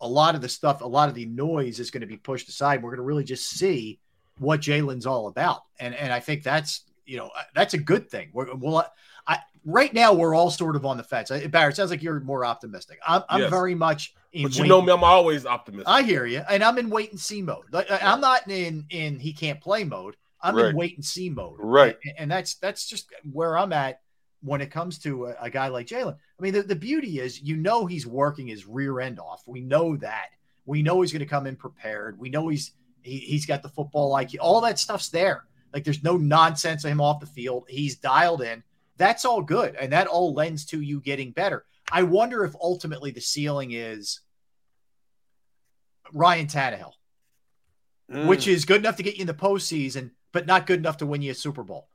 [0.00, 2.48] a lot of the stuff, a lot of the noise is going to be pushed
[2.48, 2.82] aside.
[2.82, 3.98] We're going to really just see
[4.38, 8.10] what Jalen's all about, and and I think that's you know uh, that's a good
[8.10, 8.30] thing.
[8.32, 8.90] We're, well,
[9.26, 11.30] I right now we're all sort of on the fence.
[11.30, 12.98] I- Barrett, sounds like you're more optimistic.
[13.06, 13.50] I'm, I'm Yes.
[13.50, 14.14] very much.
[14.32, 15.88] In But you know me, I'm always optimistic.
[15.88, 17.66] I hear you, and I'm in wait and see mode.
[17.70, 20.16] Like, I- I'm not in in he can't play mode.
[20.40, 20.66] I'm Right.
[20.70, 21.56] in wait and see mode.
[21.58, 21.96] Right.
[22.04, 24.00] And, and that's that's just where I'm at
[24.42, 26.14] when it comes to a, a guy like Jalen.
[26.16, 29.42] I mean, the, the beauty is you know he's working his rear end off.
[29.46, 30.30] We know that.
[30.64, 32.18] We know he's going to come in prepared.
[32.18, 32.72] We know he's
[33.02, 34.36] he, he's got the football IQ.
[34.40, 35.44] All that stuff's there.
[35.72, 37.64] Like there's no nonsense of him off the field.
[37.68, 38.62] He's dialed in.
[38.98, 41.64] That's all good, and that all lends to you getting better.
[41.90, 44.20] I wonder if ultimately the ceiling is
[46.12, 46.92] Ryan Tannehill,
[48.10, 48.26] Mm.
[48.26, 51.06] which is good enough to get you in the postseason, but not good enough to
[51.06, 51.88] win you a Super Bowl.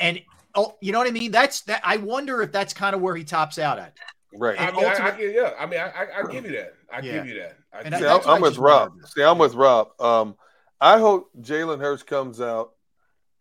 [0.00, 0.20] And
[0.54, 1.30] oh, you know what I mean?
[1.30, 1.80] That's that.
[1.84, 3.96] I wonder if that's kind of where he tops out at.
[4.32, 4.58] Right.
[4.58, 6.74] I And mean, I, I, yeah, I mean, I, I, I give you that.
[6.92, 7.12] I Yeah.
[7.12, 7.56] give you that.
[7.72, 8.92] I, See, I'm, I'm with Rob.
[9.06, 9.88] See, I'm with Rob.
[10.00, 10.36] Um,
[10.80, 12.72] I hope Jalen Hurts comes out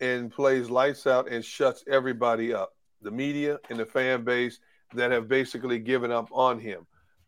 [0.01, 4.59] and plays lights out and shuts everybody up, the media and the fan base
[4.93, 6.85] that have basically given up on him.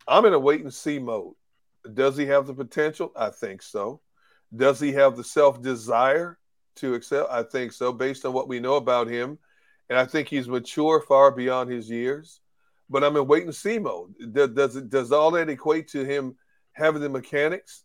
[0.08, 1.34] I'm in a wait and see mode.
[1.94, 3.12] Does he have the potential?
[3.16, 4.02] I think so.
[4.56, 6.38] Does he have the self desire
[6.78, 7.28] to excel?
[7.30, 9.38] I think so, based on what we know about him.
[9.90, 12.40] And I think he's mature far beyond his years.
[12.90, 14.14] But I'm in wait and see mode.
[14.34, 16.36] Does, does, it, does all that equate to him
[16.74, 17.84] having the mechanics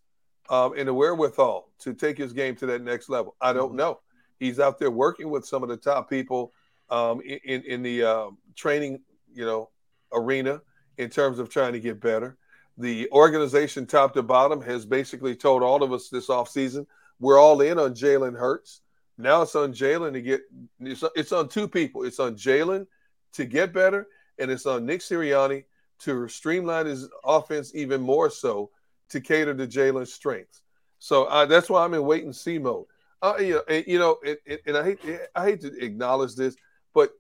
[0.51, 3.37] um, and the wherewithal to take his game to that next level?
[3.41, 4.01] I don't know.
[4.39, 6.53] He's out there working with some of the top people
[6.91, 9.01] um, in, in, the uh, training,
[9.35, 9.71] you know,
[10.13, 10.61] arena
[10.99, 12.37] in terms of trying to get better.
[12.79, 16.87] The organization, top to bottom, has basically told all of us this offseason
[17.19, 18.83] we're all in on Jalen Hurts.
[19.19, 20.43] Now it's on Jalen to get.
[20.81, 22.05] It's, it's on two people.
[22.05, 22.87] It's on Jalen
[23.33, 24.09] to get better,
[24.39, 25.65] and it's on Nick Sirianni
[26.01, 28.71] to streamline his offense even more so
[29.09, 30.61] to cater to Jalen's strengths.
[30.99, 32.87] So uh, that's why I'm in wait and see mode.
[33.23, 34.19] Uh, you know, and, you know,
[34.67, 35.01] and, I hate
[35.35, 36.57] I hate to acknowledge this,
[36.95, 37.11] but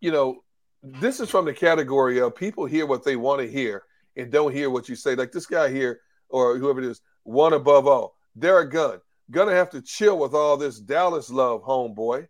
[0.00, 0.42] you know,
[0.82, 3.82] this is from the category of people hear what they want to hear
[4.16, 5.14] and don't hear what you say.
[5.14, 8.16] Like this guy here or whoever it is, one above all.
[8.38, 12.28] Derrick Gunn gonna have to chill with all this Dallas love, homeboy.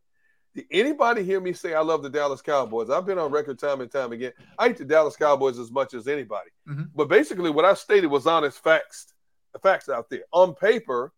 [0.54, 2.90] Did anybody hear me say I love the Dallas Cowboys?
[2.90, 4.32] I've been on record time and time again.
[4.58, 6.50] I hate the Dallas Cowboys as much as anybody.
[6.68, 6.90] Mhm.
[6.94, 9.14] But basically, what I stated was honest facts.
[9.52, 10.24] The facts out there.
[10.32, 11.12] On paper,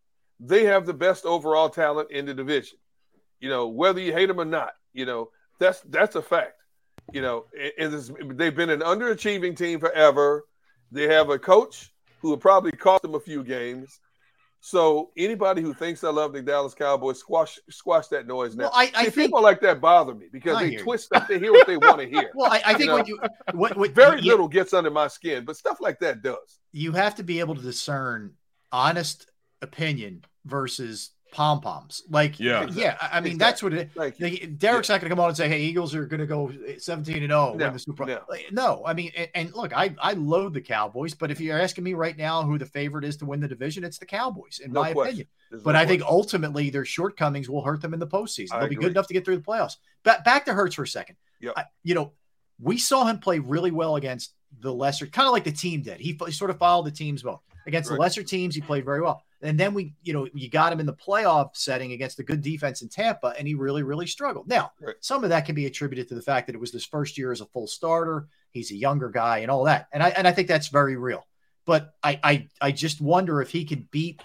[0.44, 2.78] they have the best overall talent in the division.
[3.40, 6.54] You know, whether you hate them or not, you know, that's that's a fact.
[7.12, 7.46] You know,
[7.78, 7.92] and
[8.38, 10.44] they've been an underachieving team forever.
[10.90, 13.98] They have a coach who will probably cost them a few games.
[14.64, 18.64] So anybody who thinks I love the Dallas Cowboys, squash squash that noise now.
[18.64, 21.26] Well, I- I See, think- people like that bother me because they twist up.
[21.26, 22.30] They hear what they want to hear.
[22.34, 22.94] Well, I, I think know?
[22.98, 23.18] what you
[23.54, 26.60] what, what Very you, little gets under my skin, but stuff like that does.
[26.70, 28.34] you have to be able to discern
[28.70, 29.26] honest
[29.62, 32.02] opinion versus pom poms.
[32.10, 32.66] Like, Yeah.
[32.72, 32.96] yeah.
[33.00, 33.90] I I mean, that's what it.
[33.96, 34.26] Thank you.
[34.28, 36.52] Like, Derrick's not going to come on and say, "Hey, Eagles are going to go
[36.78, 38.20] 17 and 0 No, win the Super Bowl." no.
[38.28, 41.58] Like, no, I mean, and, and look, I I loathe the Cowboys, but if you're
[41.58, 44.60] asking me right now who the favorite is to win the division, it's the Cowboys,
[44.62, 45.08] in No my question.
[45.08, 45.26] opinion.
[45.50, 48.52] There's But no I think ultimately their shortcomings will hurt them in the postseason.
[48.52, 49.76] I They'll be good enough to get through the playoffs.
[50.02, 51.16] But back to Hurts for a second.
[51.40, 51.54] Yep.
[51.56, 52.12] I- you know,
[52.60, 55.98] we saw him play really well against the lesser, kind of like the team did.
[55.98, 58.54] He, he sort of followed the teams well against the lesser teams.
[58.54, 61.50] He played very well, and then we, you know, you got him in the playoff
[61.54, 64.48] setting against a good defense in Tampa, and he really, really struggled.
[64.48, 64.94] Now, Right.
[65.00, 67.32] some of that can be attributed to the fact that it was his first year
[67.32, 68.28] as a full starter.
[68.50, 71.26] He's a younger guy, and all that, and I and I think that's very real.
[71.64, 74.20] But I I I just wonder if he can beat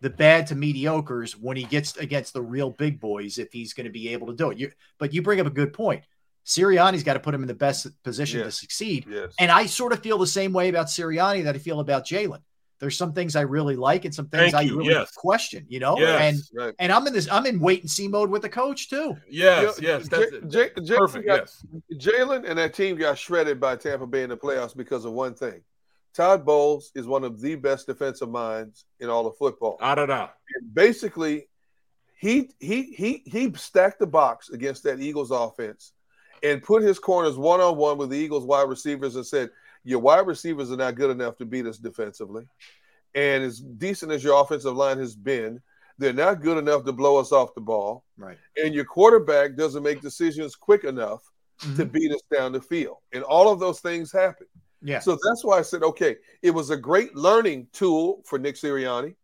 [0.00, 3.84] the bad to mediocres when he gets against the real big boys if he's going
[3.84, 4.58] to be able to do it.
[4.58, 6.04] You, but you bring up a good point.
[6.46, 9.04] Sirianni's got to put him in the best position to succeed.
[9.08, 9.34] Yes.
[9.38, 12.40] And I sort of feel the same way about Sirianni that I feel about Jalen.
[12.80, 14.78] There's some things I really like and some things Thank I you.
[14.78, 15.12] really Yes.
[15.12, 15.98] question, you know?
[15.98, 16.20] Yes.
[16.54, 16.74] And Right.
[16.78, 19.16] and I'm in this, I'm in wait and see mode with the coach too.
[19.28, 20.48] Yes, Yeah, yes, that's J- it.
[20.48, 21.26] J- Jalen perfect.
[21.26, 25.04] got- Yes, Jalen and that team got shredded by Tampa Bay in the playoffs because
[25.04, 25.62] of one thing.
[26.14, 29.76] Todd Bowles is one of the best defensive minds in all of football.
[29.80, 30.28] I don't know.
[30.56, 31.48] And basically,
[32.16, 35.92] he he he he stacked the box against that Eagles offense
[36.42, 39.50] and put his corners one on one with the Eagles wide receivers and said,
[39.84, 42.46] "Your wide receivers are not good enough to beat us defensively,
[43.14, 45.60] and as decent as your offensive line has been,
[45.98, 48.38] they're not good enough to blow us off the ball, Right.
[48.56, 51.22] and your quarterback doesn't make decisions quick enough
[51.60, 51.84] to mm-hmm.
[51.84, 54.46] beat us down the field, and all of those things happen."
[54.82, 55.00] Yeah.
[55.00, 59.14] So that's why I said, okay, it was a great learning tool for Nick Sirianni,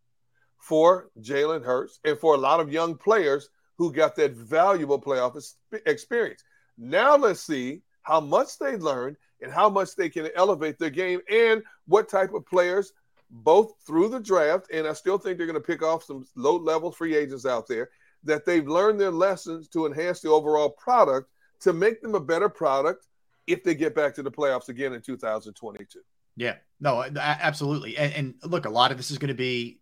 [0.58, 5.54] for Jalen Hurts, and for a lot of young players who got that valuable playoff
[5.86, 6.42] experience.
[6.76, 11.20] Now let's see how much they learned and how much they can elevate their game
[11.30, 12.92] and what type of players
[13.30, 16.56] both through the draft and I still think they're going to pick off some low
[16.56, 17.90] level free agents out there
[18.22, 22.48] that they've learned their lessons to enhance the overall product to make them a better
[22.48, 23.06] product
[23.46, 26.00] if they get back to the playoffs again in 2022.
[26.36, 27.96] Yeah, no, absolutely.
[27.96, 29.80] And, and look, a lot of this is going to be,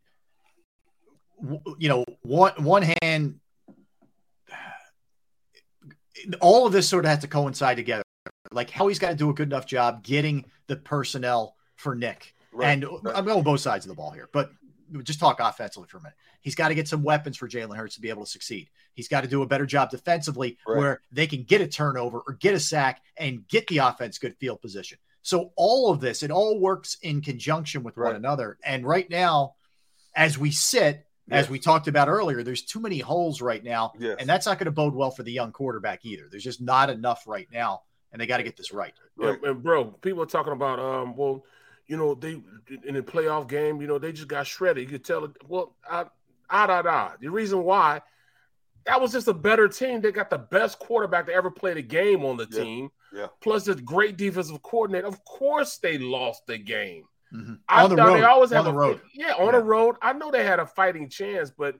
[1.78, 3.41] you know, one one hand.
[6.41, 8.03] All of this sort of has to coincide together.
[8.52, 12.34] Like Howie's got to do a good enough job getting the personnel for Nick.
[12.52, 13.16] Right, and right.
[13.16, 14.50] I'm going both sides of the ball here, but
[15.02, 16.16] just talk offensively for a minute.
[16.40, 18.68] He's got to get some weapons for Jalen Hurts to be able to succeed.
[18.92, 20.78] He's got to do a better job defensively right.
[20.78, 24.36] where they can get a turnover or get a sack and get the offense good
[24.36, 24.98] field position.
[25.23, 28.58] So all of this, it all works in conjunction with one another.
[28.62, 29.55] And right now,
[30.14, 31.44] as we sit, yes.
[31.44, 33.94] as we talked about earlier, there's too many holes right now.
[33.98, 34.16] Yes.
[34.20, 36.28] And that's not going to bode well for the young quarterback either.
[36.31, 37.82] There's just not enough right now.
[38.15, 38.94] And they got to get this right.
[39.17, 39.34] right.
[39.34, 41.44] And, and, bro, people are talking about, um, well,
[41.89, 42.41] you know, they
[42.84, 44.84] in the playoff game, you know, they just got shredded.
[44.84, 45.33] You could tell it.
[45.49, 46.05] Well, I,
[46.49, 47.10] ah, da, da.
[47.20, 48.02] The reason why
[48.86, 50.01] that was just a better team.
[50.01, 52.62] They got the best quarterback to ever play the game on the yeah.
[52.62, 52.91] team.
[53.12, 53.26] Yeah.
[53.41, 55.09] Plus, the great defensive coordinator.
[55.09, 57.07] Of course, they lost the game.
[57.34, 57.55] Mm-hmm.
[57.68, 58.15] I the road.
[58.15, 59.01] they always on have the a, road.
[59.12, 59.51] Yeah, on yeah.
[59.59, 59.97] the road.
[60.01, 61.75] I know they had a fighting chance, but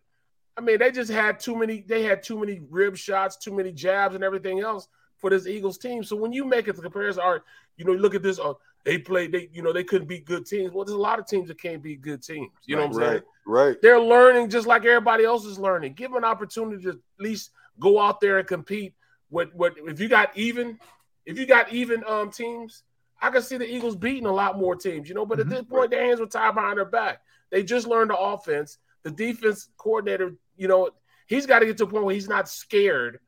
[0.57, 1.85] I mean, they just had too many.
[1.87, 4.89] They had too many rib shots, too many jabs, and everything else
[5.25, 6.05] for this Eagles team.
[6.05, 7.43] So when you make it the comparison, are
[7.79, 8.39] you know, look at this.
[8.39, 8.53] Uh,
[8.85, 9.33] they played.
[9.33, 10.71] They you know they couldn't beat good teams.
[10.71, 12.51] Well, there's a lot of teams that can't beat good teams.
[12.67, 13.23] You know what I'm right, saying?
[13.47, 13.77] Right.
[13.81, 15.95] They're learning just like everybody else is learning.
[15.95, 18.93] Give them an opportunity to at least go out there and compete.
[19.31, 20.79] With what if you got even,
[21.25, 22.83] if you got even um teams,
[23.23, 25.09] I can see the Eagles beating a lot more teams.
[25.09, 25.53] You know, but mm-hmm.
[25.53, 27.23] at this point, their hands were tied behind their back.
[27.51, 28.77] They just learned the offense.
[29.05, 30.91] The defense coordinator, you know,
[31.27, 33.21] he's got to get to a point where he's not scared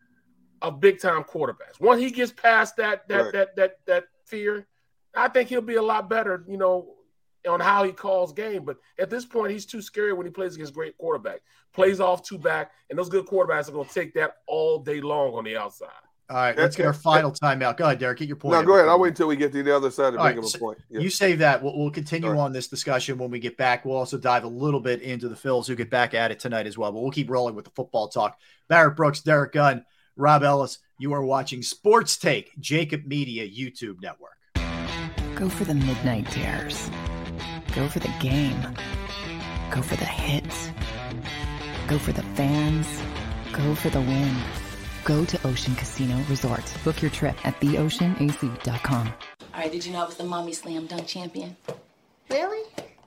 [0.62, 1.80] of big time quarterbacks.
[1.80, 3.32] Once he gets past that that right.
[3.32, 4.66] that that that fear,
[5.14, 6.94] I think he'll be a lot better, you know,
[7.48, 8.64] on how he calls game.
[8.64, 11.40] But at this point, he's too scary when he plays against great quarterback.
[11.72, 15.00] Plays off two back, and those good quarterbacks are going to take that all day
[15.00, 15.88] long on the outside.
[16.28, 17.76] All right, let's get our final timeout.
[17.76, 18.18] Go ahead, Derrick.
[18.18, 18.52] Get your point.
[18.52, 18.88] No, go ahead.
[18.88, 20.78] I'll wait until we get to the other side to make right, a point.
[20.90, 20.98] Yeah.
[20.98, 21.62] You save that.
[21.62, 22.40] We'll, we'll continue right.
[22.40, 23.84] on this discussion when we get back.
[23.84, 26.66] We'll also dive a little bit into the Phils who get back at it tonight
[26.66, 26.90] as well.
[26.90, 28.40] But we'll keep rolling with the football talk.
[28.68, 29.84] Barrett Brooks, Derrick Gunn,
[30.16, 30.78] Rob Ellis.
[30.98, 34.32] You are watching Sports Take, JAKIB Media YouTube Network.
[35.34, 36.90] Go for the midnight dares.
[37.74, 38.60] Go for the game.
[39.70, 40.70] Go for the hits.
[41.86, 42.86] Go for the fans.
[43.52, 44.34] Go for the win.
[45.04, 46.64] Go to Ocean Casino Resort.
[46.82, 49.12] Book your trip at theoceanac.com.
[49.54, 51.56] All right, did you know I was the mommy slam dunk champion?
[52.30, 52.64] Really?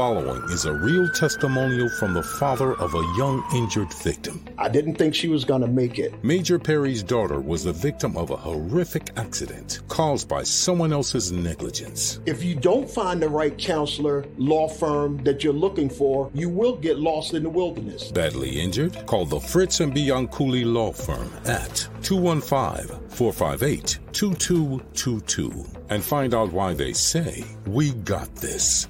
[0.00, 4.42] Following is a real testimonial from the father of a young injured victim.
[4.56, 6.24] I didn't think she was going to make it.
[6.24, 12.18] Major Perry's daughter was the victim of a horrific accident caused by someone else's negligence.
[12.24, 16.76] If you don't find the right counselor, law firm that you're looking for, you will
[16.76, 18.10] get lost in the wilderness.
[18.10, 19.04] Badly injured?
[19.04, 26.72] Call the Fritz and Bianculli Law Firm at 215 458 2222 and find out why
[26.72, 28.88] they say, We got this.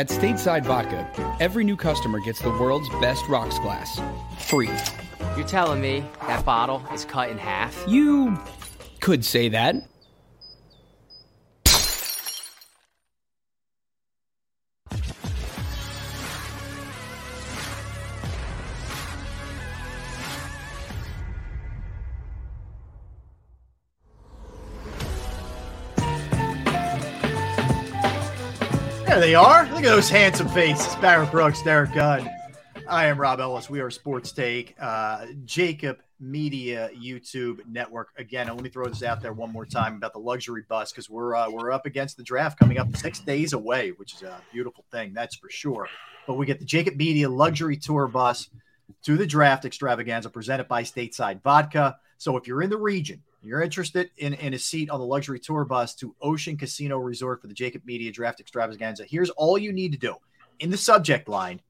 [0.00, 1.06] At Stateside Vodka,
[1.40, 4.00] every new customer gets the world's best rocks glass.
[4.38, 4.70] Free.
[5.36, 7.84] You're telling me that bottle is cut in half?
[7.86, 8.38] You
[9.00, 9.89] could say that.
[29.30, 29.62] They are.
[29.66, 30.92] Look at those handsome faces.
[30.96, 32.28] Barrett Brooks, Derrick Gunn.
[32.88, 33.70] I am Rob Ellis.
[33.70, 38.08] We are Sports Take, uh, JAKIB Media YouTube Network.
[38.18, 41.08] Again, let me throw this out there one more time about the luxury bus because
[41.08, 44.40] we're uh, we're up against the draft coming up six days away, which is a
[44.52, 45.86] beautiful thing, that's for sure.
[46.26, 48.50] But we get the JAKIB Media luxury tour bus
[49.04, 51.98] to the draft extravaganza presented by Stateside Vodka.
[52.18, 55.40] So if you're in the region, you're interested in, in a seat on the luxury
[55.40, 59.72] tour bus to Ocean Casino Resort for the JAKIB Media Draft Extravaganza, here's all you
[59.72, 60.16] need to do.
[60.58, 61.60] In the subject line,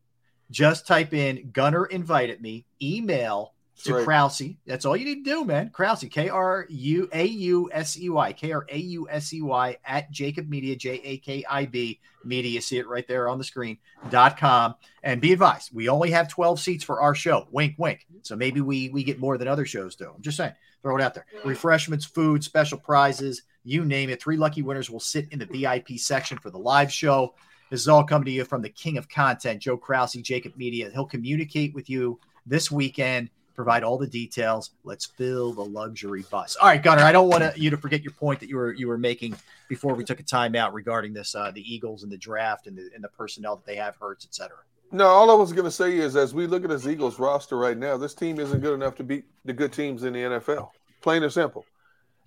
[0.50, 4.04] just type in Gunner invited me, email to right.
[4.04, 4.42] Krause.
[4.66, 5.70] That's all you need to do, man.
[5.70, 9.42] Krause, K R U A U S E Y, K R A U S E
[9.42, 12.50] Y at JAKIB Media, J A K I B Media.
[12.50, 13.78] You see it right there on the screen,
[14.10, 14.74] dot com.
[15.02, 17.46] And be advised, we only have 12 seats for our show.
[17.50, 18.06] Wink, wink.
[18.22, 20.12] So maybe we we get more than other shows do.
[20.14, 20.52] I'm just saying,
[20.82, 21.26] throw it out there.
[21.44, 24.22] Refreshments, food, special prizes, you name it.
[24.22, 27.34] Three lucky winners will sit in the VIP section for the live show.
[27.70, 30.90] This is all coming to you from the king of content, Joe Krause, JAKIB Media.
[30.92, 34.70] He'll communicate with you this weekend, provide all the details.
[34.82, 36.56] Let's fill the luxury bus.
[36.56, 37.02] All right, Gunner.
[37.02, 39.36] I don't want you to forget your point that you were you were making
[39.68, 42.90] before we took a timeout regarding this uh, the Eagles and the draft and the
[42.94, 44.58] and the personnel that they have, Hurts, et cetera.
[44.92, 47.56] No, all I was going to say is as we look at this Eagles roster
[47.56, 50.70] right now, this team isn't good enough to beat the good teams in the NFL.
[51.00, 51.64] Plain and simple.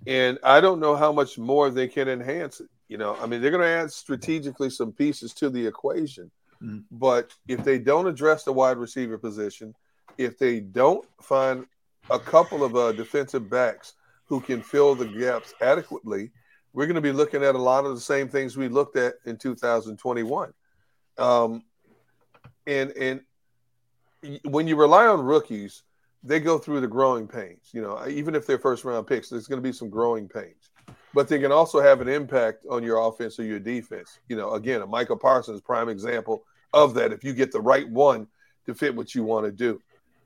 [0.08, 2.70] And I don't know how much more they can enhance it.
[2.88, 6.32] You know, I mean, they're going to add strategically some pieces to the equation.
[6.62, 6.84] Mhm.
[6.92, 9.76] But if they don't address the wide receiver position,
[10.18, 11.66] if they don't find
[12.10, 13.94] a couple of uh, defensive backs
[14.26, 16.32] who can fill the gaps adequately,
[16.74, 19.16] we're going to be looking at a lot of the same things we looked at
[19.26, 20.54] in 2021.
[21.18, 21.64] Um,
[22.68, 23.22] and and
[24.46, 25.84] when you rely on rookies,
[26.24, 27.70] they go through the growing pains.
[27.74, 30.72] You know, even if they're first round picks, there's going to be some growing pains.
[31.14, 34.20] But they can also have an impact on your offense or your defense.
[34.30, 36.44] You know, again, a Micah Parsons prime example
[36.74, 37.12] of that.
[37.12, 38.28] If you get the right one
[38.66, 39.82] to fit what you want to do,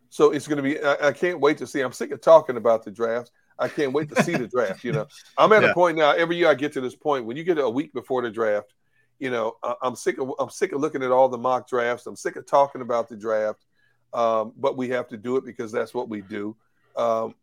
[0.09, 0.81] so it's going to be.
[0.81, 1.81] I, I can't wait to see.
[1.81, 3.31] I'm sick of talking about the draft.
[3.59, 4.83] I can't wait to see the draft.
[4.83, 5.07] You know,
[5.37, 5.71] I'm at Yeah.
[5.71, 6.11] a point now.
[6.11, 8.73] Every year I get to this point when you get a week before the draft.
[9.19, 12.05] You know, I'm sick of I'm sick of looking at all the mock drafts.
[12.05, 13.65] I'm sick of talking about the draft.
[14.13, 16.55] Um, but we have to do it because that's what we do.
[16.95, 17.35] Um,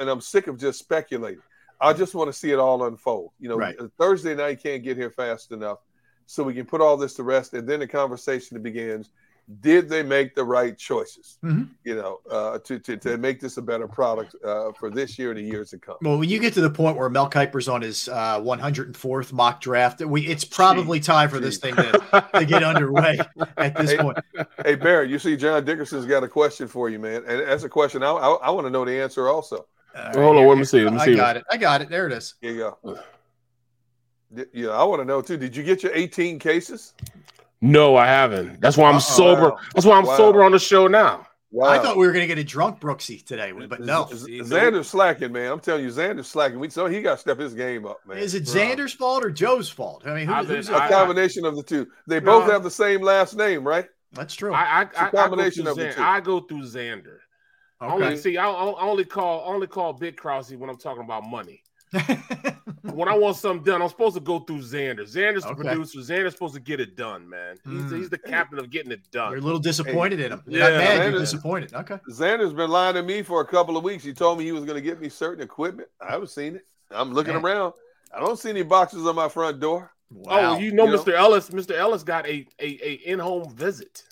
[0.00, 1.42] and I'm sick of just speculating.
[1.80, 3.30] I just want to see it all unfold.
[3.38, 3.76] You know, Right.
[3.98, 5.78] Thursday night can't get here fast enough,
[6.26, 9.10] so we can put all this to rest, and then the conversation begins.
[9.60, 11.38] Did they make the right choices?
[11.42, 11.70] Mhm.
[11.82, 15.30] You know, uh, to, to to make this a better product uh, for this year
[15.30, 15.96] and the years to come.
[16.02, 19.62] Well, when you get to the point where Mel Kiper's on his uh, 104th mock
[19.62, 23.18] draft, we it's probably time for this thing to, to get underway
[23.56, 24.18] at this Hey, point.
[24.66, 27.70] hey Barrett, you see John Dickerson's got a question for you, man, and that's a
[27.70, 29.66] question I I, I want to know the answer also.
[29.96, 30.84] All Hold on, let me see.
[30.84, 31.16] Let me I see.
[31.16, 31.44] got it.
[31.50, 31.88] I got it.
[31.88, 32.34] There it is.
[32.42, 32.98] Here you go.
[34.52, 35.38] Yeah, I want to know too.
[35.38, 36.92] Did you get your 18 cases?
[37.60, 38.60] No, I haven't.
[38.60, 39.00] That's why I'm Uh-oh.
[39.00, 39.50] sober.
[39.50, 39.58] Wow.
[39.74, 40.16] That's why I'm Wow.
[40.16, 41.26] sober on the show now.
[41.50, 41.68] Wow.
[41.68, 44.04] I thought we were going to get a drunk Brooksy today, but no.
[44.04, 45.50] Xander's slacking, man.
[45.50, 46.58] I'm telling you, Xander's slacking.
[46.60, 48.18] We so he got to step his game up, man.
[48.18, 50.02] Is it Xander's fault or Joe's fault?
[50.06, 50.78] I mean, who, I've who's been- a?
[50.78, 51.86] I- combination of the two?
[52.06, 52.52] They both No.
[52.52, 53.86] have the same last name, right?
[54.12, 54.52] That's true.
[54.52, 56.02] I I, a I, I, go combination through of the Xan- two.
[56.02, 57.16] I go through Xander.
[57.80, 57.92] Okay.
[57.92, 61.62] Only see, I, I only call only call Big Krause when I'm talking about money.
[62.82, 65.00] When I want something done, I'm supposed to go through Xander.
[65.02, 65.62] Xander's the Okay.
[65.62, 65.98] producer.
[66.00, 67.56] Xander's supposed to get it done, man.
[67.64, 67.96] He's, Mm.
[67.98, 69.30] he's the captain of getting it done.
[69.30, 70.42] You're a little disappointed in him.
[70.46, 71.10] You're Yeah, not mad.
[71.12, 71.74] You're disappointed.
[71.74, 71.98] Okay.
[72.10, 74.04] Xander's been lying to me for a couple of weeks.
[74.04, 75.88] He told me he was going to get me certain equipment.
[76.00, 76.66] I haven't seen it.
[76.90, 77.44] I'm looking Man.
[77.44, 77.72] around.
[78.14, 79.92] I don't see any boxes on my front door.
[80.10, 80.54] Wow.
[80.54, 80.98] Oh, you know, You know?
[81.02, 81.12] Mr.
[81.12, 81.50] Ellis.
[81.50, 81.72] Mr.
[81.76, 84.04] Ellis got a a, a in home visit.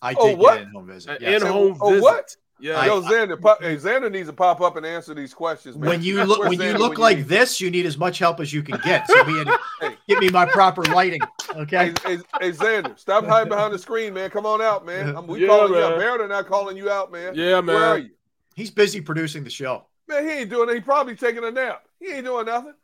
[0.00, 0.54] I Oh, did what?
[0.54, 1.20] get in home visit.
[1.20, 1.42] Yes.
[1.42, 1.82] in home visit.
[1.82, 2.02] Oh, visit.
[2.02, 2.36] what?
[2.62, 2.84] Yeah.
[2.86, 5.88] Yo, Xander, pop, hey, Xander needs to pop up and answer these questions, man.
[5.88, 8.20] When you look Where's when you look when like need- this, you need as much
[8.20, 9.08] help as you can get.
[9.10, 9.48] So be in,
[9.80, 9.96] Hey.
[10.06, 11.22] give me my proper lighting.
[11.56, 11.92] Okay.
[12.04, 14.30] Hey, hey, hey, Xander, stop hiding behind the screen, man.
[14.30, 15.16] Come on out, man.
[15.16, 15.92] I'm, we Yeah, calling you man.
[15.94, 15.98] out.
[15.98, 17.34] Barrett and I calling you out, man.
[17.34, 17.66] Yeah, man.
[17.74, 18.04] Where are man.
[18.04, 18.10] you?
[18.54, 19.86] He's busy producing the show.
[20.06, 20.74] Man, he ain't doing it.
[20.76, 21.84] He probably taking a nap.
[21.98, 22.74] He ain't doing nothing.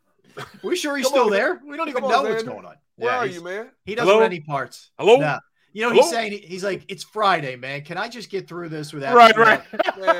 [0.64, 1.60] We sure he's Come still on, there?
[1.64, 2.74] We don't even Come know on, what's going on.
[2.96, 3.70] Where Yeah, are you, man?
[3.84, 4.20] He doesn't Hello?
[4.22, 4.90] want any parts.
[4.98, 5.18] Hello?
[5.18, 5.38] Nah.
[5.78, 6.10] You know, he's Hello?
[6.10, 7.82] saying he's like, it's Friday, man.
[7.82, 9.60] Can I just get through this without Right, you know,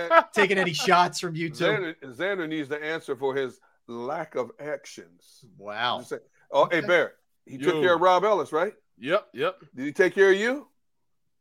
[0.09, 0.25] right.
[0.33, 1.65] Taking any shots from you two?
[1.65, 5.45] Xander, Xander needs to answer for his lack of actions.
[5.59, 6.03] Wow.
[6.03, 6.19] Say-
[6.53, 7.15] Oh, hey, Barrett,
[7.45, 8.73] he took care of Rob Ellis, right?
[9.01, 9.57] Yep, yep.
[9.75, 10.69] Did he take care of you?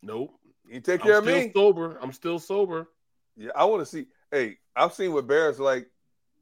[0.02, 0.34] Nope.
[0.68, 1.52] He take I'm care of still me?
[1.56, 2.00] sober.
[2.02, 2.90] I'm still sober.
[3.38, 4.08] Yeah, I want to see.
[4.32, 5.90] Hey, I've seen what Barrett's like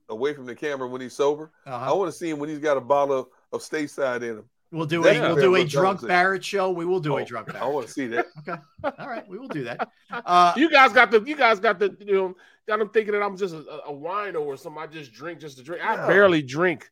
[0.08, 1.52] away from the camera when he's sober.
[1.68, 1.92] Uh-huh.
[1.92, 4.46] I want to see him when he's got a bottle of, of stateside in him.
[4.76, 6.06] We'll do That's a we'll do a drunk.
[6.06, 6.70] Barrett show.
[6.70, 7.64] We will do Oh, a drunk Barrett.
[7.64, 8.26] I want to see that.
[8.48, 8.60] Okay.
[8.84, 9.90] All right, we will do that.
[10.12, 12.36] Uh, you guys got the you guys got the you know
[12.68, 14.82] got them thinking that I'm just a, a wino or something.
[14.82, 15.82] I just drink just to drink.
[15.86, 16.08] I No.
[16.08, 16.90] barely drink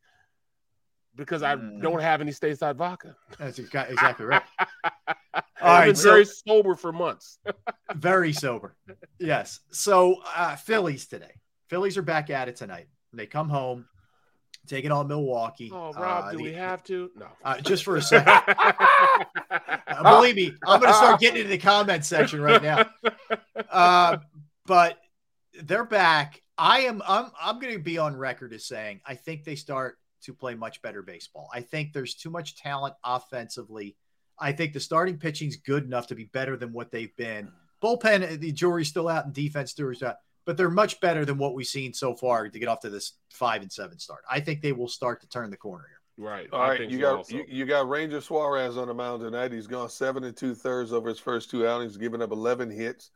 [1.16, 1.82] because I Mm.
[1.82, 3.16] don't have any stateside vodka.
[3.38, 4.42] that's exactly right.
[5.36, 7.38] All I've been so- very sober for months.
[7.96, 8.76] Very sober.
[9.20, 9.60] Yes.
[9.72, 11.40] So uh, Phillies today.
[11.70, 12.88] Phillies are back at it tonight.
[13.14, 13.86] They come home,
[14.68, 15.70] taking on Milwaukee.
[15.74, 17.12] Oh, Rob, Uh, do the- we have to?
[17.16, 17.28] No.
[17.44, 18.34] uh, just for a second.
[19.96, 22.86] Uh, believe me, I'm going to start getting into the comment section right now.
[23.70, 24.18] Uh,
[24.66, 24.98] but
[25.64, 26.42] they're back.
[26.58, 27.02] I am.
[27.08, 27.32] I'm.
[27.42, 30.82] I'm going to be on record as saying I think they start to play much
[30.82, 31.50] better baseball.
[31.54, 33.96] I think there's too much talent offensively.
[34.40, 37.52] I think the starting pitching's good enough to be better than what they've been.
[37.84, 41.54] Bullpen, the jury's still out, and defense jury's out, but they're much better than what
[41.54, 44.24] we've seen so far to get off to this five and seven start.
[44.30, 46.26] I think they will start to turn the corner here.
[46.26, 46.48] Right.
[46.52, 49.52] All I right, you so got you, you got Ranger Suarez on the mound tonight.
[49.52, 53.10] He's gone seven and two thirds over his first two outings, giving up eleven hits,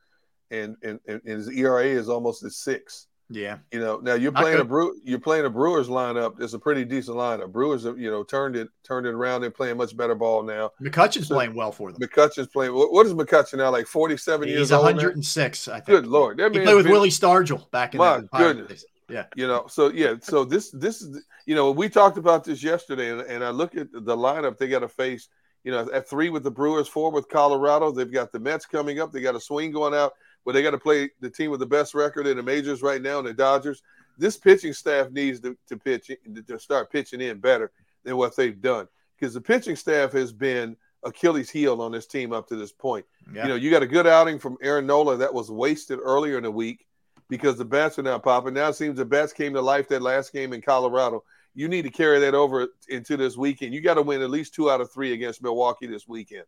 [0.49, 3.07] and and, and his ERA is almost at six.
[3.29, 3.57] Yeah.
[3.73, 6.39] You know, now you're playing a brew, you're playing a Brewers lineup.
[6.41, 7.51] It's a pretty decent lineup.
[7.51, 9.41] Brewers, have, you know, turned it turned it around.
[9.41, 10.71] They're playing much better ball now.
[10.81, 12.01] McCutchen's So- playing well for them.
[12.01, 12.73] McCutchen's playing.
[12.73, 13.69] What, what is McCutchen now?
[13.69, 14.83] Like forty seven years He's old.
[14.85, 14.91] now?
[14.93, 15.85] 106, I think.
[15.87, 18.67] Good lord, that He played with been- Willie Stargell back in My the goodness.
[18.69, 18.85] days.
[19.09, 19.25] Yeah.
[19.35, 23.11] You know, so yeah, so this this is you know we talked about this yesterday,
[23.11, 25.27] and, and I look at the lineup they got to face.
[25.63, 27.91] You know, at three with the Brewers, four with Colorado.
[27.91, 29.11] They've got the Mets coming up.
[29.11, 30.13] They got a swing going out,
[30.47, 33.01] but they got to play the team with the best record in the majors right
[33.01, 33.83] now, the Dodgers.
[34.17, 36.09] This pitching staff needs to, to pitch
[36.47, 37.69] to start pitching in better
[38.05, 38.87] than what they've done
[39.19, 43.05] because the pitching staff has been Achilles' heel on this team up to this point.
[43.33, 43.43] Yeah.
[43.43, 46.43] You know, you got a good outing from Aaron Nola that was wasted earlier in
[46.43, 46.87] the week
[47.27, 48.53] because the bats are now popping.
[48.53, 51.25] Now it seems the bats came to life that last game in Colorado.
[51.55, 53.73] You need to carry that over into this weekend.
[53.73, 56.45] You got to win at least two out of three against Milwaukee this weekend.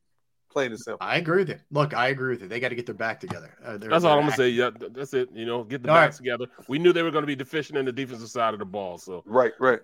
[0.52, 0.98] Plain and simple.
[1.06, 1.60] I agree with you.
[1.72, 2.48] Look, I agree with you.
[2.48, 3.56] They got to get their back together.
[3.64, 4.50] Uh, they're- That's all they're I'm gonna say.
[4.50, 5.30] Yeah, that's it.
[5.34, 6.26] You know, get the All backs right.
[6.26, 6.46] together.
[6.68, 8.98] We knew they were going to be deficient in the defensive side of the ball.
[8.98, 9.80] So Right, right.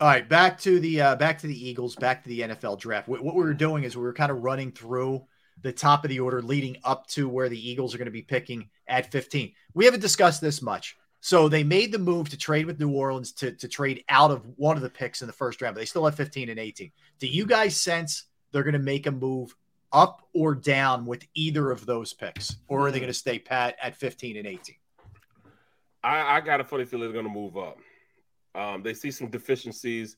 [0.00, 3.08] All right, back to the uh, back to the Eagles, back to the NFL draft.
[3.08, 5.24] What, what we were doing is we were kind of running through
[5.62, 8.20] the top of the order, leading up to where the Eagles are going to be
[8.22, 9.52] picking at 15.
[9.72, 10.96] We haven't discussed this much.
[11.22, 14.42] So they made the move to trade with New Orleans to, to trade out of
[14.56, 16.92] one of the picks in the first round, but they still have 15 and 18.
[17.18, 19.56] Do you guys sense they're going to make a move
[19.96, 23.76] up or down with either of those picks, or are they going to stay pat
[23.82, 24.76] at 15 and 18?
[26.04, 27.78] I, I got a funny feeling they're going to move up.
[28.54, 30.16] Um, they see some deficiencies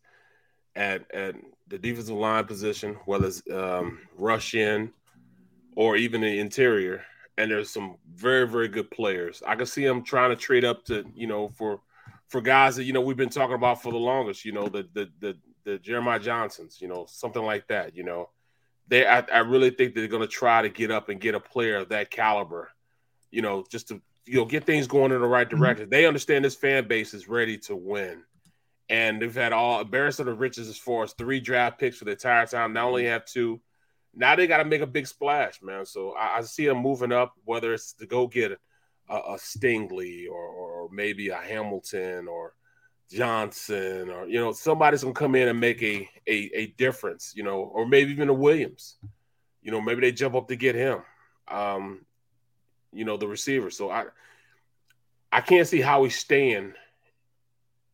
[0.75, 1.37] at at
[1.69, 4.93] the defensive line position, whether it's um, rush in
[5.77, 7.05] or even the interior.
[7.37, 9.43] And there's some very very good players.
[9.47, 11.81] I can see them trying to trade up to you know for
[12.27, 14.45] for guys that you know we've been talking about for the longest.
[14.45, 16.81] You know the the the, the Jermaine Johnsons.
[16.81, 17.95] You know something like that.
[17.97, 18.29] You know
[18.89, 21.41] they I, I really think they're going to try to get up and get a
[21.41, 22.71] player of that caliber.
[23.31, 25.61] You know just to you know get things going in the right mm-hmm.
[25.61, 25.91] direction.
[25.91, 28.23] They understand this fan base is ready to win,
[28.89, 32.13] and they've had all embarrassment of riches as far as three draft picks for the
[32.13, 32.73] entire time.
[32.73, 33.61] Not only have two,
[34.15, 35.87] now they got to make a big splash, man.
[35.87, 38.59] So I, I see them moving up, whether it's to go get
[39.09, 42.55] a, a Stingley or, or maybe a Hamilton or
[43.11, 47.43] Johnson or you know somebody's gonna come in and make a, a a difference, you
[47.43, 48.97] know, or maybe even a Williams.
[49.63, 51.01] You know, maybe they jump up to get him.
[51.49, 52.05] Um,
[52.93, 53.71] you know, the receiver.
[53.71, 54.07] So I
[55.33, 56.75] I can't see how he's staying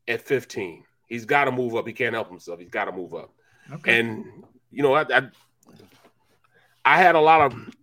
[0.06, 0.84] at 15.
[1.08, 1.86] He's got to move up.
[1.86, 2.60] He can't help himself.
[2.60, 3.32] He's got to move up.
[3.72, 4.00] Okay.
[4.00, 5.28] And you know, I, I
[6.84, 7.74] I had a lot of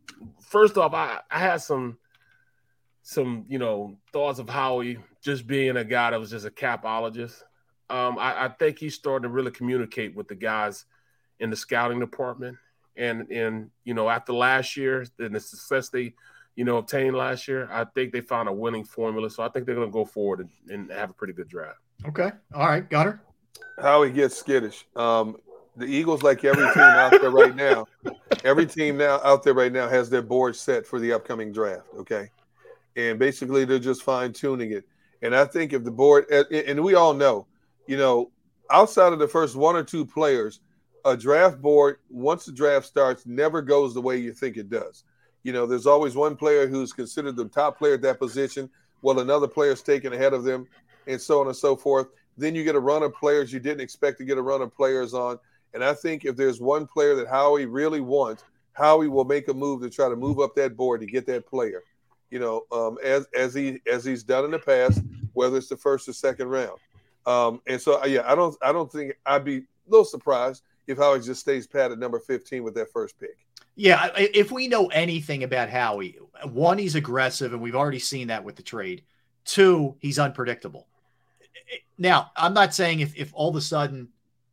[0.41, 1.97] first off, I, I had some
[3.11, 7.43] some, you know, thoughts of Howie just being a guy that was just a capologist.
[7.89, 10.85] Um, I, I think he's starting to really communicate with the guys
[11.41, 12.57] in the scouting department.
[12.95, 16.13] And and you know, after last year and the success they,
[16.55, 19.29] you know, obtained last year, I think they found a winning formula.
[19.29, 21.79] So I think they're gonna go forward and, and have a pretty good draft.
[22.07, 22.31] Okay.
[22.53, 22.89] All right.
[22.89, 23.21] Got her.
[23.81, 24.85] How he gets skittish.
[24.95, 25.35] Um,
[25.75, 27.87] the Eagles, like every team out there right now,
[28.45, 31.87] every team now out there right now has their board set for the upcoming draft.
[31.97, 32.29] Okay,
[32.95, 34.85] and basically they're just fine tuning it.
[35.21, 37.45] And I think if the board, and we all know,
[37.87, 38.31] you know,
[38.71, 40.59] outside of the first one or two players,
[41.05, 45.03] a draft board once the draft starts never goes the way you think it does.
[45.43, 48.69] You know, there's always one player who's considered the top player at that position,
[49.01, 50.67] while another player is taken ahead of them,
[51.07, 52.07] and so on and so forth.
[52.37, 54.73] Then you get a run of players you didn't expect to get a run of
[54.75, 55.39] players on.
[55.73, 59.53] And I think if there's one player that Howie really wants, Howie will make a
[59.53, 61.83] move to try to move up that board to get that player.
[62.31, 65.01] You know, um, as as he as he's done in the past,
[65.33, 66.79] whether it's the first or second round.
[67.25, 70.97] Um, and so, yeah, I don't I don't think I'd be a little surprised if
[70.97, 73.37] Howie just stays pat at number 15 with that first pick.
[73.75, 78.43] Yeah, if we know anything about Howie, one, he's aggressive, and we've already seen that
[78.43, 79.03] with the trade.
[79.45, 80.87] Two, he's unpredictable.
[81.97, 84.09] Now, I'm not saying if, if all of a sudden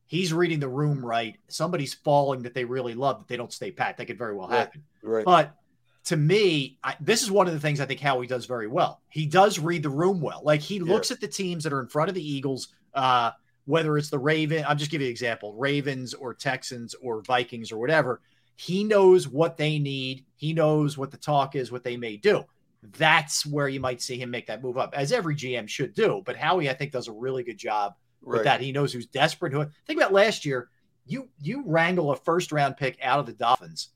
[0.06, 3.70] he's reading the room right, somebody's falling that they really love that they don't stay
[3.72, 3.96] pat.
[3.96, 4.84] That could very well happen.
[5.02, 5.16] Right.
[5.16, 5.24] right.
[5.24, 5.56] But
[6.08, 9.02] to me, I, this is one of the things I think Howie does very well.
[9.10, 10.40] He does read the room well.
[10.42, 11.16] Like he looks yeah.
[11.16, 13.32] at the teams that are in front of the Eagles, uh,
[13.66, 17.70] whether it's the Raven, I'm just giving you an example, Ravens or Texans or Vikings
[17.70, 18.22] or whatever.
[18.56, 20.24] He knows what they need.
[20.36, 22.42] He knows what the talk is, what they may do.
[22.96, 26.22] That's where you might see him make that move up, as every GM should do.
[26.24, 28.62] But Howie, I think, does a really good job with that.
[28.62, 29.52] He knows who's desperate.
[29.52, 30.70] Who think about last year.
[31.04, 33.90] You you wrangle a first round pick out of the Dolphins,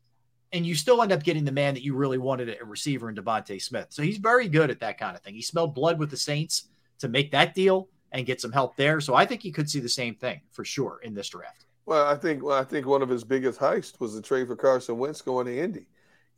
[0.52, 3.14] and you still end up getting the man that you really wanted a receiver in
[3.14, 3.86] DeVonta Smith.
[3.90, 5.34] So he's very good at that kind of thing.
[5.34, 9.00] He smelled blood with the Saints to make that deal and get some help there.
[9.00, 11.64] So I think you could see the same thing for sure in this draft.
[11.86, 14.56] Well, I think well, I think one of his biggest heists was the trade for
[14.56, 15.86] Carson Wentz going to Indy.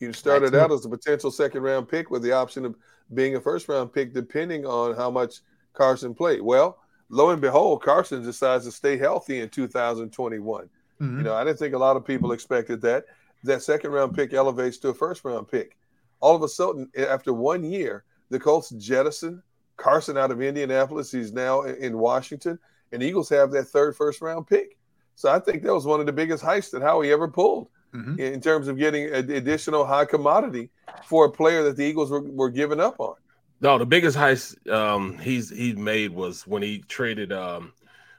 [0.00, 2.76] You started out as a potential second round pick with the option of
[3.12, 5.40] being a first round pick, depending on how much
[5.72, 6.40] Carson played.
[6.40, 6.78] Well,
[7.10, 10.64] lo and behold, Carson decides to stay healthy in 2021.
[10.64, 11.18] Mm-hmm.
[11.18, 13.04] You know, I didn't think a lot of people expected that.
[13.44, 15.76] That second round pick elevates to a first round pick.
[16.20, 19.42] All of a sudden, after one year, the Colts jettison
[19.76, 21.10] Carson out of Indianapolis.
[21.10, 22.58] He's now in Washington,
[22.92, 24.76] and Eagles have that third first round pick.
[25.16, 28.18] So I think that was one of the biggest heists that Howie ever pulled mm-hmm.
[28.18, 30.70] in terms of getting additional high commodity
[31.04, 33.14] for a player that the Eagles were, were giving up on.
[33.60, 37.72] No, the biggest heist um, he's he made was when he traded um,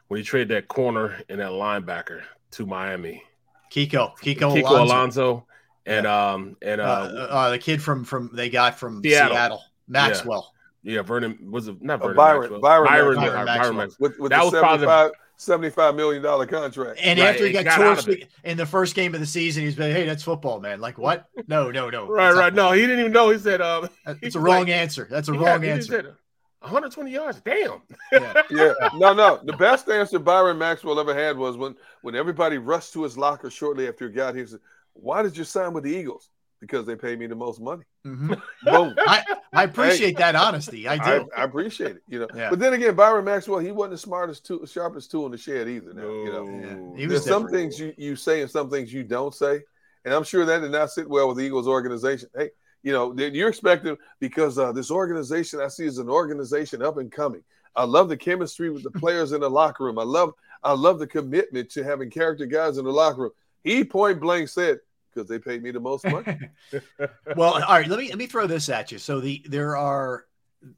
[0.08, 2.22] when he traded that corner and that linebacker
[2.52, 3.24] to Miami.
[3.72, 5.45] Kiko, Kiko, Kiko Alonso, Alonso
[5.85, 6.32] and yeah.
[6.32, 10.53] um and uh, uh, uh, the kid from from they got from Seattle, Seattle Maxwell.
[10.84, 10.95] Yeah.
[10.95, 11.02] yeah.
[11.02, 12.61] Vernon was it not uh, Vernon Byron, Maxwell.
[12.61, 13.98] Byron, Byron, Byron, Byron, Maxwell.
[14.00, 17.00] With, with that was 75, probably $75 million contract.
[17.03, 19.76] And right, after he got, got torched in the first game of the season, he's
[19.76, 20.80] been, hey, that's football, man.
[20.80, 21.26] Like, what?
[21.48, 22.08] No, no, no.
[22.10, 22.53] right, right.
[22.53, 23.30] No, he didn't even know.
[23.30, 23.90] He said, um,
[24.22, 25.08] it's a wrong like, answer.
[25.10, 26.18] That's a yeah, wrong answer.
[26.66, 27.42] Said, 120 yards.
[27.42, 27.82] Damn.
[28.11, 28.42] Yeah.
[28.50, 28.74] yeah.
[28.95, 29.40] No, no.
[29.44, 33.50] The best answer Byron Maxwell ever had was when when everybody rushed to his locker
[33.50, 34.44] shortly after he got here.
[34.44, 34.60] He said,
[34.94, 36.30] Why did you sign with the Eagles?
[36.66, 37.84] because they pay me the most money.
[38.06, 38.34] Mm-hmm.
[38.66, 38.95] Boom.
[39.00, 40.88] I, I appreciate hey, that honesty.
[40.88, 41.30] I do.
[41.35, 42.03] I, I, appreciate it.
[42.08, 42.27] You know.
[42.35, 42.50] Yeah.
[42.50, 45.68] But then again, Byron Maxwell, he wasn't the smartest tool, sharpest tool in the shed
[45.68, 45.94] either.
[45.94, 46.24] Now, no.
[46.24, 46.95] you know.
[46.98, 47.08] Yeah.
[47.08, 49.61] There's some things you, you say and some things you don't say.
[50.03, 52.30] And I'm sure that did not sit well with the Eagles organization.
[52.35, 52.52] Hey,
[52.85, 57.11] you know, you're expecting because uh, this organization I see is an organization up and
[57.11, 57.43] coming.
[57.75, 59.97] I love the chemistry with the players in the locker room.
[59.97, 60.33] I love
[60.64, 63.31] I love the commitment to having character guys in the locker room.
[63.64, 64.80] He point blank said,
[65.11, 66.38] because they paid me the most money.
[67.35, 68.99] well, all right, let me let me throw this at you.
[68.99, 70.25] So the there are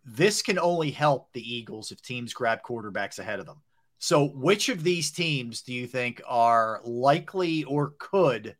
[0.05, 3.61] this can only help the Eagles if teams grab quarterbacks ahead of them.
[3.99, 8.55] So which of these teams do you think are likely or could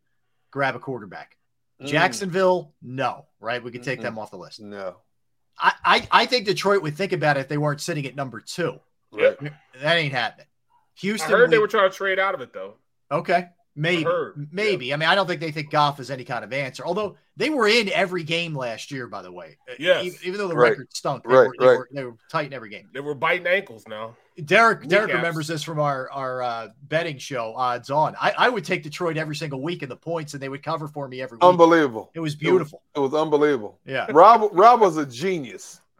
[0.51, 1.37] grab a quarterback?
[1.82, 1.88] Mm.
[1.88, 3.64] Jacksonville, no, right?
[3.64, 4.60] We could take mm them off the list.
[4.60, 4.98] No.
[5.60, 8.40] I, I, I think Detroit would think about it if they weren't sitting at number
[8.40, 8.80] two.
[9.12, 9.38] Right.
[9.82, 10.48] That ain't happening.
[11.00, 11.34] Houston.
[11.34, 12.76] I heard we, they were trying to trade out of it though.
[13.12, 13.48] Okay.
[13.76, 14.08] Maybe,
[14.52, 14.88] maybe.
[14.88, 14.96] Yeah.
[14.96, 16.84] I mean, I don't think they think Goff is any kind of answer.
[16.84, 19.58] Although they were in every game last year, by the way.
[19.78, 20.04] Yes.
[20.04, 20.72] Even, even though the right.
[20.72, 21.78] record stunk, they, right, were, they, right.
[21.78, 22.90] were, they were tight in every game.
[22.92, 24.18] They were biting ankles now.
[24.46, 28.16] Derrick, Derrick remembers this from our our uh, betting show, odds on.
[28.22, 30.88] I, I would take Detroit every single week in the points, and they would cover
[30.88, 31.44] for me every week.
[31.44, 32.12] Unbelievable!
[32.14, 32.84] It was beautiful.
[32.96, 33.80] It was, it was unbelievable.
[33.86, 35.82] Yeah, Rob Rob was a genius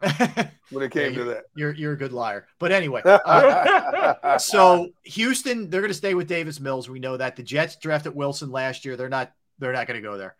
[0.70, 1.44] when it came yeah, to that.
[1.56, 2.46] You're you're a good liar.
[2.60, 6.88] But anyway, uh, so Houston, they're going to stay with Davis Mills.
[6.88, 8.96] We know that the Jets drafted Wilson last year.
[8.96, 10.36] They're not they're not going to go there.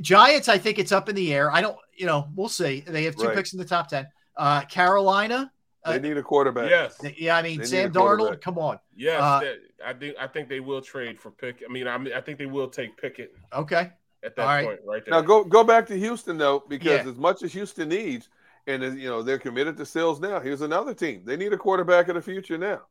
[0.00, 1.50] Giants, I think it's up in the air.
[1.52, 2.80] I don't, you know, we'll see.
[2.86, 3.36] They have two right.
[3.36, 4.08] picks in the top ten.
[4.36, 5.52] Uh, Carolina.
[5.86, 6.68] Uh, they need a quarterback.
[6.68, 6.98] Yes.
[7.16, 8.40] Yeah, I mean they Sam Darnold.
[8.40, 8.78] Come on.
[8.96, 11.62] Yes, uh, I think I think they will trade for pick.
[11.68, 13.34] I mean, I mean, I think they will take Pickett.
[13.52, 13.92] Okay.
[14.24, 15.12] At that All point, right there.
[15.12, 17.10] Now go go back to Houston though, because yeah.
[17.10, 18.28] as much as Houston needs,
[18.66, 20.40] and you know they're committed to sales now.
[20.40, 21.22] Here's another team.
[21.24, 22.82] They need a quarterback of the future now.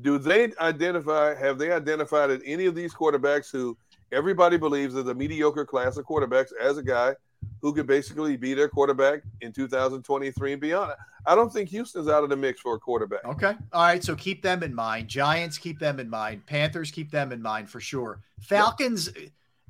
[0.00, 1.34] Do they identify?
[1.34, 3.76] Have they identified that any of these quarterbacks who
[4.12, 7.14] everybody believes is a mediocre class of quarterbacks as a guy
[7.60, 10.92] who could basically be their quarterback in 2023 and beyond?
[11.26, 13.24] I don't think Houston's out of the mix for a quarterback.
[13.24, 13.54] Okay.
[13.72, 14.02] All right.
[14.02, 15.08] So keep them in mind.
[15.08, 16.46] Giants keep them in mind.
[16.46, 18.20] Panthers keep them in mind for sure.
[18.40, 19.10] Falcons,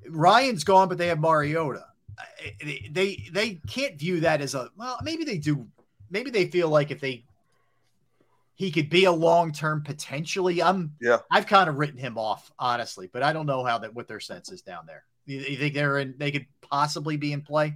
[0.09, 1.87] Ryan's gone, but they have Mariota.
[2.63, 4.99] They, they they can't view that as a well.
[5.03, 5.69] Maybe they do.
[6.11, 7.25] Maybe they feel like if they
[8.59, 10.61] he could be a long term potentially.
[10.61, 11.19] I'm yeah.
[11.31, 14.21] I've kind of written him off honestly, but I don't know how that what their
[14.21, 15.05] sense is down there.
[15.29, 16.15] You, you think they're in?
[16.19, 17.75] They could possibly be in play.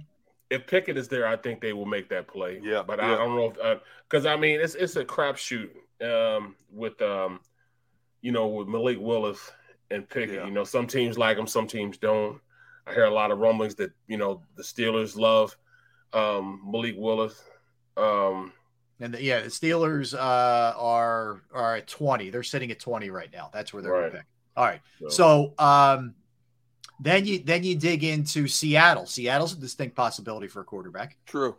[0.49, 2.59] If Pickett is there, I think they will make that play.
[2.61, 3.13] Yeah, but yeah.
[3.13, 5.69] I don't know if because I mean it's it's a crapshoot
[6.01, 7.39] um, with um,
[8.21, 9.51] you know with Malik Willis
[9.91, 10.35] and Pickett.
[10.35, 10.45] Yeah.
[10.45, 12.39] You know, some teams like him, some teams don't.
[12.85, 15.55] I hear a lot of rumblings that you know the Steelers love
[16.11, 17.41] um, Malik Willis.
[17.97, 18.51] Um,
[18.99, 22.29] And the, yeah, the Steelers uh, are are at twenty.
[22.29, 23.49] They're sitting at twenty right now.
[23.53, 24.11] That's where they're Right.
[24.11, 24.25] pick.
[24.55, 24.81] All right.
[24.99, 26.15] So- So um,
[27.03, 29.05] then you then you dig into Seattle.
[29.05, 31.17] Seattle's a distinct possibility for a quarterback.
[31.25, 31.55] True.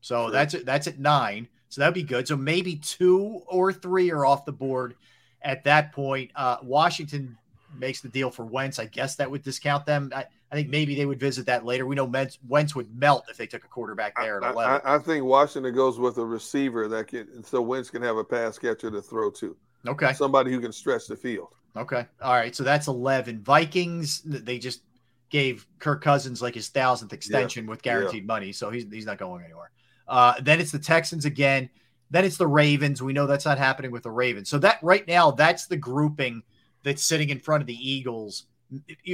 [0.00, 0.32] So True.
[0.32, 1.48] that's that's at nine.
[1.68, 2.28] So that'd be good.
[2.28, 4.94] So maybe two or three are off the board
[5.40, 6.30] at that point.
[6.36, 7.36] Uh, Washington
[7.78, 8.78] makes the deal for Wentz.
[8.78, 10.12] I guess that would discount them.
[10.14, 11.86] I, I think maybe they would visit that later.
[11.86, 14.80] We know Wentz, Wentz would melt if they took a quarterback there at I, eleven.
[14.84, 18.24] I, I think Washington goes with a receiver that can, so Wentz can have a
[18.24, 19.56] pass catcher to throw to.
[19.88, 20.12] okay.
[20.12, 21.54] Somebody who can stretch the field.
[21.76, 22.06] Okay.
[22.20, 22.54] All right.
[22.54, 23.40] So that's 11.
[23.42, 24.82] Vikings, they just
[25.30, 28.52] gave Kirk Cousins like his thousandth extension with guaranteed money.
[28.52, 29.70] So he's, he's not going anywhere.
[30.06, 31.70] Uh, then it's the Texans again.
[32.10, 33.02] Then it's the Ravens.
[33.02, 34.50] We know that's not happening with the Ravens.
[34.50, 36.42] So that right now, that's the grouping
[36.82, 38.44] that's sitting in front of the Eagles.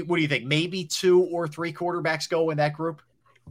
[0.07, 0.45] What do you think?
[0.45, 3.03] Maybe two or three quarterbacks go in that group?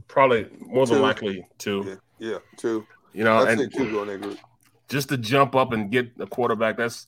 [0.08, 1.02] probably more than Two.
[1.02, 2.00] likely two.
[2.20, 2.86] Yeah, yeah, two.
[3.14, 4.38] You know, I'd and say two go in that group.
[4.90, 7.08] just to jump up and get a quarterback, that's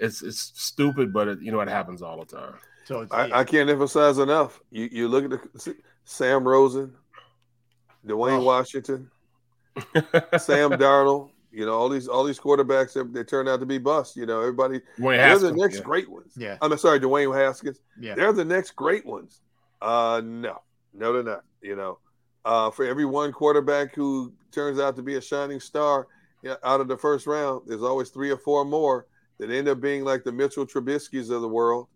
[0.00, 2.54] it's it's stupid, but it, you know it happens all the time.
[2.84, 4.60] So it's, I, I can't emphasize enough.
[4.70, 6.94] You you look at the Sam Rosen,
[8.06, 8.44] Dwayne Oh.
[8.44, 9.10] Washington,
[10.38, 11.30] Sam Darnold.
[11.52, 14.16] You know all these all these quarterbacks that they turned out to be bust.
[14.16, 14.80] You know everybody.
[14.98, 15.82] Dwayne they're the next yeah.
[15.82, 16.32] great ones.
[16.36, 16.56] Yeah.
[16.62, 17.80] I'm sorry, Dwayne Haskins.
[17.98, 18.14] Yeah.
[18.14, 19.40] They're the next great ones.
[19.82, 20.62] Uh, no,
[20.94, 21.44] no, they're not.
[21.60, 21.98] You know,
[22.44, 26.06] uh, for every one quarterback who turns out to be a shining star
[26.42, 29.06] yeah, out of the first round, there's always three or four more
[29.40, 31.88] that end up being like the Mitchell Trubisky's of the world,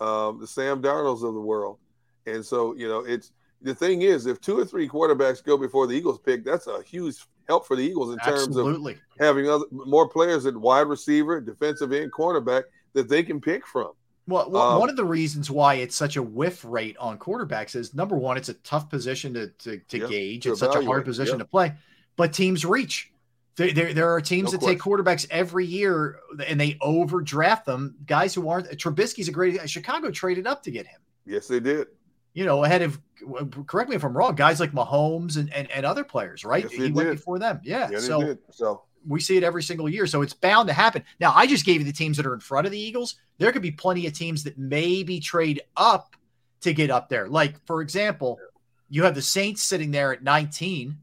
[0.00, 1.78] um, the Sam Darnolds of the world.
[2.26, 5.86] And so, you know, it's the thing is, if two or three quarterbacks go before
[5.86, 7.16] the Eagles pick, that's a huge
[7.48, 8.92] help for the Eagles in terms Absolutely.
[8.94, 13.66] of having other more players at wide receiver, defensive end, cornerback that they can pick
[13.66, 13.92] from.
[14.26, 17.94] Well, Um, one of the reasons why it's such a whiff rate on quarterbacks is
[17.94, 20.42] number one, it's a tough position to to, to Yeah, gauge.
[20.44, 21.44] to It's such a hard position yeah.
[21.44, 21.74] to play,
[22.16, 23.10] but teams reach.
[23.58, 27.96] There, there, there are teams No that take quarterbacks every year and they overdraft them.
[28.06, 29.68] Guys who aren't Trubisky's a great.
[29.68, 31.00] Chicago traded up to get him.
[31.26, 31.88] Yes, they did.
[32.34, 33.00] You know, ahead of.
[33.66, 34.36] Correct me if I'm wrong.
[34.36, 36.62] Guys like Mahomes and and, and other players, right?
[36.62, 37.60] Yes, he they went before them.
[37.64, 37.88] Yeah.
[37.90, 38.38] Yeah, so.
[38.52, 40.06] So we see it every single year.
[40.06, 41.02] So it's bound to happen.
[41.18, 43.16] Now, I just gave you the teams that are in front of the Eagles.
[43.38, 46.14] There could be plenty of teams that maybe trade up
[46.60, 47.28] to get up there.
[47.28, 48.38] Like, for example,
[48.88, 50.98] you have the Saints sitting there at 19,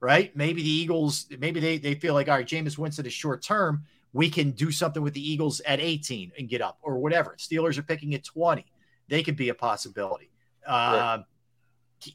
[0.00, 0.34] right?
[0.36, 3.84] Maybe the Eagles, maybe they, they feel like, all right, Jameis Winston is short term.
[4.12, 7.36] We can do something with the Eagles at 18 and get up or whatever.
[7.38, 8.64] Steelers are picking at 20.
[9.08, 10.30] They could be a possibility.
[10.66, 11.18] Uh,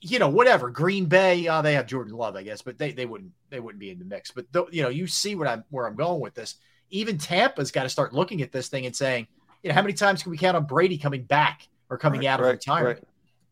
[0.01, 0.69] you know, whatever.
[0.69, 3.80] Green Bay, uh, they have Jordan Love, I guess, but they, they wouldn't they wouldn't
[3.80, 4.32] be in the mix.
[4.32, 6.56] But th- you know, you see what I'm where I'm going with this.
[6.90, 9.27] Even Tampa's got to start looking at this thing and saying,
[9.64, 12.27] you know, how many times can we count on Brady coming back or coming Right,
[12.27, 13.00] out of right, retirement?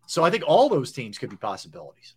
[0.05, 2.15] So I think all those teams could be possibilities.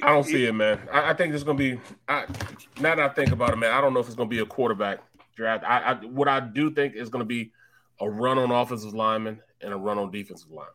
[0.00, 0.80] I don't see it, man.
[0.92, 1.80] I, I think it's gonna be.
[2.08, 2.26] I,
[2.80, 4.46] now that I think about it, man, I don't know if it's gonna be a
[4.46, 5.00] quarterback
[5.36, 5.64] draft.
[5.64, 7.52] I, I what I do think is gonna be
[8.00, 10.74] a run on offensive lineman and a run on defensive lineman.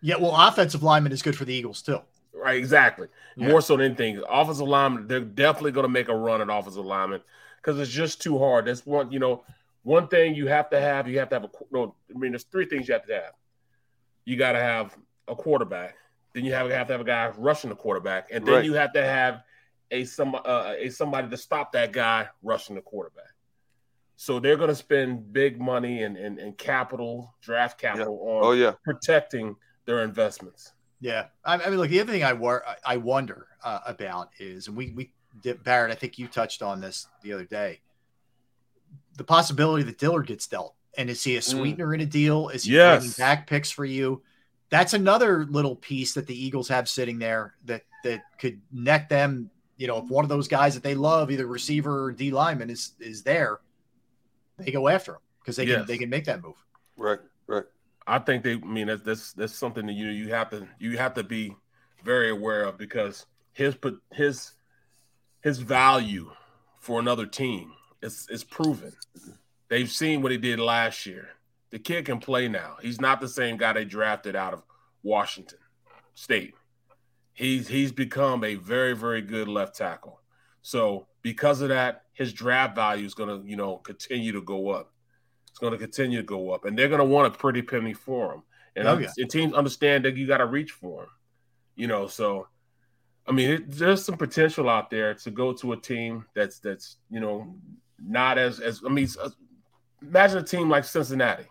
[0.00, 2.00] Yeah, well, offensive lineman is good for the Eagles too.
[2.34, 3.08] Right, exactly.
[3.36, 3.48] Yeah.
[3.48, 5.06] More so than anything, offensive lineman.
[5.06, 7.20] They're definitely going to make a run at offensive lineman
[7.56, 8.64] because it's just too hard.
[8.64, 9.44] That's one, you know,
[9.82, 11.06] one thing you have to have.
[11.06, 11.50] You have to have a.
[11.70, 13.32] No, I mean, there's three things you have to have.
[14.24, 14.96] You got to have
[15.28, 15.94] a quarterback.
[16.34, 18.64] Then you have, have to have a guy rushing the quarterback, and then Right.
[18.64, 19.42] you have to have
[19.90, 23.34] a some uh, a somebody to stop that guy rushing the quarterback.
[24.16, 28.52] So they're going to spend big money and, and, and capital, draft capital on Oh,
[28.52, 28.74] yeah.
[28.84, 30.72] protecting their investments.
[31.00, 34.68] Yeah, I, I mean, look, the other thing I wor- I wonder uh, about is,
[34.68, 35.12] and we we
[35.42, 37.80] did, Barrett, I think you touched on this the other day,
[39.16, 42.48] the possibility that Dillard gets dealt, and is he a sweetener in a deal?
[42.48, 43.00] Is he Yes.
[43.00, 44.22] bringing back picks for you?
[44.72, 49.50] That's another little piece that the Eagles have sitting there that that could net them.
[49.76, 52.70] You know, if one of those guys that they love, either receiver or D lineman,
[52.70, 53.60] is is there,
[54.56, 56.54] they go after him because they can they can make that move.
[56.96, 57.64] Right, right.
[58.06, 58.54] I think they.
[58.54, 61.54] I mean, that's that's that's something that you you have to you have to be
[62.02, 64.52] very aware of because his pot- his
[65.42, 66.30] his value
[66.80, 68.94] for another team is is proven.
[69.68, 71.28] They've seen what he did last year.
[71.72, 72.76] The kid can play now.
[72.80, 74.62] He's not the same guy they drafted out of
[75.02, 75.58] Washington
[76.14, 76.54] State.
[77.32, 80.20] He's he's become a very very good left tackle.
[80.60, 84.68] So because of that, his draft value is going to you know continue to go
[84.70, 84.92] up.
[85.48, 87.94] It's going to continue to go up, and they're going to want a pretty penny
[87.94, 88.42] for him.
[88.76, 89.08] And, Oh, yeah.
[89.18, 91.10] and teams understand that you got to reach for him.
[91.76, 92.48] You know, so
[93.26, 96.98] I mean, it, there's some potential out there to go to a team that's that's
[97.10, 97.54] you know
[97.98, 99.08] not as as I mean,
[100.02, 101.44] imagine a team like Cincinnati.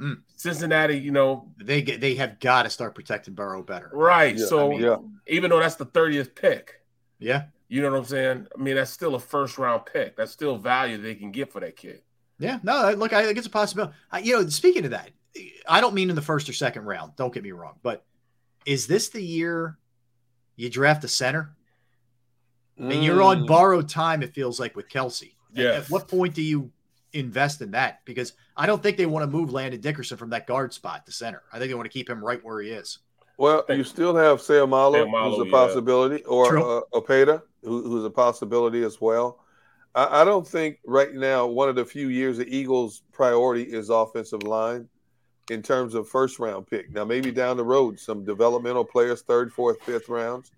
[0.00, 0.22] Mm.
[0.36, 3.90] Cincinnati, you know, They get they have got to start protecting Burrow better.
[3.92, 4.36] right?
[4.36, 4.96] Yeah, so I mean- Yeah.
[5.26, 6.82] even though that's the 30th pick,
[7.18, 8.46] Yeah, you know what I'm saying?
[8.54, 10.14] I mean, that's still a first round pick.
[10.16, 12.02] That's still value they can get for that kid.
[12.38, 12.58] yeah.
[12.62, 13.94] No, look, I think it's a possibility.
[14.12, 15.10] I, you know, speaking of that,
[15.66, 17.16] I don't mean in the first or second round.
[17.16, 18.04] Don't get me wrong, but
[18.66, 19.78] is this the year
[20.56, 21.56] you draft a center?
[22.78, 23.46] I mean, you're on Mm.
[23.46, 24.22] borrowed time.
[24.22, 25.34] It feels like with Kelce.
[25.56, 26.70] At- At what point do you
[27.14, 28.04] invest in that?
[28.04, 31.12] Because I don't think they want to move Landon Dickerson from that guard spot to
[31.12, 31.42] center.
[31.52, 32.98] I think they want to keep him right where he is.
[33.38, 35.50] Well, you still have Sayamalo, Seumalo, who's a yeah.
[35.50, 36.78] possibility, or True.
[36.78, 39.40] uh, Opeta, who, who's a possibility as well.
[39.94, 43.90] I, I don't think right now one of the few years the Eagles' priority is
[43.90, 44.88] offensive line
[45.50, 46.90] in terms of first round pick.
[46.90, 50.50] Now, maybe down the road, some developmental players, third, fourth, fifth rounds.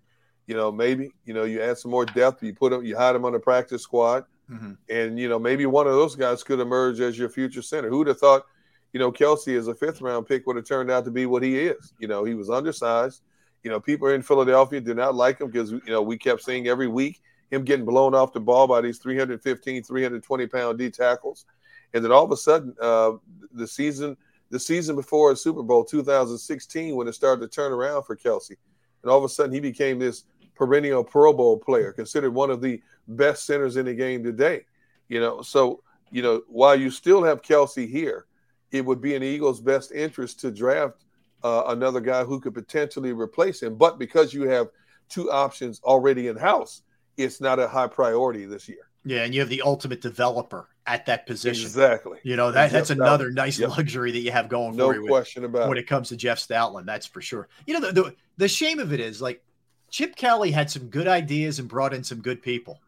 [0.47, 2.41] You know, maybe you know you add some more depth.
[2.41, 4.77] You put them, you hide them on the practice squad, Mhm.
[4.89, 7.89] and you know maybe one of those guys could emerge as your future center.
[7.89, 8.45] Who'd have thought?
[8.93, 11.43] you know, Kelce as a fifth round pick would have turned out to be what
[11.43, 11.93] he is.
[11.99, 13.21] You know, he was undersized.
[13.63, 16.67] You know, people in Philadelphia did not like him because, you know, we kept seeing
[16.67, 17.21] every week
[17.51, 21.45] him getting blown off the ball by these 315, 320 pound D tackles.
[21.93, 23.13] And then all of a sudden, uh,
[23.51, 24.17] the season,
[24.49, 28.55] the season before Super Bowl 2016, when it started to turn around for Kelce,
[29.03, 30.23] and all of a sudden he became this
[30.59, 34.65] perennial Pro Bowl player, considered one of the best centers in the game today.
[35.07, 35.81] You know, so
[36.11, 38.25] you know, while you still have Kelce here,
[38.71, 41.05] it would be in the Eagles' best interest to draft
[41.43, 43.75] uh, another guy who could potentially replace him.
[43.75, 44.67] But because you have
[45.07, 46.81] two options already in house,
[47.17, 48.89] it's not a high priority this year.
[49.05, 51.63] Yeah, and you have the ultimate developer at that position.
[51.65, 52.19] Exactly.
[52.23, 53.35] You know, that, that's Jeff another Stoutland.
[53.35, 53.69] nice Yep.
[53.69, 55.81] luxury that you have going No for you with- question about when it.
[55.81, 56.85] it comes to Jeff Stoutland.
[56.85, 57.47] That's for sure.
[57.65, 59.41] You know, the, the, the shame of it is like
[59.89, 62.81] Chip Kelly had some good ideas and brought in some good people.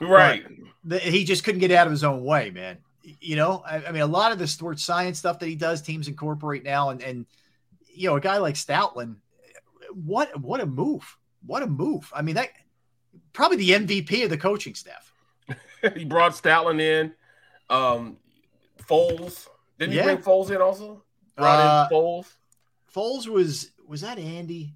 [0.00, 0.44] Right.
[0.84, 2.78] The, he just couldn't get out of his own way, man.
[3.20, 5.82] You know, I, I mean, a lot of the sports science stuff that he does,
[5.82, 7.26] teams incorporate now, and and
[7.92, 9.16] you know, a guy like Stoutland,
[9.92, 11.16] what what a move!
[11.44, 12.10] What a move!
[12.14, 12.48] I mean, that
[13.34, 15.12] probably the MVP of the coaching staff.
[15.94, 17.12] he brought Stoutland in.
[17.68, 18.16] Um,
[18.88, 19.48] Foles.
[19.78, 21.02] Didn't he bring Foles in also?
[21.36, 22.26] Brought Uh, in Foles.
[22.94, 24.72] Foles was was that Andy?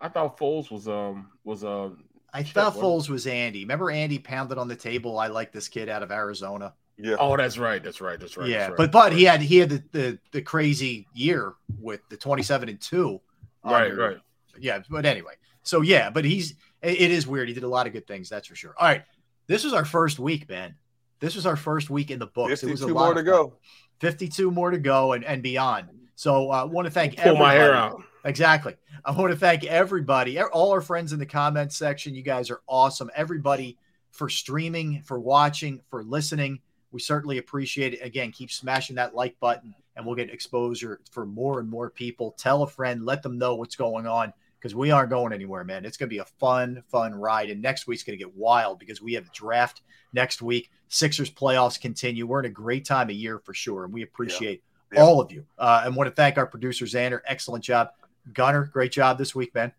[0.00, 2.04] I thought Foles was um was um.
[2.32, 3.60] I Shit, thought what- Foles was Andy.
[3.60, 5.18] Remember Andy pounded on the table.
[5.18, 6.74] I like this kid out of Arizona.
[6.98, 7.16] Yeah.
[7.18, 7.82] Oh, that's right.
[7.82, 8.18] That's right.
[8.18, 8.48] That's right.
[8.48, 8.76] yeah, that's right.
[8.76, 12.68] but but he had he had the, the the crazy year with the twenty seven
[12.68, 13.20] and two.
[13.64, 14.16] Right, under- right.
[14.58, 16.52] Yeah, but anyway, so yeah, but he's
[16.82, 17.48] it, it is weird.
[17.48, 18.74] He did a lot of good things, that's for sure.
[18.78, 19.02] All right,
[19.46, 20.74] this was our first week, man.
[21.20, 22.62] This was our first week in the books.
[22.62, 23.54] It was a 52 more to go.
[24.00, 25.88] 52 more to go and, and beyond.
[26.14, 28.02] So I uh, want to thank Pull my hair out.
[28.26, 28.74] Exactly.
[29.04, 32.14] I want to thank everybody, all our friends in the comments section.
[32.14, 33.10] You guys are awesome.
[33.14, 33.78] Everybody
[34.10, 36.60] for streaming, for watching, for listening.
[36.90, 38.00] We certainly appreciate it.
[38.02, 42.32] Again, keep smashing that like button and we'll get exposure for more and more people.
[42.38, 45.84] Tell a friend, let them know what's going on because we aren't going anywhere, man.
[45.84, 47.50] It's going to be a fun, fun ride.
[47.50, 49.82] And next week's going to get wild because we have a draft
[50.12, 50.70] next week.
[50.88, 52.26] Sixers playoffs continue.
[52.26, 53.84] We're in a great time of year for sure.
[53.84, 55.02] And we appreciate Yeah.
[55.02, 55.44] all of you.
[55.58, 57.20] Uh, and want to thank our producer, Xander.
[57.26, 57.90] Excellent job.
[58.32, 59.72] Gunner, great job this week, man.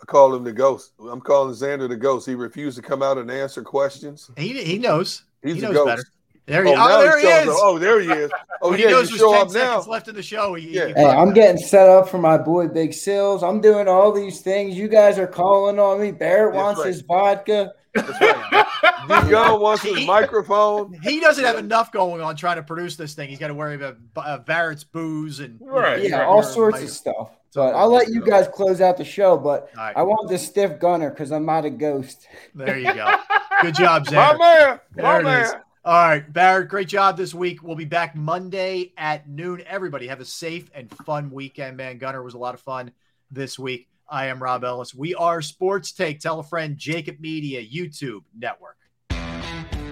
[0.00, 0.92] I call him the ghost.
[1.00, 2.26] I'm calling Xander the ghost.
[2.26, 4.30] He refused to come out and answer questions.
[4.36, 5.22] He, he knows.
[5.42, 5.86] He's he a knows ghost.
[5.86, 6.02] better.
[6.46, 7.48] There he, Oh, oh, there he shows is.
[7.50, 7.56] up.
[7.60, 8.30] Oh, there he is.
[8.60, 9.92] Oh, When yeah, he knows you there's show 10 up seconds now.
[9.92, 10.54] left in the show.
[10.54, 10.88] He, Yeah.
[10.88, 13.44] he- Hey, I'm getting set up for my boy Big Sills.
[13.44, 14.76] I'm doing all these things.
[14.76, 16.10] You guys are calling on me.
[16.10, 16.86] Barrett That's wants right.
[16.88, 17.72] his vodka.
[19.08, 20.92] D Gunn wants his microphone.
[21.02, 23.28] he doesn't have enough going on trying to produce this thing.
[23.28, 26.02] He's got to worry about uh, Barrett's booze and Right.
[26.02, 27.30] Yeah, your- all sorts mic- of stuff.
[27.54, 29.36] But I'll let you guys close out the show.
[29.36, 32.26] But I want the stiff gunner because I'm not a ghost.
[32.54, 33.12] There you go.
[33.60, 34.38] Good job, Zach.
[34.38, 34.80] My man.
[34.94, 35.44] There My it man.
[35.44, 35.52] is.
[35.84, 37.62] All right, Barrett, great job this week.
[37.62, 39.62] We'll be back Monday at noon.
[39.66, 41.98] Everybody have a safe and fun weekend, man.
[41.98, 42.92] Gunner was a lot of fun
[43.32, 43.88] this week.
[44.08, 44.94] I am Rob Ellis.
[44.94, 46.20] We are Sports Take.
[46.20, 48.76] Tell a friend, JAKIB Media, YouTube Network.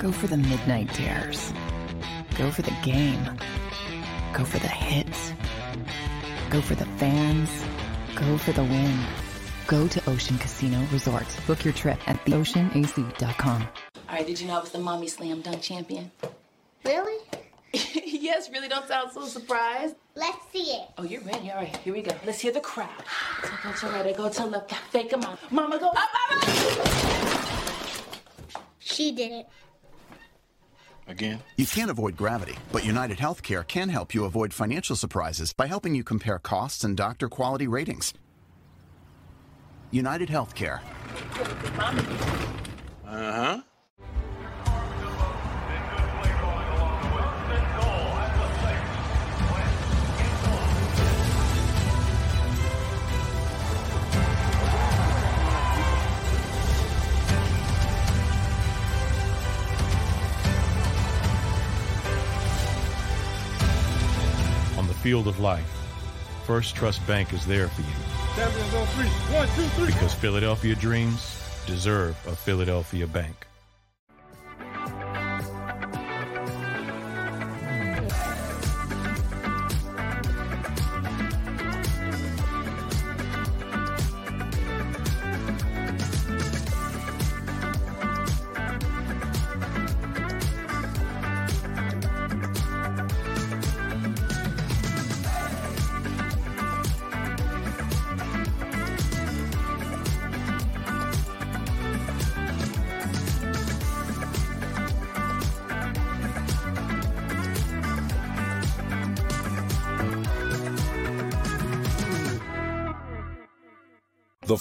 [0.01, 1.53] Go for the midnight dares.
[2.39, 3.23] Go for the game.
[4.33, 5.35] Go for the hits.
[6.49, 7.51] Go for the fans.
[8.15, 8.99] Go for the win.
[9.67, 11.27] Go to Ocean Casino Resort.
[11.47, 13.69] Book your trip at theoceanac.com.
[14.09, 16.11] All right, did you know I was the mommy slam dunk champion?
[16.83, 17.23] Really?
[17.75, 19.97] yes, really don't sound so surprised.
[20.15, 20.89] Let's see it.
[20.97, 21.51] Oh, you're ready.
[21.51, 22.13] All right, here we go.
[22.25, 22.89] Let's hear the crowd.
[23.43, 25.39] So go to right, go to left, fake 'em out.
[25.53, 26.49] Mama, go up, up, up.
[28.79, 29.47] She did it.
[31.11, 31.43] Again?
[31.57, 35.97] You can't avoid gravity, but United Healthcare can help you avoid financial surprises by helping
[35.97, 38.15] you compare costs and doctor quality ratings.
[39.91, 40.79] United Healthcare.
[43.05, 43.61] Uh huh.
[65.01, 65.67] Field of life,
[66.47, 69.35] First Trust Bank is there for you Champions on oh, three.
[69.35, 69.87] One, two, three.
[69.87, 73.47] because Philadelphia dreams deserve a Philadelphia bank.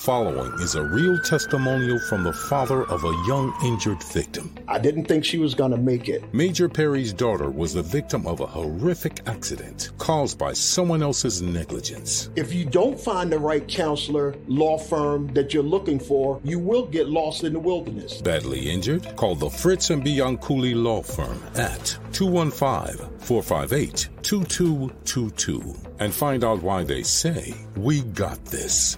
[0.09, 4.51] Following is a real testimonial from the father of a young injured victim.
[4.67, 6.23] I didn't think she was going to make it.
[6.33, 12.31] Major Perry's daughter was the victim of a horrific accident caused by someone else's negligence.
[12.35, 16.87] If you don't find the right counselor, law firm that you're looking for, you will
[16.87, 18.19] get lost in the wilderness.
[18.19, 19.15] Badly injured?
[19.15, 26.83] Call the Fritz and Bianculli Law Firm at 215 458 2222 and find out why
[26.83, 28.97] they say, We got this.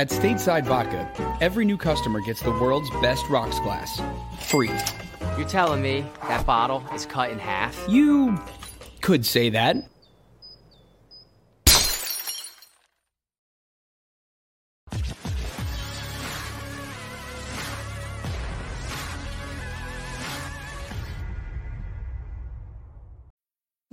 [0.00, 1.06] At Stateside Vodka,
[1.42, 4.00] every new customer gets the world's best rocks glass.
[4.40, 4.70] Free.
[5.36, 7.78] You're telling me that bottle is cut in half?
[7.86, 8.42] You
[9.02, 9.89] could say that.